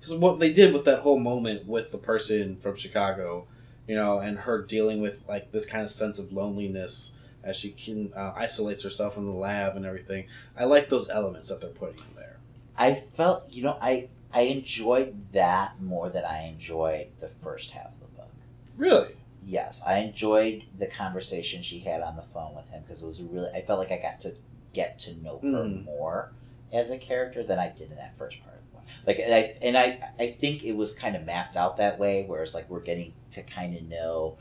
Because 0.00 0.14
what 0.14 0.38
they 0.40 0.52
did 0.52 0.72
with 0.72 0.84
that 0.84 1.00
whole 1.00 1.18
moment 1.18 1.66
with 1.66 1.90
the 1.90 1.98
person 1.98 2.56
from 2.56 2.76
Chicago, 2.76 3.46
you 3.88 3.96
know, 3.96 4.20
and 4.20 4.38
her 4.38 4.62
dealing 4.62 5.00
with 5.00 5.24
like 5.28 5.50
this 5.52 5.66
kind 5.66 5.84
of 5.84 5.90
sense 5.90 6.18
of 6.20 6.32
loneliness 6.32 7.14
as 7.42 7.56
she 7.56 7.70
can 7.70 8.12
uh, 8.14 8.32
isolates 8.36 8.82
herself 8.84 9.16
in 9.16 9.26
the 9.26 9.32
lab 9.32 9.74
and 9.76 9.84
everything. 9.84 10.26
I 10.56 10.64
like 10.64 10.88
those 10.88 11.10
elements 11.10 11.48
that 11.48 11.60
they're 11.60 11.70
putting 11.70 11.98
in 12.08 12.14
there. 12.16 12.36
I 12.78 12.94
felt 12.94 13.50
you 13.50 13.62
know 13.64 13.76
I 13.80 14.08
I 14.32 14.42
enjoyed 14.42 15.32
that 15.32 15.80
more 15.82 16.08
than 16.08 16.24
I 16.24 16.44
enjoyed 16.44 17.08
the 17.18 17.28
first 17.28 17.72
half 17.72 17.92
of 17.94 18.00
the 18.00 18.06
book. 18.06 18.30
Really, 18.76 19.14
Yes, 19.42 19.82
I 19.86 19.98
enjoyed 19.98 20.64
the 20.78 20.86
conversation 20.86 21.62
she 21.62 21.78
had 21.80 22.02
on 22.02 22.14
the 22.14 22.22
phone 22.22 22.54
with 22.54 22.68
him 22.68 22.82
because 22.82 23.02
it 23.02 23.06
was 23.06 23.22
really. 23.22 23.48
I 23.54 23.62
felt 23.62 23.78
like 23.78 23.90
I 23.90 23.96
got 23.98 24.20
to 24.20 24.34
get 24.74 24.98
to 25.00 25.14
know 25.22 25.38
her 25.42 25.48
Mm. 25.64 25.84
more 25.84 26.32
as 26.72 26.90
a 26.90 26.98
character 26.98 27.42
than 27.42 27.58
I 27.58 27.68
did 27.70 27.90
in 27.90 27.96
that 27.96 28.14
first 28.16 28.40
part 28.44 28.56
of 28.56 28.62
the 28.70 28.76
book. 28.76 28.84
Like, 29.06 29.18
and 29.18 29.34
I 29.34 29.56
and 29.62 29.76
I 29.78 30.10
I 30.18 30.26
think 30.28 30.62
it 30.62 30.76
was 30.76 30.92
kind 30.92 31.16
of 31.16 31.24
mapped 31.24 31.56
out 31.56 31.78
that 31.78 31.98
way, 31.98 32.24
where 32.26 32.42
it's 32.42 32.54
like 32.54 32.68
we're 32.70 32.80
getting 32.80 33.14
to 33.32 33.42
kind 33.42 33.74
of 33.76 33.82
know, 33.84 34.36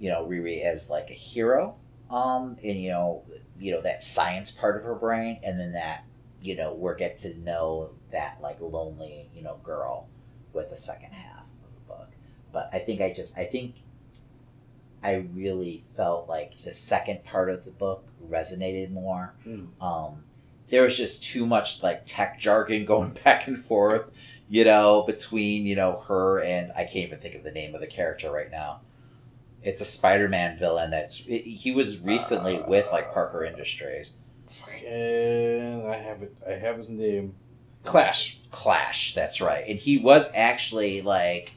you 0.00 0.08
know, 0.10 0.24
Riri 0.26 0.64
as 0.64 0.88
like 0.90 1.10
a 1.10 1.14
hero, 1.14 1.76
um, 2.10 2.56
and 2.64 2.80
you 2.80 2.88
know, 2.88 3.22
you 3.58 3.72
know 3.72 3.82
that 3.82 4.02
science 4.02 4.50
part 4.50 4.78
of 4.78 4.82
her 4.84 4.94
brain, 4.94 5.38
and 5.44 5.60
then 5.60 5.72
that 5.72 6.04
you 6.40 6.56
know 6.56 6.72
we're 6.72 6.94
get 6.94 7.16
to 7.18 7.36
know 7.38 7.90
that 8.10 8.38
like 8.40 8.60
lonely 8.60 9.28
you 9.34 9.42
know 9.42 9.58
girl 9.62 10.08
with 10.52 10.70
the 10.70 10.76
second 10.76 11.12
half 11.12 11.44
of 11.64 11.74
the 11.74 11.94
book. 11.94 12.10
But 12.52 12.70
I 12.72 12.78
think 12.78 13.00
I 13.00 13.12
just 13.12 13.36
I 13.36 13.44
think 13.44 13.76
I 15.02 15.26
really 15.34 15.84
felt 15.96 16.28
like 16.28 16.58
the 16.64 16.72
second 16.72 17.24
part 17.24 17.50
of 17.50 17.64
the 17.64 17.70
book 17.70 18.04
resonated 18.28 18.90
more. 18.90 19.34
Mm. 19.46 19.68
Um, 19.80 20.24
there 20.68 20.82
was 20.82 20.96
just 20.96 21.22
too 21.22 21.46
much 21.46 21.82
like 21.82 22.02
tech 22.06 22.38
jargon 22.38 22.84
going 22.84 23.16
back 23.24 23.46
and 23.46 23.62
forth, 23.62 24.10
you 24.48 24.64
know, 24.64 25.04
between 25.06 25.66
you 25.66 25.76
know 25.76 26.00
her 26.08 26.40
and 26.40 26.72
I 26.72 26.84
can't 26.84 27.06
even 27.06 27.18
think 27.18 27.34
of 27.34 27.44
the 27.44 27.52
name 27.52 27.74
of 27.74 27.80
the 27.80 27.86
character 27.86 28.30
right 28.30 28.50
now. 28.50 28.80
It's 29.62 29.80
a 29.80 29.84
Spider-Man 29.84 30.56
villain 30.56 30.90
that's 30.90 31.24
it, 31.26 31.42
he 31.42 31.72
was 31.72 31.98
recently 31.98 32.60
with 32.66 32.90
like 32.92 33.12
Parker 33.12 33.44
Industries. 33.44 34.14
Fucking, 34.50 35.86
I 35.86 35.96
have 35.96 36.22
it. 36.22 36.34
I 36.46 36.52
have 36.52 36.76
his 36.76 36.90
name. 36.90 37.34
Clash. 37.84 38.38
Clash, 38.50 39.14
that's 39.14 39.40
right. 39.40 39.64
And 39.68 39.78
he 39.78 39.98
was 39.98 40.30
actually 40.34 41.02
like 41.02 41.54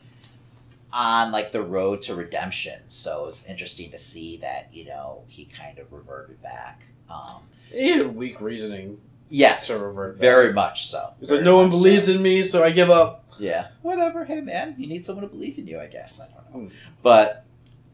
on 0.93 1.31
like 1.31 1.51
the 1.51 1.61
road 1.61 2.01
to 2.03 2.15
redemption. 2.15 2.81
So 2.87 3.23
it 3.23 3.25
was 3.27 3.45
interesting 3.47 3.91
to 3.91 3.97
see 3.97 4.37
that, 4.37 4.69
you 4.73 4.85
know, 4.85 5.23
he 5.27 5.45
kind 5.45 5.79
of 5.79 5.91
reverted 5.91 6.41
back. 6.41 6.85
Um 7.09 7.43
He 7.71 7.91
had 7.91 8.15
weak 8.15 8.39
reasoning 8.41 8.99
yes. 9.29 9.67
to 9.67 9.73
revert. 9.85 10.15
back. 10.15 10.21
Very 10.21 10.53
much 10.53 10.87
so. 10.87 11.13
He's 11.19 11.31
like, 11.31 11.41
no 11.43 11.57
one 11.57 11.69
believes 11.69 12.07
so. 12.07 12.13
in 12.13 12.21
me, 12.21 12.43
so 12.43 12.63
I 12.63 12.71
give 12.71 12.89
up. 12.89 13.25
Yeah. 13.39 13.67
Whatever. 13.81 14.25
Hey 14.25 14.41
man, 14.41 14.75
you 14.77 14.87
need 14.87 15.05
someone 15.05 15.23
to 15.23 15.29
believe 15.29 15.57
in 15.57 15.67
you, 15.67 15.79
I 15.79 15.87
guess. 15.87 16.19
I 16.21 16.27
don't 16.27 16.53
know. 16.53 16.69
Hmm. 16.69 16.75
But 17.01 17.45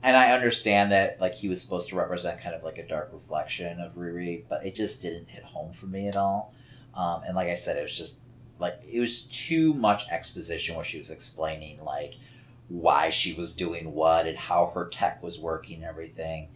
and 0.03 0.15
I 0.15 0.31
understand 0.31 0.91
that 0.91 1.19
like 1.19 1.33
he 1.33 1.49
was 1.49 1.61
supposed 1.61 1.89
to 1.89 1.95
represent 1.95 2.39
kind 2.39 2.55
of 2.55 2.63
like 2.63 2.77
a 2.77 2.87
dark 2.87 3.09
reflection 3.11 3.79
of 3.79 3.95
Riri, 3.95 4.43
but 4.47 4.65
it 4.65 4.75
just 4.75 5.01
didn't 5.01 5.29
hit 5.29 5.43
home 5.43 5.73
for 5.73 5.87
me 5.87 6.07
at 6.07 6.15
all. 6.15 6.53
Um, 6.93 7.21
and 7.25 7.35
like 7.35 7.49
I 7.49 7.55
said, 7.55 7.77
it 7.77 7.83
was 7.83 7.97
just 7.97 8.21
like 8.59 8.79
it 8.91 8.99
was 8.99 9.23
too 9.23 9.73
much 9.73 10.07
exposition 10.09 10.75
where 10.75 10.85
she 10.85 10.97
was 10.97 11.11
explaining 11.11 11.83
like 11.83 12.15
why 12.69 13.09
she 13.09 13.33
was 13.33 13.55
doing 13.55 13.93
what 13.93 14.27
and 14.27 14.37
how 14.37 14.71
her 14.73 14.87
tech 14.87 15.21
was 15.23 15.39
working 15.39 15.77
and 15.77 15.85
everything. 15.85 16.49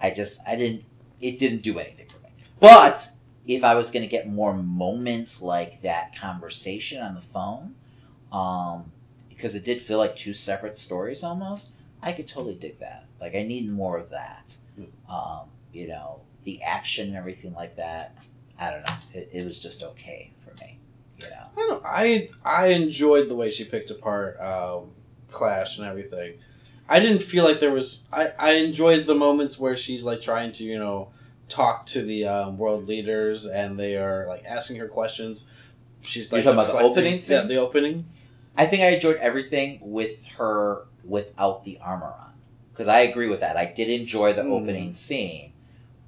I 0.00 0.10
just 0.10 0.40
I 0.46 0.56
didn't 0.56 0.84
it 1.20 1.38
didn't 1.38 1.62
do 1.62 1.78
anything 1.78 2.08
for 2.08 2.18
me. 2.18 2.30
But 2.60 3.08
if 3.46 3.64
I 3.64 3.74
was 3.74 3.90
gonna 3.90 4.06
get 4.06 4.28
more 4.28 4.54
moments 4.54 5.40
like 5.42 5.82
that 5.82 6.16
conversation 6.16 7.02
on 7.02 7.14
the 7.14 7.22
phone, 7.22 7.74
um, 8.32 8.92
because 9.28 9.54
it 9.54 9.64
did 9.64 9.80
feel 9.80 9.98
like 9.98 10.16
two 10.16 10.32
separate 10.32 10.76
stories 10.76 11.22
almost, 11.22 11.72
I 12.02 12.12
could 12.12 12.26
totally 12.28 12.54
dig 12.54 12.80
that. 12.80 13.06
Like 13.20 13.34
I 13.34 13.42
need 13.42 13.70
more 13.70 13.96
of 13.96 14.10
that. 14.10 14.56
Um, 15.08 15.48
you 15.72 15.88
know, 15.88 16.20
the 16.44 16.62
action 16.62 17.08
and 17.08 17.16
everything 17.16 17.54
like 17.54 17.76
that. 17.76 18.16
I 18.58 18.70
don't 18.70 18.86
know. 18.86 18.94
It, 19.14 19.30
it 19.32 19.44
was 19.44 19.60
just 19.60 19.82
okay 19.82 20.32
for 20.44 20.54
me. 20.62 20.78
You 21.18 21.26
know. 21.30 21.46
I 21.56 21.66
don't. 21.68 21.82
I 21.86 22.30
I 22.44 22.66
enjoyed 22.68 23.28
the 23.28 23.36
way 23.36 23.50
she 23.50 23.64
picked 23.64 23.90
apart 23.90 24.40
um, 24.40 24.90
Clash 25.30 25.78
and 25.78 25.86
everything. 25.86 26.34
I 26.88 27.00
didn't 27.00 27.22
feel 27.22 27.44
like 27.44 27.60
there 27.60 27.72
was. 27.72 28.06
I 28.12 28.30
I 28.38 28.50
enjoyed 28.54 29.06
the 29.06 29.14
moments 29.14 29.58
where 29.58 29.76
she's 29.76 30.04
like 30.04 30.20
trying 30.20 30.52
to 30.52 30.64
you 30.64 30.78
know 30.78 31.10
talk 31.48 31.86
to 31.86 32.02
the 32.02 32.26
um, 32.26 32.56
world 32.56 32.88
leaders 32.88 33.46
and 33.46 33.78
they 33.78 33.96
are 33.96 34.26
like 34.26 34.44
asking 34.44 34.76
her 34.76 34.88
questions. 34.88 35.44
She's 36.02 36.32
like 36.32 36.44
You're 36.44 36.54
like 36.54 36.66
talking 36.66 36.80
about 36.80 36.94
the 36.94 37.00
opening 37.00 37.20
scene? 37.20 37.36
Yeah, 37.36 37.44
the 37.44 37.56
opening. 37.56 38.06
I 38.56 38.66
think 38.66 38.82
I 38.82 38.88
enjoyed 38.90 39.16
everything 39.16 39.78
with 39.80 40.26
her 40.38 40.86
without 41.04 41.64
the 41.64 41.78
armor 41.82 42.14
on. 42.20 42.32
Because 42.72 42.88
I 42.88 43.00
agree 43.00 43.28
with 43.28 43.40
that. 43.40 43.56
I 43.56 43.66
did 43.66 43.88
enjoy 43.88 44.32
the 44.32 44.42
Mm. 44.42 44.52
opening 44.52 44.94
scene. 44.94 45.52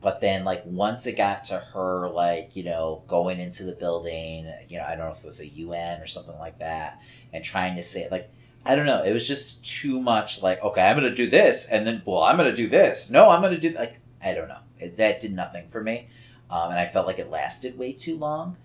But 0.01 0.21
then, 0.21 0.45
like, 0.45 0.63
once 0.67 1.07
it 1.07 1.17
got 1.17 1.45
to 1.45 1.59
her, 1.59 2.09
like, 2.11 2.57
you 2.57 2.63
know, 2.63 3.03
going 3.09 3.41
into 3.41 3.65
the 3.65 3.73
building, 3.73 4.53
you 4.69 4.77
know, 4.77 4.85
I 4.85 4.97
don't 4.97 5.07
know 5.07 5.13
if 5.13 5.19
it 5.19 5.25
was 5.25 5.41
a 5.41 5.47
UN 5.49 6.03
or 6.03 6.07
something 6.07 6.39
like 6.39 6.59
that, 6.59 7.01
and 7.33 7.43
trying 7.43 7.77
to 7.77 7.83
say, 7.83 8.09
like, 8.11 8.31
I 8.67 8.77
don't 8.77 8.85
know. 8.85 9.03
It 9.03 9.15
was 9.15 9.27
just 9.27 9.65
too 9.67 10.01
much, 10.01 10.43
like, 10.43 10.63
okay, 10.63 10.83
I'm 10.83 10.99
going 10.99 11.09
to 11.09 11.15
do 11.15 11.29
this, 11.29 11.67
and 11.69 11.87
then, 11.87 12.03
well, 12.05 12.23
I'm 12.23 12.37
going 12.37 12.51
to 12.51 12.57
do 12.57 12.69
this. 12.69 13.09
No, 13.09 13.31
I'm 13.31 13.41
going 13.41 13.55
to 13.55 13.61
do, 13.61 13.75
like, 13.75 13.99
I 14.23 14.35
don't 14.35 14.49
know. 14.49 14.59
It, 14.79 14.99
that 14.99 15.21
did 15.21 15.35
nothing 15.35 15.69
for 15.69 15.83
me. 15.83 16.09
Um, 16.51 16.71
and 16.71 16.79
I 16.79 16.85
felt 16.85 17.07
like 17.07 17.19
it 17.19 17.31
lasted 17.31 17.79
way 17.79 17.93
too 17.95 18.19
long. 18.19 18.59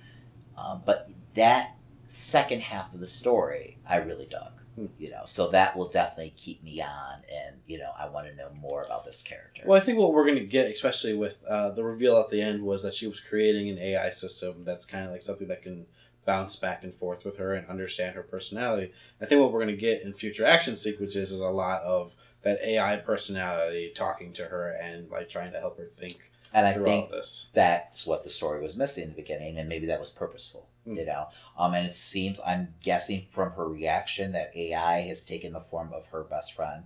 Um, 0.58 0.82
but 0.86 1.10
that 1.36 1.76
second 2.10 2.62
half 2.62 2.94
of 2.94 3.00
the 3.00 3.08
story 3.08 3.78
I 3.88 3.98
really 3.98 4.26
dug. 4.26 4.52
Hmm. 4.76 4.88
You 4.98 5.12
know, 5.12 5.22
so 5.26 5.50
that 5.50 5.78
will 5.78 5.88
definitely 5.88 6.34
keep 6.36 6.64
me 6.64 6.82
on, 6.82 7.22
and 7.32 7.58
you 7.68 7.80
know, 7.80 7.92
I 8.00 8.08
want 8.08 8.28
to 8.28 8.36
know 8.36 8.50
more 8.60 8.84
about 8.84 9.06
this 9.06 9.22
character. 9.22 9.64
Well, 9.66 9.80
I 9.80 9.84
think 9.84 10.00
what 10.00 10.14
we're 10.14 10.26
going 10.26 10.38
to 10.38 10.46
get, 10.46 10.72
especially 10.72 11.14
with 11.14 11.44
uh, 11.48 11.72
the 11.72 11.84
reveal 11.84 12.18
at 12.20 12.30
the 12.30 12.42
end, 12.42 12.64
was 12.64 12.84
that 12.84 12.94
she 12.94 13.08
was 13.08 13.20
creating 13.20 13.70
an 13.70 13.78
AI 13.78 14.10
system 14.12 14.64
that's 14.64 14.86
kind 14.86 15.06
of 15.06 15.12
like 15.12 15.22
something 15.22 15.50
that 15.50 15.64
can 15.64 15.86
bounce 16.26 16.56
back 16.56 16.84
and 16.84 16.94
forth 16.94 17.26
with 17.26 17.38
her 17.38 17.54
and 17.54 17.68
understand 17.68 18.16
her 18.16 18.24
personality. 18.24 18.94
I 19.22 19.26
think 19.26 19.42
what 19.42 19.52
we're 19.52 19.64
going 19.64 19.76
to 19.76 19.82
get 19.82 20.02
in 20.02 20.14
future 20.14 20.46
action 20.46 20.78
sequences 20.78 21.32
is 21.32 21.40
a 21.40 21.50
lot 21.50 21.82
of 21.82 22.16
that 22.44 22.60
AI 22.64 22.98
personality 22.98 23.92
talking 23.94 24.32
to 24.34 24.46
her 24.46 24.70
and 24.70 25.10
like 25.10 25.30
trying 25.30 25.52
to 25.52 25.60
help 25.60 25.78
her 25.78 25.90
think 25.98 26.32
and 26.54 26.66
I 26.66 26.74
think 26.74 27.12
this. 27.12 27.50
that's 27.54 28.08
what 28.08 28.24
the 28.24 28.30
story 28.30 28.62
was 28.62 28.76
missing 28.76 29.04
in 29.04 29.10
the 29.12 29.16
beginning, 29.16 29.58
and 29.58 29.70
maybe 29.70 29.86
that 29.88 30.00
was 30.00 30.10
purposeful. 30.10 30.68
You 30.96 31.06
know, 31.06 31.28
um, 31.58 31.74
and 31.76 31.86
it 31.86 31.94
seems 31.94 32.40
I'm 32.46 32.74
guessing 32.82 33.28
from 33.30 33.52
her 33.52 33.68
reaction 33.68 34.32
that 34.32 34.52
AI 34.56 35.02
has 35.02 35.24
taken 35.24 35.54
the 35.54 35.60
form 35.60 35.94
of 35.94 36.08
her 36.08 36.24
best 36.24 36.54
friend. 36.54 36.84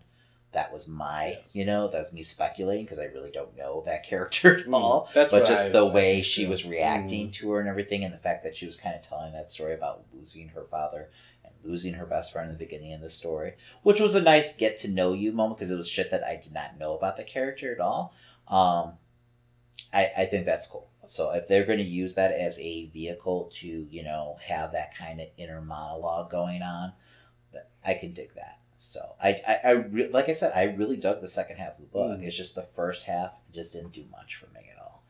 That 0.52 0.72
was 0.72 0.88
my, 0.88 1.30
Yes. 1.30 1.40
you 1.54 1.66
know, 1.66 1.88
that's 1.88 2.14
me 2.14 2.22
speculating 2.22 2.86
because 2.86 3.00
I 3.00 3.06
really 3.06 3.32
don't 3.32 3.58
know 3.58 3.82
that 3.88 4.04
character 4.08 4.60
at 4.60 4.66
Mm, 4.68 4.74
all. 4.74 5.10
that's 5.14 5.32
but 5.32 5.48
just 5.48 5.68
I- 5.68 5.70
the 5.70 5.88
I 5.88 5.92
way 5.94 6.14
think, 6.16 6.26
she 6.26 6.44
yeah. 6.44 6.50
was 6.50 6.66
reacting 6.66 7.30
Mm. 7.30 7.34
to 7.34 7.52
her 7.52 7.60
and 7.60 7.68
everything, 7.70 8.04
and 8.04 8.14
the 8.14 8.18
fact 8.20 8.44
that 8.44 8.56
she 8.56 8.66
was 8.68 8.76
kind 8.76 8.96
of 8.96 9.02
telling 9.02 9.34
that 9.34 9.50
story 9.50 9.74
about 9.74 10.04
losing 10.14 10.50
her 10.50 10.64
father 10.64 11.10
and 11.44 11.54
losing 11.64 11.94
her 11.96 12.06
best 12.06 12.32
friend 12.34 12.52
in 12.52 12.56
the 12.56 12.64
beginning 12.64 12.94
of 12.94 13.02
the 13.02 13.10
story, 13.10 13.54
which 13.82 14.00
was 14.00 14.14
a 14.16 14.22
nice 14.22 14.56
get 14.56 14.78
to 14.80 14.88
know 14.92 15.14
you 15.14 15.32
moment 15.32 15.58
because 15.58 15.72
it 15.72 15.76
was 15.78 15.90
shit 15.90 16.12
that 16.12 16.24
I 16.24 16.36
did 16.36 16.54
not 16.54 16.78
know 16.78 16.96
about 16.96 17.18
the 17.18 17.24
character 17.24 17.74
at 17.74 17.80
all. 17.80 18.14
Um, 18.48 18.94
I, 19.92 20.12
I 20.18 20.26
think 20.26 20.46
that's 20.46 20.68
cool. 20.68 20.88
So 21.06 21.32
if 21.32 21.48
they're 21.48 21.66
going 21.66 21.80
to 21.80 21.86
use 21.86 22.16
that 22.16 22.32
as 22.32 22.60
a 22.60 22.88
vehicle 22.88 23.50
to, 23.54 23.68
you 23.68 24.04
know, 24.04 24.38
have 24.46 24.72
that 24.72 24.96
kind 24.96 25.20
of 25.22 25.28
inner 25.38 25.62
monologue 25.62 26.30
going 26.32 26.62
on, 26.62 26.94
I 27.86 27.94
can 27.96 28.14
dig 28.14 28.34
that. 28.36 28.60
So 28.78 29.00
I, 29.22 29.40
I, 29.48 29.60
I 29.64 29.72
re- 29.72 30.08
like 30.10 30.30
I 30.30 30.34
said, 30.34 30.54
I 30.56 30.64
really 30.76 30.98
dug 30.98 31.22
the 31.22 31.28
second 31.28 31.58
half 31.58 31.74
of 31.74 31.82
the 31.82 31.88
book. 31.88 32.20
Mm. 32.20 32.24
It's 32.24 32.36
just 32.38 32.56
the 32.56 32.64
first 32.76 33.04
half 33.04 33.34
just 33.54 33.74
didn't 33.74 33.92
do 33.94 34.04
much 34.12 34.36
for 34.36 34.48
me 34.54 34.62
at 34.72 34.82
all. 34.82 35.04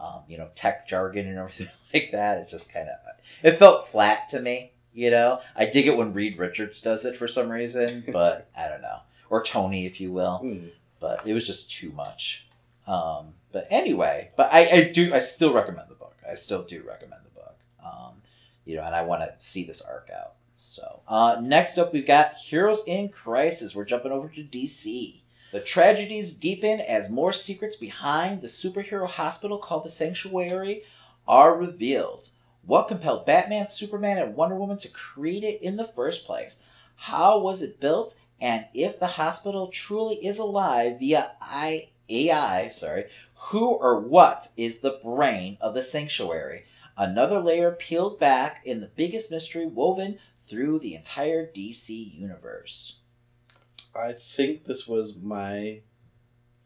Um, 0.00 0.22
you 0.28 0.38
know, 0.38 0.48
tech 0.54 0.86
jargon 0.88 1.26
and 1.28 1.38
everything 1.40 1.68
like 1.92 2.10
that. 2.12 2.38
It's 2.38 2.50
just 2.50 2.72
kind 2.72 2.88
of, 2.88 2.96
it 3.42 3.52
felt 3.58 3.86
flat 3.86 4.28
to 4.28 4.40
me. 4.40 4.72
You 4.92 5.10
know, 5.10 5.40
I 5.54 5.66
dig 5.66 5.86
it 5.86 5.96
when 5.96 6.12
Reed 6.12 6.38
Richards 6.38 6.80
does 6.82 7.04
it 7.04 7.16
for 7.16 7.28
some 7.28 7.50
reason, 7.50 8.04
but 8.12 8.48
I 8.58 8.68
don't 8.68 8.82
know, 8.82 8.98
or 9.28 9.42
Tony, 9.42 9.86
if 9.86 10.00
you 10.00 10.10
will 10.12 10.40
Mm. 10.42 10.70
but 10.98 11.24
it 11.26 11.32
was 11.34 11.46
just 11.46 11.70
too 11.70 11.92
much. 11.92 12.48
Um, 12.86 13.34
but 13.52 13.66
anyway, 13.70 14.30
but 14.36 14.48
I, 14.52 14.68
I 14.70 14.84
do 14.92 15.14
I 15.14 15.20
still 15.20 15.52
recommend 15.52 15.88
the 15.88 15.94
book. 15.94 16.16
I 16.28 16.34
still 16.34 16.62
do 16.62 16.82
recommend 16.86 17.22
the 17.24 17.40
book. 17.40 17.58
Um, 17.84 18.22
you 18.64 18.76
know, 18.76 18.82
and 18.82 18.94
I 18.94 19.02
want 19.02 19.22
to 19.22 19.34
see 19.38 19.64
this 19.64 19.82
arc 19.82 20.10
out. 20.10 20.34
So 20.58 21.00
uh, 21.08 21.38
next 21.42 21.78
up, 21.78 21.92
we've 21.92 22.06
got 22.06 22.34
Heroes 22.34 22.82
in 22.86 23.08
Crisis. 23.08 23.74
We're 23.74 23.84
jumping 23.84 24.12
over 24.12 24.28
to 24.28 24.42
DC. 24.42 25.22
The 25.52 25.60
tragedies 25.60 26.34
deepen 26.34 26.80
as 26.80 27.10
more 27.10 27.32
secrets 27.32 27.76
behind 27.76 28.40
the 28.40 28.46
superhero 28.46 29.08
hospital 29.08 29.58
called 29.58 29.84
the 29.84 29.90
Sanctuary 29.90 30.84
are 31.26 31.56
revealed. 31.56 32.28
What 32.64 32.88
compelled 32.88 33.26
Batman, 33.26 33.66
Superman, 33.66 34.18
and 34.18 34.36
Wonder 34.36 34.54
Woman 34.54 34.78
to 34.78 34.88
create 34.88 35.42
it 35.42 35.62
in 35.62 35.76
the 35.76 35.84
first 35.84 36.26
place? 36.26 36.62
How 36.94 37.40
was 37.40 37.62
it 37.62 37.80
built? 37.80 38.16
And 38.40 38.66
if 38.74 39.00
the 39.00 39.06
hospital 39.06 39.68
truly 39.68 40.16
is 40.16 40.38
alive 40.38 40.98
via 40.98 41.32
I, 41.40 41.88
AI, 42.08 42.68
sorry, 42.68 43.06
who 43.44 43.74
or 43.74 44.00
what 44.00 44.48
is 44.56 44.80
the 44.80 45.00
brain 45.02 45.56
of 45.60 45.74
the 45.74 45.82
sanctuary? 45.82 46.64
Another 46.96 47.40
layer 47.40 47.72
peeled 47.72 48.20
back 48.20 48.60
in 48.64 48.80
the 48.80 48.90
biggest 48.94 49.30
mystery 49.30 49.66
woven 49.66 50.18
through 50.46 50.78
the 50.78 50.94
entire 50.94 51.46
DC 51.46 51.88
universe. 52.14 53.00
I 53.96 54.12
think 54.12 54.64
this 54.64 54.86
was 54.86 55.16
my 55.16 55.80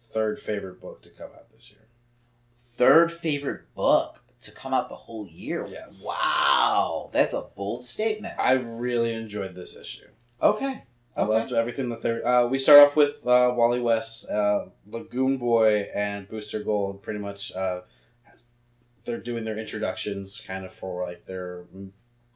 third 0.01 0.41
favorite 0.41 0.81
book 0.81 1.03
to 1.03 1.11
come 1.11 1.31
out 1.35 1.51
this 1.53 1.71
year. 1.71 1.87
Third 2.57 3.13
favorite 3.13 3.75
book 3.75 4.25
to 4.43 4.51
come 4.51 4.75
out 4.75 4.89
the 4.89 4.97
whole 4.97 5.27
year. 5.27 5.67
Yes. 5.67 6.05
Wow, 6.05 7.11
that's 7.13 7.35
a 7.35 7.49
bold 7.57 7.85
statement. 7.85 8.35
I 8.39 8.53
really 8.55 9.15
enjoyed 9.15 9.55
this 9.55 9.77
issue. 9.77 10.09
okay. 10.43 10.83
I 11.17 11.23
Okay. 11.23 11.31
loved 11.33 11.53
everything 11.53 11.89
that 11.91 12.03
they're. 12.03 12.27
Uh, 12.27 12.47
we 12.47 12.59
start 12.59 12.81
off 12.81 12.97
with 12.97 13.25
uh, 13.27 13.53
Wally 13.57 13.81
West, 13.81 14.29
uh, 14.29 14.67
Lagoon 14.87 15.37
Boy, 15.39 15.87
and 15.95 16.29
Booster 16.29 16.61
Gold. 16.61 17.03
Pretty 17.03 17.21
much, 17.21 17.53
uh, 17.55 17.83
they're 19.05 19.21
doing 19.21 19.45
their 19.45 19.57
introductions, 19.59 20.43
kind 20.47 20.65
of 20.65 20.73
for 20.73 21.05
like 21.07 21.27
their 21.27 21.65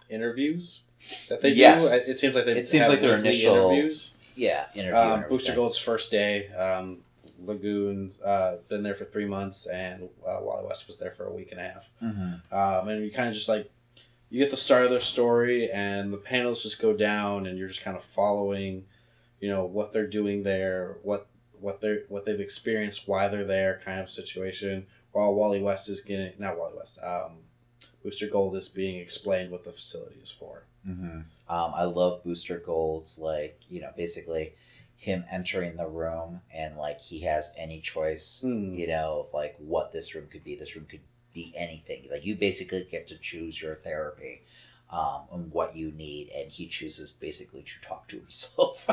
interviews 0.08 0.82
that 1.28 1.42
they 1.42 1.50
Yes. 1.50 1.82
do. 2.06 2.10
It 2.12 2.18
seems 2.20 2.34
like 2.34 2.44
they. 2.44 2.52
It 2.58 2.66
seems 2.66 2.88
like 2.88 3.00
their 3.00 3.16
initial 3.18 3.54
interviews. 3.70 4.14
Yeah, 4.36 4.66
interview. 4.74 4.94
Um, 4.96 5.24
Booster. 5.28 5.54
Gold's 5.54 5.78
first 5.78 6.10
day. 6.12 6.48
Um, 6.50 6.98
Lagoon's 7.44 8.20
uh, 8.22 8.58
been 8.68 8.82
there 8.82 8.94
for 8.94 9.04
three 9.04 9.24
months, 9.24 9.66
and 9.66 10.08
uh, 10.26 10.38
Wally 10.40 10.66
West 10.66 10.86
was 10.86 10.98
there 10.98 11.10
for 11.10 11.24
a 11.26 11.32
week 11.32 11.50
and 11.52 11.60
a 11.60 11.64
half. 11.64 11.90
Mhm. 12.02 12.52
Um, 12.52 12.88
and 12.88 13.04
you 13.04 13.10
kind 13.12 13.28
of 13.28 13.34
just 13.34 13.48
like 13.48 13.70
you 14.30 14.38
get 14.38 14.50
the 14.50 14.56
start 14.56 14.84
of 14.84 14.90
their 14.90 15.00
story, 15.00 15.70
and 15.70 16.12
the 16.12 16.18
panels 16.18 16.62
just 16.62 16.80
go 16.80 16.92
down, 16.96 17.46
and 17.46 17.58
you're 17.58 17.68
just 17.68 17.82
kind 17.82 17.96
of 17.96 18.04
following, 18.04 18.84
you 19.40 19.48
know, 19.48 19.64
what 19.64 19.92
they're 19.92 20.06
doing 20.06 20.42
there, 20.42 20.98
what 21.02 21.26
what 21.60 21.80
they're 21.80 22.02
what 22.08 22.24
they've 22.24 22.40
experienced, 22.40 23.08
why 23.08 23.28
they're 23.28 23.44
there, 23.44 23.80
kind 23.84 24.00
of 24.00 24.10
situation. 24.10 24.86
While 25.12 25.34
Wally 25.34 25.60
West 25.62 25.88
is 25.88 26.00
getting 26.02 26.32
not 26.38 26.58
Wally 26.58 26.74
West, 26.76 26.98
um, 27.02 27.38
Booster 28.04 28.28
Gold 28.28 28.54
is 28.56 28.68
being 28.68 28.98
explained 29.00 29.50
what 29.50 29.64
the 29.64 29.72
facility 29.72 30.20
is 30.22 30.30
for. 30.30 30.64
Um, 30.86 31.72
I 31.74 31.84
love 31.84 32.22
Booster 32.24 32.58
Gold's 32.58 33.18
like 33.18 33.60
you 33.68 33.80
know 33.80 33.90
basically 33.96 34.54
him 34.96 35.24
entering 35.30 35.76
the 35.76 35.86
room 35.86 36.40
and 36.52 36.76
like 36.76 37.00
he 37.00 37.20
has 37.20 37.52
any 37.56 37.80
choice 37.80 38.42
Mm. 38.44 38.76
you 38.76 38.86
know 38.88 39.26
of, 39.28 39.34
like 39.34 39.56
what 39.58 39.92
this 39.92 40.14
room 40.14 40.26
could 40.30 40.44
be. 40.44 40.54
This 40.56 40.74
room 40.76 40.86
could 40.88 41.00
be 41.32 41.52
anything. 41.56 42.06
Like 42.10 42.24
you 42.24 42.36
basically 42.36 42.86
get 42.90 43.06
to 43.08 43.18
choose 43.18 43.60
your 43.60 43.74
therapy. 43.74 44.42
Um, 44.90 45.24
and 45.30 45.52
what 45.52 45.76
you 45.76 45.92
need, 45.92 46.30
and 46.34 46.50
he 46.50 46.66
chooses 46.66 47.12
basically 47.12 47.62
to 47.62 47.80
talk 47.82 48.08
to 48.08 48.16
himself. 48.20 48.88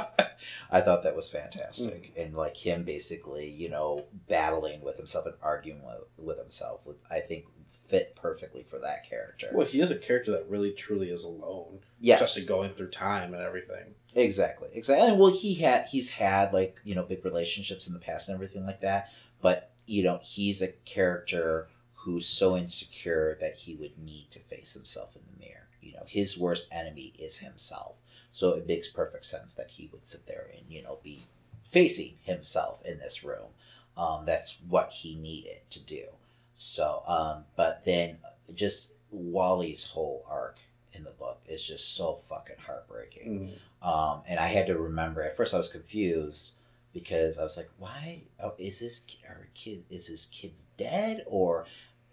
I 0.69 0.81
thought 0.81 1.03
that 1.03 1.15
was 1.15 1.29
fantastic, 1.29 2.11
and 2.17 2.35
like 2.35 2.57
him 2.57 2.83
basically, 2.83 3.49
you 3.49 3.69
know, 3.69 4.03
battling 4.27 4.81
with 4.81 4.97
himself 4.97 5.25
and 5.25 5.35
arguing 5.41 5.85
with, 5.85 6.03
with 6.17 6.37
himself, 6.37 6.81
with 6.85 7.01
I 7.09 7.21
think 7.21 7.45
fit 7.69 8.15
perfectly 8.15 8.63
for 8.63 8.79
that 8.79 9.07
character. 9.07 9.47
Well, 9.53 9.67
he 9.67 9.79
is 9.79 9.91
a 9.91 9.97
character 9.97 10.31
that 10.31 10.49
really 10.49 10.71
truly 10.71 11.09
is 11.09 11.23
alone, 11.23 11.79
yes, 11.99 12.19
just 12.19 12.47
going 12.47 12.71
through 12.71 12.89
time 12.89 13.33
and 13.33 13.41
everything. 13.41 13.95
Exactly, 14.15 14.69
exactly. 14.73 15.07
And 15.07 15.19
well, 15.19 15.31
he 15.31 15.55
had 15.55 15.87
he's 15.87 16.09
had 16.09 16.53
like 16.53 16.79
you 16.83 16.95
know 16.95 17.03
big 17.03 17.23
relationships 17.23 17.87
in 17.87 17.93
the 17.93 17.99
past 17.99 18.29
and 18.29 18.35
everything 18.35 18.65
like 18.65 18.81
that. 18.81 19.09
But 19.41 19.71
you 19.85 20.03
know 20.03 20.19
he's 20.23 20.61
a 20.61 20.69
character 20.85 21.67
who's 22.05 22.27
so 22.27 22.55
insecure 22.55 23.35
that 23.41 23.55
he 23.55 23.73
would 23.75 23.97
need 23.97 24.29
to 24.29 24.39
face 24.39 24.73
himself 24.73 25.15
in 25.15 25.23
the 25.25 25.45
mirror. 25.45 25.67
You 25.81 25.93
know 25.93 26.03
his 26.05 26.37
worst 26.37 26.67
enemy 26.71 27.13
is 27.17 27.39
himself. 27.39 27.97
So 28.31 28.51
it 28.51 28.67
makes 28.67 28.87
perfect 28.87 29.25
sense 29.25 29.53
that 29.55 29.71
he 29.71 29.89
would 29.91 30.05
sit 30.05 30.27
there 30.27 30.47
and 30.55 30.63
you 30.69 30.83
know 30.83 30.99
be 31.03 31.23
facing 31.63 32.17
himself 32.21 32.85
in 32.85 32.99
this 32.99 33.23
room. 33.23 33.49
Um, 33.97 34.25
that's 34.25 34.59
what 34.67 34.91
he 34.91 35.15
needed 35.15 35.59
to 35.71 35.79
do. 35.79 36.05
So, 36.53 37.01
um, 37.07 37.45
but 37.55 37.83
then 37.85 38.17
just 38.53 38.93
Wally's 39.09 39.87
whole 39.87 40.25
arc 40.29 40.59
in 40.93 41.03
the 41.03 41.11
book 41.11 41.41
is 41.47 41.65
just 41.65 41.95
so 41.95 42.15
fucking 42.15 42.57
heartbreaking. 42.65 43.55
Mm. 43.83 43.87
Um, 43.87 44.21
and 44.27 44.39
I 44.39 44.47
had 44.47 44.67
to 44.67 44.77
remember 44.77 45.21
at 45.21 45.35
first 45.35 45.53
I 45.53 45.57
was 45.57 45.67
confused 45.67 46.53
because 46.93 47.37
I 47.39 47.43
was 47.43 47.57
like, 47.57 47.69
why 47.77 48.23
oh, 48.41 48.53
is 48.57 48.79
this 48.79 49.05
our 49.27 49.47
kid 49.53 49.83
is 49.89 50.07
this 50.07 50.25
kid's 50.27 50.67
dead 50.77 51.23
or 51.27 51.65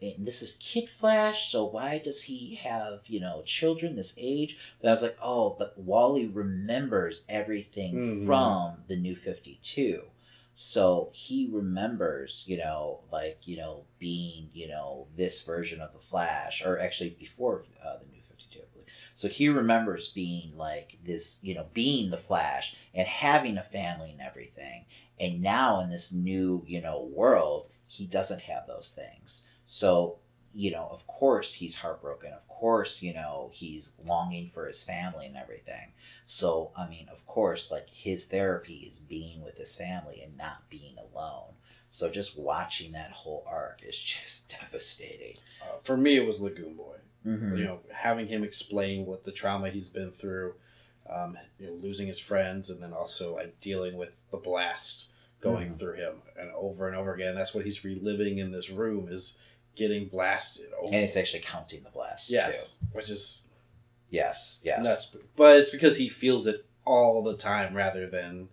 and 0.02 0.26
this 0.26 0.42
is 0.42 0.56
Kid 0.60 0.88
Flash, 0.88 1.50
so 1.50 1.64
why 1.64 1.98
does 1.98 2.22
he 2.22 2.56
have, 2.56 3.02
you 3.06 3.20
know, 3.20 3.42
children 3.46 3.94
this 3.94 4.16
age? 4.20 4.58
But 4.80 4.88
I 4.88 4.90
was 4.90 5.02
like, 5.02 5.16
oh, 5.22 5.54
but 5.58 5.78
Wally 5.78 6.26
remembers 6.26 7.24
everything 7.28 8.00
Mhm. 8.00 8.26
from 8.26 8.84
the 8.88 8.96
new 8.96 9.14
52. 9.14 10.02
So 10.54 11.10
he 11.14 11.48
remembers, 11.50 12.44
you 12.46 12.58
know, 12.58 13.00
like, 13.10 13.46
you 13.46 13.56
know, 13.56 13.84
being, 13.98 14.50
you 14.52 14.68
know, 14.68 15.06
this 15.16 15.42
version 15.42 15.80
of 15.80 15.92
the 15.92 15.98
Flash, 16.00 16.64
or 16.64 16.78
actually 16.78 17.10
before 17.10 17.64
uh, 17.82 17.98
the 17.98 18.06
new 18.06 18.20
52, 18.28 18.58
I 18.60 18.64
believe. 18.72 18.88
So 19.14 19.28
he 19.28 19.48
remembers 19.48 20.08
being 20.08 20.56
like 20.56 20.98
this, 21.04 21.42
you 21.42 21.54
know, 21.54 21.66
being 21.72 22.10
the 22.10 22.16
Flash 22.18 22.76
and 22.92 23.06
having 23.08 23.56
a 23.56 23.62
family 23.62 24.10
and 24.10 24.20
everything. 24.20 24.84
And 25.18 25.40
now 25.40 25.80
in 25.80 25.88
this 25.90 26.12
new, 26.12 26.64
you 26.66 26.80
know, 26.82 27.02
world, 27.02 27.68
he 27.86 28.06
doesn't 28.06 28.42
have 28.42 28.66
those 28.66 28.92
things. 28.92 29.46
So, 29.66 30.18
you 30.54 30.70
know, 30.70 30.88
of 30.90 31.06
course 31.06 31.54
he's 31.54 31.76
heartbroken. 31.76 32.32
Of 32.32 32.46
course, 32.48 33.02
you 33.02 33.14
know, 33.14 33.50
he's 33.52 33.94
longing 34.04 34.48
for 34.48 34.66
his 34.66 34.82
family 34.84 35.26
and 35.26 35.36
everything. 35.36 35.92
So, 36.26 36.70
I 36.76 36.88
mean, 36.88 37.08
of 37.10 37.24
course, 37.26 37.70
like 37.70 37.88
his 37.88 38.26
therapy 38.26 38.84
is 38.86 38.98
being 38.98 39.42
with 39.42 39.56
his 39.56 39.74
family 39.74 40.20
and 40.22 40.36
not 40.36 40.68
being 40.68 40.96
alone. 40.98 41.54
So 41.90 42.10
just 42.10 42.38
watching 42.38 42.92
that 42.92 43.10
whole 43.12 43.44
arc 43.46 43.82
is 43.82 43.96
just 44.02 44.50
devastating. 44.60 45.36
Uh, 45.62 45.76
for 45.82 45.96
me, 45.96 46.16
it 46.16 46.26
was 46.26 46.40
Lagoon 46.40 46.74
Boy. 46.74 46.96
Mm-hmm. 47.26 47.56
You 47.56 47.64
know, 47.64 47.78
having 47.92 48.26
him 48.26 48.42
explain 48.42 49.06
what 49.06 49.24
the 49.24 49.32
trauma 49.32 49.70
he's 49.70 49.88
been 49.88 50.10
through, 50.10 50.54
um, 51.08 51.38
you 51.58 51.66
know, 51.68 51.74
losing 51.74 52.08
his 52.08 52.18
friends, 52.18 52.68
and 52.68 52.82
then 52.82 52.92
also 52.92 53.36
like 53.36 53.60
dealing 53.60 53.96
with 53.96 54.20
the 54.30 54.38
blast 54.38 55.10
going 55.40 55.70
Mhm. 55.70 55.78
through 55.78 55.94
him, 55.94 56.22
and 56.36 56.50
over 56.52 56.88
and 56.88 56.96
over 56.96 57.14
again. 57.14 57.34
That's 57.36 57.54
what 57.54 57.64
he's 57.64 57.84
reliving 57.84 58.38
in 58.38 58.50
this 58.52 58.70
room 58.70 59.08
is 59.08 59.38
getting 59.76 60.06
blasted. 60.08 60.66
Over. 60.78 60.86
And 60.94 61.02
it's 61.04 61.16
actually 61.16 61.40
counting 61.40 61.82
the 61.82 61.90
blast. 61.90 62.30
yes, 62.30 62.80
which 62.92 63.10
is 63.10 63.48
Yes. 64.10 64.60
Yes. 64.64 64.84
nuts. 64.84 65.16
But 65.36 65.58
it's 65.58 65.70
because 65.70 65.96
he 65.96 66.08
feels 66.08 66.46
it 66.46 66.66
all 66.84 67.22
the 67.22 67.36
time 67.36 67.74
rather 67.74 68.06
than 68.06 68.48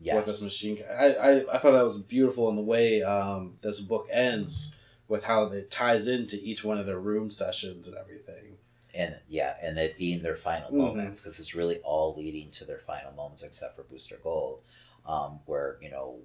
yes. 0.00 0.14
what 0.14 0.26
this 0.26 0.40
machine. 0.42 0.82
I, 0.90 1.14
I 1.14 1.30
I 1.54 1.58
thought 1.58 1.72
that 1.72 1.84
was 1.84 2.02
beautiful 2.02 2.48
in 2.48 2.56
the 2.56 2.62
way 2.62 3.02
um, 3.02 3.54
this 3.62 3.80
book 3.80 4.08
ends 4.10 4.76
with 5.08 5.24
how 5.24 5.44
it 5.44 5.70
ties 5.70 6.06
into 6.06 6.38
each 6.42 6.64
one 6.64 6.78
of 6.78 6.86
their 6.86 6.98
room 6.98 7.30
sessions 7.30 7.86
and 7.88 7.96
everything. 7.96 8.56
and 8.94 9.18
yeah, 9.28 9.56
and 9.60 9.76
it 9.76 9.98
being 9.98 10.22
their 10.22 10.36
final 10.36 10.70
Mhm. 10.70 10.74
moments 10.76 11.20
because 11.20 11.38
it's 11.40 11.54
really 11.54 11.78
all 11.80 12.14
leading 12.16 12.50
to 12.52 12.64
their 12.64 12.78
final 12.78 13.12
moments, 13.12 13.42
except 13.42 13.74
for 13.76 13.82
Booster 13.82 14.18
Gold, 14.22 14.62
um, 15.04 15.40
where 15.46 15.76
you 15.82 15.90
know 15.90 16.20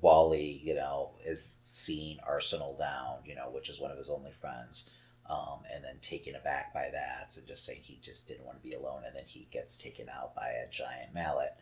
Wally, 0.00 0.60
you 0.62 0.74
know, 0.74 1.10
is 1.24 1.60
seeing 1.64 2.18
Arsenal 2.26 2.76
down, 2.78 3.18
you 3.24 3.34
know, 3.34 3.50
which 3.50 3.68
is 3.70 3.80
one 3.80 3.90
of 3.90 3.98
his 3.98 4.10
only 4.10 4.30
friends, 4.32 4.90
um, 5.28 5.60
and 5.72 5.84
then 5.84 5.98
taken 6.00 6.34
aback 6.36 6.72
by 6.72 6.88
that 6.92 7.36
and 7.36 7.46
just 7.46 7.64
saying 7.66 7.80
he 7.82 7.98
just 8.02 8.28
didn't 8.28 8.46
want 8.46 8.62
to 8.62 8.68
be 8.68 8.74
alone, 8.74 9.02
and 9.06 9.14
then 9.14 9.24
he 9.26 9.48
gets 9.50 9.76
taken 9.76 10.08
out 10.08 10.34
by 10.34 10.48
a 10.48 10.70
giant 10.70 11.12
mallet, 11.14 11.54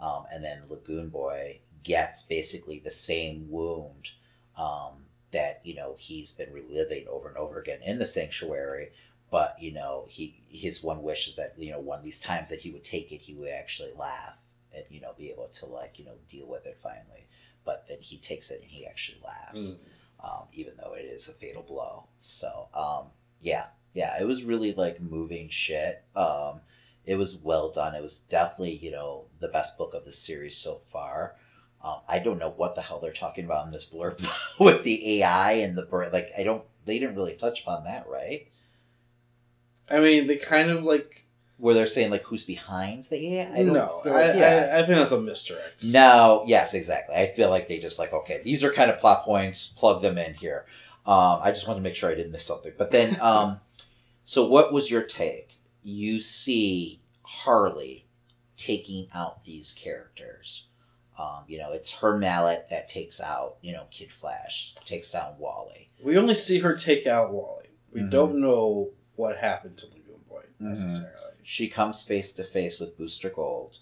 um, 0.00 0.24
and 0.32 0.42
then 0.44 0.62
Lagoon 0.68 1.08
Boy 1.08 1.60
gets 1.84 2.22
basically 2.22 2.78
the 2.78 2.90
same 2.90 3.50
wound 3.50 4.10
um, 4.56 5.04
that 5.32 5.60
you 5.64 5.74
know 5.74 5.96
he's 5.98 6.32
been 6.32 6.52
reliving 6.52 7.06
over 7.08 7.28
and 7.28 7.36
over 7.36 7.58
again 7.60 7.80
in 7.84 7.98
the 7.98 8.06
sanctuary. 8.06 8.90
But 9.30 9.56
you 9.60 9.72
know, 9.72 10.06
he 10.08 10.42
his 10.50 10.82
one 10.82 11.02
wish 11.02 11.26
is 11.28 11.36
that 11.36 11.54
you 11.58 11.70
know 11.72 11.80
one 11.80 11.98
of 11.98 12.04
these 12.04 12.20
times 12.20 12.50
that 12.50 12.60
he 12.60 12.70
would 12.70 12.84
take 12.84 13.12
it, 13.12 13.22
he 13.22 13.34
would 13.34 13.48
actually 13.48 13.92
laugh 13.96 14.38
and 14.74 14.84
you 14.90 15.00
know 15.00 15.14
be 15.16 15.30
able 15.30 15.48
to 15.48 15.66
like 15.66 15.98
you 15.98 16.04
know 16.04 16.14
deal 16.28 16.46
with 16.48 16.66
it 16.66 16.76
finally. 16.76 17.26
But 17.64 17.86
then 17.88 17.98
he 18.00 18.18
takes 18.18 18.50
it 18.50 18.60
and 18.62 18.70
he 18.70 18.86
actually 18.86 19.18
laughs, 19.24 19.78
um, 20.22 20.46
even 20.52 20.74
though 20.76 20.94
it 20.94 21.04
is 21.04 21.28
a 21.28 21.32
fatal 21.32 21.62
blow. 21.62 22.08
So 22.18 22.68
um, 22.74 23.06
yeah, 23.40 23.66
yeah, 23.94 24.20
it 24.20 24.26
was 24.26 24.44
really 24.44 24.72
like 24.72 25.00
moving 25.00 25.48
shit. 25.48 26.04
Um, 26.16 26.60
it 27.04 27.16
was 27.16 27.36
well 27.36 27.70
done. 27.70 27.94
It 27.94 28.02
was 28.02 28.20
definitely 28.20 28.76
you 28.76 28.90
know 28.90 29.26
the 29.40 29.48
best 29.48 29.78
book 29.78 29.94
of 29.94 30.04
the 30.04 30.12
series 30.12 30.56
so 30.56 30.76
far. 30.76 31.36
Um, 31.84 31.96
I 32.08 32.20
don't 32.20 32.38
know 32.38 32.50
what 32.50 32.74
the 32.74 32.82
hell 32.82 33.00
they're 33.00 33.12
talking 33.12 33.44
about 33.44 33.66
in 33.66 33.72
this 33.72 33.90
blurb 33.90 34.24
with 34.60 34.82
the 34.84 35.20
AI 35.22 35.52
and 35.52 35.76
the. 35.76 35.86
Like 36.12 36.30
I 36.38 36.42
don't. 36.42 36.64
They 36.84 36.98
didn't 36.98 37.16
really 37.16 37.36
touch 37.36 37.62
upon 37.62 37.84
that, 37.84 38.08
right? 38.08 38.48
I 39.90 40.00
mean, 40.00 40.26
they 40.26 40.36
kind 40.36 40.70
of 40.70 40.84
like 40.84 41.21
Where 41.62 41.74
they're 41.74 41.86
saying 41.86 42.10
like 42.10 42.24
who's 42.24 42.44
behind 42.44 43.04
the 43.04 43.36
AI? 43.38 43.52
I 43.52 43.56
don't 43.62 43.72
no. 43.72 44.00
feel- 44.02 44.12
I, 44.14 44.32
yeah. 44.32 44.70
I, 44.74 44.78
I 44.80 44.82
think 44.82 44.98
that's 44.98 45.12
a 45.12 45.20
misdirect. 45.20 45.84
No, 45.84 46.42
yes, 46.44 46.74
exactly. 46.74 47.14
I 47.14 47.26
feel 47.26 47.50
like 47.50 47.68
they 47.68 47.78
just 47.78 48.00
like, 48.00 48.12
okay, 48.12 48.42
these 48.44 48.64
are 48.64 48.72
kind 48.72 48.90
of 48.90 48.98
plot 48.98 49.22
points, 49.22 49.68
plug 49.68 50.02
them 50.02 50.18
in 50.18 50.34
here. 50.34 50.66
Um, 51.06 51.38
I 51.40 51.52
just 51.52 51.68
wanted 51.68 51.78
to 51.78 51.84
make 51.84 51.94
sure 51.94 52.10
I 52.10 52.16
didn't 52.16 52.32
miss 52.32 52.44
something. 52.44 52.72
But 52.76 52.90
then, 52.90 53.16
um, 53.20 53.60
So, 54.24 54.44
what 54.48 54.72
was 54.72 54.90
your 54.90 55.04
take? 55.04 55.60
You 55.84 56.18
see 56.18 57.00
Harley 57.22 58.06
taking 58.56 59.06
out 59.14 59.44
these 59.44 59.72
characters. 59.72 60.66
Um, 61.16 61.44
you 61.46 61.58
know, 61.58 61.70
it's 61.70 61.92
her 61.98 62.16
mallet 62.18 62.66
that 62.70 62.88
takes 62.88 63.20
out, 63.20 63.58
you 63.62 63.72
know, 63.72 63.84
Kid 63.92 64.12
Flash, 64.12 64.74
takes 64.84 65.12
down 65.12 65.34
Wally. 65.38 65.90
We 66.02 66.18
only 66.18 66.34
see 66.34 66.58
her 66.58 66.76
take 66.76 67.06
out 67.06 67.32
Wally. 67.32 67.68
We 67.92 68.00
Mhm. 68.00 68.10
don't 68.10 68.40
know 68.40 68.90
what 69.14 69.36
happened 69.36 69.78
to 69.78 69.86
Lagoon 69.86 70.22
Boy 70.28 70.42
necessarily. 70.58 71.31
She 71.42 71.68
comes 71.68 72.02
face 72.02 72.32
to 72.32 72.44
face 72.44 72.78
with 72.78 72.96
Booster 72.96 73.30
Gold, 73.30 73.78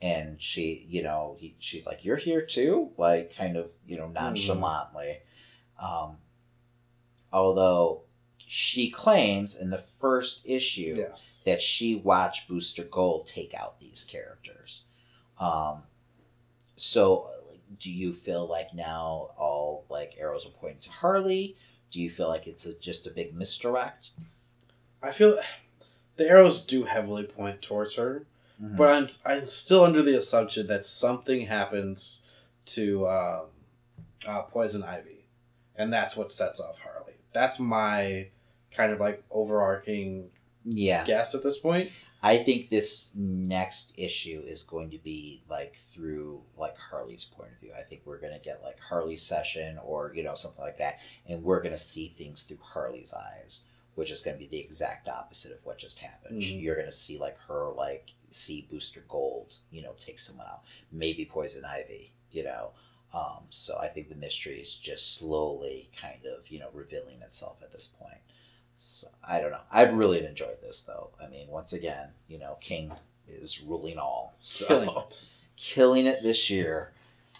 and 0.00 0.40
she, 0.40 0.86
you 0.88 1.02
know, 1.02 1.36
he, 1.38 1.54
she's 1.58 1.86
like, 1.86 2.04
"You're 2.04 2.16
here 2.16 2.42
too," 2.44 2.92
like 2.96 3.34
kind 3.36 3.56
of, 3.56 3.70
you 3.86 3.96
know, 3.98 4.08
nonchalantly. 4.08 5.20
Um, 5.78 6.18
although 7.32 8.02
she 8.38 8.90
claims 8.90 9.56
in 9.56 9.70
the 9.70 9.78
first 9.78 10.42
issue 10.44 10.96
Yes. 10.98 11.42
that 11.46 11.60
she 11.62 11.94
watched 11.96 12.48
Booster 12.48 12.84
Gold 12.84 13.26
take 13.26 13.54
out 13.54 13.80
these 13.80 14.04
characters. 14.04 14.84
Um, 15.38 15.84
so, 16.76 17.30
like, 17.48 17.60
do 17.78 17.90
you 17.90 18.12
feel 18.12 18.46
like 18.46 18.74
now 18.74 19.30
all 19.38 19.86
like 19.88 20.16
arrows 20.18 20.46
are 20.46 20.50
pointing 20.50 20.80
to 20.80 20.90
Harley? 20.90 21.56
Do 21.90 22.00
you 22.00 22.10
feel 22.10 22.28
like 22.28 22.46
it's 22.46 22.66
a, 22.66 22.78
just 22.78 23.06
a 23.06 23.10
big 23.10 23.34
misdirect? 23.34 24.10
I 25.02 25.10
feel 25.12 25.38
the 26.22 26.28
arrows 26.30 26.64
do 26.64 26.84
heavily 26.84 27.24
point 27.24 27.62
towards 27.62 27.96
her, 27.96 28.26
Mm-hmm. 28.62 28.76
but 28.76 28.88
I'm 28.88 29.08
I'm 29.24 29.46
still 29.46 29.82
under 29.82 30.02
the 30.02 30.16
assumption 30.16 30.66
that 30.68 30.84
something 30.84 31.46
happens 31.46 32.24
to 32.66 33.08
um, 33.08 33.46
uh, 34.26 34.42
Poison 34.42 34.84
Ivy, 34.84 35.24
and 35.74 35.92
that's 35.92 36.16
what 36.16 36.30
sets 36.30 36.60
off 36.60 36.78
Harley. 36.78 37.14
That's 37.32 37.58
my 37.58 38.28
kind 38.70 38.92
of 38.92 39.00
like 39.00 39.24
overarching 39.32 40.30
yeah, 40.64 41.04
guess 41.04 41.34
at 41.34 41.42
this 41.42 41.58
point. 41.58 41.90
I 42.22 42.36
think 42.36 42.68
this 42.68 43.16
next 43.16 43.94
issue 43.96 44.42
is 44.46 44.62
going 44.62 44.90
to 44.90 44.98
be 44.98 45.42
like 45.48 45.74
through 45.74 46.42
like 46.56 46.76
Harley's 46.78 47.24
point 47.24 47.50
of 47.52 47.58
view. 47.58 47.72
I 47.76 47.82
think 47.82 48.02
we're 48.04 48.20
gonna 48.20 48.38
get 48.38 48.62
like 48.62 48.78
Harley's 48.78 49.22
session 49.24 49.78
or 49.82 50.12
you 50.14 50.22
know 50.22 50.34
something 50.34 50.62
like 50.62 50.78
that, 50.78 50.98
and 51.26 51.42
we're 51.42 51.62
gonna 51.62 51.78
see 51.78 52.14
things 52.16 52.44
through 52.44 52.60
Harley's 52.62 53.12
eyes, 53.12 53.62
which 53.94 54.10
is 54.10 54.22
gonna 54.22 54.36
be 54.38 54.46
the 54.46 54.58
exact 54.60 55.08
opposite 55.08 55.52
of 55.52 55.64
what 55.64 55.78
just 55.78 55.98
happened. 55.98 56.40
Mhm. 56.42 56.62
You're 56.62 56.76
gonna 56.76 56.92
see 56.92 57.18
like 57.18 57.38
her 57.48 57.70
like 57.70 58.12
see 58.30 58.66
Booster 58.70 59.04
Gold, 59.08 59.56
you 59.70 59.82
know, 59.82 59.94
take 59.98 60.18
someone 60.18 60.46
out, 60.46 60.62
maybe 60.90 61.24
Poison 61.26 61.64
Ivy, 61.64 62.12
you 62.30 62.44
know. 62.44 62.72
Um, 63.12 63.44
so 63.50 63.76
I 63.78 63.88
think 63.88 64.08
the 64.08 64.14
mystery 64.14 64.58
is 64.58 64.74
just 64.74 65.18
slowly 65.18 65.90
kind 65.94 66.24
of 66.24 66.48
you 66.50 66.58
know 66.58 66.70
revealing 66.72 67.20
itself 67.22 67.62
at 67.62 67.72
this 67.72 67.86
point. 67.86 68.20
So, 68.74 69.08
I 69.22 69.40
don't 69.40 69.50
know. 69.52 69.60
I've 69.70 69.92
really 69.94 70.24
enjoyed 70.24 70.60
this 70.62 70.82
though. 70.82 71.10
I 71.22 71.28
mean, 71.28 71.48
once 71.48 71.72
again, 71.74 72.14
you 72.26 72.38
know, 72.38 72.56
King 72.60 72.90
is 73.28 73.60
ruling 73.62 73.98
all, 73.98 74.34
so 74.40 74.66
Killing 74.66 74.88
it. 74.96 75.24
killing 75.56 76.06
it 76.06 76.22
this 76.22 76.48
year. 76.48 76.92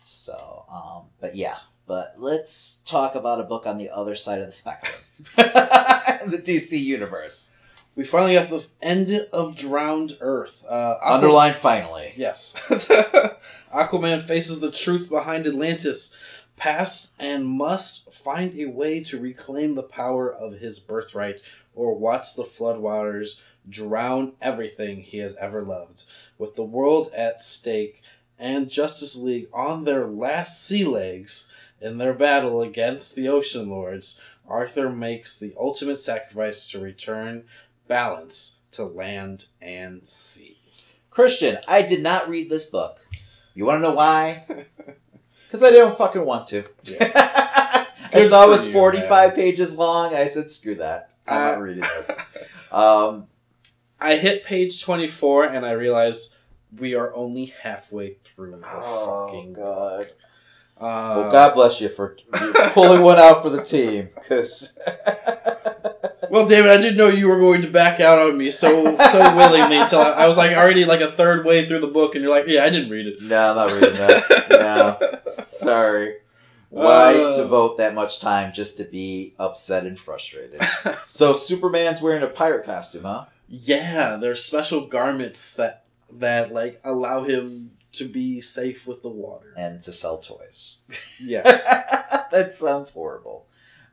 So, 0.03 0.65
um, 0.70 1.09
but 1.20 1.35
yeah, 1.37 1.57
but 1.86 2.14
let's 2.18 2.78
talk 2.84 3.14
about 3.14 3.40
a 3.40 3.44
book 3.44 3.66
on 3.66 3.78
the 3.78 3.90
other 3.90 4.14
side 4.14 4.40
of 4.40 4.46
the 4.46 4.52
spectrum, 4.52 5.00
the 5.36 6.42
DC 6.42 6.78
universe. 6.78 7.52
We 7.94 8.04
finally 8.04 8.34
got 8.34 8.48
the 8.48 8.66
end 8.80 9.10
of 9.32 9.54
Drowned 9.54 10.16
Earth. 10.20 10.64
Uh, 10.68 10.96
Aqua- 11.02 11.14
Underline 11.14 11.52
finally. 11.52 12.12
Yes. 12.16 12.54
Aquaman 13.74 14.22
faces 14.22 14.60
the 14.60 14.70
truth 14.70 15.10
behind 15.10 15.46
Atlantis 15.46 16.16
past 16.56 17.14
and 17.18 17.46
must 17.46 18.12
find 18.12 18.59
a 18.59 18.66
way 18.66 19.02
to 19.04 19.20
reclaim 19.20 19.74
the 19.74 19.82
power 19.82 20.32
of 20.32 20.54
his 20.60 20.78
birthright 20.78 21.42
or 21.74 21.94
watch 21.94 22.34
the 22.34 22.44
floodwaters 22.44 23.42
drown 23.68 24.32
everything 24.40 25.02
he 25.02 25.18
has 25.18 25.36
ever 25.36 25.62
loved. 25.62 26.04
With 26.38 26.56
the 26.56 26.64
world 26.64 27.10
at 27.14 27.44
stake 27.44 28.02
and 28.38 28.70
Justice 28.70 29.16
League 29.16 29.48
on 29.52 29.84
their 29.84 30.06
last 30.06 30.64
sea 30.66 30.84
legs 30.84 31.52
in 31.82 31.98
their 31.98 32.14
battle 32.14 32.62
against 32.62 33.14
the 33.16 33.28
Ocean 33.28 33.68
Lords, 33.68 34.20
Arthur 34.48 34.90
makes 34.90 35.38
the 35.38 35.52
ultimate 35.59 35.98
sacrifice 36.00 36.68
to 36.70 36.80
return 36.80 37.44
balance 37.88 38.60
to 38.72 38.84
land 38.84 39.46
and 39.60 40.06
sea. 40.06 40.59
Christian, 41.10 41.59
I 41.68 41.82
did 41.82 42.02
not 42.02 42.28
read 42.28 42.48
this 42.48 42.66
book. 42.66 43.06
You 43.54 43.66
want 43.66 43.82
to 43.82 43.88
know 43.88 43.94
why? 43.94 44.44
Because 45.46 45.64
I 45.64 45.70
didn't 45.70 45.98
fucking 45.98 46.24
want 46.24 46.46
to. 46.46 46.64
I 48.14 48.26
saw 48.26 48.46
it 48.46 48.48
was 48.48 48.66
you, 48.66 48.72
45 48.72 49.10
man. 49.10 49.36
pages 49.36 49.76
long, 49.76 50.09
and 50.09 50.16
I 50.16 50.26
said, 50.26 50.48
screw 50.50 50.76
that. 50.76 51.10
I'm 51.28 51.36
Uh, 51.36 51.52
not 51.52 51.60
reading 51.60 51.82
this. 51.82 52.16
Um, 52.72 53.26
I 54.00 54.16
hit 54.16 54.44
page 54.44 54.82
24 54.82 55.44
and 55.44 55.66
I 55.66 55.72
realized 55.72 56.36
we 56.78 56.94
are 56.94 57.14
only 57.14 57.52
halfway 57.62 58.14
through 58.14 58.52
the 58.52 58.62
fucking 58.66 59.52
God. 59.52 60.09
Uh, 60.82 61.14
Well, 61.16 61.32
God 61.32 61.54
bless 61.54 61.80
you 61.80 61.88
for 61.88 62.16
pulling 62.72 63.02
one 63.02 63.18
out 63.18 63.42
for 63.42 63.50
the 63.50 63.62
team. 63.62 64.09
Because 64.14 64.76
well, 66.30 66.46
David, 66.46 66.70
I 66.70 66.76
didn't 66.78 66.96
know 66.96 67.09
you 67.09 67.28
were 67.28 67.38
going 67.38 67.62
to 67.62 67.70
back 67.70 68.00
out 68.00 68.18
on 68.18 68.36
me 68.36 68.50
so 68.50 68.96
so 68.98 69.36
willingly 69.36 69.78
until 69.78 70.00
I, 70.00 70.10
I 70.24 70.26
was 70.28 70.36
like 70.36 70.56
already 70.56 70.84
like 70.84 71.00
a 71.00 71.10
third 71.10 71.44
way 71.46 71.64
through 71.64 71.80
the 71.80 71.86
book, 71.88 72.14
and 72.14 72.22
you're 72.24 72.34
like, 72.34 72.46
"Yeah, 72.48 72.64
I 72.64 72.70
didn't 72.70 72.90
read 72.90 73.06
it." 73.06 73.22
no, 73.22 73.50
I'm 73.50 73.56
not 73.56 73.72
reading 73.72 73.94
that. 73.94 74.46
No, 75.38 75.44
sorry. 75.44 76.16
Why 76.70 77.14
Uh. 77.14 77.36
devote 77.36 77.76
that 77.78 77.94
much 77.94 78.18
time 78.20 78.52
just 78.52 78.78
to 78.78 78.84
be 78.84 79.34
upset 79.38 79.84
and 79.86 79.98
frustrated? 79.98 80.62
so 81.06 81.32
Superman's 81.34 82.00
wearing 82.00 82.22
a 82.22 82.28
pirate 82.28 82.64
costume, 82.64 83.04
huh? 83.04 83.26
yeah, 83.48 84.16
there's 84.20 84.42
special 84.42 84.86
garments 84.86 85.54
that 85.54 85.84
that 86.10 86.52
like 86.52 86.80
allow 86.84 87.22
him 87.24 87.72
to 87.93 88.05
be 88.09 88.40
safe 88.40 88.86
with 88.86 89.02
the 89.02 89.09
water. 89.09 89.52
And 89.56 89.81
to 89.82 89.93
sell 89.93 90.19
toys. 90.19 90.78
Yes. 91.20 91.64
that 92.31 92.52
sounds 92.52 92.90
horrible. 92.90 93.47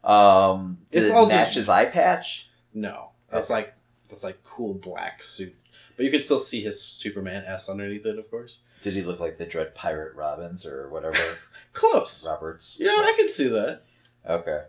Um, 0.03 0.79
did 0.91 1.01
It's 1.03 1.11
it 1.11 1.15
all 1.15 1.27
match 1.27 1.47
just- 1.47 1.55
his 1.57 1.69
eye 1.69 1.85
patch? 1.85 2.49
No, 2.73 3.09
that's 3.29 3.49
like 3.49 3.73
that's 4.07 4.23
like 4.23 4.43
cool 4.43 4.73
black 4.75 5.21
suit, 5.23 5.55
but 5.97 6.05
you 6.05 6.11
can 6.11 6.21
still 6.21 6.39
see 6.39 6.61
his 6.61 6.81
Superman 6.81 7.43
S 7.45 7.67
underneath 7.69 8.05
it, 8.05 8.17
of 8.19 8.29
course. 8.29 8.59
Did 8.81 8.93
he 8.93 9.01
look 9.01 9.19
like 9.19 9.37
the 9.37 9.45
Dread 9.45 9.75
Pirate 9.75 10.15
Robbins 10.15 10.65
or 10.65 10.87
whatever 10.89 11.17
Close. 11.73 12.25
Roberts? 12.27 12.77
You 12.79 12.85
know, 12.85 12.93
I 12.95 13.13
can 13.17 13.27
see 13.27 13.47
that. 13.49 13.81
Okay. 14.27 14.61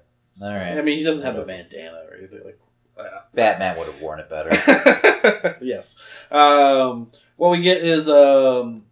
All 0.42 0.48
right. 0.54 0.76
I 0.78 0.82
mean, 0.82 0.98
he 0.98 1.04
doesn't 1.04 1.22
have 1.24 1.36
a 1.36 1.44
bandana 1.44 2.02
or 2.10 2.16
anything 2.16 2.40
like. 2.44 2.58
uh, 2.98 3.20
Batman 3.34 3.76
would 3.78 3.86
have 3.86 4.00
worn 4.00 4.18
it 4.18 4.28
better. 4.30 5.58
yes. 5.60 6.00
Um, 6.30 7.10
what 7.36 7.50
we 7.50 7.60
get 7.60 7.82
is, 7.82 8.08
um, 8.08 8.84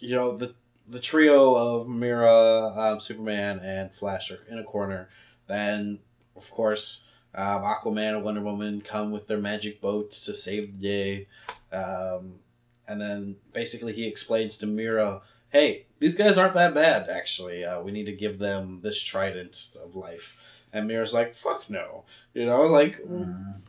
you 0.00 0.16
know, 0.16 0.36
the 0.36 0.54
the 0.88 1.00
trio 1.00 1.54
of 1.54 1.88
Mera, 1.88 2.66
um, 2.76 3.00
Superman, 3.00 3.60
and 3.62 3.92
Flash 3.92 4.32
are 4.32 4.40
in 4.50 4.58
a 4.58 4.64
corner. 4.64 5.08
Then, 5.46 6.00
of 6.34 6.50
course, 6.50 7.06
um, 7.34 7.62
Aquaman 7.62 8.16
and 8.16 8.24
Wonder 8.24 8.40
Woman 8.40 8.80
come 8.80 9.12
with 9.12 9.28
their 9.28 9.38
magic 9.38 9.80
boats 9.80 10.24
to 10.24 10.34
save 10.34 10.66
the 10.66 10.82
day. 10.88 11.26
Um, 11.72 12.40
and 12.88 13.00
then 13.00 13.36
basically 13.52 13.92
he 13.92 14.06
explains 14.06 14.58
to 14.58 14.66
Mera, 14.66 15.22
hey, 15.50 15.86
these 16.00 16.16
guys 16.16 16.36
aren't 16.36 16.54
that 16.54 16.74
bad, 16.74 17.08
actually. 17.08 17.64
Uh, 17.64 17.80
we 17.80 17.92
need 17.92 18.06
to 18.06 18.12
give 18.12 18.40
them 18.40 18.80
this 18.82 19.00
trident 19.00 19.76
of 19.84 19.94
life. 19.94 20.36
And 20.72 20.88
Mera's 20.88 21.14
like, 21.14 21.34
fuck 21.34 21.68
no. 21.68 22.04
You 22.34 22.46
know, 22.46 22.62
like, 22.62 23.00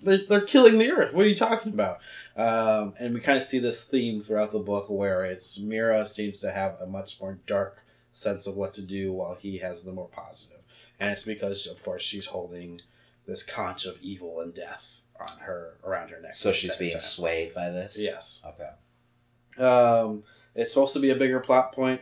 they're, 0.02 0.22
they're 0.28 0.42
killing 0.42 0.78
the 0.78 0.92
earth. 0.92 1.14
What 1.14 1.26
are 1.26 1.30
you 1.30 1.36
talking 1.36 1.74
about? 1.74 2.00
Um, 2.36 2.94
and 3.00 3.14
we 3.14 3.20
kind 3.20 3.38
of 3.38 3.44
see 3.44 3.60
this 3.60 3.88
theme 3.88 4.22
throughout 4.22 4.52
the 4.52 4.60
book 4.60 4.90
where 4.90 5.26
it's 5.26 5.60
Mera 5.60 6.08
seems 6.08 6.40
to 6.42 6.52
have 6.52 6.80
a 6.80 6.88
much 6.88 7.20
more 7.20 7.40
dark 7.46 7.84
sense 8.12 8.48
of 8.48 8.56
what 8.56 8.74
to 8.76 8.82
do 8.82 9.12
while 9.14 9.36
he 9.36 9.58
has 9.60 9.84
the 9.84 9.92
more 9.92 10.08
positive. 10.08 10.60
And 11.00 11.12
it's 11.12 11.24
because, 11.24 11.68
of 11.68 11.84
course, 11.84 12.04
she's 12.04 12.28
holding 12.28 12.82
this 13.26 13.44
conch 13.44 13.86
of 13.86 14.02
evil 14.02 14.40
and 14.40 14.54
death 14.54 15.04
on 15.20 15.40
her 15.40 15.78
around 15.84 16.10
her 16.10 16.22
neck. 16.22 16.34
So 16.34 16.52
she's 16.52 16.76
being 16.76 16.92
time. 16.92 17.02
swayed 17.02 17.54
by 17.54 17.70
this? 17.70 17.98
Yes. 18.00 18.44
Okay. 18.46 19.64
Um, 19.64 20.24
it's 20.56 20.74
supposed 20.74 20.94
to 20.94 21.00
be 21.00 21.10
a 21.10 21.16
bigger 21.16 21.40
plot 21.40 21.72
point. 21.74 22.02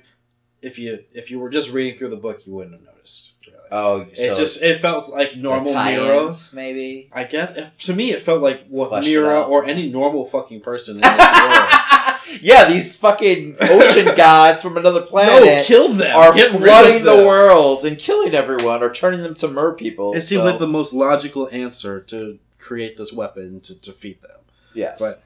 If 0.62 0.78
you 0.78 1.00
if 1.14 1.32
you 1.32 1.40
were 1.40 1.50
just 1.50 1.72
reading 1.72 1.98
through 1.98 2.10
the 2.10 2.18
book, 2.18 2.46
you 2.46 2.54
wouldn't 2.54 2.76
have 2.76 2.84
noticed. 2.84 2.99
Really. 3.48 3.60
Oh, 3.72 4.02
it 4.12 4.16
so 4.18 4.36
just 4.36 4.62
it 4.62 4.80
felt 4.82 5.10
like 5.10 5.36
normal 5.38 5.74
Mera. 5.74 6.34
maybe? 6.54 7.10
I 7.14 7.24
guess 7.24 7.56
if- 7.56 7.78
to 7.86 7.94
me 7.94 8.12
it 8.12 8.22
felt 8.22 8.42
like 8.42 8.66
what 8.68 8.90
Fleshed 8.90 9.08
Mera 9.08 9.42
or 9.44 9.66
any 9.66 9.90
normal 9.92 10.26
fucking 10.26 10.62
person 10.62 10.96
in 10.96 11.02
this 11.02 11.10
world. 11.12 12.42
yeah, 12.42 12.66
these 12.68 12.96
fucking 12.96 13.58
ocean 13.62 14.06
gods 14.18 14.62
from 14.62 14.78
another 14.78 15.02
no, 15.02 15.06
planet 15.06 15.66
kill 15.66 15.90
them. 15.90 16.16
are 16.16 16.34
Get 16.34 16.52
flooding 16.52 16.98
of 16.98 17.04
the 17.04 17.26
world 17.28 17.86
and 17.86 17.98
killing 17.98 18.34
everyone 18.34 18.82
or 18.84 18.92
turning 18.94 19.22
them 19.24 19.36
to 19.36 19.48
mer 19.48 19.74
people. 19.74 20.14
It 20.16 20.22
seems 20.22 20.42
so- 20.42 20.46
like 20.50 20.60
the 20.60 20.68
most 20.68 20.92
logical 20.94 21.48
answer 21.52 22.00
to 22.02 22.40
create 22.58 22.98
this 22.98 23.14
weapon 23.14 23.62
to 23.62 23.76
defeat 23.76 24.22
them. 24.22 24.38
Yes. 24.74 25.00
but- 25.00 25.24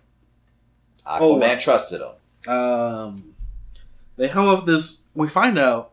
Aquaman 1.06 1.20
Oh, 1.22 1.38
wow. 1.38 1.56
trusted 1.60 2.02
him. 2.02 2.54
Um, 2.54 3.36
they 4.16 4.30
come 4.30 4.48
up 4.48 4.66
this. 4.66 5.04
We 5.16 5.28
find 5.28 5.58
out 5.60 5.92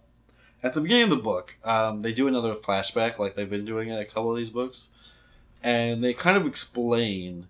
at 0.62 0.74
the 0.74 0.80
beginning 0.80 1.04
of 1.04 1.10
the 1.10 1.16
book. 1.16 1.56
Um, 1.64 2.02
they 2.02 2.12
do 2.12 2.28
another 2.28 2.54
flashback, 2.54 3.18
like 3.18 3.34
they've 3.34 3.48
been 3.50 3.64
doing 3.64 3.88
in 3.88 3.98
a 3.98 4.04
couple 4.04 4.30
of 4.30 4.36
these 4.36 4.50
books. 4.50 4.88
and 5.62 6.02
they 6.02 6.14
kind 6.14 6.36
of 6.36 6.46
explain 6.46 7.46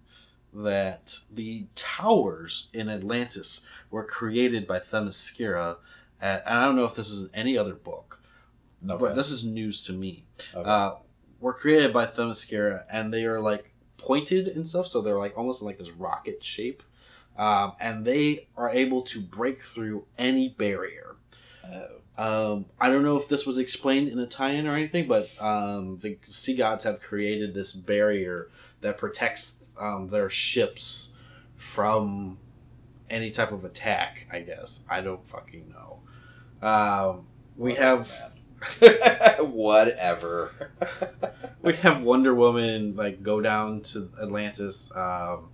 that 0.53 1.19
the 1.33 1.67
towers 1.77 2.71
in 2.75 2.89
Atlantis 2.89 3.67
were 3.91 4.05
created 4.05 4.67
by 4.67 4.79
Themyscira. 4.81 5.77
At, 6.21 6.43
and 6.47 6.59
I 6.59 6.65
don't 6.65 6.75
know 6.77 6.85
if 6.87 6.95
this 6.97 7.11
is 7.11 7.31
any 7.33 7.57
other 7.57 7.75
book, 7.75 8.21
No, 8.83 8.99
but 8.99 9.15
this 9.15 9.31
is 9.31 9.45
news 9.47 9.81
to 9.85 9.93
me. 9.93 10.25
okay. 10.55 10.69
Uh, 10.69 10.95
were 11.41 11.55
created 11.55 11.93
by 11.93 12.05
Themyscira, 12.07 12.83
and 12.91 13.15
they 13.15 13.25
are 13.25 13.41
like 13.41 13.73
pointed 13.97 14.49
and 14.49 14.67
stuff, 14.67 14.87
so 14.89 15.01
they're 15.01 15.19
like 15.19 15.39
almost 15.39 15.63
like 15.63 15.79
this 15.79 15.91
rocket 15.91 16.45
shape, 16.45 16.83
um, 17.39 17.73
and 17.81 18.05
they 18.05 18.49
are 18.57 18.71
able 18.71 19.03
to 19.03 19.21
break 19.21 19.63
through 19.63 20.05
any 20.19 20.49
barrier. 20.49 21.15
Oh. 21.65 22.00
Um, 22.21 22.67
I 22.79 22.91
don't 22.91 23.03
know 23.03 23.17
if 23.17 23.29
this 23.29 23.47
was 23.47 23.57
explained 23.57 24.09
in 24.09 24.19
a 24.19 24.27
tie-in 24.27 24.67
or 24.67 24.75
anything, 24.75 25.09
but 25.09 25.31
um, 25.41 25.97
the 25.97 26.19
sea 26.29 26.55
gods 26.55 26.85
have 26.85 27.01
created 27.01 27.55
this 27.55 27.73
barrier 27.73 28.51
that 28.83 28.99
protects 28.99 29.73
um, 29.79 30.09
their 30.11 30.29
ships 30.29 31.17
from 31.57 32.37
any 33.09 33.31
type 33.31 33.53
of 33.53 33.65
attack. 33.65 34.27
I 34.31 34.41
guess 34.41 34.85
I 34.91 35.01
don't 35.01 35.27
fucking 35.27 35.73
know. 35.73 36.69
Um, 36.69 37.27
we 37.57 37.77
have 37.77 38.35
Whatever. 39.41 40.53
we 41.63 41.73
have 41.77 42.03
Wonder 42.03 42.35
Woman 42.35 42.97
like 42.97 43.23
go 43.23 43.41
down 43.41 43.81
to 43.83 44.11
Atlantis. 44.21 44.95
Um, 44.95 45.49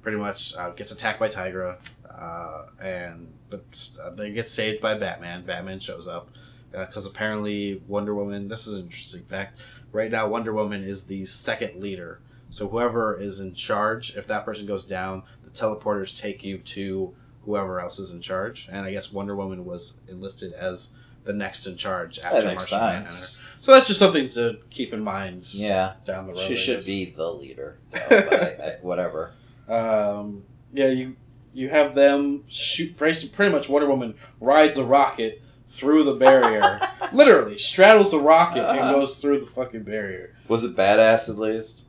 pretty 0.00 0.16
much 0.16 0.56
uh, 0.56 0.70
gets 0.70 0.92
attacked 0.92 1.20
by 1.20 1.28
Tigra, 1.28 1.76
uh, 2.08 2.66
and 2.80 3.34
but 3.50 3.88
uh, 4.02 4.10
they 4.10 4.30
get 4.32 4.48
saved 4.50 4.80
by 4.82 4.94
Batman. 4.94 5.44
Batman 5.44 5.80
shows 5.80 6.06
up 6.08 6.30
because 6.72 7.06
apparently 7.06 7.82
Wonder 7.86 8.14
Woman. 8.14 8.48
This 8.48 8.66
is 8.66 8.76
an 8.78 8.84
interesting 8.86 9.22
fact. 9.22 9.58
Right 9.92 10.10
now, 10.10 10.28
Wonder 10.28 10.52
Woman 10.52 10.84
is 10.84 11.06
the 11.06 11.24
second 11.24 11.80
leader. 11.80 12.20
So 12.50 12.68
whoever 12.68 13.18
is 13.18 13.40
in 13.40 13.54
charge, 13.54 14.16
if 14.16 14.26
that 14.26 14.44
person 14.44 14.66
goes 14.66 14.84
down, 14.86 15.22
the 15.44 15.50
teleporters 15.50 16.16
take 16.16 16.44
you 16.44 16.58
to 16.58 17.14
whoever 17.44 17.80
else 17.80 17.98
is 17.98 18.12
in 18.12 18.20
charge. 18.20 18.68
And 18.70 18.84
I 18.84 18.90
guess 18.92 19.12
Wonder 19.12 19.34
Woman 19.36 19.64
was 19.64 20.00
enlisted 20.08 20.52
as 20.52 20.90
the 21.24 21.32
next 21.32 21.66
in 21.66 21.76
charge 21.76 22.18
after 22.20 22.40
that 22.42 22.46
makes 22.46 22.70
Martian 22.70 22.78
Manhunter. 22.78 23.10
sense. 23.10 23.38
So 23.58 23.72
that's 23.72 23.86
just 23.88 23.98
something 23.98 24.28
to 24.30 24.58
keep 24.70 24.92
in 24.92 25.00
mind 25.02 25.52
Yeah. 25.54 25.94
down 26.04 26.26
the 26.28 26.34
road. 26.34 26.42
She 26.42 26.54
should 26.56 26.84
be 26.84 27.06
the 27.06 27.28
leader, 27.32 27.78
though, 27.90 27.98
I, 28.10 28.64
I, 28.64 28.76
whatever. 28.82 29.32
Um, 29.68 30.44
yeah, 30.72 30.88
you 30.88 31.16
you 31.56 31.70
have 31.70 31.94
them 31.94 32.44
shoot. 32.48 32.96
Pretty 32.96 33.28
pretty 33.28 33.50
much, 33.50 33.68
Wonder 33.68 33.88
Woman 33.88 34.14
rides 34.40 34.76
a 34.76 34.84
rocket 34.84 35.40
through 35.68 36.04
the 36.04 36.12
barrier. 36.14 36.80
Literally, 37.12 37.56
straddles 37.56 38.10
the 38.10 38.20
rocket 38.20 38.68
and 38.68 38.94
goes 38.94 39.18
through 39.18 39.40
the 39.40 39.46
fucking 39.46 39.84
barrier. 39.84 40.36
Was 40.48 40.64
it 40.64 40.76
badass 40.76 41.30
at 41.30 41.38
least? 41.38 41.86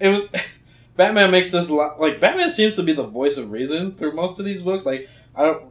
It 0.00 0.08
was. 0.08 0.28
Batman 0.96 1.32
makes 1.32 1.50
this 1.50 1.70
lot 1.70 2.00
like 2.00 2.20
Batman 2.20 2.50
seems 2.50 2.76
to 2.76 2.82
be 2.82 2.92
the 2.92 3.06
voice 3.06 3.36
of 3.36 3.50
reason 3.50 3.94
through 3.94 4.12
most 4.12 4.38
of 4.38 4.44
these 4.44 4.62
books. 4.62 4.84
Like 4.84 5.08
I 5.34 5.44
don't 5.44 5.64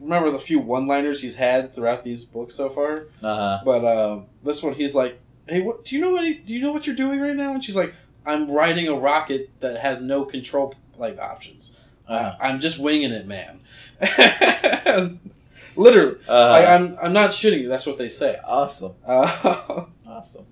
remember 0.00 0.30
the 0.30 0.38
few 0.38 0.58
one-liners 0.60 1.20
he's 1.20 1.36
had 1.36 1.74
throughout 1.74 2.02
these 2.04 2.24
books 2.24 2.54
so 2.54 2.68
far. 2.68 3.08
Uh 3.22 3.36
huh. 3.36 3.60
But 3.64 3.84
um, 3.84 4.26
this 4.44 4.62
one, 4.62 4.74
he's 4.74 4.94
like, 4.94 5.20
"Hey, 5.48 5.62
what? 5.62 5.84
Do 5.84 5.96
you 5.96 6.00
know 6.00 6.12
what? 6.12 6.22
Do 6.46 6.52
you 6.52 6.60
know 6.60 6.72
what 6.72 6.86
you're 6.86 6.96
doing 6.96 7.20
right 7.20 7.36
now?" 7.36 7.54
And 7.54 7.62
she's 7.62 7.76
like, 7.76 7.94
"I'm 8.26 8.50
riding 8.50 8.88
a 8.88 8.94
rocket 8.94 9.50
that 9.60 9.80
has 9.80 10.00
no 10.00 10.24
control 10.24 10.74
like 10.96 11.18
options. 11.18 11.76
I, 12.08 12.36
I'm 12.40 12.60
just 12.60 12.78
winging 12.80 13.12
it, 13.12 13.26
man." 13.26 13.60
Literally, 15.76 16.16
Uh, 16.28 16.48
like, 16.50 16.66
I'm 16.68 16.96
I'm 17.00 17.12
not 17.12 17.32
shooting 17.32 17.60
you. 17.60 17.68
That's 17.68 17.86
what 17.86 17.98
they 17.98 18.08
say. 18.08 18.38
awesome. 18.44 18.94
Uh, 19.06 19.84
Awesome. 20.06 20.46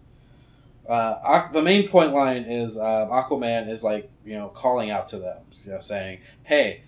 uh, 0.88 1.50
the 1.50 1.62
main 1.62 1.88
point 1.88 2.12
line 2.12 2.44
is 2.44 2.78
uh, 2.78 3.06
Aquaman 3.10 3.68
is 3.68 3.82
like 3.82 4.08
you 4.24 4.34
know 4.34 4.48
calling 4.48 4.90
out 4.90 5.08
to 5.08 5.18
them, 5.18 5.42
you 5.64 5.72
know, 5.72 5.80
saying, 5.80 6.20
"Hey, 6.44 6.82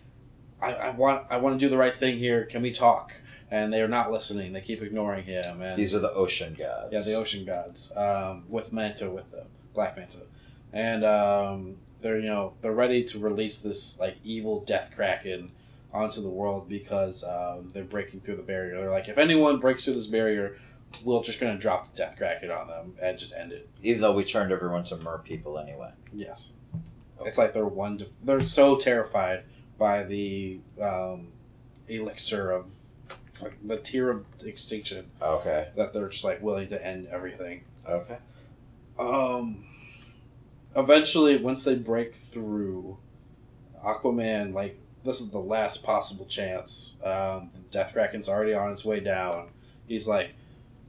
I, 0.62 0.74
I 0.74 0.90
want 0.90 1.26
I 1.30 1.38
want 1.38 1.58
to 1.58 1.66
do 1.66 1.68
the 1.70 1.78
right 1.78 1.94
thing 1.94 2.18
here. 2.18 2.44
Can 2.44 2.62
we 2.62 2.70
talk?" 2.70 3.12
And 3.50 3.72
they 3.72 3.80
are 3.82 3.88
not 3.88 4.12
listening. 4.12 4.52
They 4.52 4.60
keep 4.60 4.82
ignoring 4.82 5.24
him. 5.24 5.62
And 5.62 5.76
These 5.78 5.94
are 5.94 5.98
the 5.98 6.12
ocean 6.12 6.54
gods. 6.56 6.92
Yeah, 6.92 7.00
the 7.00 7.14
ocean 7.14 7.44
gods. 7.46 7.92
Um, 7.96 8.44
with 8.48 8.72
Manta 8.72 9.10
with 9.10 9.30
them, 9.32 9.46
Black 9.74 9.96
Manta, 9.96 10.20
and 10.72 11.04
um, 11.04 11.78
they're 12.00 12.18
you 12.18 12.26
know 12.28 12.54
they're 12.60 12.72
ready 12.72 13.04
to 13.04 13.18
release 13.18 13.60
this 13.60 13.98
like 14.00 14.16
evil 14.24 14.60
Death 14.64 14.92
Kraken 14.94 15.52
onto 15.92 16.20
the 16.20 16.28
world 16.28 16.68
because 16.68 17.24
um, 17.24 17.70
they're 17.72 17.84
breaking 17.84 18.20
through 18.20 18.36
the 18.36 18.42
barrier. 18.42 18.76
They're 18.78 18.90
like, 18.90 19.08
if 19.08 19.16
anyone 19.18 19.58
breaks 19.58 19.84
through 19.84 19.94
this 19.94 20.06
barrier, 20.06 20.58
we're 21.02 21.22
just 21.22 21.40
gonna 21.40 21.58
drop 21.58 21.90
the 21.90 21.96
Death 21.96 22.16
Kraken 22.16 22.50
on 22.50 22.68
them 22.68 22.94
and 23.00 23.18
just 23.18 23.34
end 23.34 23.52
it. 23.52 23.68
Even 23.82 24.02
though 24.02 24.12
we 24.12 24.24
turned 24.24 24.52
everyone 24.52 24.84
to 24.84 24.96
mer 24.98 25.18
people 25.18 25.58
anyway. 25.58 25.90
Yes, 26.12 26.52
it's 27.24 27.38
like 27.38 27.52
they're 27.54 27.66
one. 27.66 27.98
To, 27.98 28.06
they're 28.22 28.44
so 28.44 28.76
terrified 28.76 29.44
by 29.78 30.02
the 30.04 30.60
um, 30.80 31.28
elixir 31.88 32.50
of 32.50 32.72
fuck- 33.32 33.52
the 33.64 33.76
tear 33.78 34.10
of 34.10 34.26
extinction 34.44 35.10
Okay. 35.22 35.68
that 35.76 35.92
they're 35.92 36.08
just 36.08 36.24
like 36.24 36.42
willing 36.42 36.68
to 36.68 36.86
end 36.86 37.06
everything. 37.08 37.62
Okay. 37.88 38.18
Um, 38.98 39.64
eventually, 40.78 41.36
once 41.36 41.64
they 41.64 41.74
break 41.74 42.14
through, 42.14 42.98
Aquaman 43.84 44.52
like 44.52 44.78
this 45.04 45.20
is 45.20 45.30
the 45.30 45.38
last 45.40 45.82
possible 45.84 46.26
chance. 46.26 47.00
Um, 47.04 47.50
Death 47.70 47.92
Kraken's 47.92 48.28
already 48.28 48.54
on 48.54 48.72
its 48.72 48.84
way 48.84 49.00
down. 49.00 49.50
He's 49.86 50.08
like, 50.08 50.34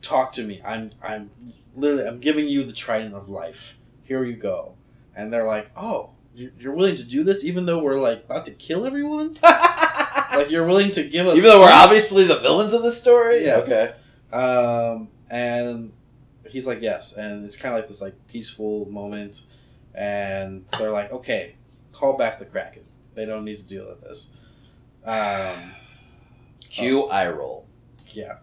"Talk 0.01 0.33
to 0.33 0.43
me. 0.43 0.61
I'm 0.65 0.91
I'm 1.01 1.29
literally 1.75 2.07
I'm 2.07 2.19
giving 2.19 2.47
you 2.47 2.63
the 2.63 2.73
trident 2.73 3.13
of 3.15 3.29
life. 3.29 3.77
Here 4.03 4.23
you 4.23 4.35
go." 4.35 4.73
And 5.15 5.31
they're 5.33 5.45
like, 5.45 5.71
"Oh, 5.77 6.11
you- 6.33 6.51
you're 6.59 6.73
willing 6.73 6.95
to 6.95 7.03
do 7.03 7.23
this, 7.23 7.43
even 7.45 7.65
though 7.65 7.83
we're 7.83 7.99
like 7.99 8.25
about 8.25 8.45
to 8.47 8.51
kill 8.51 8.85
everyone? 8.85 9.37
like 9.43 10.49
you're 10.49 10.65
willing 10.65 10.91
to 10.91 11.03
give 11.07 11.27
us 11.27 11.37
Even 11.37 11.49
though 11.51 11.59
we're 11.59 11.67
peace?" 11.67 11.75
obviously 11.83 12.23
the 12.25 12.39
villains 12.39 12.73
of 12.73 12.81
the 12.83 12.91
story? 12.91 13.43
Yes. 13.43 13.71
Okay. 13.71 13.93
Um, 14.35 15.09
and 15.29 15.91
he's 16.49 16.65
like, 16.67 16.81
yes. 16.81 17.13
And 17.17 17.45
it's 17.45 17.55
kind 17.55 17.73
of 17.75 17.79
like 17.81 17.87
this 17.87 18.01
like 18.01 18.15
peaceful 18.27 18.85
moment. 18.89 19.43
And 19.93 20.65
they're 20.77 20.91
like, 20.91 21.11
okay, 21.11 21.55
call 21.91 22.17
back 22.17 22.39
the 22.39 22.45
Kraken. 22.45 22.83
They 23.15 23.25
don't 23.25 23.43
need 23.43 23.57
to 23.57 23.63
deal 23.63 23.87
with 23.87 24.01
this. 24.01 24.33
Um, 25.03 25.71
Cue 26.69 27.03
eye 27.05 27.29
roll. 27.29 27.67
yeah. 28.07 28.39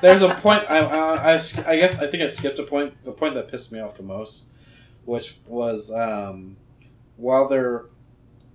There's 0.00 0.22
a 0.22 0.34
point. 0.34 0.64
I, 0.68 0.78
I, 0.80 1.14
I, 1.14 1.34
I 1.34 1.76
guess 1.76 2.00
I 2.00 2.06
think 2.08 2.22
I 2.22 2.26
skipped 2.26 2.58
a 2.58 2.64
point. 2.64 3.04
The 3.04 3.12
point 3.12 3.34
that 3.36 3.48
pissed 3.48 3.72
me 3.72 3.78
off 3.78 3.96
the 3.96 4.02
most, 4.02 4.46
which 5.04 5.36
was 5.46 5.92
um, 5.92 6.56
while 7.16 7.48
they're 7.48 7.86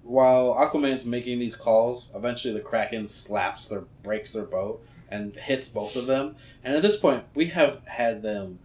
while 0.03 0.55
Aquaman's 0.55 1.05
making 1.05 1.39
these 1.39 1.55
calls, 1.55 2.11
eventually 2.15 2.53
the 2.53 2.59
Kraken 2.59 3.07
slaps 3.07 3.69
their 3.69 3.85
breaks 4.03 4.33
their 4.33 4.45
boat 4.45 4.85
and 5.09 5.35
hits 5.35 5.69
both 5.69 5.95
of 5.95 6.05
them. 6.05 6.35
And 6.63 6.75
at 6.75 6.81
this 6.81 6.99
point, 6.99 7.23
we 7.33 7.45
have 7.47 7.81
had 7.85 8.23
them 8.23 8.59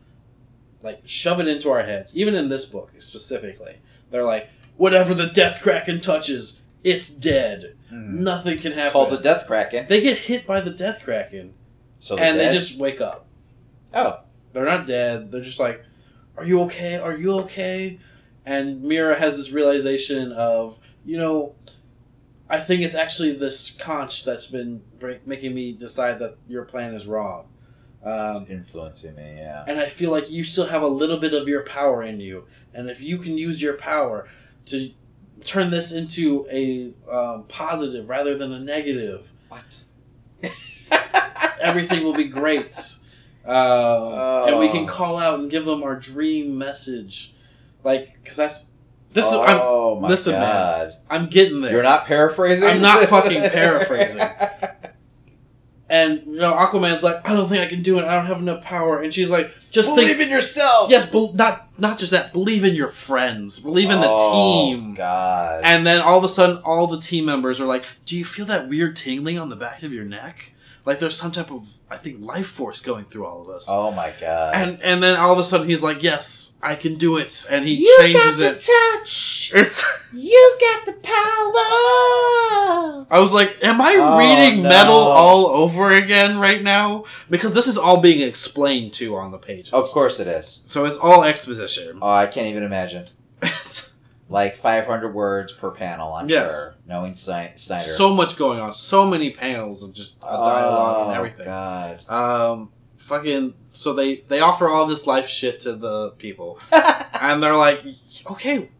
like 0.82 1.02
shove 1.04 1.40
it 1.40 1.48
into 1.48 1.70
our 1.70 1.82
heads. 1.82 2.16
Even 2.16 2.34
in 2.34 2.48
this 2.48 2.64
book 2.64 2.90
specifically, 2.98 3.76
they're 4.10 4.24
like, 4.24 4.48
"Whatever 4.76 5.14
the 5.14 5.26
Death 5.28 5.60
Kraken 5.62 6.00
touches, 6.00 6.60
it's 6.84 7.08
dead. 7.08 7.76
Hmm. 7.88 8.22
Nothing 8.24 8.58
can 8.58 8.72
happen." 8.72 8.86
It's 8.86 8.92
called 8.92 9.10
the 9.10 9.18
Death 9.18 9.46
Kraken. 9.46 9.86
they 9.88 10.00
get 10.00 10.18
hit 10.18 10.46
by 10.46 10.60
the 10.60 10.70
Death 10.72 11.00
Kraken 11.04 11.54
So 11.98 12.16
and 12.16 12.36
dead? 12.38 12.50
they 12.52 12.58
just 12.58 12.78
wake 12.78 13.00
up. 13.00 13.26
Oh. 13.94 14.20
They're 14.52 14.64
not 14.64 14.86
dead. 14.86 15.32
They're 15.32 15.42
just 15.42 15.60
like, 15.60 15.82
"Are 16.36 16.44
you 16.44 16.60
okay? 16.62 16.96
Are 16.96 17.16
you 17.16 17.38
okay?" 17.40 17.98
And 18.44 18.82
Mera 18.82 19.14
has 19.18 19.36
this 19.36 19.52
realization 19.52 20.32
of, 20.32 20.78
you 21.06 21.16
know, 21.16 21.54
I 22.50 22.58
think 22.58 22.82
it's 22.82 22.94
actually 22.94 23.32
this 23.32 23.70
conch 23.70 24.24
that's 24.24 24.46
been 24.48 24.82
making 25.24 25.54
me 25.54 25.72
decide 25.72 26.18
that 26.18 26.36
your 26.48 26.64
plan 26.64 26.92
is 26.94 27.06
wrong. 27.06 27.46
Um, 28.04 28.42
It's 28.42 28.50
influencing 28.50 29.14
me, 29.14 29.34
yeah. 29.36 29.64
and 29.68 29.78
I 29.78 29.86
feel 29.86 30.10
like 30.10 30.30
you 30.30 30.42
still 30.44 30.66
have 30.66 30.82
a 30.82 30.88
little 30.88 31.20
bit 31.20 31.32
of 31.34 31.46
your 31.46 31.62
power 31.64 32.02
in 32.02 32.18
you, 32.20 32.46
and 32.74 32.90
if 32.90 33.00
you 33.02 33.16
can 33.18 33.38
use 33.38 33.62
your 33.62 33.74
power 33.74 34.26
to 34.66 34.90
turn 35.44 35.70
this 35.70 35.92
into 35.92 36.44
a 36.50 36.92
um, 37.10 37.44
positive 37.44 38.08
rather 38.08 38.36
than 38.36 38.52
a 38.52 38.58
negative, 38.60 39.32
What? 39.48 39.84
everything 41.60 42.04
will 42.04 42.14
be 42.14 42.24
great. 42.24 42.76
Um, 43.44 44.48
And 44.48 44.58
we 44.58 44.68
can 44.68 44.84
Oh. 44.84 44.88
call 44.88 45.18
out 45.18 45.40
and 45.40 45.50
give 45.50 45.64
them 45.64 45.82
our 45.82 45.96
dream 45.96 46.58
message, 46.58 47.34
like 47.84 48.14
because 48.22 48.36
that's 48.36 48.70
this 49.12 49.26
is 49.26 49.34
I'm 49.34 49.58
oh 49.60 49.98
my 50.00 50.08
listen, 50.08 50.32
man. 50.32 50.40
god. 50.42 50.96
I'm 51.10 51.26
getting 51.26 51.60
there. 51.60 51.72
You're 51.72 51.82
not 51.82 52.06
paraphrasing? 52.06 52.66
I'm 52.66 52.80
not 52.80 53.02
fucking 53.08 53.42
paraphrasing. 53.50 54.22
and 55.92 56.22
you 56.26 56.36
know, 56.38 56.54
Aquaman's 56.54 57.02
like, 57.04 57.16
I 57.28 57.34
don't 57.34 57.48
think 57.48 57.60
I 57.62 57.66
can 57.68 57.82
do 57.82 57.98
it. 57.98 58.04
I 58.04 58.16
don't 58.16 58.26
have 58.26 58.38
enough 58.38 58.64
power. 58.64 59.02
And 59.02 59.12
she's 59.12 59.28
like, 59.30 59.52
just 59.70 59.90
Believe 59.90 60.08
think. 60.16 60.20
in 60.22 60.30
yourself. 60.30 60.90
Yes, 60.90 61.08
bel 61.10 61.32
not 61.34 61.68
not 61.78 61.98
just 61.98 62.10
that. 62.12 62.32
Believe 62.32 62.64
in 62.64 62.74
your 62.74 62.88
friends. 62.88 63.60
Believe 63.60 63.90
in 63.90 64.00
the 64.00 64.06
Oh, 64.08 64.32
team. 64.72 64.94
God. 64.94 65.60
And 65.64 65.86
then 65.86 66.00
all 66.00 66.18
of 66.18 66.24
a 66.24 66.28
sudden, 66.28 66.56
all 66.64 66.86
the 66.86 67.00
team 67.00 67.24
members 67.26 67.60
are 67.60 67.66
like, 67.66 67.84
"Do 68.06 68.18
you 68.18 68.24
feel 68.24 68.46
that 68.46 68.68
weird 68.68 68.96
tingling 68.96 69.38
on 69.38 69.50
the 69.50 69.56
back 69.56 69.82
of 69.82 69.92
your 69.92 70.04
neck? 70.04 70.48
like 70.84 70.98
there's 70.98 71.14
some 71.16 71.30
type 71.30 71.52
of 71.52 71.68
I 71.92 71.96
think 71.96 72.20
life 72.20 72.46
force 72.46 72.80
going 72.80 73.04
through 73.04 73.26
all 73.26 73.42
of 73.42 73.48
us. 73.48 73.66
Oh 73.68 73.90
my 73.92 74.12
god. 74.20 74.54
And 74.54 74.82
and 74.82 75.02
then 75.02 75.18
all 75.18 75.32
of 75.32 75.38
a 75.38 75.44
sudden 75.44 75.68
he's 75.68 75.82
like, 75.82 76.02
"Yes, 76.02 76.56
I 76.62 76.74
can 76.74 76.94
do 76.96 77.18
it," 77.18 77.44
and 77.50 77.66
he 77.68 77.74
you 77.74 77.98
changes 78.00 78.38
got 78.40 78.52
it. 78.54 78.58
the 78.58 78.98
touch. 78.98 79.52
It's. 79.54 79.84
You 80.14 80.56
got 80.60 80.86
the 80.86 80.92
power. 80.92 81.12
I 83.10 83.18
was 83.20 83.32
like, 83.32 83.58
"Am 83.62 83.80
I 83.80 83.94
Oh, 83.98 84.18
reading 84.18 84.62
no. 84.62 84.68
metal 84.68 84.94
all 84.94 85.46
over 85.46 85.92
again 85.92 86.38
right 86.38 86.62
now?" 86.62 87.04
Because 87.30 87.54
this 87.54 87.66
is 87.66 87.76
all 87.78 88.00
being 88.00 88.26
explained 88.26 88.92
to 88.94 89.14
on 89.16 89.30
the 89.30 89.38
page. 89.38 89.70
Of 89.72 89.88
course 89.88 90.18
it 90.20 90.26
is. 90.26 90.62
So 90.66 90.84
it's 90.84 90.96
all 90.98 91.24
exposition. 91.24 91.98
Oh, 92.02 92.08
I 92.08 92.26
can't 92.26 92.46
even 92.46 92.62
imagine. 92.62 93.08
Like 94.32 94.56
500 94.56 95.14
words 95.14 95.52
per 95.52 95.70
panel, 95.70 96.12
I'm 96.14 96.28
Yes. 96.28 96.52
sure. 96.52 96.74
Knowing 96.86 97.14
Snyder. 97.14 97.52
so 97.80 98.14
much 98.14 98.36
going 98.38 98.58
on. 98.60 98.74
So 98.74 99.06
many 99.06 99.30
panels 99.30 99.82
of 99.82 99.92
just 99.92 100.16
uh, 100.22 100.44
dialogue 100.44 100.96
oh, 100.98 101.04
and 101.08 101.16
everything. 101.16 101.44
God. 101.46 102.08
Um, 102.10 102.70
fucking. 102.96 103.54
So 103.72 103.92
they 103.94 104.16
they 104.16 104.40
offer 104.40 104.68
all 104.68 104.86
this 104.86 105.06
life 105.06 105.28
shit 105.28 105.60
to 105.60 105.74
the 105.74 106.10
people, 106.12 106.58
and 107.20 107.42
they're 107.42 107.56
like, 107.56 107.82
"Okay, 108.30 108.70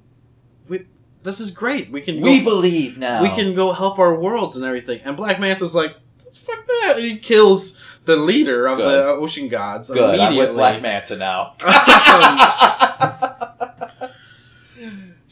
we 0.69 0.87
this 1.23 1.41
is 1.41 1.51
great. 1.51 1.91
We 1.91 2.01
can 2.03 2.20
We 2.20 2.39
go, 2.41 2.45
believe 2.45 2.99
now. 2.99 3.23
we 3.23 3.29
can 3.31 3.55
go 3.55 3.73
help 3.73 3.99
our 3.99 4.15
worlds 4.19 4.57
and 4.57 4.65
everything." 4.66 5.01
And 5.05 5.16
Black 5.16 5.41
Manta's 5.41 5.74
like, 5.74 5.97
"Fuck 6.35 6.66
that!" 6.66 6.95
And 6.97 7.05
he 7.07 7.16
kills 7.19 7.81
the 8.05 8.16
leader 8.16 8.66
of 8.66 8.79
the 8.79 9.05
ocean 9.07 9.49
gods. 9.49 9.91
Good. 9.91 10.03
I'm 10.03 10.15
immediately. 10.33 10.39
with 10.49 10.55
Black 10.57 10.83
Manta 10.83 11.16
now. 11.16 11.55
Um, 11.65 11.69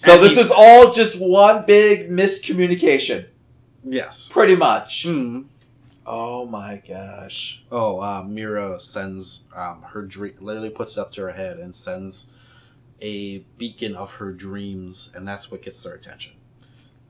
so 0.01 0.15
And 0.15 0.23
this 0.23 0.35
he- 0.35 0.41
is 0.41 0.51
all 0.51 0.91
just 0.93 1.21
one 1.21 1.65
big 1.67 2.09
miscommunication, 2.11 3.27
yes. 3.85 4.29
pretty 4.29 4.57
much. 4.57 5.05
Hmm. 5.05 5.43
Oh 6.07 6.47
my 6.47 6.83
gosh. 6.89 7.63
Oh, 7.71 8.01
uh, 8.01 8.23
Mera 8.27 8.81
sends 8.81 9.45
um, 9.55 9.83
her 9.93 10.03
dream, 10.03 10.35
literally 10.41 10.71
puts 10.71 10.97
it 10.97 11.01
up 11.01 11.13
to 11.13 11.21
her 11.23 11.33
head 11.33 11.59
and 11.59 11.77
sends 11.77 12.31
a 13.03 13.39
beacon 13.59 13.95
of 13.95 14.15
her 14.15 14.33
dreams, 14.33 15.13
and 15.15 15.29
that's 15.29 15.51
what 15.51 15.63
gets 15.63 15.83
their 15.83 15.95
attention. 15.95 16.33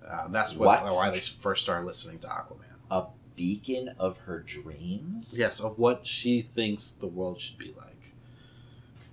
Uh, 0.07 0.29
that's 0.29 0.55
what, 0.57 0.83
What? 0.83 0.93
why 0.93 1.11
they 1.11 1.21
first 1.21 1.63
started 1.63 1.87
listening 1.87 2.19
to 2.21 2.27
Aquaman. 2.27 2.65
A 2.91 3.05
beacon 3.37 3.95
of 3.99 4.19
her 4.19 4.41
dreams? 4.41 5.35
Yes, 5.39 5.61
of 5.61 5.79
what 5.79 6.05
she 6.07 6.43
thinks 6.43 6.91
the 6.91 7.07
world 7.07 7.41
should 7.41 7.57
be 7.59 7.73
like, 7.79 8.15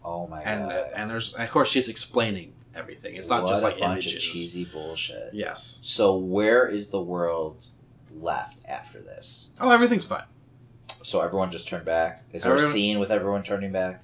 Oh 0.04 0.26
my 0.28 0.42
and 0.42 0.70
god. 0.70 0.90
and 0.96 1.10
there's 1.10 1.34
and 1.36 1.44
of 1.44 1.52
course 1.52 1.70
she's 1.70 1.88
explaining 1.90 2.54
everything. 2.78 3.16
It's 3.16 3.30
not 3.30 3.44
What 3.44 3.50
just 3.50 3.64
like 3.64 3.82
images. 3.82 4.22
cheesy 4.24 4.66
bullshit. 4.66 5.34
Yes. 5.34 5.82
So 5.84 6.18
where 6.18 6.68
is 6.68 6.90
the 6.90 7.02
world 7.02 7.66
left 8.16 8.60
after 8.68 9.00
this? 9.02 9.50
Oh, 9.60 9.72
everything's 9.72 10.06
fine. 10.06 10.24
So 11.04 11.22
everyone 11.22 11.52
just 11.52 11.68
turned 11.68 11.86
back. 11.86 12.24
Is 12.34 12.44
there 12.44 12.56
a 12.56 12.60
scene 12.60 13.00
with 13.00 13.12
everyone 13.12 13.44
turning 13.44 13.72
back? 13.72 14.04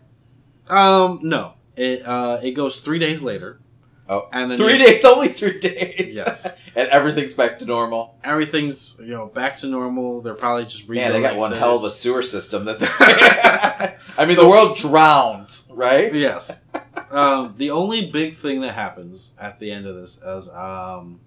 Um, 0.67 1.19
no. 1.21 1.55
It 1.75 2.03
uh, 2.05 2.39
it 2.43 2.51
goes 2.51 2.79
three 2.79 2.99
days 2.99 3.23
later. 3.23 3.59
Oh, 4.07 4.27
and 4.33 4.51
then 4.51 4.57
three 4.57 4.77
days, 4.77 5.05
only 5.05 5.29
three 5.29 5.59
days. 5.59 6.15
Yes. 6.15 6.45
and 6.75 6.87
everything's 6.89 7.33
back 7.33 7.59
to 7.59 7.65
normal. 7.65 8.17
Everything's 8.23 8.99
you 8.99 9.07
know 9.07 9.27
back 9.27 9.57
to 9.57 9.67
normal. 9.67 10.21
They're 10.21 10.33
probably 10.33 10.65
just 10.65 10.87
yeah. 10.89 11.11
they 11.11 11.21
got 11.21 11.35
one 11.35 11.51
hell 11.53 11.77
of 11.77 11.83
a 11.83 11.91
sewer 11.91 12.21
system. 12.21 12.65
That 12.65 12.79
they- 12.79 12.87
I 14.17 14.25
mean, 14.25 14.37
the 14.37 14.47
world 14.47 14.77
drowned, 14.77 15.63
right? 15.69 16.13
yes. 16.13 16.65
Um, 17.13 17.53
the 17.57 17.69
only 17.69 18.09
big 18.09 18.37
thing 18.37 18.61
that 18.61 18.73
happens 18.73 19.35
at 19.39 19.59
the 19.59 19.71
end 19.71 19.85
of 19.85 19.95
this 19.95 20.21
is 20.21 20.49
um, 20.49 21.19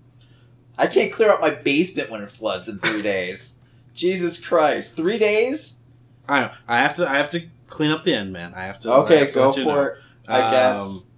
I 0.77 0.89
can't 0.89 1.13
clear 1.13 1.31
out 1.31 1.41
my 1.41 1.51
basement 1.51 2.11
when 2.11 2.23
it 2.23 2.31
floods 2.31 2.69
in 2.69 2.79
three 2.79 3.03
days. 3.03 3.59
Jesus 3.95 4.45
Christ, 4.45 4.97
three 4.97 5.17
days? 5.17 5.79
I 6.29 6.41
know 6.41 6.51
I 6.67 6.79
have 6.79 6.95
to 6.97 7.09
I 7.09 7.17
have 7.17 7.31
to 7.31 7.47
clean 7.69 7.93
up 7.93 8.05
the 8.05 8.15
end, 8.15 8.33
man. 8.33 8.53
I 8.55 8.65
have 8.65 8.79
to. 8.81 8.93
Okay, 8.93 9.19
have 9.19 9.29
to 9.29 9.35
go 9.35 9.53
for 9.53 9.61
know. 9.61 9.81
it. 9.81 9.95
I 10.27 10.51
guess. 10.51 10.79
Um, 10.81 11.11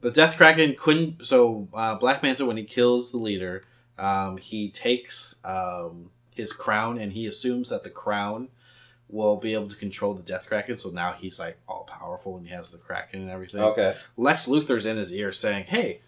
the 0.00 0.10
Death 0.10 0.36
Kraken 0.36 0.74
couldn't. 0.76 1.24
So 1.24 1.68
uh, 1.72 1.94
Black 1.94 2.22
Manta, 2.22 2.44
when 2.44 2.56
he 2.56 2.64
kills 2.64 3.12
the 3.12 3.18
leader, 3.18 3.64
um, 3.98 4.36
he 4.36 4.68
takes 4.68 5.40
um, 5.44 6.10
his 6.34 6.52
crown 6.52 6.98
and 6.98 7.12
he 7.12 7.26
assumes 7.26 7.68
that 7.70 7.84
the 7.84 7.90
crown 7.90 8.48
will 9.12 9.36
be 9.36 9.54
able 9.54 9.68
to 9.68 9.76
control 9.76 10.14
the 10.14 10.22
Death 10.22 10.46
Kraken. 10.46 10.78
So 10.78 10.90
now 10.90 11.12
he's 11.18 11.38
like 11.38 11.58
all 11.68 11.84
powerful 11.84 12.36
and 12.36 12.46
he 12.46 12.52
has 12.54 12.70
the 12.70 12.78
Kraken 12.78 13.20
and 13.22 13.30
everything. 13.30 13.60
Okay. 13.60 13.96
Lex 14.16 14.46
Luthor's 14.46 14.86
in 14.86 14.96
his 14.96 15.12
ear 15.14 15.32
saying, 15.32 15.64
"Hey, 15.64 16.02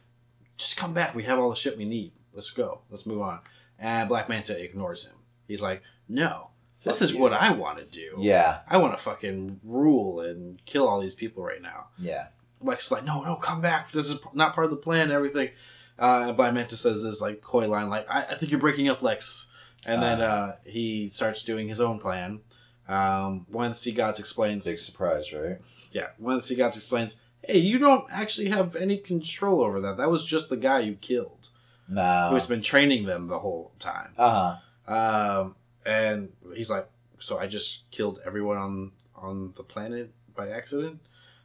just 0.56 0.76
come 0.76 0.92
back. 0.94 1.14
We 1.14 1.24
have 1.24 1.38
all 1.38 1.50
the 1.50 1.56
shit 1.56 1.76
we 1.76 1.84
need. 1.84 2.12
Let's 2.32 2.50
go. 2.50 2.82
Let's 2.90 3.06
move 3.06 3.20
on." 3.22 3.40
And 3.78 4.08
Black 4.08 4.28
Manta 4.28 4.62
ignores 4.62 5.08
him. 5.10 5.16
He's 5.48 5.62
like, 5.62 5.82
"No, 6.08 6.50
this 6.84 6.98
Fuck 6.98 7.02
is 7.08 7.14
you." 7.14 7.20
what 7.20 7.32
I 7.32 7.50
want 7.50 7.78
to 7.78 7.84
do. 7.84 8.16
Yeah, 8.20 8.60
I 8.68 8.76
want 8.76 8.96
to 8.96 9.02
fucking 9.02 9.60
rule 9.64 10.20
and 10.20 10.64
kill 10.64 10.86
all 10.88 11.00
these 11.00 11.14
people 11.14 11.42
right 11.42 11.60
now." 11.62 11.88
yeah. 11.98 12.28
Lex 12.64 12.86
is 12.86 12.92
like, 12.92 13.04
"No, 13.04 13.24
no, 13.24 13.34
come 13.34 13.60
back. 13.60 13.90
This 13.90 14.08
is 14.08 14.20
not 14.34 14.54
part 14.54 14.66
of 14.66 14.70
the 14.70 14.76
plan. 14.76 15.02
and 15.04 15.12
Everything." 15.12 15.50
Uh, 15.98 16.26
and 16.28 16.36
Black 16.36 16.54
Manta 16.54 16.76
says 16.76 17.02
this 17.02 17.20
like 17.20 17.40
coy 17.40 17.68
line, 17.68 17.90
like, 17.90 18.08
I, 18.08 18.20
"I 18.22 18.34
think 18.36 18.52
you're 18.52 18.60
breaking 18.60 18.88
up, 18.88 19.02
Lex." 19.02 19.50
And 19.84 20.00
then 20.00 20.20
Ah. 20.22 20.24
uh, 20.24 20.56
he 20.64 21.08
starts 21.12 21.42
doing 21.42 21.68
his 21.68 21.80
own 21.80 21.98
plan. 21.98 22.40
Um, 22.88 23.46
one 23.48 23.66
of 23.66 23.72
the 23.72 23.78
Sea 23.78 23.92
Gods 23.92 24.18
explains, 24.18 24.64
Big 24.64 24.78
surprise, 24.78 25.32
right? 25.32 25.59
yeah, 25.92 26.09
one 26.18 26.34
of 26.34 26.40
the 26.42 26.46
Sea 26.46 26.56
Gods 26.56 26.76
explains, 26.76 27.16
"Hey, 27.46 27.59
you 27.59 27.78
don't 27.78 28.06
actually 28.10 28.48
have 28.50 28.74
any 28.76 28.98
control 28.98 29.62
over 29.62 29.80
that. 29.80 29.96
That 29.98 30.10
was 30.10 30.24
just 30.26 30.48
the 30.48 30.56
guy 30.56 30.80
you 30.80 30.94
killed, 30.94 31.48
No. 31.88 32.28
who's 32.30 32.46
been 32.46 32.62
training 32.62 33.06
them 33.06 33.28
the 33.28 33.38
whole 33.38 33.72
time." 33.78 34.12
Uh 34.18 34.56
huh. 34.86 34.92
Um, 34.94 35.54
and 35.86 36.32
he's 36.54 36.70
like, 36.70 36.88
"So 37.18 37.38
I 37.38 37.46
just 37.46 37.88
killed 37.90 38.20
everyone 38.26 38.56
on 38.59 38.92
on 39.16 39.52
the 39.56 39.62
planet 39.62 40.12
by 40.34 40.48
accident." 40.50 40.98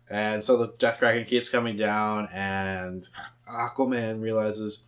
And 0.09 0.43
so 0.43 0.57
the 0.57 0.73
Death 0.80 0.99
Kraken 0.99 1.26
keeps 1.26 1.49
coming 1.49 1.76
down, 1.76 2.30
and 2.31 3.07
Aquaman 3.47 4.22
realizes, 4.22 4.80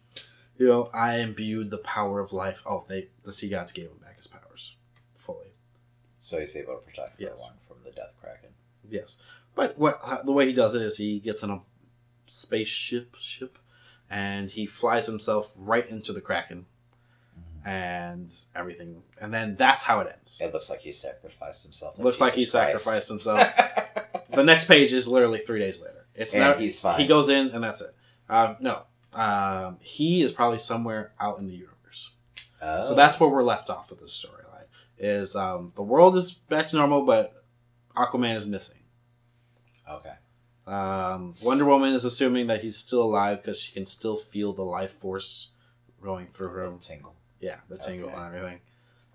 you 0.57 0.67
know, 0.67 0.89
I 0.93 1.17
imbued 1.19 1.71
the 1.71 1.77
power 1.77 2.19
of 2.19 2.31
life. 2.33 2.63
Oh, 2.65 2.85
they 2.87 3.09
the 3.23 3.33
Sea 3.33 3.49
Gods 3.49 3.71
gave 3.71 3.89
him 3.89 3.97
back 4.01 4.08
his 4.08 4.08
powers 4.08 4.08
fully. 4.08 4.08
So 6.29 6.39
he's 6.39 6.55
able 6.55 6.75
to 6.75 6.81
protect 6.81 7.19
Yes. 7.19 7.31
everyone 7.31 7.53
from 7.67 7.77
the 7.83 7.91
Death 7.91 8.13
Kraken. 8.21 8.49
Yes, 8.89 9.21
but 9.55 9.77
what 9.79 9.99
uh, 10.03 10.21
the 10.23 10.31
way 10.31 10.45
he 10.47 10.53
does 10.53 10.75
it 10.75 10.81
is 10.81 10.97
he 10.97 11.19
gets 11.19 11.41
in 11.43 11.49
a 11.49 11.59
spaceship 12.27 13.15
ship, 13.19 13.57
and 14.09 14.49
he 14.51 14.65
flies 14.65 15.07
himself 15.07 15.53
right 15.57 15.87
into 15.89 16.13
the 16.13 16.21
Kraken, 16.21 16.65
and 17.65 18.33
everything, 18.55 19.03
and 19.21 19.33
then 19.33 19.55
that's 19.55 19.83
how 19.83 19.99
it 19.99 20.07
ends. 20.15 20.39
It 20.41 20.53
looks 20.53 20.69
like 20.69 20.79
he 20.81 20.91
sacrificed 20.91 21.63
himself. 21.63 21.99
Looks 21.99 22.21
like 22.21 22.33
he 22.33 22.41
Christ. 22.45 22.51
sacrificed 22.51 23.09
himself. 23.09 23.41
the 24.33 24.43
next 24.43 24.65
page 24.67 24.93
is 24.93 25.07
literally 25.07 25.39
three 25.39 25.59
days 25.59 25.81
later. 25.81 26.05
It's 26.15 26.33
And 26.33 26.43
not, 26.43 26.59
he's 26.59 26.79
fine. 26.79 26.99
He 26.99 27.07
goes 27.07 27.29
in 27.29 27.49
and 27.49 27.63
that's 27.63 27.81
it. 27.81 27.93
Um, 28.29 28.57
no, 28.59 28.83
um, 29.13 29.77
he 29.81 30.21
is 30.21 30.31
probably 30.31 30.59
somewhere 30.59 31.13
out 31.19 31.39
in 31.39 31.47
the 31.47 31.53
universe. 31.53 32.11
oh. 32.61 32.83
So 32.87 32.93
that's 32.95 33.19
where 33.19 33.29
we're 33.29 33.43
left 33.43 33.69
off 33.69 33.89
with 33.89 33.99
this 34.01 34.25
storyline. 34.25 34.45
Is 34.99 35.35
um, 35.35 35.71
the 35.75 35.81
world 35.83 36.15
is 36.17 36.31
back 36.33 36.67
to 36.67 36.75
normal, 36.75 37.05
but 37.05 37.45
Aquaman 37.95 38.35
is 38.35 38.45
missing. 38.45 38.81
okay. 39.89 40.13
Um, 40.67 41.33
Wonder 41.41 41.65
Woman 41.65 41.93
is 41.93 42.03
assuming 42.05 42.47
that 42.47 42.61
he's 42.61 42.77
still 42.77 43.01
alive 43.01 43.41
because 43.41 43.59
she 43.59 43.71
can 43.73 43.85
still 43.87 44.17
feel 44.17 44.53
the 44.53 44.61
life 44.63 44.91
force 44.91 45.51
going 46.01 46.27
through 46.27 46.63
him. 46.63 46.77
Tingle. 46.79 47.15
Yeah, 47.39 47.59
the 47.69 47.77
tingle 47.77 48.09
Okay. 48.09 48.17
and 48.17 48.35
everything. 48.35 48.59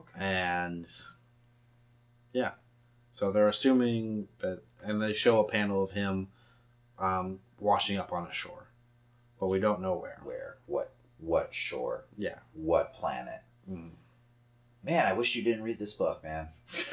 Okay. 0.01 0.24
And 0.24 0.86
yeah, 2.32 2.52
so 3.12 3.31
they're 3.31 3.47
assuming 3.47 4.27
that, 4.40 4.62
and 4.82 5.01
they 5.01 5.12
show 5.12 5.39
a 5.40 5.44
panel 5.48 5.82
of 5.85 5.93
him 5.93 6.28
um, 6.98 7.39
washing 7.61 7.98
up 7.98 8.12
on 8.12 8.27
a 8.27 8.32
shore, 8.32 8.70
but 9.39 9.47
we 9.48 9.61
don't 9.61 9.81
know 9.81 9.94
where. 9.97 10.20
Where? 10.24 10.56
What? 10.66 10.93
What 11.19 11.55
shore? 11.55 12.06
Yeah. 12.19 12.39
What 12.55 12.94
planet? 12.94 13.43
Mm. 13.70 13.90
Man, 14.85 15.06
I 15.06 15.15
wish 15.15 15.35
you 15.35 15.43
didn't 15.43 15.62
read 15.62 15.78
this 15.78 15.94
book, 15.94 16.23
man. 16.23 16.48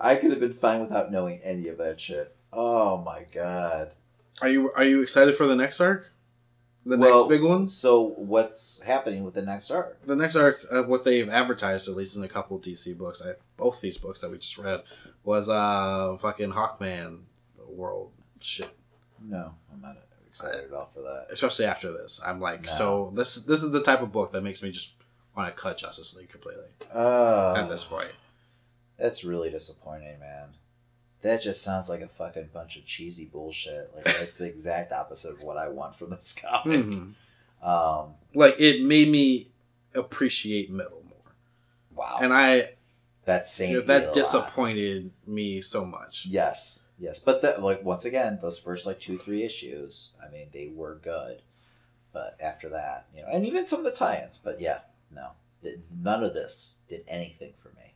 I 0.00 0.16
could 0.20 0.30
have 0.30 0.40
been 0.40 0.52
fine 0.52 0.80
without 0.80 1.10
knowing 1.10 1.40
any 1.42 1.68
of 1.68 1.78
that 1.78 2.00
shit. 2.00 2.36
Oh 2.52 2.98
my 2.98 3.24
god. 3.32 3.92
Are 4.40 4.48
you 4.48 4.70
are 4.72 4.84
you 4.84 5.02
excited 5.02 5.34
for 5.36 5.46
the 5.46 5.56
next 5.56 5.80
arc? 5.80 6.10
The 6.86 6.98
Well, 6.98 7.20
next 7.20 7.28
big 7.30 7.42
one. 7.42 7.66
So 7.66 8.02
what's 8.16 8.80
happening 8.82 9.24
with 9.24 9.34
the 9.34 9.42
next 9.42 9.70
arc? 9.70 10.04
The 10.06 10.14
next 10.16 10.36
arc, 10.36 10.60
uh, 10.70 10.82
what 10.82 11.04
they've 11.04 11.28
advertised, 11.28 11.88
at 11.88 11.96
least 11.96 12.16
in 12.16 12.22
a 12.22 12.28
couple 12.28 12.58
DC 12.60 12.96
books, 12.96 13.22
I, 13.24 13.32
both 13.56 13.80
these 13.80 13.96
books 13.96 14.20
that 14.20 14.30
we 14.30 14.38
just 14.38 14.58
read, 14.58 14.82
was 15.24 15.48
uh 15.48 16.16
fucking 16.20 16.52
Hawkman 16.52 17.20
world 17.66 18.12
shit. 18.40 18.70
No, 19.20 19.54
I'm 19.72 19.80
not 19.80 19.96
excited 20.42 20.72
all 20.72 20.90
for 20.92 21.00
that. 21.00 21.26
especially 21.30 21.64
after 21.66 21.92
this. 21.92 22.20
I'm 22.24 22.40
like, 22.40 22.66
so 22.66 23.12
this 23.14 23.36
this 23.44 23.62
is 23.62 23.70
the 23.70 23.82
type 23.82 24.02
of 24.02 24.12
book 24.12 24.32
that 24.32 24.42
makes 24.42 24.62
me 24.62 24.70
just 24.70 24.94
want 25.36 25.48
to 25.54 25.60
cut 25.60 25.78
Justice 25.78 26.16
League 26.16 26.28
completely 26.28 26.66
Oh, 26.94 27.54
at 27.56 27.68
this 27.68 27.84
point. 27.84 28.10
That's 28.98 29.24
really 29.24 29.50
disappointing, 29.50 30.18
man. 30.20 30.50
That 31.22 31.42
just 31.42 31.62
sounds 31.62 31.88
like 31.88 32.00
a 32.02 32.08
fucking 32.08 32.50
bunch 32.52 32.76
of 32.76 32.84
cheesy 32.84 33.24
bullshit. 33.24 33.90
Like 33.94 34.04
that's 34.04 34.38
the 34.38 34.46
exact 34.46 34.92
opposite 34.92 35.32
of 35.34 35.42
what 35.42 35.56
I 35.56 35.68
want 35.68 35.94
from 35.94 36.10
this 36.10 36.32
comic. 36.32 36.80
Mhm. 36.84 37.14
Um, 37.62 38.14
Like 38.34 38.56
it 38.58 38.82
made 38.84 39.08
me 39.08 39.48
appreciate 39.94 40.70
metal 40.70 41.02
more. 41.08 41.32
Wow. 41.94 42.18
and 42.20 42.32
I 42.32 42.74
that 43.24 43.48
same 43.48 43.70
you 43.72 43.80
know, 43.80 43.86
that 43.86 44.12
disappointed 44.12 45.10
me 45.26 45.60
so 45.60 45.84
much. 45.84 46.26
Yes, 46.26 46.83
yes, 46.98 47.20
but 47.20 47.42
like 47.62 47.84
once 47.84 48.04
again, 48.04 48.38
those 48.40 48.58
first 48.58 48.86
like 48.86 49.00
two 49.00 49.18
three 49.18 49.42
issues, 49.42 50.12
I 50.22 50.30
mean, 50.30 50.48
they 50.52 50.68
were 50.74 51.00
good, 51.02 51.42
but 52.12 52.36
after 52.40 52.68
that, 52.70 53.06
you 53.14 53.22
know, 53.22 53.28
and 53.32 53.46
even 53.46 53.66
some 53.66 53.80
of 53.80 53.84
the 53.84 53.90
tie-ins, 53.92 54.38
but 54.38 54.60
yeah, 54.60 54.80
no, 55.10 55.30
th- 55.62 55.80
none 56.00 56.22
of 56.24 56.34
this 56.34 56.78
did 56.88 57.04
anything 57.08 57.54
for 57.62 57.68
me. 57.70 57.94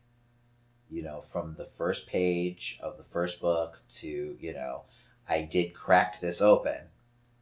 You 0.89 1.03
know, 1.03 1.21
from 1.21 1.55
the 1.57 1.67
first 1.67 2.07
page 2.07 2.79
of 2.83 2.97
the 2.97 3.05
first 3.05 3.41
book 3.41 3.83
to 3.97 4.37
you 4.41 4.55
know, 4.55 4.85
I 5.29 5.43
did 5.43 5.75
crack 5.75 6.21
this 6.21 6.41
open, 6.41 6.81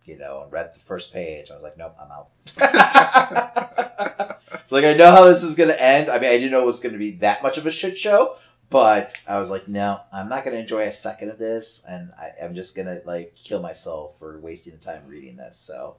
you 0.05 0.19
know, 0.19 0.43
and 0.43 0.53
read 0.53 0.75
the 0.75 0.81
first 0.81 1.13
page. 1.13 1.51
I 1.51 1.55
was 1.55 1.63
like, 1.63 1.79
nope, 1.79 1.97
I'm 2.01 2.11
out. 2.11 2.31
it's 4.53 4.73
like 4.73 4.85
I 4.85 4.95
know 4.95 5.11
how 5.11 5.25
this 5.25 5.43
is 5.43 5.55
gonna 5.55 5.75
end. 5.75 6.09
I 6.09 6.19
mean, 6.19 6.31
I 6.31 6.37
didn't 6.39 6.51
know 6.51 6.63
it 6.63 6.67
was 6.67 6.81
gonna 6.81 6.99
be 6.99 7.13
that 7.13 7.43
much 7.43 7.59
of 7.59 7.67
a 7.67 7.71
shit 7.71 7.97
show, 7.97 8.37
but 8.71 9.15
I 9.29 9.39
was 9.39 9.51
like, 9.51 9.69
no, 9.69 10.01
I'm 10.13 10.29
not 10.29 10.45
gonna 10.45 10.57
enjoy 10.57 10.83
a 10.83 10.93
second 10.93 11.31
of 11.31 11.39
this, 11.39 11.85
and 11.89 12.11
I, 12.19 12.31
I'm 12.43 12.55
just 12.55 12.77
gonna 12.77 13.01
like 13.05 13.35
kill 13.35 13.61
myself 13.61 14.19
for 14.19 14.39
wasting 14.41 14.73
the 14.75 14.79
time 14.81 15.03
reading 15.07 15.37
this. 15.37 15.57
So 15.57 15.97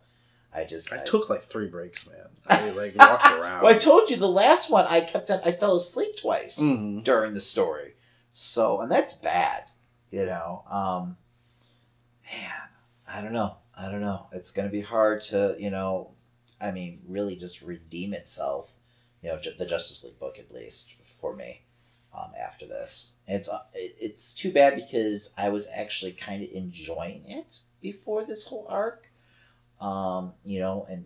I 0.53 0.63
just 0.65 0.91
I 0.91 1.03
took 1.03 1.29
like 1.29 1.41
three 1.43 1.67
breaks, 1.67 2.09
man. 2.09 2.27
I 2.49 2.69
like 2.71 2.95
walked 2.95 3.25
around. 3.31 3.63
Well, 3.63 3.73
I 3.73 3.77
told 3.77 4.09
you 4.09 4.17
the 4.17 4.27
last 4.27 4.69
one. 4.69 4.85
I 4.87 5.01
kept 5.01 5.29
on. 5.31 5.39
I 5.45 5.51
fell 5.51 5.75
asleep 5.75 6.17
twice 6.17 6.59
Mhm. 6.59 7.03
during 7.03 7.33
the 7.33 7.41
story, 7.41 7.95
so 8.33 8.81
and 8.81 8.91
that's 8.91 9.13
bad. 9.13 9.71
You 10.09 10.25
know, 10.25 10.63
um, 10.69 11.17
man, 12.31 12.51
I 13.07 13.21
don't 13.21 13.33
know. 13.33 13.57
I 13.77 13.91
don't 13.91 14.01
know. 14.01 14.27
It's 14.31 14.51
gonna 14.51 14.69
be 14.69 14.81
hard 14.81 15.21
to 15.23 15.55
you 15.59 15.69
know. 15.69 16.11
I 16.59 16.71
mean, 16.71 17.01
really, 17.07 17.35
just 17.35 17.61
redeem 17.61 18.13
itself. 18.13 18.73
You 19.21 19.29
know, 19.29 19.39
the 19.57 19.65
Justice 19.65 20.03
League 20.03 20.17
book 20.19 20.39
at 20.39 20.51
least 20.51 20.93
for 21.19 21.35
me. 21.35 21.61
Um, 22.17 22.31
after 22.41 22.65
this, 22.65 23.13
it's 23.27 23.47
uh, 23.47 23.59
it's 23.73 24.33
too 24.33 24.51
bad 24.51 24.75
because 24.75 25.33
I 25.37 25.49
was 25.49 25.67
actually 25.73 26.13
kind 26.13 26.41
of 26.43 26.49
enjoying 26.51 27.23
it 27.27 27.59
before 27.79 28.25
this 28.25 28.47
whole 28.47 28.65
arc. 28.69 29.11
Um, 29.79 30.33
you 30.43 30.59
know, 30.59 30.87
and 30.89 31.05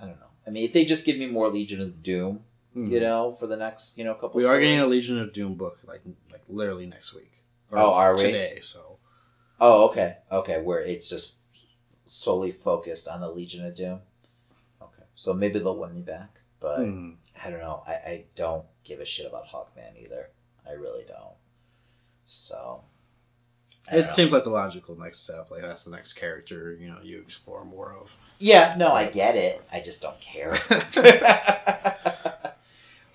I 0.00 0.06
don't 0.06 0.18
know. 0.18 0.26
I 0.46 0.50
mean, 0.50 0.64
if 0.64 0.72
they 0.72 0.84
just 0.84 1.06
give 1.06 1.18
me 1.18 1.26
more 1.28 1.48
Legion 1.50 1.80
of 1.80 2.02
Doom, 2.02 2.40
Mhm. 2.74 2.90
you 2.90 2.98
know, 3.00 3.32
for 3.38 3.46
the 3.46 3.56
next 3.56 3.96
you 3.96 4.02
know 4.04 4.14
couple. 4.14 4.30
Of 4.30 4.34
weeks. 4.36 4.48
We 4.48 4.50
are 4.54 4.60
getting 4.60 4.80
a. 4.80 4.86
Legion 4.86 5.20
of 5.20 5.32
Doom 5.32 5.54
book 5.54 5.78
like 5.86 6.02
like 6.32 6.42
literally 6.48 6.86
next 6.86 7.14
week. 7.14 7.30
Oh, 7.72 7.92
are 7.92 8.16
we? 8.16 8.22
today? 8.22 8.58
So 8.60 8.98
Oh, 9.60 9.86
okay, 9.88 10.16
okay, 10.32 10.60
where 10.60 10.80
it's 10.80 11.08
just 11.08 11.36
solely 12.06 12.50
focused 12.50 13.06
on 13.06 13.20
the 13.20 13.30
Legion 13.30 13.64
of 13.64 13.74
Doom. 13.76 14.00
Okay, 14.82 15.04
so 15.14 15.32
maybe 15.32 15.60
they'll 15.60 15.78
win 15.78 15.94
me 15.94 16.02
back, 16.02 16.40
but 16.64 16.80
Mhm. 16.80 17.16
I 17.44 17.50
don't 17.50 17.60
know. 17.60 17.82
I, 17.86 17.92
I 17.92 18.24
don't 18.34 18.64
give 18.84 19.00
a 19.00 19.04
shit 19.04 19.26
about 19.26 19.46
Hawkman 19.48 20.02
either. 20.02 20.30
I 20.66 20.72
really 20.72 21.04
don't. 21.06 21.34
So 22.24 22.84
it 23.92 24.06
know. 24.06 24.10
seems 24.10 24.32
like 24.32 24.44
the 24.44 24.50
logical 24.50 24.96
next 24.98 25.18
step. 25.20 25.50
Like 25.50 25.60
that's 25.60 25.84
the 25.84 25.90
next 25.90 26.14
character 26.14 26.74
you 26.80 26.88
know 26.88 26.98
you 27.02 27.18
explore 27.20 27.64
more 27.64 27.94
of. 28.00 28.16
yeah. 28.38 28.74
No, 28.78 28.92
I 28.92 29.06
get 29.06 29.36
it. 29.36 29.62
I 29.70 29.80
just 29.80 30.00
don't 30.00 30.18
care. 30.20 30.52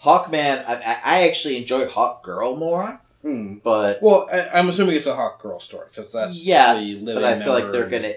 Hawkman, 0.04 0.64
I, 0.66 0.98
I- 1.04 1.28
actually 1.28 1.58
enjoy 1.58 1.88
Hawk 1.88 2.24
Girl 2.24 2.56
more, 2.56 3.02
Hmm. 3.22 3.56
but 3.64 4.02
Well, 4.02 4.30
I, 4.32 4.50
I'm 4.60 4.70
assuming 4.70 4.96
it's 4.96 5.08
a 5.08 5.16
Hawk 5.16 5.42
Girl 5.42 5.60
story 5.60 5.88
because 5.90 6.12
that's 6.14 6.46
yes, 6.46 7.02
but 7.02 7.24
I 7.24 7.40
feel 7.42 7.54
like 7.54 7.72
they're 7.72 7.90
gonna 7.90 8.14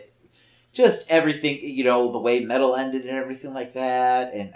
just 0.72 1.10
everything. 1.10 1.58
You 1.62 1.84
know, 1.84 2.12
the 2.12 2.18
way 2.20 2.44
metal 2.44 2.76
ended 2.76 3.02
and 3.02 3.10
everything 3.10 3.52
like 3.54 3.74
that, 3.74 4.32
and 4.32 4.52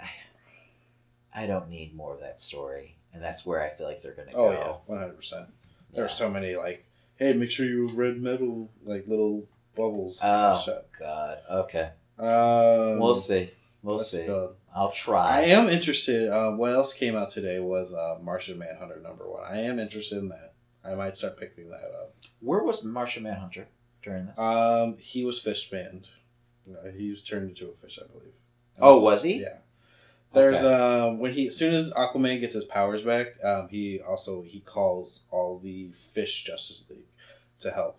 I, 1.43 1.47
don't 1.47 1.69
need 1.69 1.95
more 1.95 2.13
of 2.13 2.21
that 2.21 2.41
story, 2.41 2.97
and 3.13 3.23
that's 3.23 3.45
where 3.45 3.61
I 3.61 3.69
feel 3.69 3.87
like 3.87 4.01
they're 4.01 4.13
gonna 4.13 4.31
Oh 4.35 4.51
yeah, 4.51 4.57
go. 4.57 4.81
one 4.85 4.99
hundred 4.99 5.17
percent. 5.17 5.47
Yeah. 5.93 6.01
are 6.03 6.07
so 6.09 6.29
many 6.29 6.55
like, 6.55 6.85
hey, 7.17 7.33
make 7.33 7.51
sure 7.51 7.65
you 7.65 7.87
red 7.87 8.21
metal 8.21 8.69
like 8.83 9.07
little 9.07 9.47
bubbles. 9.75 10.19
Oh 10.23 10.61
shut. 10.65 10.89
God. 10.99 11.39
Okay, 11.49 11.91
Um, 12.19 12.99
we'll 12.99 13.15
see. 13.15 13.51
We'll 13.83 13.99
see. 13.99 14.25
go. 14.25 14.55
I'll 14.75 14.91
try. 14.91 15.37
I 15.37 15.41
am 15.43 15.69
interested. 15.69 16.29
Uh, 16.29 16.51
what 16.51 16.73
else 16.73 16.93
came 16.93 17.15
out 17.15 17.29
today 17.31 17.59
was 17.59 17.93
uh, 17.93 18.17
Martian 18.21 18.57
Manhunter 18.59 18.99
number 19.01 19.27
one. 19.29 19.43
I 19.49 19.57
am 19.61 19.79
interested 19.79 20.17
in 20.19 20.29
that. 20.29 20.53
I 20.85 20.93
might 20.95 21.17
start 21.17 21.39
picking 21.39 21.69
that 21.69 21.83
up. 22.01 22.13
Where 22.41 22.63
was 22.63 22.83
Martian 22.83 23.23
Manhunter 23.23 23.67
during 24.03 24.25
this? 24.27 24.37
Um, 24.39 24.97
he 24.99 25.25
was 25.25 25.39
fish 25.39 25.69
banned. 25.69 26.09
Uh, 26.69 26.89
he 26.91 27.09
was 27.09 27.23
turned 27.23 27.49
into 27.49 27.69
a 27.69 27.73
fish, 27.73 27.97
I 28.03 28.07
believe. 28.11 28.33
Oh, 28.79 29.01
was 29.03 29.23
he? 29.23 29.41
Yeah. 29.41 29.57
There's 30.33 30.63
Okay. 30.63 30.73
um 30.73 31.19
when 31.19 31.33
he 31.33 31.47
as 31.47 31.57
soon 31.57 31.73
as 31.73 31.93
Aquaman 31.93 32.39
gets 32.39 32.53
his 32.53 32.65
powers 32.65 33.03
back, 33.03 33.27
um 33.43 33.69
he 33.69 33.99
also 34.01 34.41
he 34.43 34.59
calls 34.59 35.23
all 35.31 35.57
the 35.59 35.89
fish 35.93 36.43
Justice 36.43 36.85
League 36.89 37.05
to 37.61 37.71
help. 37.71 37.97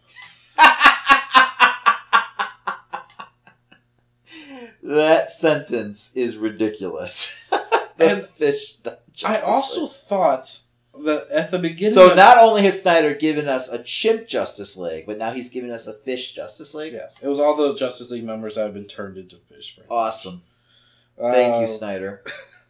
that 4.83 5.31
sentence 5.31 6.13
is 6.15 6.37
ridiculous. 6.37 7.41
the 7.51 7.87
And 7.99 8.23
fish. 8.25 8.77
I 8.87 8.97
Justice 9.13 9.43
also 9.45 9.81
League. 9.83 9.91
thought 9.91 10.61
that 11.05 11.27
at 11.33 11.51
the 11.51 11.59
beginning 11.59 11.95
So 11.95 12.15
not 12.15 12.39
only 12.39 12.63
has 12.63 12.81
Snyder 12.83 13.15
given 13.15 13.49
us 13.49 13.69
a 13.69 13.83
chimp 13.83 14.29
Justice 14.29 14.77
League, 14.77 15.07
but 15.07 15.19
now 15.19 15.33
he's 15.33 15.51
giving 15.51 15.71
us 15.73 15.87
a 15.87 15.93
fish 15.93 16.35
Justice 16.35 16.75
League. 16.75 16.93
Yes, 16.93 17.21
it 17.23 17.29
was 17.29 17.41
all 17.41 17.57
the 17.57 17.75
Justice 17.75 18.11
League 18.11 18.25
members 18.25 18.55
that 18.55 18.63
have 18.65 18.75
been 18.75 18.85
turned 18.87 19.17
into 19.17 19.37
fish. 19.37 19.79
Awesome. 19.91 20.43
Thank 21.21 21.57
you, 21.61 21.65
Uh, 21.65 21.67
Snyder. 21.67 22.23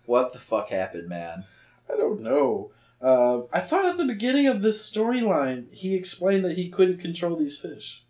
What 0.06 0.32
the 0.32 0.38
fuck 0.38 0.70
happened, 0.70 1.08
man? 1.08 1.44
I 1.92 1.96
don't 1.96 2.20
know. 2.20 2.70
Uh, 3.00 3.42
I 3.52 3.60
thought 3.60 3.84
at 3.84 3.98
the 3.98 4.06
beginning 4.06 4.46
of 4.46 4.62
this 4.62 4.90
storyline, 4.90 5.72
he 5.72 5.94
explained 5.94 6.44
that 6.44 6.56
he 6.56 6.68
couldn't 6.68 6.98
control 6.98 7.36
these 7.36 7.58
fish. 7.58 8.04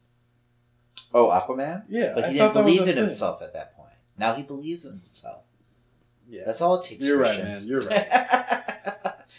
Oh, 1.12 1.27
Aquaman? 1.28 1.85
Yeah, 1.89 2.12
But 2.15 2.31
he 2.32 2.39
thought 2.39 2.55
didn't 2.55 2.65
believe 2.65 2.81
in 2.82 2.86
thing. 2.86 2.97
himself 2.97 3.43
at 3.43 3.52
that 3.55 3.77
point. 3.77 3.93
Now 4.16 4.35
he 4.35 4.43
believes 4.43 4.85
in 4.85 4.93
himself. 4.93 5.43
Yeah, 6.28 6.43
That's 6.47 6.60
all 6.60 6.77
it 6.81 6.85
takes. 6.85 7.05
you're 7.05 7.19
right, 7.19 7.43
man. 7.43 7.66
You're 7.66 7.81
right. 7.82 8.06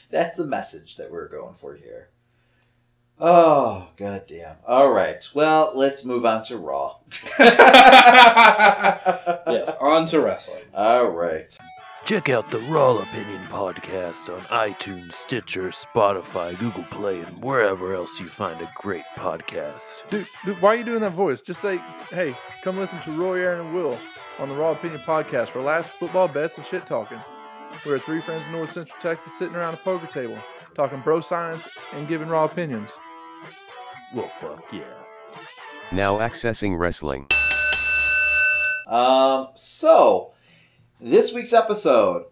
That's 0.09 0.35
the 0.37 0.45
message 0.47 0.97
that 0.97 1.11
we're 1.11 1.27
going 1.27 1.53
for 1.55 1.75
here. 1.75 2.09
Oh, 3.21 3.89
goddamn. 3.97 4.55
All 4.65 4.93
right. 4.93 5.27
Well, 5.33 5.73
let's 5.75 6.05
move 6.05 6.25
on 6.25 6.43
to 6.45 6.55
Raw. 6.57 6.95
yes, 7.39 7.59
on 9.81 10.05
to 10.07 10.21
wrestling. 10.21 10.63
All 10.73 11.09
right. 11.09 11.53
Check 12.05 12.29
out 12.29 12.49
the 12.49 12.59
Raw 12.59 12.95
Opinion 12.97 13.41
podcast 13.49 14.33
on 14.33 14.39
iTunes, 14.45 15.11
Stitcher, 15.13 15.71
Spotify, 15.71 16.57
Google 16.57 16.85
Play, 16.85 17.19
and 17.19 17.43
wherever 17.43 17.93
else 17.93 18.17
you 18.21 18.25
find 18.25 18.59
a 18.61 18.71
great 18.75 19.03
podcast. 19.17 20.09
Dude, 20.09 20.25
dude, 20.45 20.61
why 20.61 20.73
are 20.73 20.77
you 20.77 20.85
doing 20.85 21.01
that 21.01 21.11
voice? 21.11 21.41
Just 21.41 21.61
say, 21.61 21.75
hey, 22.09 22.33
come 22.63 22.77
listen 22.77 23.01
to 23.01 23.11
Roy, 23.11 23.41
Aaron, 23.41 23.59
and 23.59 23.75
Will 23.75 23.97
on 24.39 24.47
the 24.47 24.55
Raw 24.55 24.71
Opinion 24.71 25.01
Podcast 25.01 25.49
for 25.49 25.61
last 25.61 25.89
football 25.89 26.29
bets 26.29 26.55
and 26.57 26.65
shit 26.65 26.85
talking. 26.87 27.19
We're 27.85 27.99
three 27.99 28.21
friends 28.21 28.45
in 28.45 28.53
North 28.53 28.71
Central 28.71 28.97
Texas 29.01 29.33
sitting 29.37 29.55
around 29.55 29.73
a 29.73 29.77
poker 29.77 30.07
table, 30.07 30.37
talking 30.73 31.01
bro 31.01 31.19
science 31.19 31.67
and 31.93 32.07
giving 32.07 32.29
raw 32.29 32.45
opinions. 32.45 32.91
Well, 34.13 34.27
fuck 34.39 34.63
yeah. 34.71 34.81
Now 35.91 36.17
accessing 36.17 36.77
wrestling. 36.77 37.27
Um, 38.87 39.49
so 39.55 40.33
this 40.99 41.33
week's 41.33 41.53
episode 41.53 42.25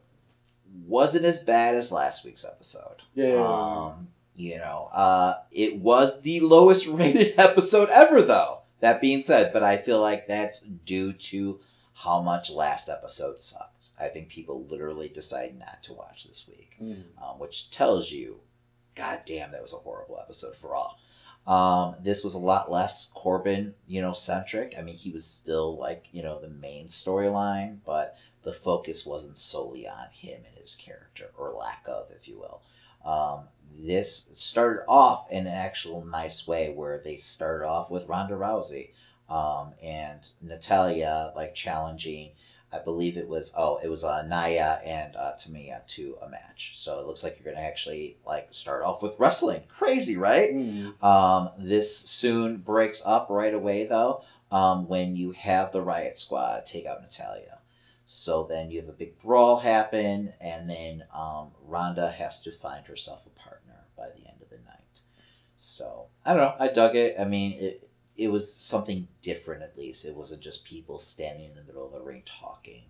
wasn't 0.88 1.26
as 1.26 1.44
bad 1.44 1.76
as 1.76 1.91
last 1.91 2.26
week's 2.26 2.45
episode. 2.45 3.04
Yeah. 3.14 3.36
Um, 3.45 4.08
you 4.36 4.58
know, 4.58 4.90
uh, 4.94 5.36
it 5.52 5.78
was 5.78 6.22
the 6.22 6.40
lowest 6.40 6.88
rated 6.90 7.34
episode 7.40 7.90
ever, 7.90 8.22
though. 8.22 8.60
That 8.80 9.02
being 9.02 9.24
said, 9.24 9.54
but 9.54 9.64
I 9.64 9.78
feel 9.78 9.99
like 9.99 10.28
that's 10.28 10.60
due 10.62 11.14
to 11.14 11.60
how 11.95 12.22
much 12.22 12.52
last 12.52 12.90
episode 12.90 13.40
sucked. 13.40 13.90
I 13.99 14.08
think 14.08 14.30
people 14.30 14.66
literally 14.66 15.10
decided 15.10 15.58
not 15.58 15.82
to 15.84 15.94
watch 15.94 16.26
this 16.26 16.48
week, 16.48 16.76
Mm. 16.80 17.04
um, 17.20 17.40
which 17.40 17.72
tells 17.72 18.12
you, 18.12 18.40
god 18.94 19.22
damn, 19.26 19.52
that 19.52 19.64
was 19.64 19.74
a 19.74 19.78
horrible 19.78 20.20
episode 20.22 20.56
for 20.56 20.76
all. 20.76 20.99
Um, 21.48 21.95
this 22.03 22.24
was 22.26 22.34
a 22.34 22.40
lot 22.40 22.69
less 22.69 23.10
Corbin, 23.14 23.74
you 23.88 24.02
know, 24.02 24.11
centric. 24.11 24.76
I 24.78 24.82
mean, 24.82 24.98
he 24.98 25.11
was 25.11 25.26
still 25.26 25.78
like, 25.78 26.10
you 26.11 26.22
know, 26.22 26.40
the 26.41 26.49
main 26.49 26.88
storyline, 26.88 27.78
but 27.86 28.18
the 28.44 28.52
focus 28.53 29.06
wasn't 29.06 29.38
solely 29.38 29.88
on 29.88 30.07
him 30.11 30.41
and 30.45 30.57
his 30.57 30.76
character, 30.76 31.32
or 31.38 31.53
lack 31.53 31.86
of, 31.88 32.10
if 32.11 32.28
you 32.28 32.38
will. 32.38 32.61
Um, 33.06 33.45
this 33.80 34.30
started 34.34 34.84
off 34.90 35.32
in 35.32 35.48
an 35.48 35.53
actual 35.53 36.03
nice 36.03 36.48
way 36.48 36.74
where 36.74 36.99
they 37.03 37.15
started 37.15 37.65
off 37.65 37.90
with 37.90 38.10
Ronda 38.10 38.36
Rousey 38.36 38.90
um, 39.30 39.74
and 39.82 40.30
Natalya 40.41 41.32
like 41.36 41.56
challenging. 41.56 42.32
I 42.72 42.80
believe 42.80 43.18
it 43.18 43.27
was 43.27 43.53
oh 43.57 43.80
it 43.84 43.89
was 43.89 44.03
uh, 44.03 44.23
Nia 44.23 44.81
and 44.84 45.15
uh, 45.15 45.34
Tamina 45.39 45.85
to 45.88 46.18
a 46.22 46.30
match. 46.30 46.77
So 46.77 46.99
it 46.99 47.07
looks 47.07 47.23
like 47.23 47.39
you're 47.39 47.53
gonna 47.53 47.65
actually 47.65 48.18
like 48.26 48.49
start 48.52 48.84
off 48.84 49.02
with 49.02 49.19
wrestling. 49.19 49.64
Crazy, 49.68 50.18
right? 50.18 50.52
Mm. 50.52 51.02
Um, 51.03 51.49
this 51.57 51.98
soon 51.98 52.57
breaks 52.57 53.02
up 53.06 53.27
right 53.30 53.53
away 53.53 53.85
though 53.85 54.23
um, 54.52 54.88
when 54.88 55.15
you 55.15 55.31
have 55.31 55.72
the 55.72 55.81
Riot 55.81 56.18
Squad 56.18 56.65
take 56.65 56.85
out 56.85 57.02
Natalya. 57.02 57.60
So 58.06 58.45
then 58.49 58.72
you 58.72 58.80
have 58.80 58.88
a 58.89 58.94
big 58.94 59.19
brawl 59.19 59.57
happen, 59.57 60.34
and 60.39 60.69
then 60.69 61.03
um, 61.14 61.52
Ronda 61.65 62.10
has 62.10 62.41
to 62.44 62.53
find 62.53 62.88
herself 62.88 63.26
a 63.26 63.30
partner 63.38 63.85
by 63.98 64.07
the 64.15 64.26
end 64.26 64.41
of 64.41 64.49
the 64.49 64.60
night. 64.60 65.02
So 65.57 66.07
I 66.26 66.34
don't 66.34 66.44
know. 66.44 66.56
I 66.57 66.69
dug 66.69 66.95
it. 66.95 67.15
I 67.19 67.26
mean, 67.26 67.53
it 67.53 67.86
it 68.18 68.30
was 68.30 68.52
something 68.52 69.07
different 69.22 69.61
at 69.61 69.77
least. 69.77 70.06
It 70.06 70.15
wasn't 70.15 70.41
just 70.41 70.65
people 70.65 70.98
standing 70.99 71.45
in 71.45 71.56
the 71.56 71.64
middle 71.64 71.85
of 71.85 71.94
the 71.94 72.02
ring 72.02 72.23
talking. 72.26 72.84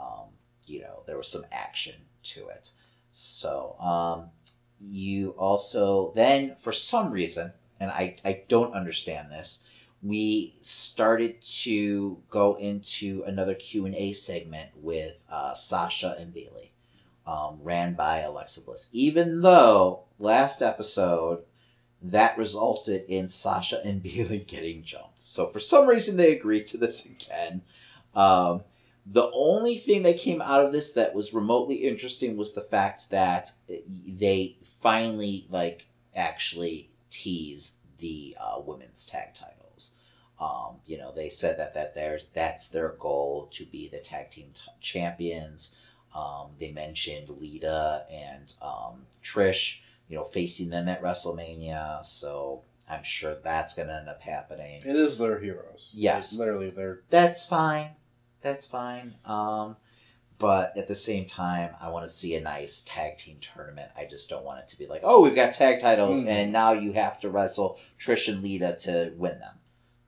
Um, 0.00 0.28
you 0.66 0.80
know, 0.80 1.02
there 1.06 1.16
was 1.16 1.28
some 1.28 1.44
action 1.50 1.94
to 2.22 2.48
it. 2.48 2.70
So 3.10 3.76
um, 3.80 4.30
you 4.78 5.30
also 5.30 6.12
then 6.14 6.54
for 6.54 6.72
some 6.72 7.10
reason, 7.10 7.52
and 7.80 7.90
I 7.90 8.16
I 8.24 8.42
don't 8.48 8.72
understand 8.72 9.30
this. 9.30 9.66
We 10.02 10.56
started 10.62 11.42
to 11.42 12.22
go 12.30 12.54
into 12.54 13.22
another 13.26 13.54
Q 13.54 13.84
and 13.86 13.94
A 13.94 14.12
segment 14.12 14.70
with 14.76 15.22
uh, 15.30 15.52
Sasha 15.54 16.16
and 16.18 16.32
Bayley, 16.32 16.72
um, 17.26 17.58
ran 17.62 17.94
by 17.94 18.20
Alexa 18.20 18.62
Bliss. 18.62 18.88
Even 18.92 19.42
though 19.42 20.04
last 20.18 20.62
episode 20.62 21.44
that 22.02 22.38
resulted 22.38 23.04
in 23.08 23.28
Sasha 23.28 23.80
and 23.84 24.02
Bayley 24.02 24.40
getting 24.40 24.82
jumped. 24.82 25.20
So 25.20 25.46
for 25.46 25.60
some 25.60 25.86
reason 25.86 26.16
they 26.16 26.32
agreed 26.32 26.66
to 26.68 26.78
this 26.78 27.06
again. 27.06 27.62
Um, 28.14 28.62
the 29.06 29.30
only 29.32 29.76
thing 29.76 30.02
that 30.02 30.18
came 30.18 30.42
out 30.42 30.64
of 30.64 30.72
this 30.72 30.92
that 30.92 31.14
was 31.14 31.32
remotely 31.32 31.76
interesting 31.76 32.36
was 32.36 32.54
the 32.54 32.60
fact 32.60 33.10
that 33.10 33.52
they 34.06 34.56
finally 34.62 35.46
like 35.50 35.88
actually 36.14 36.90
teased 37.08 37.80
the 37.98 38.36
uh, 38.40 38.60
women's 38.60 39.06
tag 39.06 39.34
titles. 39.34 39.94
Um, 40.40 40.76
you 40.86 40.96
know, 40.96 41.12
they 41.12 41.28
said 41.28 41.58
that 41.58 41.74
that 41.74 41.94
there's 41.94 42.26
that's 42.32 42.68
their 42.68 42.90
goal 42.98 43.48
to 43.52 43.64
be 43.66 43.88
the 43.88 43.98
tag 43.98 44.30
team 44.30 44.50
t- 44.54 44.70
champions. 44.80 45.74
Um, 46.14 46.50
they 46.58 46.72
mentioned 46.72 47.28
Lita 47.28 48.06
and 48.10 48.52
um, 48.60 49.06
Trish 49.22 49.80
you 50.10 50.16
know, 50.16 50.24
facing 50.24 50.68
them 50.68 50.88
at 50.88 51.00
WrestleMania. 51.02 52.04
So 52.04 52.64
I'm 52.90 53.04
sure 53.04 53.36
that's 53.42 53.74
going 53.74 53.88
to 53.88 53.94
end 53.94 54.08
up 54.08 54.20
happening. 54.20 54.80
It 54.84 54.96
is 54.96 55.16
their 55.16 55.38
heroes. 55.38 55.94
Yes. 55.96 56.32
It's 56.32 56.38
literally 56.38 56.70
their. 56.70 57.00
That's 57.08 57.46
fine. 57.46 57.90
That's 58.42 58.66
fine. 58.66 59.14
Um, 59.24 59.76
but 60.38 60.76
at 60.76 60.88
the 60.88 60.94
same 60.96 61.26
time, 61.26 61.74
I 61.80 61.90
want 61.90 62.06
to 62.06 62.08
see 62.08 62.34
a 62.34 62.40
nice 62.40 62.82
tag 62.82 63.18
team 63.18 63.36
tournament. 63.40 63.90
I 63.96 64.06
just 64.06 64.28
don't 64.28 64.44
want 64.44 64.58
it 64.60 64.68
to 64.68 64.78
be 64.78 64.86
like, 64.86 65.02
oh, 65.04 65.20
we've 65.22 65.34
got 65.34 65.52
tag 65.52 65.78
titles, 65.78 66.22
Mhm. 66.22 66.26
and 66.28 66.52
now 66.52 66.72
you 66.72 66.92
have 66.94 67.20
to 67.20 67.30
wrestle 67.30 67.78
Trish 67.98 68.26
and 68.32 68.42
Lita 68.42 68.76
to 68.80 69.12
win 69.16 69.38
them. 69.38 69.56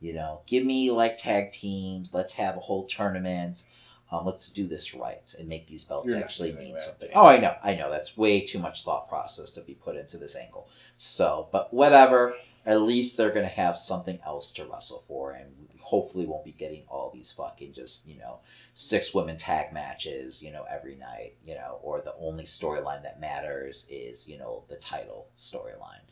You 0.00 0.14
know, 0.14 0.40
give 0.46 0.64
me 0.64 0.90
like 0.90 1.16
tag 1.18 1.52
teams. 1.52 2.12
Let's 2.12 2.32
have 2.34 2.56
a 2.56 2.60
whole 2.60 2.84
tournament. 2.86 3.64
Um, 4.12 4.26
let's 4.26 4.50
do 4.50 4.66
this 4.68 4.94
right 4.94 5.34
and 5.38 5.48
make 5.48 5.66
these 5.66 5.84
belts 5.84 6.08
You're 6.08 6.18
actually 6.18 6.52
mean 6.52 6.78
something. 6.78 7.08
Oh, 7.14 7.26
I 7.26 7.38
know, 7.38 7.56
I 7.64 7.74
know. 7.74 7.90
That's 7.90 8.16
way 8.16 8.44
too 8.44 8.58
much 8.58 8.84
thought 8.84 9.08
process 9.08 9.50
to 9.52 9.62
be 9.62 9.74
put 9.74 9.96
into 9.96 10.18
this 10.18 10.36
angle. 10.36 10.68
So, 10.96 11.48
but 11.50 11.72
whatever. 11.72 12.34
At 12.64 12.82
least 12.82 13.16
they're 13.16 13.32
gonna 13.32 13.48
have 13.48 13.76
something 13.76 14.20
else 14.24 14.52
to 14.52 14.64
wrestle 14.64 15.02
for, 15.08 15.32
and 15.32 15.50
hopefully 15.80 16.26
won't 16.26 16.44
be 16.44 16.52
getting 16.52 16.84
all 16.88 17.10
these 17.12 17.32
fucking 17.32 17.72
just 17.72 18.08
you 18.08 18.16
know 18.16 18.38
six 18.72 19.12
women 19.12 19.36
tag 19.36 19.72
matches 19.72 20.42
you 20.42 20.50
know 20.52 20.64
every 20.70 20.94
night 20.94 21.34
you 21.44 21.54
know 21.54 21.80
or 21.82 22.00
the 22.00 22.14
only 22.18 22.44
storyline 22.44 23.02
that 23.02 23.20
matters 23.20 23.86
is 23.90 24.28
you 24.28 24.38
know 24.38 24.64
the 24.68 24.76
title 24.76 25.26
storyline. 25.36 26.04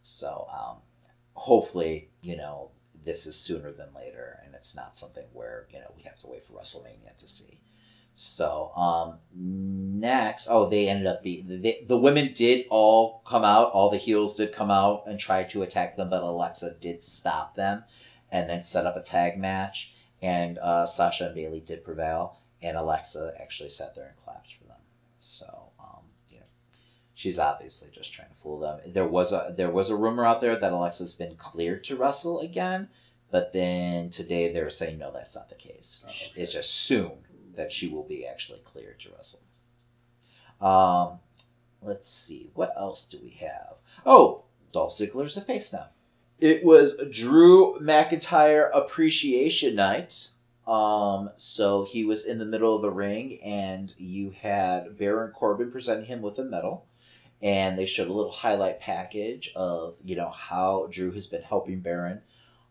So 0.00 0.46
um, 0.52 0.78
hopefully 1.34 2.10
you 2.20 2.36
know 2.36 2.70
this 3.04 3.26
is 3.26 3.36
sooner 3.36 3.72
than 3.72 3.94
later, 3.94 4.40
and 4.44 4.54
it's 4.54 4.74
not 4.74 4.96
something 4.96 5.24
where 5.32 5.66
you 5.70 5.78
know 5.78 5.92
we 5.96 6.02
have 6.02 6.18
to 6.20 6.26
wait 6.26 6.44
for 6.44 6.54
WrestleMania 6.54 7.16
to 7.18 7.28
see. 7.28 7.58
So 8.14 8.72
um 8.76 9.18
next, 9.34 10.48
oh, 10.50 10.68
they 10.68 10.88
ended 10.88 11.06
up 11.06 11.22
being 11.22 11.48
the, 11.48 11.78
the 11.86 11.98
women 11.98 12.32
did 12.34 12.66
all 12.70 13.22
come 13.26 13.44
out. 13.44 13.72
All 13.72 13.90
the 13.90 13.96
heels 13.96 14.36
did 14.36 14.52
come 14.52 14.70
out 14.70 15.04
and 15.06 15.18
try 15.18 15.44
to 15.44 15.62
attack 15.62 15.96
them, 15.96 16.10
but 16.10 16.22
Alexa 16.22 16.76
did 16.80 17.02
stop 17.02 17.56
them, 17.56 17.84
and 18.30 18.48
then 18.48 18.62
set 18.62 18.86
up 18.86 18.96
a 18.96 19.02
tag 19.02 19.38
match. 19.38 19.94
And 20.20 20.58
uh, 20.58 20.86
Sasha 20.86 21.26
and 21.26 21.34
Bayley 21.34 21.60
did 21.60 21.82
prevail, 21.84 22.38
and 22.60 22.76
Alexa 22.76 23.34
actually 23.40 23.70
sat 23.70 23.94
there 23.94 24.06
and 24.06 24.16
clapped 24.16 24.52
for 24.52 24.64
them. 24.64 24.76
So 25.18 25.71
she's 27.22 27.38
obviously 27.38 27.88
just 27.92 28.12
trying 28.12 28.28
to 28.28 28.34
fool 28.34 28.58
them. 28.58 28.80
There 28.84 29.06
was 29.06 29.32
a 29.32 29.54
there 29.56 29.70
was 29.70 29.90
a 29.90 29.96
rumor 29.96 30.26
out 30.26 30.40
there 30.40 30.56
that 30.56 30.72
Alexa's 30.72 31.14
been 31.14 31.36
cleared 31.36 31.84
to 31.84 31.96
wrestle 31.96 32.40
again, 32.40 32.88
but 33.30 33.52
then 33.52 34.10
today 34.10 34.52
they 34.52 34.60
were 34.60 34.70
saying 34.70 34.98
no, 34.98 35.12
that's 35.12 35.36
not 35.36 35.48
the 35.48 35.54
case. 35.54 36.02
Oh, 36.04 36.10
okay. 36.10 36.32
It's 36.34 36.56
assumed 36.56 37.28
that 37.54 37.70
she 37.70 37.86
will 37.86 38.02
be 38.02 38.26
actually 38.26 38.58
cleared 38.58 38.98
to 39.00 39.10
wrestle. 39.12 39.40
Um, 40.60 41.20
let's 41.80 42.08
see, 42.08 42.50
what 42.54 42.72
else 42.76 43.04
do 43.04 43.20
we 43.22 43.30
have? 43.30 43.74
Oh, 44.04 44.44
Dolph 44.72 44.92
Ziggler's 44.92 45.36
a 45.36 45.40
face 45.40 45.72
now. 45.72 45.90
It 46.40 46.64
was 46.64 46.96
Drew 47.10 47.78
McIntyre 47.80 48.68
Appreciation 48.74 49.76
Night. 49.76 50.30
Um, 50.66 51.30
so 51.36 51.84
he 51.84 52.04
was 52.04 52.24
in 52.24 52.38
the 52.38 52.44
middle 52.44 52.74
of 52.74 52.82
the 52.82 52.90
ring, 52.90 53.40
and 53.42 53.92
you 53.98 54.30
had 54.30 54.96
Baron 54.96 55.32
Corbin 55.32 55.72
presenting 55.72 56.06
him 56.06 56.22
with 56.22 56.38
a 56.38 56.44
medal, 56.44 56.86
and 57.42 57.78
they 57.78 57.86
showed 57.86 58.08
a 58.08 58.12
little 58.12 58.32
highlight 58.32 58.80
package 58.80 59.52
of 59.56 59.96
you 60.04 60.16
know 60.16 60.30
how 60.30 60.88
Drew 60.90 61.12
has 61.12 61.26
been 61.26 61.42
helping 61.42 61.80
Baron, 61.80 62.22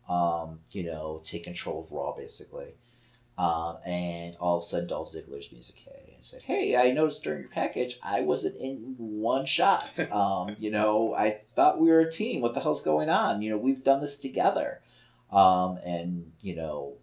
um, 0.09 0.59
you 0.71 0.83
know, 0.83 1.21
take 1.23 1.43
control 1.43 1.81
of 1.81 1.91
Raw 1.91 2.13
basically. 2.15 2.73
Um, 3.37 3.77
and 3.85 4.35
all 4.39 4.57
of 4.57 4.63
a 4.63 4.65
sudden, 4.65 4.87
Dolph 4.87 5.09
Ziggler's 5.09 5.51
music 5.51 5.77
hit 5.79 6.01
and 6.21 6.23
said, 6.23 6.43
"Hey, 6.43 6.75
I 6.75 6.91
noticed 6.91 7.23
during 7.23 7.39
your 7.39 7.49
package, 7.49 7.97
I 8.03 8.21
wasn't 8.21 8.61
in 8.61 8.95
one 8.97 9.45
shot. 9.45 9.99
Um, 10.11 10.55
you 10.59 10.69
know, 10.69 11.15
I 11.15 11.39
thought 11.55 11.79
we 11.79 11.89
were 11.89 12.01
a 12.01 12.11
team. 12.11 12.41
What 12.41 12.53
the 12.53 12.59
hell's 12.59 12.83
going 12.83 13.09
on? 13.09 13.41
You 13.41 13.51
know, 13.51 13.57
we've 13.57 13.83
done 13.83 14.01
this 14.01 14.19
together." 14.19 14.81
Um, 15.31 15.79
and 15.85 16.31
you 16.41 16.55
know, 16.55 16.97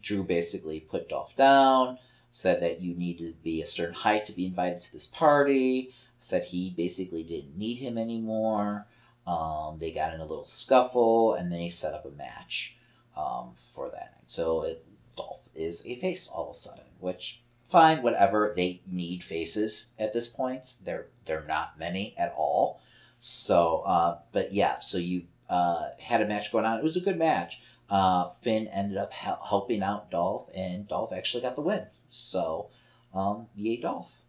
Drew 0.00 0.22
basically 0.22 0.80
put 0.80 1.08
Dolph 1.08 1.34
down, 1.34 1.98
said 2.30 2.62
that 2.62 2.80
you 2.80 2.94
need 2.94 3.18
to 3.18 3.32
be 3.42 3.60
a 3.60 3.66
certain 3.66 3.94
height 3.94 4.24
to 4.26 4.32
be 4.32 4.46
invited 4.46 4.80
to 4.82 4.92
this 4.92 5.06
party. 5.06 5.92
Said 6.20 6.44
he 6.44 6.70
basically 6.70 7.22
didn't 7.22 7.56
need 7.56 7.76
him 7.76 7.98
anymore. 7.98 8.86
Um, 9.26 9.78
they 9.78 9.90
got 9.90 10.14
in 10.14 10.20
a 10.20 10.26
little 10.26 10.46
scuffle 10.46 11.34
and 11.34 11.52
they 11.52 11.68
set 11.68 11.94
up 11.94 12.04
a 12.04 12.10
match 12.10 12.76
um, 13.16 13.52
for 13.74 13.88
that 13.90 14.12
night. 14.16 14.24
So 14.26 14.62
it, 14.64 14.84
Dolph 15.16 15.48
is 15.54 15.86
a 15.86 15.94
face 15.96 16.28
all 16.28 16.50
of 16.50 16.50
a 16.50 16.58
sudden, 16.58 16.84
which 16.98 17.42
fine, 17.64 18.02
whatever. 18.02 18.52
They 18.56 18.82
need 18.86 19.22
faces 19.22 19.92
at 19.98 20.12
this 20.12 20.28
point. 20.28 20.76
They're 20.84 21.06
they're 21.24 21.44
not 21.46 21.78
many 21.78 22.14
at 22.18 22.34
all. 22.36 22.80
So, 23.20 23.82
uh, 23.86 24.18
but 24.32 24.52
yeah, 24.52 24.78
so 24.78 24.98
you 24.98 25.24
uh, 25.48 25.90
had 25.98 26.22
a 26.22 26.26
match 26.26 26.50
going 26.50 26.64
on. 26.64 26.78
It 26.78 26.82
was 26.82 26.96
a 26.96 27.00
good 27.00 27.18
match. 27.18 27.60
Uh, 27.88 28.30
Finn 28.40 28.68
ended 28.68 28.96
up 28.96 29.12
hel- 29.12 29.42
helping 29.46 29.82
out 29.82 30.10
Dolph, 30.10 30.48
and 30.54 30.88
Dolph 30.88 31.12
actually 31.12 31.42
got 31.42 31.56
the 31.56 31.60
win. 31.60 31.86
So, 32.08 32.70
um, 33.12 33.48
yay, 33.54 33.76
Dolph. 33.76 34.22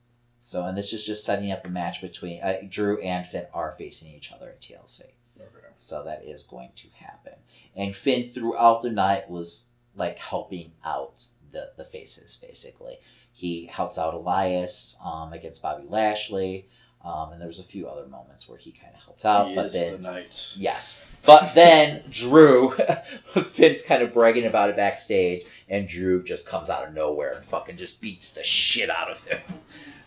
So, 0.44 0.66
and 0.66 0.76
this 0.76 0.92
is 0.92 1.06
just 1.06 1.24
setting 1.24 1.52
up 1.52 1.68
a 1.68 1.70
match 1.70 2.02
between 2.02 2.42
uh, 2.42 2.56
Drew 2.68 3.00
and 3.02 3.28
Finn 3.28 3.46
are 3.54 3.74
facing 3.74 4.12
each 4.12 4.32
other 4.32 4.50
at 4.50 4.60
TLC. 4.60 5.04
Okay. 5.40 5.68
So 5.76 6.04
that 6.04 6.24
is 6.26 6.42
going 6.42 6.72
to 6.78 6.88
happen. 6.96 7.34
And 7.76 7.96
Finn 7.96 8.28
throughout 8.28 8.82
the 8.82 8.90
night 8.90 9.30
was 9.30 9.68
like 9.96 10.18
helping 10.18 10.72
out 10.84 11.24
the, 11.52 11.72
the 11.78 11.86
faces 11.86 12.38
basically. 12.38 12.98
He 13.32 13.68
helped 13.68 14.00
out 14.00 14.16
Elias 14.16 14.98
um, 15.06 15.32
against 15.32 15.62
Bobby 15.62 15.86
Lashley. 15.88 16.68
Um, 17.06 17.34
and 17.34 17.40
there 17.40 17.48
was 17.48 17.60
a 17.60 17.64
few 17.64 17.88
other 17.88 18.08
moments 18.08 18.50
where 18.50 18.58
he 18.58 18.72
kind 18.72 18.94
of 18.96 19.04
helped 19.04 19.26
out, 19.26 19.50
he 19.50 19.56
but 19.56 19.68
is 19.68 19.74
then 19.74 20.02
the. 20.02 20.10
Yes. 20.58 21.06
But 21.24 21.54
then 21.54 22.02
Drew, 22.10 22.72
Finn's 23.44 23.84
kind 23.84 24.02
of 24.02 24.12
bragging 24.12 24.46
about 24.46 24.72
it 24.72 24.76
backstage, 24.76 25.44
and 25.70 25.88
Drew 25.88 26.24
just 26.24 26.48
comes 26.48 26.70
out 26.70 26.88
of 26.88 26.94
nowhere 26.96 27.34
and 27.34 27.46
fucking 27.46 27.78
just 27.78 28.02
beats 28.02 28.34
the 28.34 28.44
shit 28.44 28.90
out 28.90 29.10
of 29.10 29.24
him. 29.28 29.40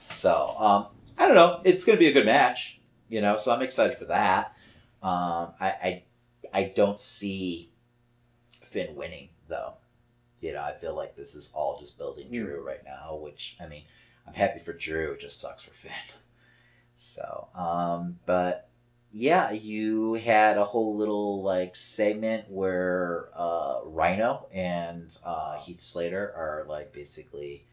So, 0.04 0.54
um, 0.58 0.86
I 1.16 1.26
don't 1.26 1.34
know. 1.34 1.62
It's 1.64 1.86
going 1.86 1.96
to 1.96 2.00
be 2.00 2.08
a 2.08 2.12
good 2.12 2.26
match, 2.26 2.78
you 3.08 3.22
know, 3.22 3.36
so 3.36 3.52
I'm 3.52 3.62
excited 3.62 3.96
for 3.96 4.04
that. 4.04 4.54
Um, 5.02 5.52
I, 5.58 5.68
I, 5.82 6.02
I 6.52 6.72
don't 6.76 6.98
see 6.98 7.70
Finn 8.50 8.96
winning, 8.96 9.30
though. 9.48 9.74
You 10.40 10.52
know, 10.52 10.60
I 10.60 10.72
feel 10.72 10.94
like 10.94 11.16
this 11.16 11.34
is 11.34 11.50
all 11.54 11.78
just 11.78 11.96
building 11.96 12.30
Drew 12.30 12.62
right 12.62 12.84
now, 12.84 13.16
which, 13.16 13.56
I 13.58 13.66
mean, 13.66 13.84
I'm 14.26 14.34
happy 14.34 14.58
for 14.58 14.74
Drew. 14.74 15.12
It 15.12 15.20
just 15.20 15.40
sucks 15.40 15.62
for 15.62 15.72
Finn. 15.72 15.92
So, 16.94 17.48
um, 17.54 18.18
but 18.26 18.68
yeah, 19.10 19.52
you 19.52 20.14
had 20.14 20.58
a 20.58 20.66
whole 20.66 20.96
little 20.96 21.42
like 21.42 21.76
segment 21.76 22.50
where 22.50 23.30
uh, 23.34 23.78
Rhino 23.84 24.48
and 24.52 25.16
uh, 25.24 25.56
Heath 25.56 25.80
Slater 25.80 26.30
are 26.36 26.66
like 26.68 26.92
basically, 26.92 27.64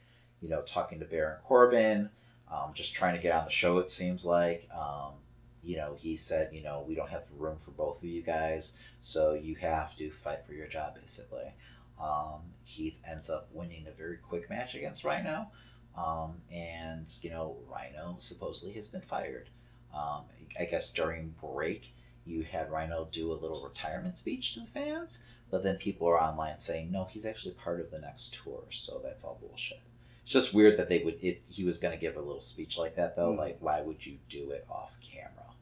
you 0.42 0.48
know, 0.48 0.62
talking 0.62 1.00
to 1.00 1.06
Baron 1.06 1.40
Corbin, 1.44 2.10
um, 2.52 2.72
just 2.74 2.94
trying 2.94 3.16
to 3.16 3.22
get 3.22 3.34
on 3.34 3.46
the 3.46 3.52
show. 3.52 3.80
It 3.80 3.90
seems 3.90 4.26
like, 4.26 4.68
um, 4.76 5.14
you 5.64 5.78
know, 5.78 5.96
he 5.98 6.16
said, 6.16 6.50
you 6.54 6.62
know, 6.62 6.84
we 6.88 6.96
don't 6.96 7.10
have 7.10 7.24
room 7.38 7.58
for 7.58 7.72
both 7.72 8.00
of 8.00 8.10
you 8.10 8.22
guys, 8.22 8.78
so 9.00 9.34
you 9.34 9.56
have 9.56 9.96
to 9.98 10.12
fight 10.12 10.44
for 10.44 10.54
your 10.54 10.68
job, 10.68 10.96
basically. 10.96 11.54
Um, 12.02 12.42
Heath 12.64 13.02
ends 13.10 13.30
up 13.30 13.50
winning 13.54 13.86
a 13.88 13.92
very 13.92 14.18
quick 14.18 14.50
match 14.50 14.76
against 14.76 15.04
Rhino. 15.04 15.48
Um, 15.96 16.42
and, 16.52 17.08
you 17.22 17.30
know, 17.30 17.58
Rhino 17.70 18.16
supposedly 18.20 18.74
has 18.76 18.88
been 18.88 19.02
fired. 19.02 19.50
Um, 19.94 20.24
I 20.60 20.66
guess 20.66 20.92
during 20.92 21.36
break, 21.42 21.94
you 22.26 22.44
had 22.44 22.72
Rhino 22.72 23.08
do 23.12 23.32
a 23.32 23.34
little 23.34 23.64
retirement 23.64 24.16
speech 24.16 24.54
to 24.54 24.62
the 24.62 24.68
fans, 24.68 25.24
but 25.50 25.64
then 25.64 25.76
people 25.78 26.08
are 26.08 26.22
online 26.22 26.58
saying, 26.58 26.92
no, 26.92 27.06
he's 27.06 27.26
actually 27.26 27.56
part 27.56 27.82
of 27.82 27.92
the 27.92 28.00
next 28.00 28.34
tour, 28.34 28.64
so 28.70 29.02
that's 29.04 29.24
all 29.24 29.38
bullshit. 29.42 29.82
It's 30.34 30.46
just 30.46 30.54
weird 30.56 30.78
that 30.78 30.88
they 30.88 31.00
would, 31.04 31.18
if 31.22 31.40
he 31.50 31.66
was 31.66 31.78
going 31.78 31.94
to 31.94 32.00
give 32.00 32.16
a 32.16 32.22
little 32.22 32.40
speech 32.40 32.78
like 32.78 32.96
that, 32.96 33.18
though, 33.18 33.34
Mm. 33.34 33.38
like, 33.38 33.58
why 33.60 33.82
would 33.82 34.06
you 34.06 34.18
do 34.30 34.52
it 34.52 34.66
off 34.70 34.98
camera 35.02 35.54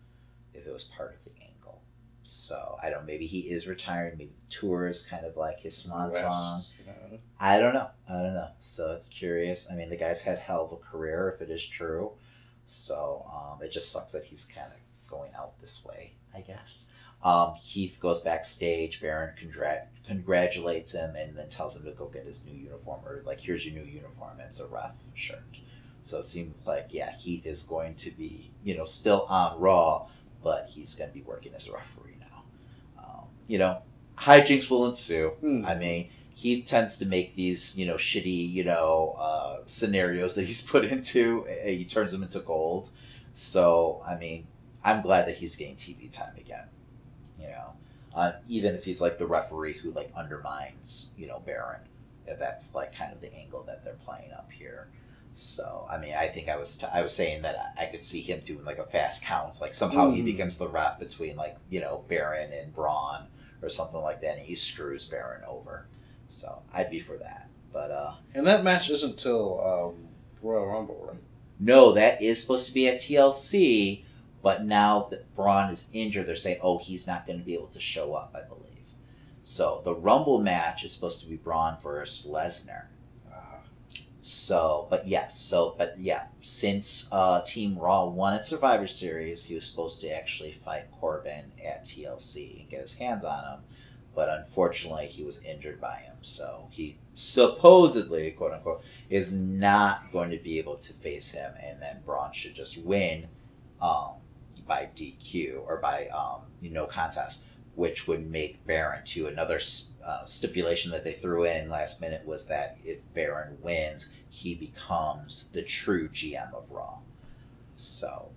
if 0.54 0.68
it 0.68 0.72
was 0.72 0.84
part 0.84 1.16
of 1.16 1.24
the 1.26 1.32
angle? 1.44 1.82
So, 2.22 2.78
I 2.84 2.92
don't 2.92 3.08
maybe 3.08 3.26
he 3.26 3.50
is 3.50 3.66
retiring, 3.68 4.20
maybe 4.20 4.34
the 4.48 4.56
tour 4.56 4.86
is 4.86 5.04
kind 5.08 5.26
of 5.26 5.36
like 5.36 5.60
his 5.60 5.76
swan 5.76 6.10
West, 6.12 6.22
song. 6.22 6.64
uh, 6.88 7.18
I 7.40 7.58
don't 7.58 7.74
know. 7.74 7.90
I 8.08 8.22
don't 8.22 8.36
know. 8.36 8.50
So 8.60 8.92
it's 8.92 9.10
curious. 9.10 9.68
I 9.72 9.76
mean, 9.76 9.90
the 9.90 9.98
guy's 9.98 10.22
had 10.22 10.38
hell 10.38 10.66
of 10.66 10.72
a 10.72 10.78
career, 10.78 11.32
if 11.34 11.42
it 11.42 11.50
is 11.50 11.66
true. 11.66 12.12
So 12.64 13.26
um, 13.34 13.64
it 13.66 13.72
just 13.72 13.92
sucks 13.92 14.12
that 14.12 14.26
he's 14.26 14.46
kind 14.46 14.72
of 14.72 14.78
going 15.10 15.32
out 15.34 15.60
this 15.60 15.84
way, 15.84 16.14
I 16.32 16.42
guess. 16.42 16.92
Um, 17.24 17.56
Heath 17.56 17.98
goes 18.00 18.22
backstage. 18.22 19.02
Baron 19.02 19.34
congrat- 19.36 19.88
congratulates 20.10 20.92
him 20.94 21.16
and 21.16 21.38
then 21.38 21.50
tells 21.50 21.76
him 21.78 21.86
to 21.86 21.92
go 21.92 22.08
get 22.08 22.26
his 22.26 22.44
new 22.46 22.54
uniform, 22.54 23.02
or 23.06 23.22
like, 23.26 23.40
here's 23.40 23.66
your 23.66 23.82
new 23.82 23.90
uniform. 23.90 24.40
And 24.40 24.50
it's 24.50 24.60
a 24.60 24.68
ref 24.68 24.96
shirt. 25.14 25.60
So 26.02 26.18
it 26.18 26.24
seems 26.24 26.66
like, 26.66 26.88
yeah, 26.90 27.12
Heath 27.16 27.46
is 27.46 27.62
going 27.64 27.94
to 27.96 28.12
be, 28.12 28.52
you 28.64 28.76
know, 28.76 28.86
still 28.86 29.26
on 29.30 29.60
Raw, 29.60 30.08
but 30.44 30.70
he's 30.70 30.96
going 30.96 31.10
to 31.10 31.14
be 31.14 31.22
working 31.22 31.54
as 31.54 31.68
a 31.68 31.74
referee 31.74 32.18
now. 32.20 32.44
Um, 32.98 33.26
you 33.48 33.60
know, 33.60 33.82
hijinks 34.18 34.70
will 34.70 34.88
ensue. 34.88 35.30
Hmm. 35.42 35.66
I 35.66 35.76
mean, 35.76 36.10
Heath 36.34 36.66
tends 36.66 36.98
to 36.98 37.06
make 37.06 37.36
these, 37.36 37.78
you 37.78 37.86
know, 37.86 37.96
shitty, 37.96 38.50
you 38.50 38.64
know, 38.64 39.16
uh, 39.20 39.58
scenarios 39.66 40.36
that 40.36 40.46
he's 40.46 40.62
put 40.74 40.86
into. 40.86 41.46
uh, 41.48 41.68
He 41.68 41.86
turns 41.86 42.12
them 42.12 42.24
into 42.24 42.40
gold. 42.40 42.90
So, 43.34 44.02
I 44.08 44.16
mean, 44.18 44.48
I'm 44.84 45.02
glad 45.02 45.28
that 45.28 45.36
he's 45.36 45.56
getting 45.56 45.76
TV 45.76 46.10
time 46.12 46.34
again. 46.38 46.66
Uh, 48.20 48.34
even 48.50 48.76
if 48.76 48.84
he's 48.84 49.00
like 49.02 49.18
the 49.18 49.26
referee 49.26 49.74
who 49.82 49.92
like 49.92 50.10
undermines, 50.16 51.12
you 51.18 51.26
know, 51.28 51.40
Baron, 51.46 51.80
if 52.28 52.38
that's 52.38 52.76
like 52.76 52.94
kind 52.94 53.14
of 53.14 53.22
the 53.22 53.34
angle 53.34 53.64
that 53.64 53.84
they're 53.84 53.94
playing 54.06 54.32
up 54.34 54.52
here. 54.52 54.90
So, 55.32 55.88
I 55.90 55.98
mean, 56.00 56.14
I 56.14 56.28
think 56.28 56.50
I 56.50 56.58
was 56.58 56.78
t- 56.78 56.88
I 56.94 57.02
was 57.02 57.14
saying 57.16 57.44
that 57.44 57.56
I 57.80 57.86
could 57.86 58.04
see 58.04 58.22
him 58.22 58.42
doing 58.44 58.66
like 58.66 58.80
a 58.80 58.84
fast 58.86 59.24
count, 59.24 59.62
like 59.62 59.74
somehow 59.74 60.12
he 60.12 60.22
Mm. 60.22 60.26
becomes 60.26 60.58
the 60.58 60.68
ref 60.68 61.00
between 61.00 61.38
like 61.38 61.56
you 61.70 61.80
know 61.80 62.04
Baron 62.10 62.52
and 62.52 62.74
Braun 62.74 63.28
or 63.62 63.70
something 63.70 64.02
like 64.02 64.20
that, 64.22 64.38
and 64.38 64.46
he 64.46 64.56
screws 64.56 65.06
Baron 65.06 65.44
over. 65.48 65.88
So 66.28 66.62
I'd 66.74 66.90
be 66.90 67.00
for 67.00 67.18
that. 67.18 67.48
But 67.72 67.92
uh 67.92 68.14
And 68.36 68.46
that 68.48 68.64
match 68.64 68.90
isn't 68.90 69.18
till 69.18 69.62
um, 69.64 70.08
Royal 70.42 70.66
Rumble, 70.68 71.06
right? 71.10 71.22
no, 71.60 71.92
that 71.94 72.22
is 72.22 72.42
supposed 72.42 72.68
to 72.68 72.74
be 72.74 72.88
at 72.90 73.00
TLC, 73.00 74.04
but 74.42 74.66
now 74.66 75.08
that 75.12 75.36
Braun 75.36 75.70
is 75.70 75.90
injured, 75.94 76.26
they're 76.26 76.36
saying, 76.36 76.60
oh, 76.62 76.78
he's 76.78 77.08
not 77.08 77.26
going 77.26 77.40
to 77.40 77.46
be 77.46 77.54
able 77.54 77.68
to 77.68 77.80
show 77.80 78.14
up, 78.14 78.36
I 78.36 78.48
believe. 78.48 78.94
So 79.42 79.82
the 79.84 79.96
Rumble 79.96 80.40
match 80.40 80.84
is 80.84 80.94
supposed 80.94 81.22
to 81.22 81.28
be 81.28 81.36
Braun 81.38 81.78
versus 81.82 82.30
Lesnar. 82.30 82.86
So, 84.22 84.88
but 84.90 85.08
yes, 85.08 85.40
so, 85.40 85.76
but 85.78 85.98
yeah, 85.98 86.26
since 86.42 87.08
uh, 87.12 87.42
Team 87.42 87.78
Raw 87.78 88.06
won 88.06 88.34
at 88.34 88.46
Survivor 88.46 88.86
Series, 88.86 89.46
he 89.46 89.56
was 89.56 89.66
supposed 89.66 90.02
to 90.02 90.10
actually 90.10 90.52
fight 90.52 90.92
Corbin 90.92 91.54
at 91.66 91.86
TLC 91.86 92.60
and 92.60 92.70
get 92.70 92.82
his 92.82 92.96
hands 92.96 93.24
on 93.24 93.44
him. 93.46 93.60
But 94.14 94.28
unfortunately, 94.28 95.06
he 95.06 95.24
was 95.24 95.42
injured 95.44 95.80
by 95.80 95.96
him. 95.96 96.18
So 96.22 96.68
he 96.70 96.98
supposedly, 97.14 98.32
quote 98.32 98.52
unquote, 98.52 98.84
is 99.10 99.34
not 99.34 100.12
going 100.12 100.32
to 100.32 100.38
be 100.38 100.60
able 100.60 100.76
to 100.78 100.94
face 100.94 101.32
him. 101.32 101.54
And 101.64 101.82
then 101.82 102.02
Braun 102.06 102.34
should 102.34 102.56
just 102.56 102.78
win 102.84 103.28
um, 103.82 104.16
by 104.70 104.90
DQ 104.96 105.62
or 105.68 105.78
by 105.78 106.08
um, 106.08 106.44
you 106.62 106.70
know 106.70 106.86
contest, 106.86 107.46
which 107.76 108.08
would 108.08 108.32
make 108.32 108.66
Baron 108.66 109.04
to 109.08 109.28
another 109.28 109.60
uh, 110.06 110.24
stipulation 110.24 110.92
that 110.92 111.04
they 111.04 111.12
threw 111.12 111.44
in 111.44 111.70
last 111.70 112.00
minute 112.00 112.26
was 112.26 112.48
that 112.48 112.78
if 112.86 113.00
Baron 113.14 113.58
wins, 113.62 114.10
he 114.30 114.56
becomes 114.56 115.50
the 115.52 115.64
true 115.64 116.08
GM 116.08 116.54
of 116.54 116.72
Raw. 116.72 117.00
So 117.76 118.30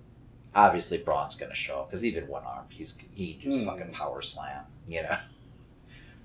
obviously 0.55 0.99
Braun's 0.99 1.35
going 1.37 1.51
to 1.51 1.57
show 1.57 1.81
up 1.81 1.91
because 1.91 2.05
even 2.05 2.27
one 2.29 2.45
arm, 2.45 2.67
he's 2.71 2.99
he 3.13 3.35
just 3.41 3.61
Hmm. 3.63 3.69
fucking 3.71 3.93
power 3.93 4.23
slam, 4.23 4.65
you 4.89 5.03
know. 5.03 5.17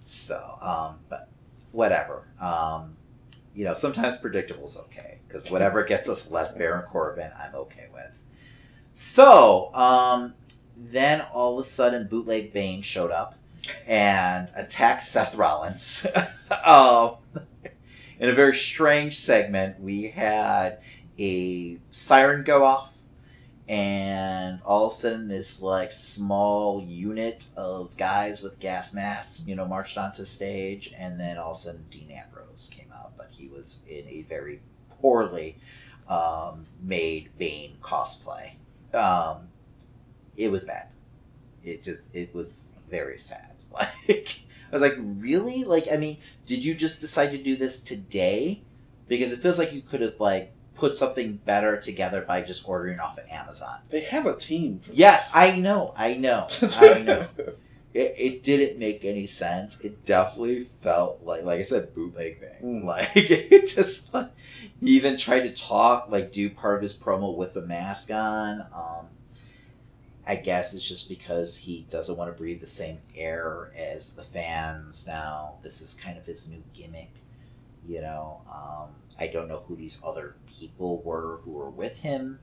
So, 0.10 0.58
um, 0.62 1.00
but 1.10 1.28
whatever. 1.74 2.24
Um, 2.40 2.96
you 3.54 3.66
know, 3.66 3.74
sometimes 3.74 4.18
predictable's 4.18 4.78
okay 4.78 5.20
because 5.28 5.52
whatever 5.52 5.84
gets 5.84 6.08
us 6.08 6.32
less 6.32 6.58
Baron 6.58 6.86
Corbin, 6.86 7.32
I'm 7.38 7.54
okay 7.56 7.88
with. 7.94 8.22
So, 9.00 9.72
um, 9.76 10.34
then 10.76 11.22
all 11.32 11.54
of 11.54 11.60
a 11.60 11.64
sudden, 11.64 12.08
Bootleg 12.08 12.52
Bane 12.52 12.82
showed 12.82 13.12
up 13.12 13.38
and 13.86 14.52
attacked 14.56 15.04
Seth 15.04 15.36
Rollins. 15.36 16.08
um, 16.66 17.18
in 18.20 18.28
a 18.28 18.34
very 18.34 18.56
strange 18.56 19.16
segment, 19.16 19.80
we 19.80 20.08
had 20.08 20.80
a 21.20 21.78
siren 21.92 22.44
go 22.44 22.64
off, 22.64 22.98
and 23.70 24.64
all 24.64 24.88
of 24.88 24.94
a 24.94 24.96
sudden, 24.96 25.28
this 25.28 25.62
like 25.62 25.92
small 25.92 26.82
unit 26.82 27.50
of 27.56 27.96
guys 27.98 28.42
with 28.42 28.60
gas 28.60 28.96
masks, 28.96 29.48
you 29.48 29.56
know, 29.56 29.68
marched 29.68 30.00
onto 30.00 30.26
stage, 30.26 30.92
and 30.98 31.20
then 31.20 31.38
all 31.38 31.52
of 31.52 31.58
a 31.58 31.60
sudden, 31.60 31.86
Dean 31.92 32.10
Ambrose 32.10 32.68
came 32.76 32.92
out, 32.92 33.16
but 33.16 33.28
he 33.30 33.48
was 33.48 33.86
in 33.88 34.08
a 34.08 34.24
very 34.24 34.60
poorly 35.00 35.56
um, 36.10 36.66
made 36.82 37.30
Bane 37.38 37.78
cosplay. 37.80 38.54
Um, 38.94 39.50
it 40.36 40.52
was 40.52 40.64
bad. 40.64 40.90
It 41.64 41.84
just 41.84 42.10
it 42.14 42.34
was 42.34 42.72
very 42.90 43.18
sad. 43.18 43.54
Like 44.10 44.40
I 44.72 44.76
was 44.76 44.82
like, 44.82 44.96
really? 45.00 45.64
Like 45.64 45.88
I 45.92 45.98
mean, 45.98 46.18
did 46.46 46.64
you 46.64 46.76
just 46.76 47.00
decide 47.00 47.32
to 47.32 47.38
do 47.38 47.56
this 47.56 47.80
today? 47.82 48.62
Because 49.08 49.32
it 49.32 49.40
feels 49.40 49.58
like 49.58 49.72
you 49.72 49.82
could 49.82 50.02
have 50.02 50.20
like 50.20 50.52
put 50.76 50.96
something 50.98 51.38
better 51.46 51.78
together 51.78 52.22
by 52.22 52.42
just 52.42 52.68
ordering 52.68 53.00
off 53.00 53.18
of 53.18 53.26
Amazon. 53.30 53.80
They 53.90 54.02
have 54.02 54.26
a 54.26 54.36
team 54.36 54.80
for 54.80 54.92
Yes, 54.94 55.28
this. 55.28 55.36
I 55.36 55.58
know, 55.58 55.94
I 55.96 56.16
know, 56.16 56.48
I 56.80 57.02
know. 57.02 57.28
It, 57.98 58.14
it 58.16 58.44
didn't 58.44 58.78
make 58.78 59.04
any 59.04 59.26
sense. 59.26 59.80
It 59.82 60.06
definitely 60.06 60.66
felt 60.82 61.24
like, 61.24 61.44
like 61.44 61.60
I 61.60 61.64
said, 61.64 61.96
bootleg 61.96 62.40
Bane. 62.40 62.84
Mm. 62.84 62.86
Like 62.86 63.10
it 63.16 63.66
just, 63.66 64.14
like, 64.14 64.30
he 64.80 64.92
even 64.92 65.18
tried 65.18 65.40
to 65.42 65.52
talk, 65.52 66.08
like 66.08 66.32
do 66.32 66.48
part 66.48 66.76
of 66.76 66.84
his 66.84 66.94
promo 66.94 67.36
with 67.36 67.56
the 67.56 67.64
mask 67.64 68.12
on. 68.12 68.62
Um, 68.72 69.08
I 70.28 70.36
guess 70.36 70.76
it's 70.76 70.88
just 70.88 71.10
because 71.10 71.58
he 71.58 71.88
doesn't 71.90 72.16
want 72.16 72.32
to 72.32 72.38
breathe 72.38 72.62
the 72.62 72.68
same 72.68 73.00
air 73.16 73.72
as 73.76 74.14
the 74.14 74.24
fans 74.24 75.08
now. 75.08 75.56
This 75.64 75.82
is 75.82 75.96
kind 75.96 76.20
of 76.20 76.26
his 76.28 76.48
new 76.48 76.62
gimmick, 76.76 77.16
you 77.84 78.02
know. 78.02 78.42
Um, 78.48 78.90
I 79.20 79.26
don't 79.26 79.48
know 79.48 79.64
who 79.68 79.76
these 79.76 80.00
other 80.06 80.36
people 80.46 81.02
were 81.02 81.38
who 81.38 81.54
were 81.54 81.72
with 81.72 81.98
him. 82.02 82.38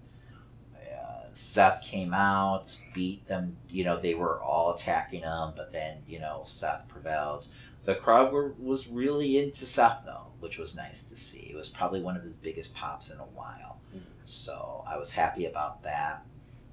Seth 1.36 1.82
came 1.82 2.14
out, 2.14 2.76
beat 2.94 3.26
them. 3.26 3.56
You 3.70 3.84
know, 3.84 3.98
they 4.00 4.14
were 4.14 4.40
all 4.42 4.72
attacking 4.74 5.22
him, 5.22 5.52
but 5.56 5.72
then 5.72 5.98
you 6.08 6.18
know 6.20 6.42
Seth 6.44 6.86
prevailed. 6.88 7.48
The 7.84 7.94
crowd 7.96 8.32
were, 8.32 8.54
was 8.58 8.88
really 8.88 9.38
into 9.38 9.66
Seth 9.66 10.02
though, 10.06 10.28
which 10.40 10.58
was 10.58 10.74
nice 10.76 11.04
to 11.06 11.16
see. 11.18 11.50
It 11.50 11.56
was 11.56 11.68
probably 11.68 12.00
one 12.00 12.16
of 12.16 12.22
his 12.22 12.36
biggest 12.38 12.74
pops 12.74 13.10
in 13.10 13.18
a 13.18 13.24
while, 13.24 13.80
so 14.24 14.84
I 14.88 14.96
was 14.96 15.10
happy 15.12 15.46
about 15.46 15.82
that. 15.82 16.24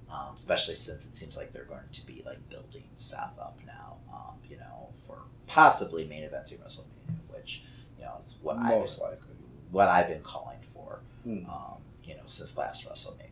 Um, 0.10 0.34
especially 0.36 0.76
since 0.76 1.06
it 1.06 1.14
seems 1.14 1.38
like 1.38 1.52
they're 1.52 1.64
going 1.64 1.88
to 1.92 2.06
be 2.06 2.22
like 2.26 2.50
building 2.50 2.84
Seth 2.96 3.38
up 3.40 3.58
now. 3.66 3.98
Um, 4.14 4.36
you 4.50 4.58
know, 4.58 4.90
for 5.08 5.20
possibly 5.48 6.06
main 6.06 6.24
events 6.24 6.52
eventing 6.52 6.64
WrestleMania, 6.66 7.34
which 7.34 7.64
you 7.98 8.04
know 8.06 8.16
is 8.20 8.38
what 8.42 8.58
I 8.58 8.70
Most 8.70 9.00
likely. 9.02 9.36
what 9.72 9.88
I've 9.88 10.08
been 10.10 10.22
calling 10.22 10.60
for, 10.74 11.00
Hmm. 11.24 11.46
um, 11.50 11.78
you 12.04 12.16
know, 12.16 12.24
since 12.26 12.58
last 12.58 12.86
WrestleMania. 12.90 13.28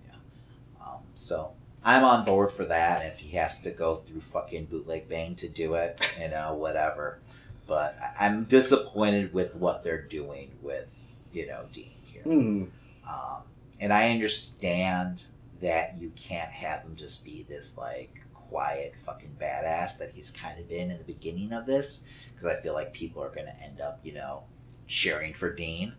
So 1.19 1.51
I'm 1.83 2.05
on 2.05 2.23
board 2.23 2.51
for 2.51 2.65
that. 2.65 3.05
If 3.05 3.19
he 3.19 3.35
has 3.35 3.61
to 3.61 3.71
go 3.71 3.95
through 3.95 4.21
fucking 4.21 4.65
bootleg 4.65 5.09
Bane 5.09 5.35
to 5.35 5.49
do 5.49 5.73
it, 5.73 5.99
you 6.19 6.29
know, 6.29 6.53
whatever. 6.53 7.19
But 7.67 7.97
I'm 8.19 8.45
disappointed 8.45 9.33
with 9.33 9.55
what 9.55 9.83
they're 9.83 10.01
doing 10.01 10.51
with, 10.61 10.89
you 11.33 11.45
know, 11.45 11.65
Dean 11.71 11.91
here. 12.03 12.23
Hmm. 12.23 12.63
Um, 13.07 13.43
and 13.81 13.91
I 13.91 14.11
understand 14.11 15.25
that 15.61 15.97
you 15.99 16.11
can't 16.15 16.51
have 16.51 16.83
him 16.83 16.95
just 16.95 17.25
be 17.25 17.45
this 17.47 17.77
like 17.77 18.23
quiet 18.33 18.95
fucking 18.97 19.35
badass 19.39 19.99
that 19.99 20.11
he's 20.11 20.31
kind 20.31 20.57
of 20.57 20.69
been 20.69 20.89
in 20.89 20.97
the 20.97 21.03
beginning 21.03 21.51
of 21.51 21.65
this 21.65 22.05
because 22.31 22.45
I 22.45 22.55
feel 22.61 22.73
like 22.73 22.93
people 22.93 23.21
are 23.21 23.29
going 23.29 23.45
to 23.45 23.61
end 23.61 23.81
up, 23.81 23.99
you 24.03 24.13
know, 24.13 24.43
cheering 24.87 25.33
for 25.33 25.53
Dean. 25.53 25.93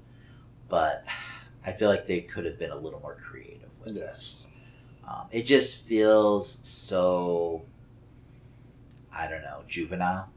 But 0.70 1.04
I 1.64 1.72
feel 1.72 1.90
like 1.90 2.06
they 2.06 2.22
could 2.22 2.46
have 2.46 2.58
been 2.58 2.70
a 2.70 2.76
little 2.76 3.00
more 3.00 3.16
creative 3.16 3.68
with 3.84 3.94
this. 3.94 4.49
Um, 5.10 5.26
it 5.32 5.42
just 5.42 5.84
feels 5.84 6.48
so, 6.48 7.62
I 9.12 9.28
don't 9.28 9.42
know, 9.42 9.64
juvenile. 9.66 10.30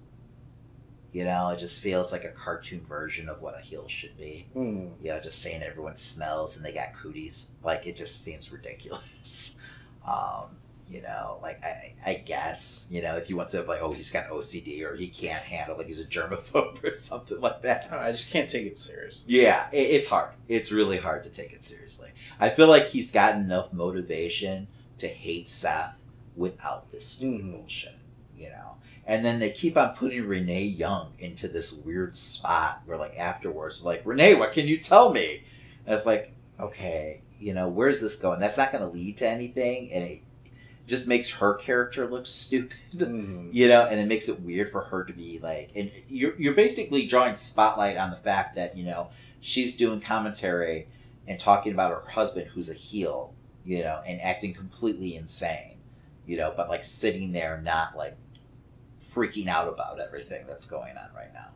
You 1.12 1.26
know, 1.26 1.50
it 1.50 1.60
just 1.60 1.80
feels 1.80 2.12
like 2.12 2.24
a 2.24 2.30
cartoon 2.30 2.82
version 2.82 3.30
of 3.30 3.44
what 3.44 3.56
a 3.56 3.62
heel 3.62 3.88
should 3.88 4.18
be. 4.18 4.48
Hmm. 4.54 4.88
You 5.00 5.10
know, 5.10 5.20
just 5.20 5.44
saying 5.44 5.62
everyone 5.62 5.96
smells 5.96 6.58
and 6.58 6.66
they 6.66 6.74
got 6.74 6.94
cooties. 6.94 7.52
Like 7.64 7.86
it 7.86 7.96
just 7.96 8.24
seems 8.24 8.52
ridiculous. 8.52 9.60
Um, 10.06 10.58
you 10.88 11.02
know, 11.02 11.40
like 11.42 11.64
I, 11.64 11.94
I 12.06 12.14
guess 12.16 12.88
you 12.92 13.02
know 13.02 13.16
if 13.18 13.30
you 13.30 13.38
want 13.38 13.50
to 13.52 13.62
like, 13.64 13.82
oh, 13.82 13.92
he's 13.92 14.12
got 14.12 14.30
OCD 14.30 14.84
or 14.84 14.96
he 14.96 15.08
can't 15.08 15.44
handle 15.44 15.78
like 15.78 15.88
he's 15.88 16.00
a 16.00 16.06
germaphobe 16.06 16.84
or 16.84 16.94
something 16.94 17.40
like 17.42 17.62
that. 17.62 17.88
I 17.92 18.12
just 18.12 18.32
can't 18.32 18.50
take 18.50 18.66
it 18.66 18.78
seriously. 18.80 19.36
Yeah, 19.42 19.68
it, 19.72 19.78
it's 19.78 20.08
hard. 20.08 20.32
It's 20.48 20.72
really 20.72 20.98
hard 20.98 21.24
to 21.24 21.30
take 21.30 21.52
it 21.54 21.64
seriously. 21.64 22.10
I 22.40 22.50
feel 22.50 22.68
like 22.68 22.88
he's 22.88 23.12
got 23.12 23.36
enough 23.36 23.72
motivation 23.74 24.68
to 25.00 25.08
hate 25.08 25.48
Seth 25.50 26.04
without 26.36 26.92
this 26.92 27.20
Mhm. 27.22 27.52
bullshit, 27.52 27.96
you 28.38 28.50
know. 28.50 28.76
And 29.06 29.26
then 29.26 29.40
they 29.40 29.50
keep 29.52 29.76
on 29.78 29.96
putting 29.96 30.26
Renee 30.26 30.64
Young 30.64 31.14
into 31.20 31.48
this 31.50 31.74
weird 31.74 32.16
spot 32.16 32.82
where, 32.86 32.98
like, 32.98 33.18
afterwards, 33.20 33.84
like, 33.84 34.02
Renee, 34.06 34.36
what 34.36 34.54
can 34.54 34.66
you 34.68 34.78
tell 34.78 35.12
me? 35.12 35.44
And 35.86 35.94
it's 35.94 36.06
like, 36.06 36.34
okay, 36.60 37.22
you 37.38 37.54
know, 37.54 37.68
where's 37.68 38.00
this 38.00 38.16
going? 38.16 38.40
That's 38.40 38.58
not 38.58 38.72
going 38.72 38.84
to 38.84 38.90
lead 38.90 39.18
to 39.18 39.28
anything, 39.28 39.92
and 39.92 40.04
it 40.06 40.22
just 40.86 41.08
makes 41.08 41.32
her 41.32 41.56
character 41.56 42.08
look 42.08 42.26
stupid 42.26 42.78
Hmm. 42.98 43.50
you 43.52 43.68
know, 43.68 43.86
and 43.90 44.00
it 44.00 44.08
makes 44.08 44.30
it 44.30 44.42
weird 44.42 44.70
for 44.70 44.82
her 44.84 45.04
to 45.04 45.14
be 45.14 45.40
like, 45.40 45.72
and 45.76 45.92
you're 46.08 46.36
you're 46.38 46.54
basically 46.54 47.08
drawing 47.08 47.36
spotlight 47.36 47.98
on 47.98 48.12
the 48.12 48.18
fact 48.18 48.56
that 48.56 48.78
you 48.78 48.86
know 48.86 49.10
she's 49.40 49.76
doing 49.76 50.00
commentary 50.00 50.88
and 51.28 51.40
talking 51.40 51.74
about 51.74 51.92
her 51.92 52.10
husband 52.12 52.48
who's 52.54 52.70
a 52.70 52.74
heel, 52.74 53.34
you 53.66 53.80
know, 53.84 54.02
and 54.06 54.22
acting 54.22 54.54
completely 54.54 55.16
insane, 55.16 55.78
you 56.26 56.38
know, 56.38 56.54
but 56.56 56.70
like 56.70 56.84
sitting 56.84 57.32
there 57.32 57.62
not 57.64 57.96
like 57.98 58.18
freaking 59.02 59.48
out 59.48 59.68
about 59.68 60.00
everything 60.00 60.46
that's 60.48 60.66
going 60.66 60.98
on 60.98 61.10
right 61.16 61.34
now. 61.34 61.50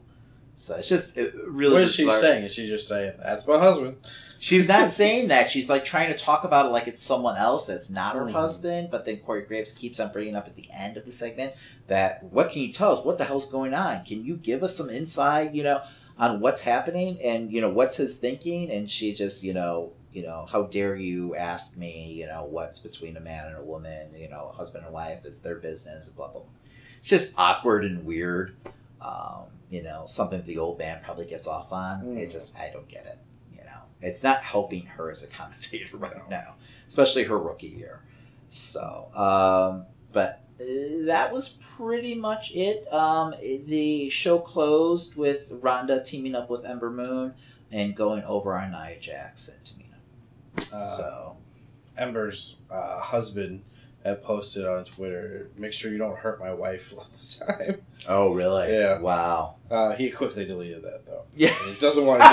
So 0.60 0.76
it's 0.76 0.90
just 0.90 1.16
it 1.18 1.36
really. 1.46 1.74
What 1.74 1.82
is 1.84 1.94
she 1.94 2.04
bizarre. 2.06 2.20
saying? 2.20 2.44
Is 2.46 2.54
she 2.54 2.68
just 2.68 2.88
saying 2.88 3.14
that's 3.20 3.48
my 3.48 3.60
husband? 3.60 3.98
She's 4.40 4.68
not 4.68 4.90
saying 5.02 5.28
that. 5.28 5.52
She's 5.52 5.70
like 5.70 5.86
trying 5.86 6.10
to 6.12 6.18
talk 6.18 6.44
about 6.46 6.66
it 6.66 6.70
like 6.70 6.88
it's 6.88 7.02
someone 7.02 7.38
else 7.38 7.68
that's 7.68 7.92
not 7.92 8.16
her 8.16 8.24
Mhm. 8.24 8.32
husband. 8.32 8.90
But 8.90 9.06
then 9.06 9.18
Corey 9.18 9.44
Graves 9.44 9.72
keeps 9.74 10.00
on 10.00 10.12
bringing 10.12 10.36
up 10.36 10.48
at 10.48 10.56
the 10.56 10.66
end 10.74 10.98
of 10.98 11.06
the 11.06 11.12
segment 11.12 11.54
that 11.86 12.24
what 12.24 12.50
can 12.50 12.64
you 12.64 12.74
tell 12.74 12.92
us? 12.92 13.06
What 13.06 13.20
the 13.20 13.26
hell's 13.26 13.52
going 13.52 13.76
on? 13.76 14.04
Can 14.04 14.26
you 14.26 14.36
give 14.36 14.64
us 14.64 14.76
some 14.76 14.90
insight? 14.90 15.54
You 15.54 15.62
know, 15.64 15.82
on 16.18 16.40
what's 16.40 16.62
happening 16.64 17.20
and 17.24 17.52
you 17.54 17.62
know 17.62 17.70
what's 17.70 17.98
his 17.98 18.18
thinking? 18.18 18.72
And 18.72 18.90
she 18.90 19.14
just 19.14 19.44
you 19.44 19.54
know 19.54 19.92
you 20.12 20.24
know 20.24 20.48
how 20.52 20.64
dare 20.64 20.96
you 20.96 21.36
ask 21.36 21.78
me? 21.78 22.14
You 22.14 22.26
know 22.26 22.48
what's 22.50 22.80
between 22.80 23.16
a 23.16 23.20
man 23.20 23.46
and 23.46 23.58
a 23.58 23.64
woman? 23.64 24.08
You 24.16 24.30
know, 24.30 24.52
husband 24.56 24.86
and 24.86 24.92
wife 24.94 25.24
is 25.24 25.42
their 25.42 25.58
business. 25.58 26.10
Blah 26.10 26.30
blah. 26.30 26.42
blah. 26.42 26.50
It's 26.98 27.10
just 27.10 27.36
awkward 27.38 27.86
and 27.86 28.04
weird. 28.08 28.56
Um, 29.00 29.44
you 29.70 29.84
know, 29.84 30.06
something 30.08 30.44
the 30.46 30.58
old 30.58 30.80
man 30.80 31.00
probably 31.04 31.26
gets 31.26 31.48
off 31.48 31.72
on. 31.74 32.18
It 32.18 32.30
Mm. 32.30 32.32
just 32.32 32.58
I 32.58 32.70
don't 32.72 32.88
get 32.88 33.06
it. 33.06 33.18
You 33.54 33.64
know, 33.66 33.82
it's 34.02 34.24
not 34.24 34.42
helping 34.44 34.86
her 34.86 35.12
as 35.12 35.24
a 35.24 35.28
commentator 35.40 35.98
right 35.98 36.16
No. 36.18 36.24
now, 36.30 36.56
especially 36.88 37.24
her 37.26 37.38
rookie 37.38 37.68
year. 37.68 38.02
So, 38.50 39.10
um, 39.14 39.86
but 40.14 40.44
uh, 40.60 41.06
that 41.06 41.32
was 41.34 41.50
pretty 41.50 42.16
much 42.16 42.56
it. 42.56 42.92
Um, 42.94 43.34
the 43.66 44.10
show 44.10 44.40
closed 44.40 45.16
with 45.16 45.52
Ronda 45.62 46.02
teaming 46.04 46.34
up 46.36 46.50
with 46.50 46.66
Ember 46.66 46.90
Moon 46.90 47.34
and 47.72 47.96
going 47.96 48.24
over 48.24 48.56
on 48.58 48.72
Nia 48.72 48.98
Jax 49.00 49.50
and 49.50 49.62
Tamina. 49.66 49.98
Uh, 50.58 50.62
so, 50.98 51.38
Ember's 51.98 52.58
uh, 52.72 53.00
husband 53.00 53.64
had 54.08 54.24
posted 54.24 54.66
on 54.66 54.86
Twitter, 54.86 55.50
"Make 55.58 55.74
sure 55.74 55.92
you 55.92 55.98
don't 55.98 56.18
hurt 56.18 56.40
my 56.40 56.54
wife 56.54 56.94
last 56.98 57.42
time." 57.46 57.82
oh 58.08 58.34
really? 58.34 58.72
Yeah. 58.74 59.00
Wow. 59.00 59.56
Uh, 59.70 59.96
he 59.96 60.10
quickly 60.12 60.46
deleted 60.46 60.84
that 60.84 61.06
though. 61.06 61.26
Yeah. 61.36 61.54
He 61.66 61.80
doesn't 61.80 62.06
want 62.06 62.22
to 62.22 62.28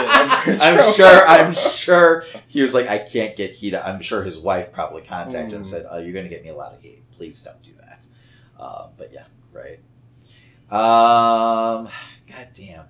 get 0.47 0.63
I'm 0.63 0.93
sure. 0.95 1.27
I'm 1.27 1.53
sure 1.55 2.25
he 2.49 2.63
was 2.63 2.75
like, 2.75 2.89
I 2.89 2.99
can't 2.99 3.37
get 3.37 3.53
heat. 3.53 3.75
I'm 3.75 4.01
sure 4.01 4.23
his 4.23 4.39
wife 4.39 4.73
probably 4.73 5.03
contacted 5.03 5.53
him 5.53 5.57
and 5.59 5.67
Mm. 5.67 5.71
said, 5.71 5.87
"Oh, 5.91 5.99
you're 5.99 6.13
going 6.13 6.25
to 6.25 6.31
get 6.31 6.43
me 6.43 6.51
a 6.51 6.55
lot 6.55 6.73
of 6.75 6.81
heat. 6.81 7.03
Please 7.13 7.43
don't 7.43 7.63
do 7.63 7.73
that." 7.81 8.07
Uh, 8.59 8.89
but 8.97 9.13
yeah, 9.13 9.25
right. 9.53 9.81
Um, 10.71 11.89
God 12.29 12.49
damn. 12.55 12.87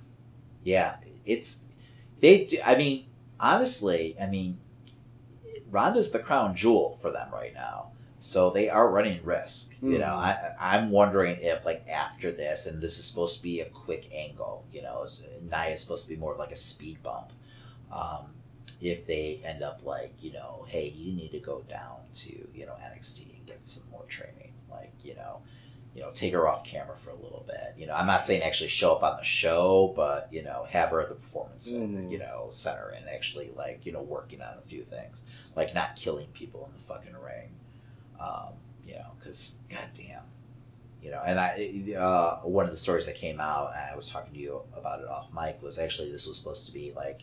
Yeah, 0.63 0.97
it's 1.25 1.67
they. 2.21 2.45
Do, 2.45 2.59
I 2.65 2.77
mean, 2.77 3.07
honestly, 3.41 4.15
I 4.21 4.27
mean, 4.27 4.59
Ronda's 5.71 6.11
the 6.11 6.19
crown 6.21 6.55
jewel 6.55 6.99
for 7.03 7.11
them 7.11 7.29
right 7.33 7.53
now. 7.53 7.91
So 8.27 8.49
they 8.49 8.71
are 8.71 8.89
running 8.91 9.23
risk. 9.23 9.75
You 9.83 9.99
know, 9.99 10.07
Mhm. 10.07 10.57
I, 10.59 10.77
I'm 10.79 10.91
wondering 10.91 11.37
if 11.43 11.63
like 11.67 11.87
after 11.87 12.33
this, 12.33 12.65
and 12.67 12.81
this 12.83 12.99
is 12.99 13.05
supposed 13.05 13.37
to 13.37 13.43
be 13.43 13.61
a 13.61 13.67
quick 13.67 14.09
angle. 14.15 14.65
You 14.73 14.81
know, 14.81 15.03
is- 15.03 15.23
supposed 15.77 16.05
to 16.09 16.15
be 16.15 16.17
more 16.19 16.33
of 16.33 16.39
like 16.39 16.51
a 16.51 16.57
speed 16.57 17.03
bump. 17.03 17.35
Um, 17.93 18.35
if 18.81 19.07
they 19.07 19.43
end 19.45 19.63
up 19.63 19.85
like, 19.85 20.15
you 20.23 20.33
know, 20.33 20.65
hey, 20.69 20.89
you 20.89 21.13
need 21.13 21.33
to 21.33 21.39
go 21.39 21.61
down 21.69 21.99
to 22.15 22.49
you 22.55 22.65
know 22.65 22.73
NXT 22.81 23.37
and 23.37 23.47
get 23.47 23.65
some 23.67 23.91
more 23.91 24.05
training. 24.07 24.55
Like, 24.71 24.95
you 25.05 25.15
know, 25.17 25.43
you 25.95 26.01
know, 26.01 26.11
take 26.11 26.33
her 26.33 26.49
off 26.49 26.65
camera 26.65 26.97
for 26.97 27.11
a 27.11 27.15
little 27.17 27.45
bit. 27.47 27.75
You 27.77 27.87
know, 27.87 27.95
I'm 27.95 28.07
not 28.07 28.27
saying 28.27 28.41
actually 28.43 28.69
show 28.69 28.93
up 28.95 29.03
on 29.03 29.19
the 29.19 29.23
show, 29.23 29.93
but 29.95 30.29
you 30.33 30.43
know, 30.43 30.65
have 30.71 30.89
her 30.91 31.01
at 31.03 31.11
the 31.11 31.15
performance, 31.15 31.71
Mhm. 31.71 32.11
you 32.11 32.19
know, 32.19 32.47
center 32.49 32.89
and 32.97 33.07
actually 33.07 33.51
like 33.55 33.85
you 33.85 33.93
know 33.93 34.01
working 34.03 34.41
on 34.41 34.57
a 34.59 34.63
few 34.63 34.83
things, 34.83 35.25
like 35.55 35.75
not 35.75 35.95
killing 35.95 36.29
people 36.29 36.65
in 36.65 36.73
the 36.73 36.81
fucking 36.83 37.13
ring. 37.19 37.51
Um, 38.21 38.55
you 38.85 38.95
know, 38.95 39.07
because 39.19 39.59
goddamn, 39.71 40.23
you 41.03 41.11
know, 41.11 41.23
and 41.27 41.39
I 41.41 41.95
uh, 41.99 42.37
one 42.47 42.67
of 42.67 42.71
the 42.71 42.77
stories 42.77 43.07
that 43.07 43.17
came 43.17 43.41
out, 43.41 43.73
I 43.75 43.95
was 43.97 44.09
talking 44.09 44.33
to 44.35 44.39
you 44.39 44.63
about 44.77 45.01
it 45.01 45.09
off 45.09 45.29
mic, 45.35 45.61
was 45.63 45.79
actually 45.79 46.11
this 46.13 46.27
was 46.27 46.37
supposed 46.39 46.67
to 46.67 46.73
be 46.73 46.93
like 46.95 47.23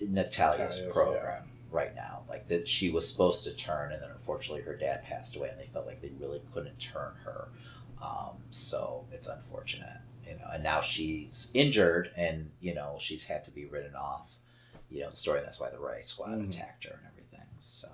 Natalya's 0.00 0.78
Natalya's, 0.80 0.88
program 0.92 1.50
right 1.70 1.94
now, 1.94 2.22
like 2.28 2.48
that 2.48 2.68
she 2.68 2.90
was 2.90 3.08
supposed 3.10 3.44
to 3.44 3.54
turn, 3.54 3.92
and 3.92 4.02
then 4.02 4.10
unfortunately 4.10 4.62
her 4.62 4.76
dad 4.76 5.02
passed 5.04 5.36
away, 5.36 5.48
and 5.50 5.60
they 5.60 5.66
felt 5.66 5.86
like 5.86 6.00
they 6.02 6.12
really 6.18 6.40
couldn't 6.52 6.78
turn 6.78 7.14
her. 7.24 7.48
Um, 8.02 8.36
so 8.50 9.06
it's 9.12 9.28
unfortunate, 9.28 10.00
you 10.26 10.34
know. 10.36 10.46
And 10.52 10.62
now 10.62 10.80
she's 10.80 11.50
injured, 11.54 12.10
and 12.16 12.50
you 12.60 12.74
know 12.74 12.96
she's 12.98 13.24
had 13.24 13.44
to 13.44 13.50
be 13.50 13.66
written 13.66 13.94
off. 13.94 14.34
You 14.90 15.02
know 15.02 15.10
the 15.10 15.16
story. 15.16 15.40
That's 15.42 15.60
why 15.60 15.70
the 15.70 15.78
Riot 15.78 16.04
Squad 16.06 16.38
Mhm. 16.38 16.48
attacked 16.50 16.84
her 16.84 16.90
and 16.98 17.06
everything. 17.06 17.46
So, 17.60 17.88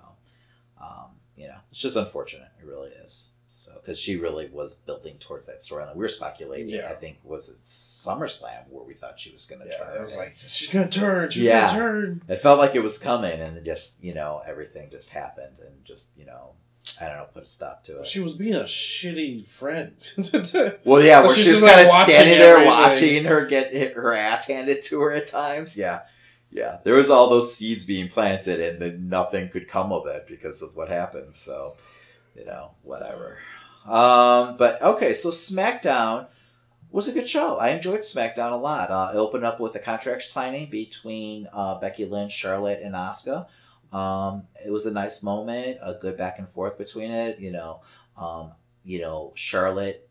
um, 0.79 1.20
you 1.35 1.47
know, 1.47 1.57
it's 1.71 1.81
just 1.81 1.95
unfortunate. 1.97 2.49
It 2.61 2.65
really 2.65 2.89
is. 2.89 3.29
So, 3.47 3.73
because 3.75 3.99
she 3.99 4.15
really 4.15 4.47
was 4.47 4.75
building 4.75 5.17
towards 5.19 5.47
that 5.47 5.57
storyline. 5.59 5.93
We 5.95 6.01
were 6.03 6.07
speculating. 6.07 6.69
Yeah. 6.69 6.87
I 6.89 6.93
think 6.93 7.17
was 7.23 7.49
it 7.49 7.61
SummerSlam 7.63 8.69
where 8.69 8.85
we 8.85 8.93
thought 8.93 9.19
she 9.19 9.31
was 9.31 9.45
going 9.45 9.61
to 9.61 9.67
Yeah, 9.67 9.77
turn. 9.77 9.99
it 9.99 10.03
was 10.03 10.15
like 10.17 10.35
she's 10.47 10.69
gonna 10.69 10.87
turn. 10.89 11.29
She's 11.31 11.43
Yeah. 11.43 11.67
gonna 11.67 11.79
turn. 11.79 12.21
it 12.29 12.37
felt 12.41 12.59
like 12.59 12.75
it 12.75 12.83
was 12.83 12.97
coming, 12.97 13.41
and 13.41 13.63
just 13.65 14.01
you 14.01 14.13
know 14.13 14.41
everything 14.47 14.89
just 14.89 15.09
happened, 15.09 15.59
and 15.59 15.83
just 15.83 16.11
you 16.15 16.25
know 16.25 16.51
I 17.01 17.07
don't 17.07 17.17
know 17.17 17.25
put 17.33 17.43
a 17.43 17.45
stop 17.45 17.83
to 17.85 17.99
it. 17.99 18.07
She 18.07 18.21
was 18.21 18.33
being 18.33 18.55
a 18.55 18.63
shitty 18.63 19.45
friend. 19.47 19.95
Well, 20.85 21.01
yeah, 21.03 21.19
where 21.19 21.29
she's 21.29 21.43
she's 21.43 21.53
just, 21.59 21.63
like, 21.63 21.73
kind 21.75 22.07
of 22.07 22.13
standing 22.13 22.39
there 22.39 22.53
everything. 22.57 22.67
watching 22.73 23.23
her 23.25 23.45
get 23.45 23.71
hit, 23.71 23.93
her 23.95 24.13
ass 24.13 24.47
handed 24.47 24.81
to 24.83 25.01
her 25.01 25.11
at 25.11 25.27
times. 25.27 25.75
Yeah, 25.77 26.01
yeah. 26.51 26.77
There 26.83 26.95
was 26.95 27.09
all 27.09 27.29
those 27.29 27.55
seeds 27.55 27.85
being 27.85 28.09
planted, 28.09 28.59
and 28.59 28.81
then 28.81 29.09
nothing 29.09 29.49
could 29.49 29.67
come 29.67 29.91
of 29.91 30.05
it 30.07 30.27
because 30.27 30.61
of 30.61 30.75
what 30.75 30.89
happened. 30.89 31.33
So, 31.33 31.75
you 32.35 32.45
know, 32.45 32.71
whatever. 32.83 33.37
Um, 33.85 34.57
but 34.57 34.81
okay, 34.81 35.13
so 35.13 35.29
SmackDown 35.29 36.27
was 36.91 37.07
a 37.07 37.13
good 37.13 37.27
show. 37.27 37.57
I 37.57 37.69
enjoyed 37.69 38.01
SmackDown 38.01 38.51
a 38.51 38.57
lot. 38.57 38.91
Uh, 38.91 39.11
it 39.13 39.17
opened 39.17 39.45
up 39.45 39.59
with 39.59 39.75
a 39.75 39.79
contract 39.79 40.23
signing 40.23 40.69
between 40.69 41.47
uh, 41.53 41.79
Becky 41.79 42.05
Lynch, 42.05 42.33
Charlotte, 42.33 42.81
and 42.83 42.93
Asuka. 42.93 43.47
Um, 43.93 44.43
it 44.65 44.71
was 44.71 44.85
a 44.85 44.91
nice 44.91 45.23
moment, 45.23 45.77
a 45.81 45.93
good 45.93 46.17
back 46.17 46.37
and 46.37 46.47
forth 46.49 46.77
between 46.77 47.11
it. 47.11 47.39
You 47.39 47.51
know, 47.51 47.81
um, 48.17 48.51
you 48.83 48.99
know, 48.99 49.31
Charlotte 49.35 50.09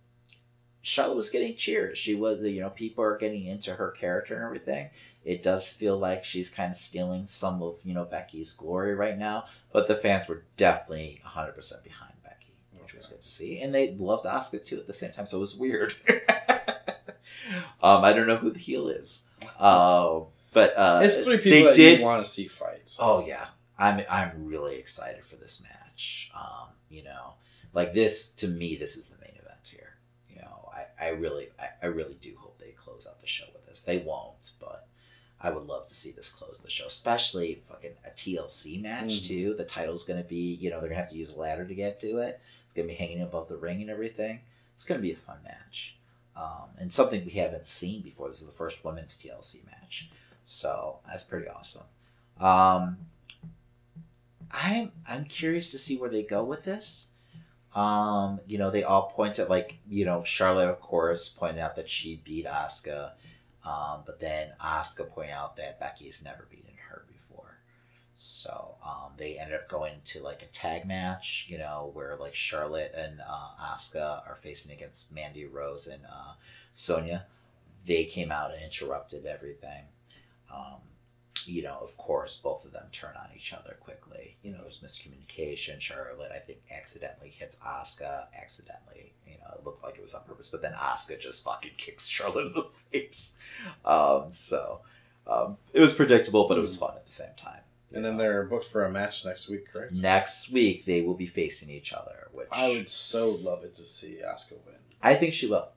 Charlotte 0.83 1.17
was 1.17 1.31
getting 1.31 1.57
cheers. 1.57 1.99
She 1.99 2.15
was, 2.15 2.43
you 2.43 2.61
know, 2.61 2.71
people 2.71 3.05
are 3.05 3.19
getting 3.19 3.45
into 3.45 3.75
her 3.75 3.91
character 3.91 4.35
and 4.35 4.45
everything. 4.45 4.91
It 5.25 5.43
does 5.43 5.73
feel 5.73 5.99
like 5.99 6.25
she's 6.25 6.49
kind 6.49 6.71
of 6.71 6.77
stealing 6.77 7.27
some 7.27 7.63
of, 7.63 7.77
you 7.85 7.93
know, 7.93 8.05
Becky's 8.05 8.53
glory 8.53 8.95
right 8.95 9.19
now. 9.19 9.45
But 9.73 9.87
the 9.87 9.95
fans 9.95 10.29
were 10.29 10.45
definitely 10.57 11.21
100% 11.27 11.85
behind 11.85 12.15
Becky, 12.25 12.55
which 12.81 12.95
was 12.95 13.07
good 13.07 13.21
to 13.21 13.31
see. 13.31 13.61
And 13.61 13.75
they 13.75 13.93
loved 13.93 14.25
Asuka 14.25 14.65
too 14.65 14.79
at 14.79 14.87
the 14.87 14.95
same 14.95 15.13
time, 15.13 15.27
so 15.27 15.37
it 15.37 15.41
was 15.41 15.57
weird. 15.57 15.95
um, 17.83 18.05
I 18.05 18.13
don't 18.13 18.27
know 18.27 18.37
who 18.37 18.51
the 18.51 18.59
heel 18.59 18.89
is. 18.89 19.25
Uh, 19.59 20.21
but 20.53 20.77
uh, 20.77 21.01
it's 21.03 21.21
three 21.21 21.39
people 21.39 21.51
they 21.51 21.65
that 21.65 21.77
did 21.77 22.01
want 22.01 22.25
to 22.25 22.31
see 22.31 22.49
fights. 22.49 22.95
so. 22.95 23.03
Oh 23.03 23.25
yeah, 23.27 23.47
I'm 23.79 24.05
I'm 24.11 24.47
really 24.47 24.77
excited 24.77 25.25
for 25.25 25.37
this 25.37 25.63
match. 25.63 26.31
Um, 26.35 26.69
you 26.89 27.05
know, 27.05 27.35
like 27.73 27.93
this 27.93 28.33
to 28.37 28.49
me, 28.49 28.77
this 28.77 28.97
is 28.97 29.09
the 29.09 29.19
main 29.21 29.37
event 29.37 29.73
here. 29.73 29.97
You 30.29 30.43
know, 30.43 30.71
I, 30.73 31.07
I 31.07 31.09
really 31.11 31.49
I, 31.59 31.69
I 31.83 31.87
really 31.87 32.17
do 32.21 32.35
hope 32.39 32.59
they 32.59 32.73
close 32.73 33.07
out 33.09 33.21
the 33.21 33.27
show 33.27 33.47
with 33.53 33.67
this. 33.67 33.83
They 33.83 33.99
won't, 33.99 34.51
but 34.61 34.89
I 35.43 35.51
would 35.51 35.67
love 35.67 35.87
to 35.87 35.95
see 35.95 36.11
this 36.13 36.31
close 36.31 36.59
the 36.61 36.69
show, 36.71 36.87
especially 36.87 37.63
fucking 37.67 37.93
a 38.05 38.11
TLC 38.11 38.79
match 38.83 39.23
Mhm. 39.23 39.27
too. 39.27 39.55
The 39.55 39.65
title's 39.65 40.05
gonna 40.05 40.23
be, 40.23 40.55
you 40.55 40.69
know, 40.71 40.81
they're 40.81 40.91
gonna 40.91 41.01
have 41.01 41.11
to 41.11 41.17
use 41.17 41.31
a 41.33 41.39
ladder 41.39 41.67
to 41.67 41.75
get 41.75 41.99
to 42.01 42.19
it. 42.19 42.41
It's 42.67 42.75
gonna 42.75 42.89
be 42.89 42.95
hanging 42.95 43.23
above 43.23 43.49
the 43.49 43.57
ring 43.57 43.81
and 43.81 43.91
everything. 43.91 44.43
It's 44.75 44.85
gonna 44.85 45.01
be 45.01 45.13
a 45.13 45.17
fun 45.17 45.39
match. 45.45 45.97
um, 46.37 46.71
and 46.79 46.91
something 46.91 47.23
we 47.27 47.33
haven't 47.33 47.67
seen 47.67 48.01
before. 48.01 48.29
This 48.29 48.41
is 48.41 48.47
the 48.47 48.53
first 48.53 48.83
women's 48.83 49.19
TLC 49.19 49.63
match, 49.67 50.11
so 50.45 51.01
that's 51.07 51.25
pretty 51.25 51.49
awesome. 51.49 51.85
Um, 52.39 52.99
I'm 54.53 54.93
I'm 55.07 55.25
curious 55.27 55.71
to 55.73 55.79
see 55.79 55.99
where 55.99 56.09
they 56.09 56.23
go 56.23 56.43
with 56.45 56.65
this. 56.65 57.09
Um, 57.75 58.41
you 58.47 58.59
know, 58.59 58.71
they 58.71 58.83
all 58.83 59.11
point 59.11 59.39
at 59.39 59.51
like 59.51 59.79
you 59.89 60.05
know 60.05 60.25
Charlotte, 60.25 60.69
of 60.71 60.81
course, 60.81 61.29
pointed 61.29 61.61
out 61.61 61.77
that 61.77 61.91
she 61.91 62.17
beat 62.25 62.47
Asuka, 62.47 63.13
um, 63.65 64.03
but 64.07 64.21
then 64.21 64.53
Asuka 64.61 65.09
pointed 65.09 65.33
out 65.33 65.57
that 65.57 65.81
Becky 65.81 66.07
has 66.07 66.25
never 66.25 66.47
beaten 66.51 66.75
her 66.89 67.05
before. 67.09 67.59
So 68.15 68.75
um, 68.85 69.13
they 69.17 69.39
ended 69.39 69.57
up 69.57 69.69
going 69.69 69.95
to 70.07 70.23
like 70.23 70.43
a 70.43 70.47
tag 70.47 70.87
match, 70.87 71.47
you 71.49 71.59
know, 71.59 71.91
where 71.95 72.17
like 72.17 72.35
Charlotte 72.35 72.93
and 72.97 73.21
uh, 73.27 73.75
Asuka 73.75 74.27
are 74.27 74.39
facing 74.41 74.73
against 74.73 75.13
Mandy 75.15 75.47
Rose 75.47 75.87
and 75.87 76.05
uh, 76.05 76.35
Sonya. 76.73 77.27
They 77.87 78.05
came 78.05 78.31
out 78.31 78.53
and 78.53 78.63
interrupted 78.63 79.27
everything. 79.27 79.85
Um, 80.55 80.81
you 81.51 81.63
know, 81.63 81.79
of 81.83 81.97
course, 81.97 82.37
both 82.37 82.65
of 82.65 82.73
them 82.73 82.87
turn 82.93 83.15
on 83.17 83.29
each 83.35 83.53
other 83.53 83.77
quickly. 83.81 84.37
You 84.43 84.53
know, 84.53 84.59
there's 84.63 84.79
miscommunication. 84.79 85.81
Charlotte, 85.81 86.31
I 86.35 86.39
think, 86.39 86.61
accidentally 86.75 87.29
hits 87.31 87.59
Asuka. 87.59 88.27
Accidentally, 88.41 89.13
you 89.27 89.35
know, 89.35 89.55
it 89.59 89.65
looked 89.65 89.83
like 89.83 89.97
it 89.97 90.03
was 90.03 90.15
on 90.15 90.23
purpose, 90.25 90.49
but 90.49 90.63
then 90.63 90.73
Asuka 90.73 91.19
just 91.21 91.45
fucking 91.45 91.73
kicks 91.77 92.07
Charlotte 92.17 92.47
in 92.47 92.53
the 92.55 92.63
face. 92.63 93.39
Um, 93.85 94.31
so 94.31 94.81
um, 95.27 95.57
it 95.73 95.81
was 95.81 95.93
predictable, 95.93 96.49
but 96.49 96.57
it 96.59 96.63
was 96.63 96.77
fun 96.77 96.93
at 96.97 97.07
the 97.07 97.13
same 97.13 97.35
time. 97.37 97.61
And 97.93 98.05
then 98.05 98.17
they're 98.17 98.45
booked 98.45 98.67
for 98.67 98.85
a 98.85 98.91
match 98.91 99.27
next 99.27 99.49
week, 99.49 99.73
correct? 99.73 99.95
Next 99.97 100.53
week 100.53 100.85
they 100.85 101.03
will 101.03 101.15
be 101.15 101.27
facing 101.27 101.71
each 101.71 101.93
other, 101.93 102.29
which 102.33 102.47
I 102.53 102.69
would 102.69 102.89
so 102.89 103.31
love 103.31 103.65
it 103.65 103.75
to 103.77 103.85
see 103.85 104.19
Asuka 104.25 104.53
win. 104.65 104.77
I 105.03 105.15
think 105.15 105.33
she 105.35 105.49
will. 105.49 105.69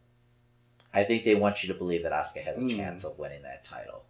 I 0.94 1.04
think 1.04 1.24
they 1.24 1.34
want 1.34 1.64
you 1.64 1.74
to 1.74 1.78
believe 1.80 2.04
that 2.04 2.12
Asuka 2.12 2.44
has 2.44 2.58
a 2.58 2.62
Mm. 2.62 2.76
chance 2.76 3.04
of 3.04 3.18
winning 3.18 3.42
that 3.42 3.66
title. 3.66 4.04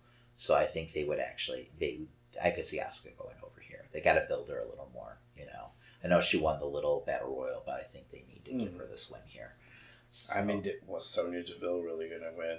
So 0.43 0.53
I 0.55 0.65
think 0.65 0.91
they 0.91 1.05
would 1.05 1.19
actually 1.21 1.69
they 1.79 2.01
I 2.43 2.49
could 2.51 2.65
see 2.65 2.77
Asuka 2.79 3.15
going 3.17 3.37
over 3.41 3.61
here. 3.61 3.85
They 3.93 4.01
got 4.01 4.15
to 4.15 4.25
build 4.27 4.49
her 4.49 4.59
a 4.59 4.67
little 4.67 4.89
more, 4.93 5.19
you 5.37 5.45
know. 5.45 5.67
I 6.03 6.09
know 6.09 6.19
she 6.19 6.37
won 6.37 6.59
the 6.59 6.65
little 6.65 7.01
battle 7.07 7.33
royal, 7.33 7.63
but 7.65 7.75
I 7.75 7.83
think 7.83 8.09
they 8.11 8.25
need 8.27 8.43
to 8.43 8.51
give 8.51 8.73
Mm. 8.73 8.79
her 8.79 8.85
this 8.85 9.09
win 9.09 9.21
here. 9.25 9.55
I 10.35 10.41
mean, 10.41 10.61
was 10.85 11.07
Sonya 11.09 11.43
Deville 11.43 11.79
really 11.79 12.09
going 12.09 12.23
to 12.29 12.33
win? 12.37 12.57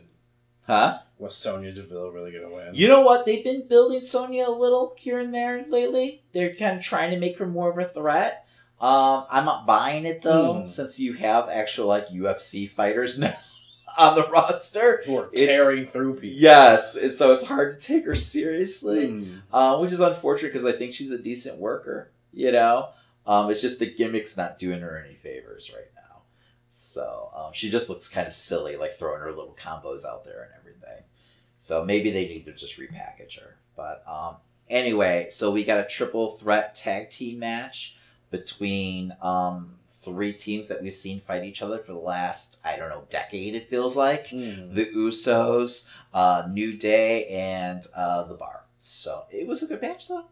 Huh? 0.63 1.01
Was 1.19 1.37
Sonya 1.37 1.73
Deville 1.73 2.11
really 2.11 2.33
going 2.33 2.49
to 2.49 2.55
win? 2.57 2.71
You 2.75 2.89
know 2.89 3.03
what? 3.03 3.27
They've 3.27 3.45
been 3.45 3.69
building 3.69 4.01
Sonya 4.01 4.47
a 4.49 4.51
little 4.65 4.95
here 4.99 5.19
and 5.19 5.35
there 5.35 5.67
lately. 5.69 6.25
They're 6.33 6.55
kind 6.55 6.79
of 6.79 6.83
trying 6.83 7.11
to 7.11 7.19
make 7.21 7.37
her 7.39 7.47
more 7.47 7.71
of 7.71 7.77
a 7.77 7.87
threat. 7.87 8.47
Um, 8.81 9.27
I'm 9.31 9.45
not 9.45 9.67
buying 9.67 10.07
it 10.07 10.23
though, 10.23 10.61
Hmm. 10.61 10.67
since 10.67 10.99
you 10.99 11.13
have 11.15 11.51
actual 11.51 11.87
like 11.87 12.09
UFC 12.09 12.67
fighters 12.67 13.19
now 13.27 13.37
on 13.99 14.15
the 14.15 14.27
roster. 14.29 15.03
Who 15.07 15.17
are 15.19 15.31
It's- 15.33 15.47
tearing 15.47 15.87
through 15.87 16.15
people. 16.15 16.39
Yes, 16.39 16.97
and 16.97 17.15
so 17.15 17.33
it's 17.33 17.45
hard 17.45 17.79
to 17.79 17.87
take 17.87 18.05
her 18.07 18.15
seriously, 18.15 19.09
Hmm. 19.09 19.37
uh, 19.53 19.79
which 19.79 19.93
is 19.93 20.01
unfortunate 20.01 20.53
because 20.53 20.67
I 20.67 20.73
think 20.73 20.93
she's 20.93 21.11
a 21.11 21.19
decent 21.19 21.59
worker. 21.59 22.11
You 22.33 22.51
know, 22.53 22.89
um, 23.27 23.51
it's 23.51 23.61
just 23.61 23.79
the 23.79 23.93
gimmick's 23.93 24.37
not 24.37 24.59
doing 24.59 24.81
her 24.81 25.03
any 25.05 25.15
favors 25.15 25.71
right 25.75 25.91
now. 25.95 26.23
So 26.69 27.31
um, 27.37 27.53
she 27.53 27.71
just 27.71 27.89
looks 27.89 28.09
kind 28.09 28.27
of 28.27 28.33
silly, 28.33 28.77
like 28.77 28.93
throwing 28.93 29.21
her 29.21 29.31
little 29.31 29.57
combos 29.59 30.05
out 30.05 30.25
there 30.25 30.43
and 30.43 30.53
everything. 30.59 31.05
So 31.59 31.85
maybe 31.85 32.11
they 32.11 32.27
need 32.27 32.45
to 32.47 32.53
just 32.53 32.79
repackage 32.79 33.39
her. 33.41 33.57
But 33.77 34.03
um, 34.09 34.37
anyway, 34.69 35.29
so 35.31 35.51
we 35.53 35.63
got 35.65 35.79
a 35.85 35.89
triple 35.89 36.33
threat 36.33 36.75
tag 36.75 37.11
team 37.11 37.39
match 37.39 37.97
between 38.31 39.15
um, 39.23 39.77
three 40.05 40.33
teams 40.33 40.69
that 40.69 40.83
we've 40.83 40.95
seen 40.95 41.21
fight 41.21 41.45
each 41.45 41.63
other 41.63 41.79
for 41.79 41.93
the 41.93 41.99
last 41.99 42.59
I 42.65 42.77
don't 42.77 42.89
know 42.91 43.05
decade. 43.11 43.55
It 43.55 43.69
feels 43.69 43.97
like 43.97 44.29
Hmm. 44.29 44.75
the 44.75 44.87
Usos, 44.87 45.89
uh, 46.13 46.47
New 46.51 46.77
Day, 46.77 47.27
and 47.27 47.83
uh, 47.97 48.25
the 48.25 48.35
Bar. 48.35 48.67
So 48.79 49.25
it 49.31 49.47
was 49.49 49.63
a 49.63 49.67
good 49.67 49.81
match, 49.83 50.09
though. 50.09 50.27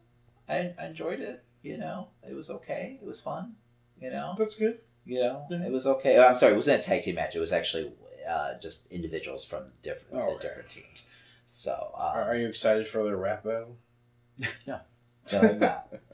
I, 0.49 0.75
I 0.79 0.87
enjoyed 0.87 1.21
it. 1.21 1.43
You 1.63 1.79
know, 1.79 2.09
it 2.29 2.35
was 2.35 2.51
okay. 2.51 2.99
It 3.01 3.07
was 3.07 3.21
fun. 3.21 3.55
You 4.01 4.11
know, 4.11 4.35
That's 4.37 4.57
good. 4.57 4.81
you 5.07 5.21
know, 5.21 5.47
Yeah. 5.49 5.65
it 5.65 5.71
was 5.73 5.87
okay. 5.87 6.17
Oh, 6.19 6.27
I'm 6.27 6.37
sorry, 6.37 6.53
it 6.55 6.57
wasn't 6.57 6.83
a 6.83 6.87
tag 6.87 7.03
team 7.03 7.15
match. 7.15 7.37
It 7.37 7.41
was 7.41 7.53
actually 7.53 7.93
uh, 8.29 8.55
just 8.61 8.91
individuals 8.93 9.45
from 9.45 9.73
different 9.81 10.15
Oh, 10.15 10.27
the 10.31 10.35
okay. 10.35 10.49
different 10.49 10.69
teams. 10.71 11.07
So 11.45 11.73
um, 11.95 12.03
Are, 12.17 12.23
are 12.31 12.37
you 12.37 12.49
excited 12.49 12.87
for 12.87 13.05
the 13.05 13.15
rap 13.17 13.45
battle? 13.45 13.77
no, 14.67 14.81
I'm 15.33 15.59
not. 15.59 15.89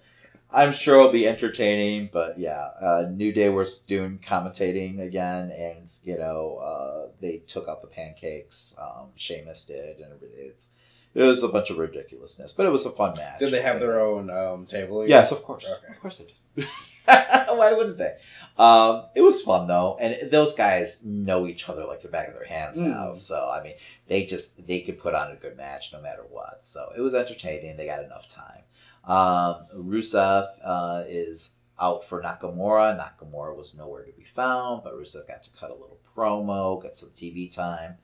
I'm 0.51 0.73
sure 0.73 0.99
it'll 0.99 1.13
be 1.13 1.29
entertaining, 1.29 2.09
but 2.11 2.39
yeah, 2.39 2.71
uh, 2.81 3.05
New 3.11 3.33
Day 3.33 3.51
was 3.51 3.81
doing 3.81 4.19
commentating 4.19 5.01
again, 5.01 5.51
and 5.51 5.87
you 6.05 6.17
know 6.17 6.57
uh, 6.57 7.13
they 7.21 7.39
took 7.39 7.69
out 7.69 7.83
the 7.83 7.87
pancakes. 7.87 8.75
Um, 8.81 9.11
Sheamus 9.15 9.67
did, 9.67 9.99
and 9.99 10.13
everything. 10.13 10.39
It's 10.39 10.71
it 11.15 11.23
was 11.23 11.43
a 11.43 11.49
bunch 11.49 11.71
of 11.71 11.79
ridiculousness, 11.79 12.55
but 12.55 12.65
it 12.65 12.71
was 12.71 12.87
a 12.87 12.91
fun 12.91 13.17
match. 13.17 13.41
Did 13.41 13.53
they 13.53 13.63
have 13.63 13.81
their 13.81 14.01
own 14.01 14.31
um, 14.31 14.67
table? 14.67 15.03
again? 15.03 15.11
Yes, 15.11 15.33
of 15.33 15.43
course. 15.43 15.67
Okay. 15.67 15.93
Of 15.93 16.01
course 16.01 16.19
they 16.19 16.27
did. 16.57 16.69
Why 17.09 17.73
wouldn't 17.73 17.99
they? 17.99 18.17
Um, 18.59 19.05
it 19.15 19.23
was 19.23 19.43
fun 19.43 19.67
though, 19.67 19.99
and 20.01 20.31
those 20.31 20.55
guys 20.55 21.05
know 21.05 21.47
each 21.47 21.69
other 21.69 21.85
like 21.85 22.01
the 22.01 22.09
back 22.09 22.29
of 22.29 22.35
their 22.35 22.47
hands 22.47 22.79
now. 22.79 23.11
Mm. 23.11 23.17
So 23.17 23.51
I 23.51 23.63
mean, 23.63 23.75
they 24.07 24.25
just 24.25 24.67
they 24.67 24.81
could 24.81 24.99
put 24.99 25.15
on 25.15 25.31
a 25.31 25.37
good 25.37 25.57
match 25.57 25.93
no 25.93 26.01
matter 26.01 26.25
what. 26.29 26.65
So 26.65 26.91
it 26.97 27.01
was 27.01 27.15
entertaining. 27.15 27.77
They 27.77 27.87
got 27.87 28.05
enough 28.05 28.29
time. 28.29 28.63
Um, 29.09 29.67
Rusev 29.75 30.49
uh, 30.63 31.05
is 31.09 31.57
out 31.81 32.05
for 32.05 32.23
Nakamura. 32.23 32.99
Nakamura 32.99 33.57
was 33.57 33.75
nowhere 33.75 34.05
to 34.05 34.13
be 34.13 34.25
found, 34.25 34.85
but 34.85 34.95
Rusev 34.95 35.27
got 35.27 35.43
to 35.45 35.51
cut 35.57 35.71
a 35.71 35.75
little 35.75 35.99
promo, 36.15 36.81
got 36.81 36.93
some 36.93 37.09
TV 37.11 37.51
time. 37.51 37.97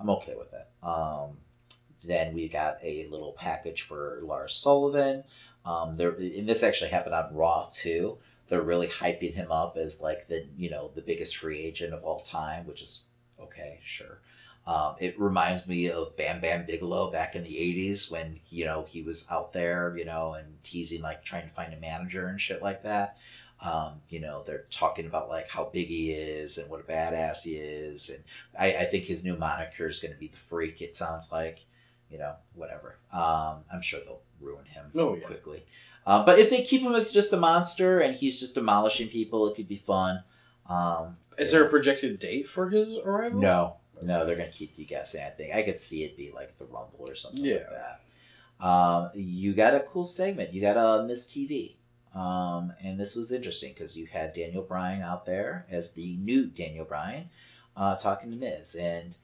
I'm 0.00 0.08
okay 0.10 0.34
with 0.36 0.52
it. 0.54 0.66
Um, 0.82 1.36
then 2.02 2.34
we 2.34 2.48
got 2.48 2.78
a 2.82 3.06
little 3.08 3.32
package 3.32 3.82
for 3.82 4.20
Lars 4.22 4.54
Sullivan. 4.54 5.24
Um, 5.66 5.96
there, 5.96 6.12
and 6.12 6.48
this 6.48 6.62
actually 6.62 6.90
happened 6.90 7.14
on 7.14 7.34
Raw 7.34 7.68
too. 7.70 8.16
They're 8.46 8.62
really 8.62 8.86
hyping 8.86 9.34
him 9.34 9.52
up 9.52 9.76
as 9.76 10.00
like 10.00 10.28
the 10.28 10.46
you 10.56 10.70
know 10.70 10.90
the 10.94 11.02
biggest 11.02 11.36
free 11.36 11.58
agent 11.58 11.92
of 11.92 12.02
all 12.04 12.20
time, 12.20 12.66
which 12.66 12.80
is 12.80 13.02
okay, 13.38 13.80
sure. 13.82 14.20
Um, 14.68 14.96
it 15.00 15.18
reminds 15.18 15.66
me 15.66 15.90
of 15.90 16.14
Bam 16.16 16.40
Bam 16.42 16.66
Bigelow 16.66 17.10
back 17.10 17.34
in 17.34 17.42
the 17.42 17.54
'80s 17.56 18.10
when 18.10 18.38
you 18.50 18.66
know 18.66 18.84
he 18.86 19.00
was 19.02 19.26
out 19.30 19.52
there, 19.54 19.96
you 19.96 20.04
know, 20.04 20.34
and 20.34 20.62
teasing 20.62 21.00
like 21.00 21.24
trying 21.24 21.44
to 21.48 21.54
find 21.54 21.72
a 21.72 21.78
manager 21.78 22.26
and 22.28 22.38
shit 22.40 22.60
like 22.62 22.82
that. 22.82 23.16
Um, 23.64 24.02
you 24.10 24.20
know, 24.20 24.42
they're 24.46 24.66
talking 24.70 25.06
about 25.06 25.28
like 25.30 25.48
how 25.48 25.64
big 25.72 25.88
he 25.88 26.12
is 26.12 26.58
and 26.58 26.68
what 26.70 26.80
a 26.80 26.84
badass 26.84 27.42
he 27.44 27.56
is, 27.56 28.10
and 28.10 28.22
I, 28.58 28.82
I 28.82 28.84
think 28.84 29.04
his 29.06 29.24
new 29.24 29.36
moniker 29.36 29.86
is 29.88 30.00
going 30.00 30.12
to 30.12 30.20
be 30.20 30.28
the 30.28 30.36
Freak. 30.36 30.80
It 30.82 30.94
sounds 30.94 31.32
like, 31.32 31.64
you 32.10 32.18
know, 32.18 32.34
whatever. 32.54 32.98
Um, 33.12 33.64
I'm 33.72 33.80
sure 33.82 34.00
they'll 34.04 34.20
ruin 34.40 34.66
him 34.66 34.92
Oh, 34.96 35.16
yeah. 35.16 35.26
quickly. 35.26 35.64
Um, 36.06 36.24
but 36.24 36.38
if 36.38 36.50
they 36.50 36.62
keep 36.62 36.82
him 36.82 36.94
as 36.94 37.10
just 37.10 37.32
a 37.32 37.36
monster 37.36 37.98
and 38.00 38.14
he's 38.14 38.38
just 38.38 38.54
demolishing 38.54 39.08
people, 39.08 39.48
it 39.48 39.56
could 39.56 39.66
be 39.66 39.76
fun. 39.76 40.22
Um, 40.68 41.16
Is 41.38 41.50
there 41.52 41.64
a 41.64 41.68
projected 41.68 42.18
date 42.20 42.46
for 42.48 42.68
his 42.70 42.96
arrival? 42.98 43.40
no, 43.40 43.77
no, 44.02 44.24
they're 44.24 44.36
gonna 44.36 44.50
keep 44.50 44.78
you 44.78 44.84
guessing. 44.84 45.22
I 45.22 45.28
think 45.30 45.54
I 45.54 45.62
could 45.62 45.78
see 45.78 46.04
it 46.04 46.16
be 46.16 46.30
like 46.32 46.56
the 46.56 46.64
Rumble 46.66 47.08
or 47.08 47.14
something 47.14 47.42
like 47.42 47.52
Yeah. 47.52 47.66
that. 48.58 48.64
Um, 48.66 49.10
you 49.14 49.54
got 49.54 49.74
a 49.74 49.80
cool 49.80 50.04
segment. 50.04 50.52
You 50.52 50.60
got 50.60 50.76
a 50.76 51.04
Miz 51.04 51.26
TV, 51.26 51.76
um, 52.14 52.72
and 52.82 52.98
this 52.98 53.14
was 53.14 53.30
interesting 53.32 53.72
because 53.72 53.96
you 53.96 54.06
had 54.06 54.32
Daniel 54.32 54.62
Bryan 54.62 55.02
out 55.02 55.26
there 55.26 55.66
as 55.70 55.92
the 55.92 56.16
new 56.16 56.46
Daniel 56.48 56.84
Bryan, 56.84 57.30
uh, 57.76 57.96
talking 57.96 58.30
to 58.30 58.36
Miz, 58.36 58.74
and 58.74 59.16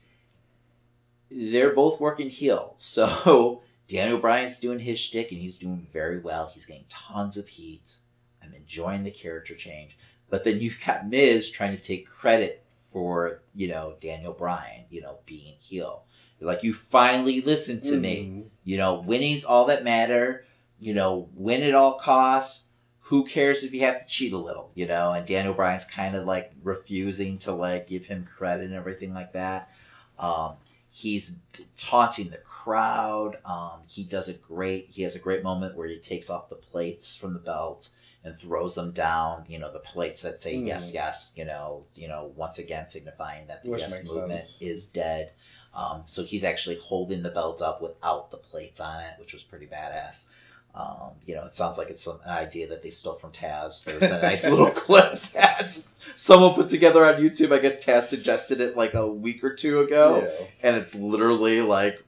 they're 1.29 1.73
both 1.73 1.99
working 1.99 2.29
heel. 2.29 2.75
So 2.79 3.61
Daniel 3.87 4.17
Bryan's 4.19 4.59
doing 4.59 4.79
his 4.79 4.99
shtick, 4.99 5.31
and 5.31 5.39
he's 5.41 5.57
doing 5.57 5.87
very 5.91 6.19
well. 6.19 6.47
He's 6.53 6.65
getting 6.65 6.85
tons 6.89 7.37
of 7.37 7.47
heat. 7.47 7.97
I'm 8.43 8.53
enjoying 8.53 9.03
the 9.03 9.11
character 9.11 9.55
change. 9.55 9.97
But 10.29 10.43
then 10.43 10.59
you've 10.59 10.83
got 10.85 11.07
Miz 11.07 11.49
trying 11.51 11.75
to 11.75 11.81
take 11.81 12.07
credit 12.07 12.64
for, 12.95 13.41
you 13.53 13.67
know, 13.67 13.97
Daniel 13.99 14.31
Bryan, 14.31 14.85
you 14.89 15.01
know, 15.01 15.17
being 15.25 15.55
heel. 15.59 16.05
Like, 16.39 16.63
you 16.63 16.73
finally 16.73 17.41
listened 17.41 17.83
to 17.83 17.97
me. 17.97 18.23
Mhm. 18.23 18.49
You 18.63 18.77
know, 18.77 19.01
winning's 19.01 19.43
all 19.43 19.65
that 19.65 19.83
matter. 19.83 20.45
You 20.79 20.93
know, 20.93 21.27
win 21.35 21.61
at 21.61 21.75
all 21.75 21.99
costs. 21.99 22.67
Who 23.09 23.25
cares 23.25 23.65
if 23.65 23.73
you 23.73 23.81
have 23.81 23.99
to 23.99 24.07
cheat 24.07 24.31
a 24.31 24.37
little, 24.37 24.71
you 24.75 24.87
know? 24.87 25.11
And 25.11 25.27
Daniel 25.27 25.53
Bryan's 25.53 25.83
kind 25.83 26.15
of 26.15 26.23
like 26.23 26.53
refusing 26.63 27.37
to 27.39 27.51
like 27.51 27.87
give 27.87 28.05
him 28.05 28.23
credit 28.23 28.67
and 28.67 28.73
everything 28.73 29.13
like 29.13 29.33
that. 29.33 29.69
Um, 30.17 30.53
he's 30.89 31.37
taunting 31.75 32.29
the 32.29 32.37
crowd. 32.37 33.39
Um, 33.43 33.81
he 33.89 34.05
does 34.05 34.29
a 34.29 34.33
great. 34.33 34.87
He 34.89 35.01
has 35.01 35.17
a 35.17 35.19
great 35.19 35.43
moment 35.43 35.75
where 35.75 35.87
he 35.89 35.97
takes 35.99 36.29
off 36.29 36.47
the 36.47 36.55
plates 36.55 37.17
from 37.17 37.33
the 37.33 37.39
belt 37.39 37.89
and 38.25 38.37
throws 38.37 38.75
them 38.75 38.91
down. 38.91 39.45
You 39.47 39.59
know, 39.59 39.71
the 39.71 39.79
plates 39.79 40.21
that 40.23 40.41
say 40.41 40.55
Mm. 40.55 40.67
yes, 40.67 40.91
yes. 40.93 41.31
You 41.37 41.45
know, 41.45 41.83
you 41.95 42.07
know, 42.09 42.31
once 42.35 42.59
again 42.59 42.87
signifying 42.87 43.47
that 43.47 43.63
the 43.63 43.69
Which 43.71 43.81
yes 43.81 44.03
movement 44.13 44.43
sense. 44.45 44.61
is 44.61 44.87
dead. 44.87 45.31
Um, 45.73 46.03
so 46.05 46.23
he's 46.23 46.43
actually 46.43 46.77
holding 46.77 47.21
the 47.23 47.29
belt 47.29 47.61
up 47.61 47.81
without 47.81 48.31
the 48.31 48.37
plates 48.37 48.79
on 48.79 49.01
it, 49.01 49.13
which 49.19 49.33
was 49.33 49.43
pretty 49.43 49.67
badass. 49.67 50.29
Um, 50.73 51.11
you 51.25 51.35
know, 51.35 51.43
it 51.45 51.51
sounds 51.53 51.77
like 51.77 51.89
it's 51.89 52.05
an 52.07 52.17
idea 52.27 52.67
that 52.67 52.81
they 52.83 52.89
stole 52.89 53.13
from 53.15 53.31
Taz. 53.31 53.83
There's 53.83 54.01
a 54.03 54.21
nice 54.21 54.45
little 54.49 54.71
clip 54.71 55.13
that 55.33 55.71
someone 56.15 56.53
put 56.53 56.69
together 56.69 57.05
on 57.05 57.15
YouTube. 57.15 57.53
I 57.53 57.59
guess 57.59 57.83
Taz 57.85 58.03
suggested 58.03 58.59
it 58.61 58.75
like 58.77 58.93
a 58.93 59.07
week 59.07 59.43
or 59.43 59.53
two 59.53 59.81
ago, 59.81 60.21
Yeah. 60.39 60.47
and 60.63 60.75
it's 60.77 60.95
literally 60.95 61.61
like 61.61 62.03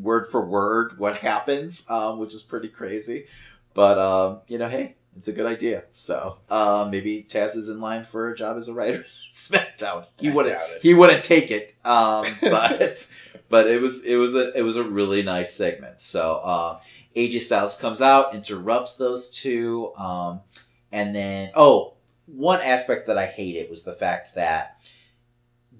word 0.00 0.26
for 0.26 0.44
word 0.44 0.98
what 0.98 1.16
happens, 1.18 1.88
um, 1.90 2.18
which 2.18 2.34
is 2.34 2.42
pretty 2.42 2.68
crazy. 2.68 3.26
But 3.74 3.98
um, 3.98 4.40
you 4.48 4.58
know, 4.58 4.68
hey, 4.68 4.95
it's 5.16 5.28
a 5.28 5.32
good 5.32 5.46
idea. 5.46 5.84
So 5.90 6.38
uh, 6.50 6.88
maybe 6.90 7.26
Taz 7.28 7.56
is 7.56 7.68
in 7.68 7.80
line 7.80 8.04
for 8.04 8.30
a 8.30 8.36
job 8.36 8.56
as 8.56 8.68
a 8.68 8.74
writer. 8.74 9.04
SmackDown. 9.32 10.06
He 10.18 10.30
I 10.30 10.34
wouldn't. 10.34 10.58
He 10.82 10.94
wouldn't 10.94 11.22
take 11.22 11.50
it. 11.50 11.74
Um, 11.84 12.26
but 12.40 13.12
but 13.48 13.66
it 13.66 13.80
was 13.80 14.04
it 14.04 14.16
was 14.16 14.34
a 14.34 14.56
it 14.56 14.62
was 14.62 14.76
a 14.76 14.82
really 14.82 15.22
nice 15.22 15.54
segment. 15.54 16.00
So 16.00 16.36
uh, 16.36 16.80
AJ 17.14 17.42
Styles 17.42 17.78
comes 17.78 18.00
out, 18.00 18.34
interrupts 18.34 18.96
those 18.96 19.30
two, 19.30 19.92
um, 19.96 20.40
and 20.90 21.14
then 21.14 21.50
oh, 21.54 21.94
one 22.26 22.60
aspect 22.60 23.06
that 23.06 23.18
I 23.18 23.26
hated 23.26 23.70
was 23.70 23.84
the 23.84 23.92
fact 23.92 24.34
that 24.34 24.78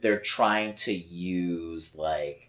they're 0.01 0.21
trying 0.21 0.75
to 0.75 0.93
use 0.93 1.97
like 1.97 2.46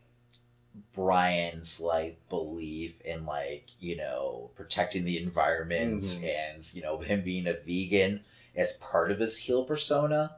Bryan's 0.94 1.80
like 1.80 2.20
belief 2.30 3.00
in 3.02 3.26
like 3.26 3.70
you 3.80 3.96
know 3.98 4.52
protecting 4.56 5.06
the 5.06 5.22
environment 5.22 6.02
Mhm. 6.02 6.24
and 6.56 6.70
you 6.74 6.82
know 6.82 7.00
him 7.00 7.22
being 7.22 7.48
a 7.48 7.54
vegan 7.54 8.24
as 8.56 8.74
part 8.74 9.12
of 9.12 9.20
his 9.20 9.38
heel 9.38 9.64
persona. 9.64 10.38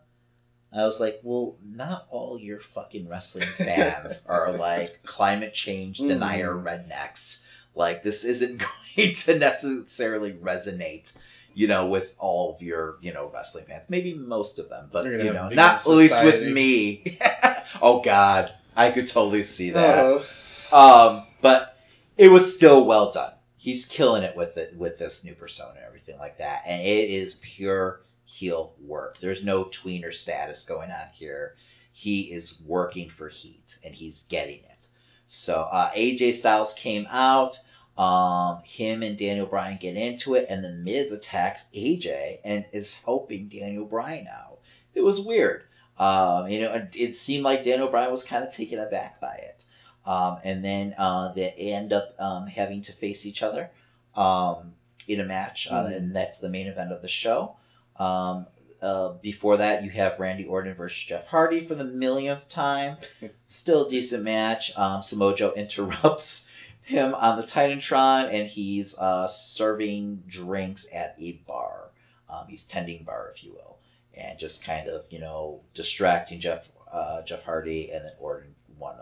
I 0.72 0.86
was 0.86 1.00
like, 1.00 1.20
well, 1.24 1.56
not 1.66 2.06
all 2.12 2.38
your 2.40 2.60
fucking 2.60 3.08
wrestling 3.08 3.48
fans 3.58 4.24
are 4.30 4.52
like 4.52 5.02
climate 5.04 5.54
change 5.56 5.98
denier 5.98 6.54
rednecks. 6.54 7.46
Like 7.74 8.04
this 8.04 8.24
isn't 8.24 8.58
going 8.96 9.14
to 9.16 9.40
necessarily 9.40 10.34
resonate, 10.34 11.18
you 11.56 11.68
know, 11.68 11.88
with 11.88 12.14
all 12.20 12.54
of 12.54 12.62
your, 12.62 12.98
you 13.02 13.12
know, 13.14 13.32
wrestling 13.34 13.66
fans. 13.66 13.90
Maybe 13.90 14.14
most 14.14 14.60
of 14.60 14.70
them, 14.70 14.90
but 14.92 15.06
you 15.06 15.34
know, 15.34 15.50
not 15.50 15.82
at 15.82 15.88
least 15.88 16.24
with 16.24 16.44
me. 16.54 17.18
oh 17.82 18.02
God, 18.04 18.54
I 18.80 18.92
could 18.92 19.08
totally 19.08 19.44
see 19.44 19.72
that. 19.72 20.06
Uh, 20.72 20.76
Um, 20.76 21.24
but 21.42 21.78
it 22.18 22.30
was 22.30 22.56
still 22.56 22.86
well 22.86 23.12
done. 23.12 23.34
He's 23.58 23.86
killing 23.86 24.24
it 24.24 24.36
with 24.38 24.58
it 24.58 24.76
with 24.78 24.98
this 24.98 25.26
new 25.26 25.34
persona 25.36 25.76
and 25.76 25.86
everything 25.86 26.18
like 26.18 26.38
that, 26.38 26.64
and 26.66 26.82
it 26.82 27.10
is 27.10 27.36
pure 27.42 28.02
heel 28.26 28.76
work. 28.80 29.18
There's 29.20 29.44
no 29.44 29.66
tweener 29.66 30.14
status 30.14 30.64
going 30.64 30.92
on 30.92 31.08
here. 31.12 31.56
He 31.92 32.32
is 32.32 32.62
working 32.66 33.10
for 33.10 33.28
heat, 33.28 33.78
and 33.84 33.96
he's 33.96 34.24
getting 34.24 34.60
it. 34.60 34.88
So 35.28 35.68
uh, 35.72 35.92
AJ 35.92 36.34
Styles 36.34 36.74
came 36.74 37.06
out. 37.10 37.58
Um, 37.98 38.62
him 38.64 39.04
and 39.04 39.18
Daniel 39.18 39.46
Bryan 39.46 39.78
get 39.78 39.98
into 39.98 40.36
it, 40.36 40.46
and 40.50 40.64
the 40.64 40.72
Miz 40.72 41.12
attacks 41.12 41.70
AJ 41.76 42.38
and 42.46 42.66
is 42.72 43.02
helping 43.04 43.50
Daniel 43.50 43.86
Bryan 43.86 44.28
out. 44.28 44.60
It 44.94 45.02
was 45.02 45.20
weird. 45.20 45.64
Um, 46.00 46.48
you 46.48 46.62
know, 46.62 46.72
it, 46.74 46.96
it 46.98 47.16
seemed 47.16 47.44
like 47.44 47.62
Dan 47.64 47.86
Bryan 47.92 48.10
was 48.12 48.24
kind 48.24 48.44
of 48.44 48.54
taken 48.54 48.80
aback 48.80 49.20
by 49.20 49.36
it. 49.36 49.66
Um, 50.06 50.38
and 50.44 50.64
then 50.64 50.96
uh, 50.98 51.34
they 51.34 51.52
end 51.52 51.92
up 51.94 52.16
um, 52.20 52.48
having 52.48 52.82
to 52.84 52.92
face 52.94 53.26
each 53.26 53.44
other 53.44 53.70
um, 54.16 54.74
in 55.08 55.20
a 55.20 55.26
match, 55.26 55.68
uh, 55.70 55.84
Mhm. 55.86 55.98
and 55.98 56.16
that's 56.16 56.40
the 56.40 56.50
main 56.50 56.68
event 56.68 56.92
of 56.92 57.02
the 57.02 57.08
show. 57.08 57.58
Um, 57.98 58.48
uh, 58.82 59.10
before 59.22 59.58
that, 59.58 59.84
you 59.84 59.90
have 59.90 60.18
Randy 60.20 60.46
Orton 60.46 60.74
versus 60.74 61.04
Jeff 61.04 61.28
Hardy 61.28 61.60
for 61.60 61.76
the 61.76 61.84
millionth 61.84 62.48
time. 62.48 62.96
Still 63.46 63.86
a 63.86 63.90
decent 63.90 64.24
match. 64.24 64.76
Um, 64.78 65.02
Samoa 65.02 65.36
Joe 65.36 65.52
interrupts 65.58 66.50
him 66.82 67.14
on 67.14 67.38
the 67.38 67.44
Titantron, 67.44 68.34
and 68.34 68.48
he's 68.48 68.98
uh, 68.98 69.28
serving 69.28 70.24
drinks 70.28 70.88
at 70.94 71.16
a 71.20 71.34
bar. 71.46 71.92
Um, 72.30 72.46
he's 72.48 72.64
tending 72.64 73.04
bar, 73.04 73.30
if 73.36 73.44
you 73.44 73.52
will, 73.54 73.69
and 74.20 74.38
just 74.40 74.64
kind 74.66 74.88
of 74.90 75.06
you 75.10 75.20
know 75.20 75.62
distracting 75.74 76.40
Jeff 76.40 76.70
uh, 76.92 77.22
Jeff 77.24 77.44
Hardy, 77.44 77.90
and 77.92 78.04
then 78.06 78.12
Orton 78.20 78.56
one 78.78 78.96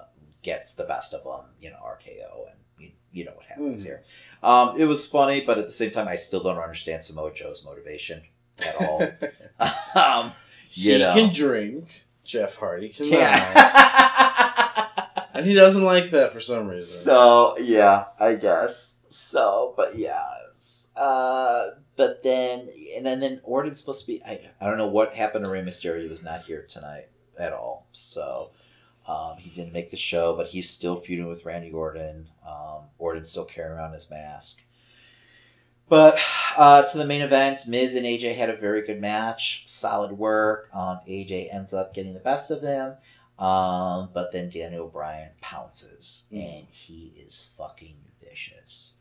gets 0.44 0.74
the 0.76 0.84
best 0.86 1.14
of 1.14 1.24
them, 1.24 1.52
you 1.62 1.70
know, 1.70 1.78
RKO, 1.78 2.50
and 2.52 2.60
you, 2.80 2.92
you 3.12 3.26
know 3.26 3.32
what 3.36 3.46
happens 3.46 3.82
Mhm. 3.84 3.86
here. 3.86 4.04
Um, 4.44 4.80
it 4.80 4.86
was 4.86 5.08
funny, 5.08 5.42
but 5.42 5.58
at 5.58 5.66
the 5.66 5.72
same 5.74 5.92
time, 5.92 6.08
I 6.08 6.16
still 6.16 6.42
don't 6.42 6.58
understand 6.58 7.04
Samoa 7.04 7.34
Joe's 7.34 7.66
motivation 7.66 8.22
at 8.60 8.76
all. 8.82 9.02
um, 9.96 10.32
he 10.70 10.98
know. 10.98 11.14
can 11.14 11.34
drink. 11.34 12.04
Jeff 12.24 12.58
Hardy. 12.58 12.94
Yeah. 13.00 14.88
and 15.34 15.46
he 15.46 15.54
doesn't 15.54 15.84
like 15.84 16.10
that 16.12 16.34
for 16.34 16.42
some 16.42 16.68
reason. 16.68 16.86
so 16.86 17.58
yeah, 17.58 18.06
I 18.20 18.36
guess 18.36 19.02
so. 19.10 19.74
But 19.78 19.96
yeah, 19.96 20.24
uh, 20.96 21.68
but 21.96 22.24
then 22.24 22.70
and 22.96 23.06
then, 23.06 23.20
then 23.20 23.42
Orton's 23.44 23.80
supposed 23.80 24.06
to 24.06 24.12
be. 24.14 24.24
I, 24.24 24.50
I 24.60 24.66
don't 24.66 24.78
know 24.78 24.88
what 24.88 25.16
happened 25.16 25.46
to 25.46 25.50
Rey 25.50 25.62
Mysterio. 25.62 26.02
He 26.02 26.08
was 26.08 26.24
not 26.24 26.44
here 26.44 26.66
tonight 26.68 27.10
at 27.38 27.54
all. 27.54 27.88
So. 27.92 28.52
Um, 29.10 29.38
he 29.38 29.50
didn't 29.50 29.72
make 29.72 29.90
the 29.90 29.96
show, 29.96 30.36
but 30.36 30.48
he's 30.48 30.70
still 30.70 30.98
feuding 30.98 31.30
with 31.30 31.46
Randy 31.46 31.72
Orton. 31.72 32.28
Um, 32.46 32.90
Orton's 32.98 33.30
still 33.30 33.46
carrying 33.46 33.72
around 33.72 33.94
his 33.94 34.10
mask. 34.10 34.66
But 35.90 36.20
uh, 36.58 36.84
to 36.84 36.98
the 36.98 37.06
main 37.06 37.22
event, 37.22 37.62
Miz 37.68 37.96
and 37.96 38.06
AJ 38.06 38.36
had 38.36 38.50
a 38.50 38.56
very 38.56 38.86
good 38.86 39.00
match. 39.00 39.64
Solid 39.68 40.12
work. 40.12 40.70
Um, 40.74 41.00
AJ 41.08 41.54
ends 41.54 41.74
up 41.74 41.94
getting 41.94 42.14
the 42.14 42.20
best 42.20 42.52
of 42.52 42.62
them. 42.62 42.96
Um, 43.40 44.10
but 44.14 44.32
then 44.32 44.50
Daniel 44.50 44.88
Bryan 44.88 45.30
pounces, 45.42 46.26
and 46.32 46.66
he 46.72 47.14
is 47.16 47.52
fucking 47.56 47.96
vicious. 48.22 48.96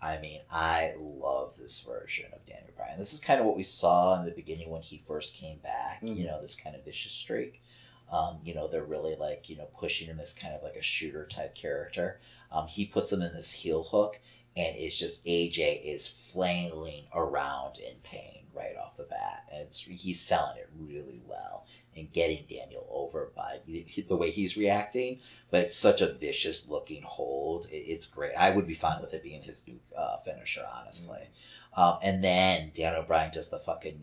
I 0.00 0.18
mean, 0.18 0.40
I 0.50 0.94
love 0.96 1.54
this 1.58 1.80
version 1.80 2.26
of 2.32 2.46
Daniel 2.46 2.72
Bryan. 2.76 2.98
This 2.98 3.12
is 3.12 3.20
kind 3.20 3.40
of 3.40 3.46
what 3.46 3.56
we 3.56 3.62
saw 3.64 4.18
in 4.18 4.24
the 4.24 4.30
beginning 4.30 4.70
when 4.70 4.82
he 4.82 4.98
first 4.98 5.34
came 5.34 5.58
back. 5.58 6.00
You 6.02 6.14
Mhm. 6.14 6.26
know, 6.26 6.40
this 6.40 6.54
kind 6.54 6.76
of 6.76 6.84
vicious 6.84 7.12
streak. 7.12 7.62
Um, 8.10 8.40
you 8.42 8.54
know, 8.54 8.68
they're 8.68 8.84
really 8.84 9.16
like 9.16 9.48
you 9.50 9.56
know 9.56 9.66
pushing 9.76 10.06
him 10.06 10.18
as 10.20 10.32
kind 10.32 10.54
of 10.54 10.62
like 10.62 10.76
a 10.76 10.82
shooter 10.82 11.26
type 11.26 11.54
character. 11.54 12.20
Um, 12.50 12.66
he 12.68 12.86
puts 12.86 13.12
him 13.12 13.22
in 13.22 13.34
this 13.34 13.50
heel 13.52 13.82
hook, 13.82 14.20
and 14.56 14.76
it's 14.76 14.96
just 14.98 15.24
AJ 15.26 15.82
is 15.84 16.06
flailing 16.06 17.06
around 17.14 17.78
in 17.78 17.96
pain 18.02 18.46
right 18.54 18.76
off 18.76 18.96
the 18.96 19.04
bat, 19.04 19.46
and 19.52 19.62
it's 19.62 19.80
he's 19.82 20.20
selling 20.20 20.56
it 20.58 20.70
really 20.78 21.20
well 21.26 21.66
and 21.98 22.12
getting 22.12 22.44
Daniel 22.48 22.86
over 22.90 23.32
by 23.34 23.60
the, 23.66 24.16
way 24.16 24.30
he's 24.30 24.56
reacting. 24.56 25.20
But 25.50 25.62
it's 25.62 25.76
such 25.76 26.00
a 26.00 26.12
vicious 26.12 26.68
looking 26.68 27.02
hold. 27.02 27.66
It's 27.70 28.06
great. 28.06 28.32
I 28.38 28.50
would 28.50 28.66
be 28.66 28.74
fine 28.74 29.00
with 29.00 29.14
it 29.14 29.22
being 29.22 29.42
his 29.42 29.66
new 29.66 29.80
uh, 29.96 30.18
finisher, 30.18 30.64
honestly. 30.74 31.28
Um, 31.76 31.98
and 32.02 32.24
then 32.24 32.72
Daniel 32.74 33.02
Bryan 33.02 33.32
does 33.32 33.50
the 33.50 33.58
fucking 33.58 34.02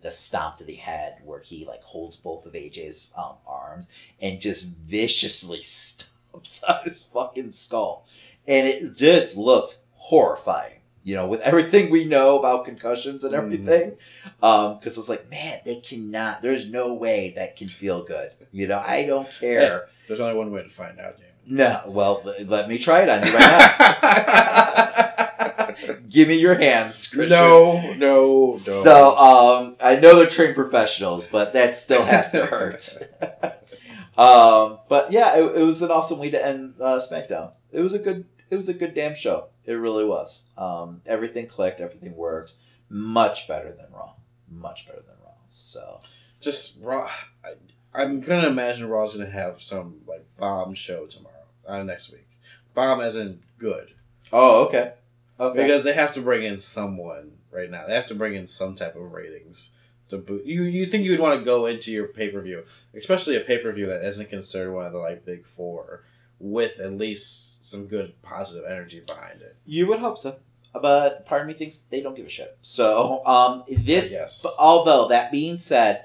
the 0.00 0.10
stomp 0.10 0.56
to 0.56 0.64
the 0.64 0.76
head 0.76 1.18
where 1.24 1.40
he 1.40 1.66
like 1.66 1.82
holds 1.82 2.16
both 2.16 2.46
of 2.46 2.54
AJ's 2.54 3.12
um, 3.18 3.36
arms 3.46 3.88
and 4.20 4.40
just 4.40 4.76
viciously 4.78 5.58
stomps 5.62 6.62
on 6.68 6.84
his 6.84 7.04
fucking 7.04 7.50
skull, 7.50 8.06
and 8.46 8.66
it 8.66 8.96
just 8.96 9.36
looked 9.36 9.78
horrifying. 9.92 10.80
You 11.04 11.16
know, 11.16 11.26
with 11.26 11.40
everything 11.42 11.90
we 11.90 12.06
know 12.06 12.38
about 12.38 12.64
concussions 12.64 13.24
and 13.24 13.34
Mhm. 13.34 13.38
everything, 13.38 13.96
because 14.40 14.98
it's 14.98 15.08
like, 15.08 15.30
man, 15.30 15.60
they 15.64 15.76
cannot. 15.76 16.42
There's 16.42 16.68
no 16.68 16.94
way 16.94 17.32
that 17.36 17.56
can 17.56 17.68
feel 17.68 18.02
good. 18.04 18.30
You 18.52 18.66
know, 18.68 18.82
I 18.84 19.04
don't 19.06 19.30
care. 19.30 19.88
There's 20.08 20.20
only 20.20 20.34
one 20.34 20.50
way 20.50 20.62
to 20.62 20.70
find 20.70 20.98
out, 20.98 21.18
Jamie. 21.18 21.28
No, 21.46 21.80
well, 21.86 22.22
let 22.46 22.68
me 22.68 22.78
try 22.78 23.02
it 23.02 23.08
on 23.10 23.26
you 23.26 23.34
right 23.34 23.74
now. 23.78 25.94
Give 26.08 26.28
me 26.28 26.38
your 26.40 26.54
hands, 26.54 27.06
Christian. 27.08 27.28
No, 27.36 27.92
no, 27.96 28.52
no. 28.52 28.56
So, 28.56 29.18
um, 29.18 29.76
I 29.82 29.96
know 29.96 30.16
they're 30.16 30.26
trained 30.26 30.54
professionals, 30.54 31.26
but 31.26 31.52
that 31.52 31.76
still 31.76 32.02
has 32.04 32.30
to 32.32 32.46
hurt. 32.46 32.96
um, 34.16 34.78
but 34.88 35.12
yeah, 35.12 35.36
it, 35.36 35.56
it 35.56 35.64
was 35.64 35.82
an 35.82 35.90
awesome 35.90 36.18
way 36.18 36.30
to 36.30 36.42
end 36.46 36.74
uh, 36.80 36.96
SmackDown. 36.98 37.50
It 37.72 37.80
was 37.80 37.92
a 37.92 37.98
good, 37.98 38.24
it 38.50 38.56
was 38.56 38.68
a 38.68 38.74
good 38.74 38.94
damn 38.94 39.14
show. 39.14 39.48
It 39.64 39.72
really 39.72 40.04
was. 40.04 40.50
Um, 40.56 41.02
everything 41.06 41.46
clicked, 41.46 41.80
everything 41.80 42.16
worked. 42.16 42.54
Much 42.88 43.48
better 43.48 43.72
than 43.72 43.86
Raw. 43.92 44.12
Much 44.48 44.86
better 44.86 45.00
than 45.00 45.16
Raw. 45.22 45.32
So, 45.48 46.00
just 46.40 46.78
Raw. 46.82 47.08
I, 47.44 47.54
I'm 47.94 48.20
gonna 48.20 48.48
imagine 48.48 48.88
Raw's 48.88 49.16
gonna 49.16 49.30
have 49.30 49.60
some 49.62 50.00
like 50.06 50.26
bomb 50.36 50.74
show 50.74 51.06
tomorrow, 51.06 51.46
uh, 51.66 51.82
next 51.82 52.12
week. 52.12 52.28
Bomb 52.74 53.00
as 53.00 53.16
in 53.16 53.40
good, 53.56 53.92
oh, 54.32 54.66
okay, 54.66 54.94
okay. 55.38 55.62
because 55.62 55.84
they 55.84 55.92
have 55.92 56.12
to 56.14 56.20
bring 56.20 56.42
in 56.42 56.58
someone 56.58 57.32
right 57.52 57.70
now. 57.70 57.86
They 57.86 57.94
have 57.94 58.06
to 58.08 58.16
bring 58.16 58.34
in 58.34 58.48
some 58.48 58.74
type 58.74 58.96
of 58.96 59.12
ratings 59.12 59.70
to 60.08 60.18
boot. 60.18 60.44
You 60.44 60.62
you 60.64 60.86
think 60.86 61.04
you 61.04 61.12
would 61.12 61.20
want 61.20 61.38
to 61.38 61.44
go 61.44 61.66
into 61.66 61.92
your 61.92 62.08
pay 62.08 62.30
per 62.30 62.40
view, 62.40 62.64
especially 62.94 63.36
a 63.36 63.40
pay 63.40 63.58
per 63.58 63.72
view 63.72 63.86
that 63.86 64.04
isn't 64.04 64.28
considered 64.28 64.72
one 64.72 64.86
of 64.86 64.92
the 64.92 64.98
like 64.98 65.24
big 65.24 65.46
four, 65.46 66.04
with 66.38 66.80
at 66.80 66.92
least 66.94 67.53
some 67.64 67.86
good 67.86 68.20
positive 68.22 68.64
energy 68.70 69.00
behind 69.00 69.40
it. 69.40 69.56
You 69.64 69.86
would 69.88 69.98
hope 69.98 70.18
so. 70.18 70.36
But 70.74 71.24
part 71.24 71.40
of 71.42 71.46
me 71.46 71.54
thinks 71.54 71.80
they 71.80 72.02
don't 72.02 72.14
give 72.14 72.26
a 72.26 72.28
shit. 72.30 72.58
So, 72.60 73.24
um, 73.24 73.64
this, 73.68 74.44
although 74.58 75.08
that 75.08 75.32
being 75.32 75.58
said, 75.58 76.04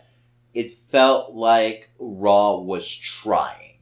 it 0.53 0.71
felt 0.71 1.33
like 1.33 1.89
Raw 1.99 2.55
was 2.57 2.87
trying. 2.87 3.77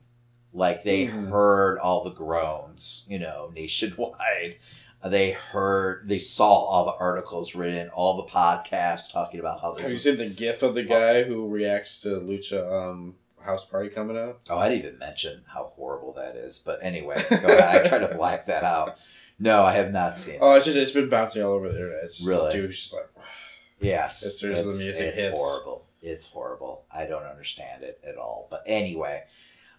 Like 0.53 0.83
they 0.83 1.05
Mhm. 1.07 1.29
heard 1.29 1.77
all 1.79 2.03
the 2.03 2.09
groans, 2.11 3.05
you 3.09 3.19
know, 3.19 3.51
nationwide. 3.55 4.57
They 5.05 5.31
heard, 5.31 6.09
they 6.09 6.17
saw 6.19 6.47
all 6.47 6.85
the 6.85 6.95
articles 6.95 7.53
written, 7.53 7.89
all 7.89 8.17
the 8.17 8.23
podcasts 8.23 9.11
talking 9.11 9.39
about 9.39 9.61
how 9.61 9.73
this. 9.73 9.81
Have 9.83 9.89
you 9.91 9.95
was- 9.95 10.03
seen 10.03 10.17
the 10.17 10.29
GIF 10.29 10.63
of 10.63 10.73
the 10.73 10.83
guy 10.83 11.23
who 11.23 11.47
reacts 11.47 12.01
to 12.01 12.09
Lucha 12.21 12.71
um, 12.89 13.15
House 13.47 13.65
Party 13.65 13.89
coming 13.89 14.17
up. 14.17 14.41
Oh, 14.49 14.57
I 14.57 14.69
didn't 14.69 14.85
even 14.85 14.99
mention 14.99 15.41
how 15.47 15.71
horrible 15.75 16.13
that 16.13 16.35
is. 16.35 16.59
But 16.59 16.79
anyway. 16.83 17.15
I 17.31 17.83
try 17.87 17.97
to 17.97 18.13
black 18.15 18.45
that 18.45 18.63
out. 18.63 18.97
No, 19.39 19.63
I 19.63 19.73
have 19.73 19.91
not 19.91 20.17
seen. 20.19 20.35
it. 20.35 20.39
Oh, 20.41 20.53
it's 20.55 20.65
just 20.65 20.77
it's 20.77 20.91
been 20.91 21.09
bouncing 21.09 21.43
all 21.43 21.53
over 21.53 21.69
the 21.69 21.75
internet. 21.75 22.03
It's 22.03 22.17
just, 22.17 22.29
Really? 22.29 22.51
dude, 22.53 22.69
it's 22.69 22.81
just 22.83 22.93
like 22.93 23.07
Yes, 23.79 24.23
As 24.25 24.39
soon 24.39 24.51
as 24.53 24.63
the 24.65 24.71
music 24.71 25.07
it's 25.07 25.19
hits. 25.21 25.39
horrible. 25.39 25.85
It's 26.01 26.27
horrible. 26.27 26.85
I 26.93 27.05
don't 27.05 27.23
understand 27.23 27.83
it 27.83 27.99
at 28.07 28.17
all. 28.17 28.47
But 28.51 28.63
anyway, 28.65 29.23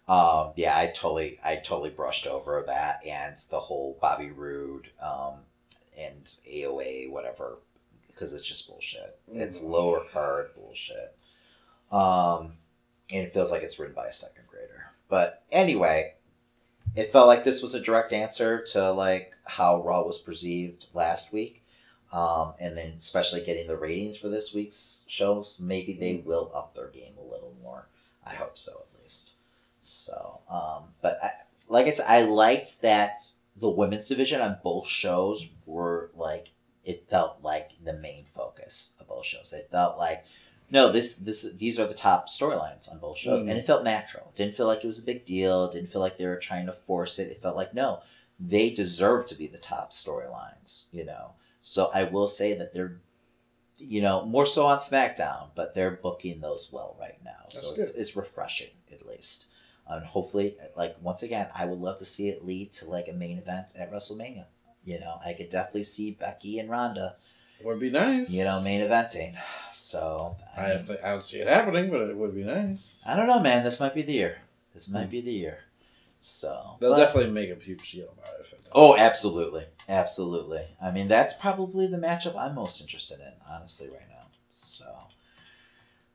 um, 0.09 0.53
yeah, 0.57 0.77
I 0.79 0.87
totally, 0.87 1.39
I 1.45 1.57
totally 1.57 1.91
brushed 1.91 2.27
over 2.27 2.63
that 2.67 3.05
and 3.07 3.37
the 3.51 3.59
whole 3.61 3.99
Bobby 4.01 4.31
Roode 4.31 4.89
um, 5.03 5.41
and 5.99 6.25
AOA 6.49 7.11
whatever 7.11 7.59
because 8.09 8.33
it's 8.33 8.47
just 8.47 8.69
bullshit. 8.69 9.19
It's 9.33 9.59
Mhm. 9.61 9.71
lower 9.71 10.05
card 10.13 10.51
bullshit. 10.57 11.17
Um, 11.91 12.58
and 13.13 13.25
it 13.25 13.33
feels 13.33 13.51
like 13.51 13.63
it's 13.63 13.79
written 13.79 13.95
by 13.95 14.07
a 14.07 14.13
second 14.13 14.45
grader. 14.49 14.93
But 15.09 15.45
anyway, 15.51 16.15
it 16.95 17.13
felt 17.13 17.27
like 17.27 17.45
this 17.45 17.63
was 17.63 17.75
a 17.75 17.81
direct 17.81 18.13
answer 18.13 18.63
to 18.73 18.93
like 18.93 19.33
how 19.45 19.83
Raw 19.83 20.03
was 20.03 20.19
perceived 20.19 20.87
last 20.95 21.33
week. 21.33 21.65
Um, 22.13 22.55
and 22.59 22.77
then 22.77 22.95
especially 22.99 23.45
getting 23.45 23.67
the 23.67 23.77
ratings 23.77 24.17
for 24.17 24.29
this 24.29 24.55
week's 24.55 25.05
shows, 25.09 25.59
maybe 25.61 25.93
they 25.93 26.23
will 26.25 26.51
up 26.55 26.75
their 26.75 26.89
game 26.89 27.15
a 27.19 27.31
little 27.31 27.55
more. 27.63 27.89
I 28.25 28.35
hope 28.35 28.57
so, 28.57 28.73
at 28.73 29.01
least. 29.01 29.35
So, 29.81 30.41
um, 30.51 30.85
but 31.03 31.19
I, 31.23 31.31
like 31.69 31.87
I 31.87 31.91
said, 31.91 32.07
I 32.09 32.23
liked 32.23 32.81
that 32.81 33.17
the 33.57 33.69
women's 33.69 34.09
division 34.09 34.41
on 34.41 34.59
both 34.63 34.87
shows 34.87 35.51
were 35.67 36.11
like 36.15 36.53
it 36.85 37.09
felt 37.11 37.43
like 37.43 37.73
the 37.85 37.93
main 37.93 38.25
focus 38.25 38.95
of 38.99 39.09
both 39.09 39.27
shows. 39.27 39.53
It 39.53 39.69
felt 39.71 39.99
like 39.99 40.25
no, 40.71 40.93
this 40.93 41.17
this 41.17 41.51
these 41.55 41.79
are 41.79 41.87
the 41.87 41.95
top 41.95 42.29
storylines 42.29 42.91
on 42.91 42.99
both 42.99 43.19
shows, 43.19 43.43
Mhm. 43.43 43.51
and 43.51 43.59
it 43.59 43.65
felt 43.67 43.85
natural. 43.85 44.29
It 44.31 44.37
didn't 44.37 44.55
feel 44.55 44.67
like 44.67 44.85
it 44.85 44.87
was 44.87 44.99
a 44.99 45.03
big 45.03 45.25
deal. 45.25 45.65
It 45.65 45.73
didn't 45.73 45.91
feel 45.91 46.01
like 46.03 46.19
they 46.19 46.27
were 46.27 46.37
trying 46.37 46.67
to 46.67 46.73
force 46.73 47.19
it. 47.19 47.31
It 47.31 47.41
felt 47.43 47.57
like 47.57 47.75
no, 47.75 48.01
they 48.39 48.71
deserve 48.71 49.27
to 49.27 49.35
be 49.35 49.47
the 49.47 49.59
top 49.59 49.93
storylines. 49.93 50.87
You 50.93 51.05
know, 51.05 51.33
so 51.63 51.91
I 51.95 52.05
will 52.05 52.27
say 52.27 52.55
that 52.55 52.73
they're, 52.75 53.01
you 53.79 54.03
know, 54.03 54.25
more 54.25 54.47
so 54.47 54.67
on 54.67 54.79
SmackDown, 54.79 55.51
but 55.55 55.75
they're 55.75 55.93
booking 56.03 56.41
those 56.41 56.73
well 56.73 56.97
right 57.01 57.19
now. 57.25 57.47
so 57.51 57.69
That's 57.75 57.91
it's 57.91 57.99
it's 57.99 58.17
refreshing 58.17 58.71
at 58.93 59.07
least. 59.07 59.47
And 59.91 60.05
hopefully, 60.05 60.55
like 60.77 60.97
once 61.01 61.23
again, 61.23 61.49
I 61.55 61.65
would 61.65 61.79
love 61.81 61.99
to 62.01 62.05
see 62.05 62.29
it 62.29 62.45
lead 62.45 62.73
to 62.75 62.91
like 62.91 63.09
a 63.09 63.13
main 63.15 63.39
event 63.39 63.69
at 63.79 63.91
WrestleMania. 63.91 64.45
You 64.85 65.01
know, 65.01 65.19
I 65.25 65.33
could 65.33 65.49
definitely 65.49 65.85
see 65.85 66.11
Becky 66.13 66.59
and 66.59 66.69
Ronda, 66.71 67.17
would 67.65 67.81
be 67.81 67.91
nice. 67.91 68.31
you 68.31 68.45
know, 68.45 68.61
main 68.61 68.81
eventing. 68.81 69.37
So 69.73 70.37
I, 70.57 70.65
I 70.65 70.75
mean, 70.77 70.87
th- 70.87 70.99
I 71.05 71.11
don't 71.11 71.23
see 71.23 71.39
it 71.39 71.49
happening, 71.49 71.91
but 71.91 72.03
it 72.03 72.17
would 72.17 72.35
be 72.35 72.45
nice. 72.45 73.03
I 73.07 73.17
don't 73.17 73.27
know, 73.27 73.41
man. 73.41 73.65
This 73.65 73.81
might 73.81 73.95
be 73.95 74.03
the 74.03 74.13
year. 74.13 74.39
This 74.75 74.89
might 74.89 75.11
be 75.11 75.21
the 75.21 75.33
year. 75.33 75.59
So 76.21 76.77
They'll 76.81 76.91
but- 76.95 76.99
definitely 76.99 77.31
make 77.33 77.51
a 77.51 77.55
huge 77.63 77.93
deal 77.93 78.13
about 78.13 78.35
it. 78.35 78.41
If 78.41 78.53
it 78.53 78.65
does. 78.65 78.73
Oh, 78.75 78.97
absolutely, 78.97 79.65
absolutely. 79.89 80.67
I 80.83 80.91
mean, 80.91 81.09
that's 81.09 81.35
probably 81.35 81.87
the 81.87 81.97
matchup 81.99 82.37
I'm 82.37 82.55
most 82.55 82.81
interested 82.81 83.21
in, 83.21 83.33
honestly, 83.49 83.89
right 83.89 84.09
now. 84.09 84.27
So, 84.51 84.85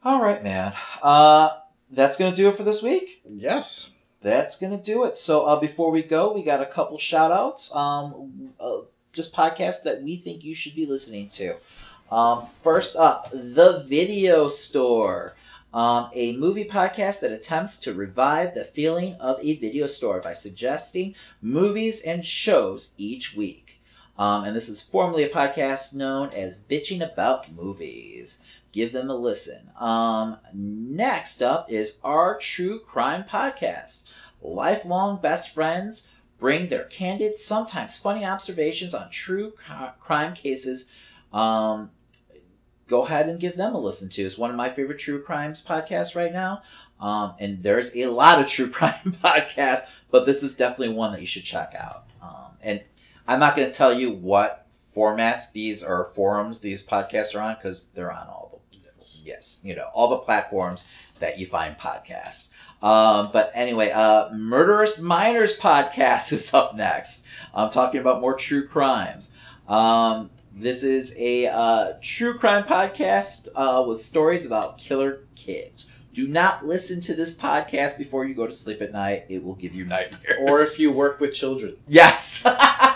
all 0.03 0.21
right, 0.21 0.43
man. 0.43 0.73
Uh, 1.01 1.49
that's 1.89 2.17
gonna 2.17 2.35
do 2.35 2.49
it 2.49 2.55
for 2.55 2.63
this 2.63 2.81
week. 2.83 3.21
yes. 3.29 3.89
That's 4.21 4.57
gonna 4.57 4.81
do 4.81 5.03
it. 5.03 5.17
So, 5.17 5.45
uh, 5.45 5.59
before 5.59 5.91
we 5.91 6.01
go, 6.01 6.31
we 6.31 6.43
got 6.43 6.61
a 6.61 6.65
couple 6.65 6.97
shout 6.97 7.29
outs. 7.31 7.75
Um, 7.75 8.53
uh, 8.57 8.77
just 9.13 9.33
podcasts 9.33 9.83
that 9.83 10.01
we 10.03 10.17
think 10.17 10.43
you 10.43 10.55
should 10.55 10.75
be 10.75 10.85
listening 10.85 11.29
to. 11.29 11.55
Um, 12.11 12.45
first 12.61 12.95
up, 12.95 13.29
The 13.31 13.85
Video 13.87 14.47
Store. 14.47 15.35
Um, 15.73 16.09
a 16.13 16.37
movie 16.37 16.65
podcast 16.65 17.21
that 17.21 17.31
attempts 17.31 17.79
to 17.79 17.95
revive 17.95 18.53
the 18.53 18.63
feeling 18.63 19.15
of 19.15 19.39
a 19.41 19.55
video 19.55 19.87
store 19.87 20.21
by 20.21 20.33
suggesting 20.33 21.15
movies 21.41 22.03
and 22.03 22.23
shows 22.23 22.93
each 22.99 23.35
week. 23.35 23.81
Um, 24.19 24.43
and 24.43 24.55
this 24.55 24.69
is 24.69 24.83
formerly 24.83 25.23
a 25.23 25.29
podcast 25.29 25.95
known 25.95 26.29
as 26.29 26.61
Bitching 26.61 27.01
About 27.01 27.51
Movies. 27.51 28.43
Give 28.71 28.91
them 28.91 29.09
a 29.09 29.15
listen. 29.15 29.71
Um, 29.79 30.37
next 30.53 31.41
up 31.41 31.71
is 31.71 31.99
our 32.03 32.37
True 32.37 32.79
Crime 32.79 33.23
Podcast. 33.23 34.03
Lifelong 34.43 35.19
best 35.21 35.49
friends 35.49 36.07
bring 36.43 36.67
their 36.67 36.83
candid, 36.83 37.37
sometimes 37.37 37.97
funny 37.97 38.25
observations 38.25 38.93
on 38.93 39.09
true 39.09 39.51
cri- 39.51 39.93
crime 40.01 40.33
cases. 40.33 40.91
Um, 41.31 41.89
go 42.85 43.05
ahead 43.05 43.29
and 43.29 43.39
give 43.39 43.55
them 43.55 43.73
a 43.73 43.79
listen 43.79 44.09
to. 44.09 44.23
It's 44.23 44.37
one 44.37 44.49
of 44.49 44.57
my 44.57 44.67
favorite 44.67 44.99
true 44.99 45.23
crimes 45.23 45.63
podcasts 45.65 46.17
right 46.17 46.33
now. 46.33 46.61
Um, 46.99 47.35
and 47.39 47.63
there's 47.63 47.95
a 47.95 48.07
lot 48.07 48.41
of 48.41 48.47
true 48.47 48.69
crime 48.77 49.13
podcasts, 49.23 49.87
but 50.11 50.25
this 50.25 50.43
is 50.43 50.57
definitely 50.57 50.93
one 50.93 51.13
that 51.13 51.21
you 51.21 51.27
should 51.27 51.45
check 51.45 51.75
out. 51.79 52.07
Um, 52.21 52.57
and 52.61 52.83
I'm 53.25 53.39
not 53.39 53.55
going 53.55 53.69
to 53.69 53.73
tell 53.73 53.93
you 53.93 54.11
what 54.11 54.67
formats 54.93 55.49
these 55.53 55.81
or 55.81 56.11
forums 56.13 56.59
these 56.59 56.85
podcasts 56.85 57.33
are 57.35 57.41
on 57.41 57.55
because 57.55 57.93
they're 57.93 58.11
on 58.11 58.27
all 58.27 58.49
the 58.51 58.77
yes, 59.23 59.61
you 59.63 59.77
know, 59.77 59.87
all 59.93 60.09
the 60.09 60.17
platforms 60.17 60.83
that 61.19 61.39
you 61.39 61.45
find 61.45 61.77
podcasts. 61.77 62.52
Um, 62.83 63.29
but 63.31 63.51
anyway, 63.55 63.91
uh, 63.91 64.29
Murderous 64.33 65.01
Minors 65.01 65.57
podcast 65.57 66.33
is 66.33 66.53
up 66.53 66.75
next. 66.75 67.25
I'm 67.53 67.69
talking 67.69 68.01
about 68.01 68.21
more 68.21 68.35
true 68.35 68.67
crimes. 68.67 69.31
Um, 69.67 70.29
this 70.53 70.83
is 70.83 71.15
a 71.17 71.47
uh, 71.47 71.93
true 72.01 72.37
crime 72.37 72.65
podcast 72.65 73.47
uh, 73.55 73.85
with 73.87 74.01
stories 74.01 74.45
about 74.45 74.77
killer 74.77 75.21
kids. 75.35 75.89
Do 76.13 76.27
not 76.27 76.65
listen 76.65 77.01
to 77.01 77.15
this 77.15 77.39
podcast 77.39 77.97
before 77.97 78.25
you 78.25 78.35
go 78.35 78.45
to 78.45 78.53
sleep 78.53 78.81
at 78.81 78.91
night. 78.91 79.25
It 79.29 79.43
will 79.43 79.55
give 79.55 79.73
you 79.73 79.85
nightmares. 79.85 80.37
Or 80.41 80.61
if 80.61 80.77
you 80.77 80.91
work 80.91 81.19
with 81.19 81.33
children. 81.33 81.77
Yes. 81.87 82.45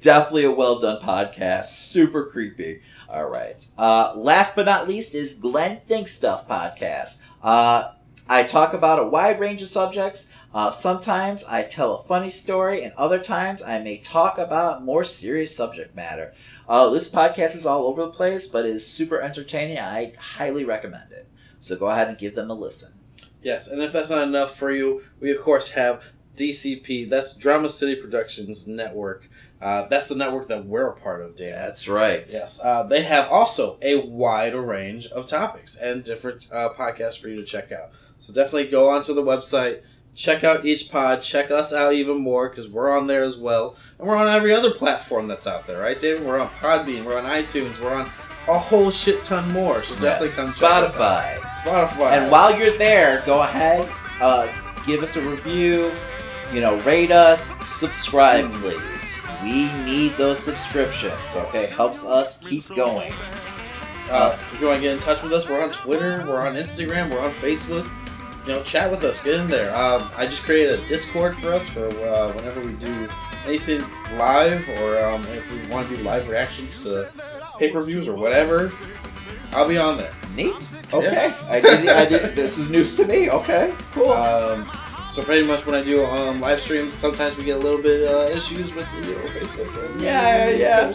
Definitely 0.00 0.44
a 0.44 0.50
well 0.50 0.78
done 0.78 1.00
podcast. 1.00 1.64
Super 1.66 2.24
creepy. 2.24 2.80
All 3.08 3.28
right. 3.28 3.66
Uh, 3.76 4.14
last 4.16 4.56
but 4.56 4.64
not 4.66 4.88
least 4.88 5.14
is 5.14 5.34
Glenn 5.34 5.80
Think 5.80 6.08
Stuff 6.08 6.48
podcast. 6.48 7.22
Uh, 7.42 7.92
I 8.28 8.44
talk 8.44 8.72
about 8.72 8.98
a 8.98 9.06
wide 9.06 9.40
range 9.40 9.60
of 9.60 9.68
subjects. 9.68 10.30
Uh, 10.54 10.70
sometimes 10.70 11.44
I 11.44 11.64
tell 11.64 11.94
a 11.96 12.02
funny 12.04 12.30
story, 12.30 12.82
and 12.82 12.92
other 12.96 13.18
times 13.18 13.62
I 13.62 13.80
may 13.80 13.98
talk 13.98 14.38
about 14.38 14.84
more 14.84 15.04
serious 15.04 15.54
subject 15.54 15.94
matter. 15.94 16.34
Uh, 16.68 16.90
this 16.90 17.10
podcast 17.10 17.54
is 17.54 17.66
all 17.66 17.84
over 17.84 18.02
the 18.02 18.10
place, 18.10 18.46
but 18.46 18.64
is 18.64 18.86
super 18.86 19.20
entertaining. 19.20 19.78
I 19.78 20.12
highly 20.18 20.64
recommend 20.64 21.12
it. 21.12 21.28
So 21.58 21.76
go 21.76 21.88
ahead 21.88 22.08
and 22.08 22.18
give 22.18 22.34
them 22.34 22.50
a 22.50 22.54
listen. 22.54 22.94
Yes, 23.42 23.68
and 23.68 23.82
if 23.82 23.92
that's 23.92 24.10
not 24.10 24.26
enough 24.26 24.56
for 24.56 24.70
you, 24.70 25.02
we 25.20 25.30
of 25.30 25.42
course 25.42 25.72
have 25.72 26.04
DCP. 26.36 27.08
That's 27.08 27.36
Drama 27.36 27.68
City 27.68 27.96
Productions 27.96 28.66
Network. 28.66 29.28
Uh, 29.60 29.86
that's 29.88 30.08
the 30.08 30.14
network 30.14 30.48
that 30.48 30.64
we're 30.64 30.88
a 30.88 30.96
part 30.96 31.20
of, 31.20 31.36
Dan. 31.36 31.52
That's 31.52 31.86
right. 31.86 32.28
Yes, 32.32 32.60
uh, 32.64 32.82
they 32.84 33.02
have 33.02 33.28
also 33.30 33.78
a 33.82 33.96
wide 34.06 34.54
range 34.54 35.06
of 35.08 35.26
topics 35.26 35.76
and 35.76 36.02
different 36.02 36.46
uh, 36.50 36.70
podcasts 36.70 37.20
for 37.20 37.28
you 37.28 37.36
to 37.36 37.44
check 37.44 37.70
out. 37.70 37.90
So 38.20 38.32
definitely 38.32 38.68
go 38.68 38.88
onto 38.88 39.12
the 39.12 39.22
website, 39.22 39.82
check 40.14 40.44
out 40.44 40.64
each 40.64 40.90
pod, 40.90 41.20
check 41.22 41.50
us 41.50 41.72
out 41.74 41.92
even 41.92 42.18
more 42.22 42.48
because 42.48 42.68
we're 42.68 42.96
on 42.96 43.06
there 43.06 43.22
as 43.22 43.36
well, 43.36 43.76
and 43.98 44.08
we're 44.08 44.16
on 44.16 44.28
every 44.28 44.52
other 44.54 44.70
platform 44.72 45.28
that's 45.28 45.46
out 45.46 45.66
there, 45.66 45.80
right, 45.80 45.98
David? 45.98 46.24
We're 46.26 46.40
on 46.40 46.48
Podbean, 46.48 47.04
we're 47.04 47.18
on 47.18 47.24
iTunes, 47.24 47.78
we're 47.80 47.92
on 47.92 48.10
a 48.48 48.58
whole 48.58 48.90
shit 48.90 49.22
ton 49.24 49.52
more. 49.52 49.82
So 49.82 49.94
definitely 49.96 50.28
Yes. 50.28 50.36
come 50.36 50.46
Spotify. 50.48 51.38
Spotify. 51.62 52.12
And 52.12 52.30
while 52.30 52.58
you're 52.58 52.76
there, 52.78 53.22
go 53.26 53.42
ahead, 53.42 53.86
uh, 54.22 54.48
give 54.86 55.02
us 55.02 55.16
a 55.16 55.22
review, 55.22 55.92
you 56.52 56.60
know, 56.60 56.80
rate 56.82 57.10
us, 57.10 57.50
subscribe, 57.66 58.52
please. 58.54 59.20
We 59.42 59.72
need 59.84 60.12
those 60.12 60.38
subscriptions, 60.38 61.34
okay? 61.34 61.66
Helps 61.66 62.04
us 62.04 62.38
keep 62.38 62.66
going. 62.68 63.12
Uh, 64.10 64.36
if 64.52 64.60
you 64.60 64.66
want 64.66 64.78
to 64.78 64.82
get 64.82 64.94
in 64.94 65.00
touch 65.00 65.22
with 65.22 65.32
us, 65.32 65.48
we're 65.48 65.62
on 65.62 65.70
Twitter, 65.70 66.24
we're 66.26 66.40
on 66.40 66.54
Instagram, 66.54 67.10
we're 67.10 67.20
on 67.20 67.30
Facebook. 67.30 67.88
You 68.46 68.54
know, 68.54 68.62
chat 68.62 68.90
with 68.90 69.04
us, 69.04 69.22
get 69.22 69.40
in 69.40 69.48
there. 69.48 69.74
Um, 69.74 70.10
I 70.16 70.26
just 70.26 70.44
created 70.44 70.80
a 70.80 70.86
Discord 70.86 71.36
for 71.36 71.52
us 71.52 71.68
for 71.68 71.86
uh, 71.86 72.32
whenever 72.32 72.60
we 72.60 72.72
do 72.72 73.08
anything 73.46 73.84
live, 74.16 74.68
or 74.80 74.98
um, 75.04 75.22
if 75.26 75.50
we 75.52 75.70
want 75.70 75.88
to 75.88 75.96
do 75.96 76.02
live 76.02 76.28
reactions 76.28 76.82
to 76.82 77.10
pay 77.58 77.70
per 77.70 77.82
views 77.82 78.08
or 78.08 78.14
whatever. 78.14 78.72
I'll 79.52 79.68
be 79.68 79.78
on 79.78 79.98
there. 79.98 80.14
Neat. 80.34 80.70
Okay. 80.92 81.34
I 81.48 81.60
did, 81.60 81.88
I 81.88 82.04
did. 82.06 82.36
This 82.36 82.58
is 82.58 82.70
news 82.70 82.94
to 82.96 83.06
me. 83.06 83.30
Okay. 83.30 83.74
Cool. 83.92 84.10
Um, 84.10 84.70
so 85.10 85.22
pretty 85.22 85.46
much 85.46 85.66
when 85.66 85.74
I 85.74 85.82
do 85.82 86.04
um, 86.04 86.40
live 86.40 86.60
streams, 86.60 86.94
sometimes 86.94 87.36
we 87.36 87.44
get 87.44 87.56
a 87.56 87.60
little 87.60 87.82
bit 87.82 88.10
uh, 88.10 88.28
issues 88.28 88.74
with 88.74 88.86
you 88.96 89.14
know, 89.14 89.20
Facebook. 89.28 90.00
Yeah, 90.00 90.50
yeah. 90.50 90.92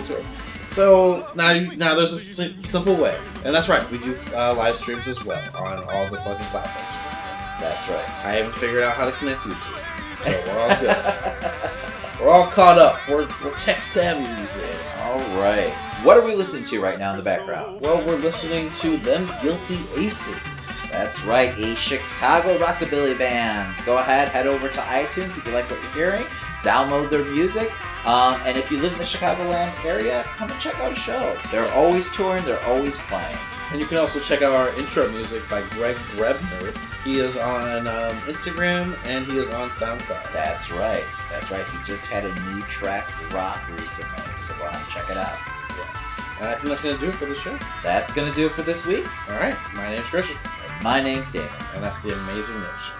So 0.73 1.31
now, 1.35 1.51
you, 1.51 1.75
now 1.77 1.95
there's 1.95 2.11
a 2.11 2.19
sim- 2.19 2.63
simple 2.63 2.95
way, 2.95 3.17
and 3.45 3.55
that's 3.55 3.69
right. 3.69 3.89
We 3.91 3.97
do 3.97 4.17
uh, 4.33 4.53
live 4.55 4.75
streams 4.75 5.07
as 5.07 5.23
well 5.23 5.41
on 5.55 5.83
all 5.85 6.07
the 6.09 6.17
fucking 6.17 6.45
platforms. 6.47 7.61
That's 7.61 7.87
right. 7.87 8.09
I 8.25 8.33
haven't 8.33 8.53
figured 8.55 8.83
out 8.83 8.95
how 8.95 9.05
to 9.05 9.11
connect 9.13 9.45
you 9.45 9.51
to, 9.51 9.57
so 9.57 10.43
we're 10.47 10.59
all 10.59 10.75
good. 10.81 11.91
We're 12.19 12.29
all 12.29 12.47
caught 12.47 12.77
up. 12.77 13.05
We're, 13.09 13.27
we're 13.43 13.53
tech 13.57 13.83
savvy 13.83 14.23
these 14.39 14.55
days. 14.55 14.95
All 15.01 15.19
right. 15.37 15.73
What 16.01 16.15
are 16.15 16.23
we 16.23 16.33
listening 16.33 16.63
to 16.69 16.81
right 16.81 16.97
now 16.97 17.11
in 17.11 17.17
the 17.17 17.23
background? 17.23 17.81
Well, 17.81 18.05
we're 18.07 18.15
listening 18.15 18.71
to 18.71 18.95
Them 18.97 19.29
Guilty 19.41 19.79
Aces. 19.97 20.81
That's 20.91 21.21
right, 21.23 21.57
a 21.59 21.75
Chicago 21.75 22.57
rockabilly 22.57 23.17
band. 23.17 23.75
Go 23.85 23.97
ahead, 23.97 24.29
head 24.29 24.47
over 24.47 24.69
to 24.69 24.79
iTunes 24.79 25.37
if 25.37 25.45
you 25.45 25.51
like 25.51 25.69
what 25.69 25.81
you're 25.81 25.91
hearing. 25.91 26.23
Download 26.63 27.09
their 27.09 27.25
music. 27.25 27.69
Um, 28.07 28.39
and 28.45 28.57
if 28.57 28.71
you 28.71 28.79
live 28.79 28.93
in 28.93 28.99
the 28.99 29.03
Chicagoland 29.03 29.83
area, 29.83 30.23
come 30.23 30.49
and 30.49 30.59
check 30.59 30.79
out 30.79 30.93
a 30.93 30.95
show. 30.95 31.37
They're 31.51 31.71
always 31.73 32.09
touring, 32.11 32.45
they're 32.45 32.63
always 32.63 32.97
playing. 32.97 33.37
And 33.71 33.81
you 33.81 33.87
can 33.87 33.97
also 33.97 34.21
check 34.21 34.41
out 34.41 34.53
our 34.53 34.69
intro 34.79 35.11
music 35.11 35.43
by 35.49 35.63
Greg 35.71 35.97
Grebner. 36.13 36.94
He 37.05 37.19
is 37.19 37.37
on 37.37 37.85
um, 37.85 38.17
Instagram 38.21 38.97
and 39.05 39.27
he 39.27 39.37
is 39.37 39.51
on 39.51 39.69
SoundCloud. 39.69 40.33
That's 40.33 40.71
right. 40.71 41.03
That's 41.29 41.51
right. 41.51 41.63
He 41.69 41.77
just 41.83 42.07
had 42.07 42.25
a 42.25 42.33
new 42.49 42.61
track 42.63 43.07
drop 43.29 43.59
recently, 43.79 44.23
so 44.39 44.55
go 44.57 44.65
out 44.65 44.75
and 44.75 44.87
check 44.87 45.11
it 45.11 45.17
out. 45.17 45.37
Yes. 45.77 46.13
And 46.39 46.47
I 46.49 46.55
think 46.55 46.69
that's 46.69 46.81
going 46.81 46.95
to 46.95 47.01
do 47.01 47.09
it 47.09 47.15
for 47.15 47.27
the 47.27 47.35
show. 47.35 47.59
That's 47.83 48.11
going 48.11 48.27
to 48.27 48.35
do 48.35 48.47
it 48.47 48.53
for 48.53 48.63
this 48.63 48.87
week. 48.87 49.05
All 49.29 49.37
right. 49.37 49.55
My 49.75 49.87
name's 49.91 50.07
Christian. 50.07 50.35
And 50.67 50.83
my 50.83 50.99
name's 50.99 51.31
David. 51.31 51.51
And 51.75 51.83
that's 51.83 52.01
the 52.01 52.11
Amazing 52.11 52.55
Nerd 52.55 52.79
Show. 52.79 52.93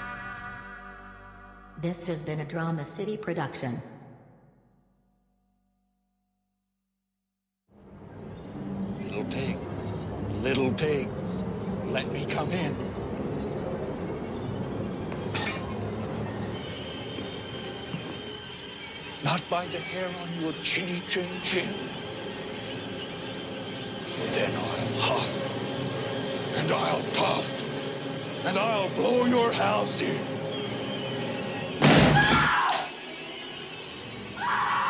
This 1.82 2.04
has 2.04 2.22
been 2.22 2.42
a 2.42 2.46
Drama 2.46 2.86
City 2.86 3.18
production. 3.18 3.82
Little 9.02 9.26
pigs, 9.26 10.06
little 10.42 10.72
pigs, 10.74 11.44
let 11.86 12.12
me 12.12 12.26
come 12.26 12.52
in. 12.52 12.95
Not 19.26 19.42
by 19.50 19.66
the 19.66 19.80
hair 19.80 20.08
on 20.22 20.40
your 20.40 20.54
chinny 20.62 21.00
chin 21.08 21.28
chin. 21.42 21.74
Then 24.30 24.52
I'll 24.54 25.00
huff, 25.02 26.58
and 26.58 26.72
I'll 26.72 27.02
puff, 27.16 28.46
and 28.46 28.56
I'll 28.56 28.90
blow 28.90 29.26
your 29.26 29.52
house 29.52 30.00
in. 30.00 30.36
Here's 34.36 34.38
Johnny. 34.38 34.85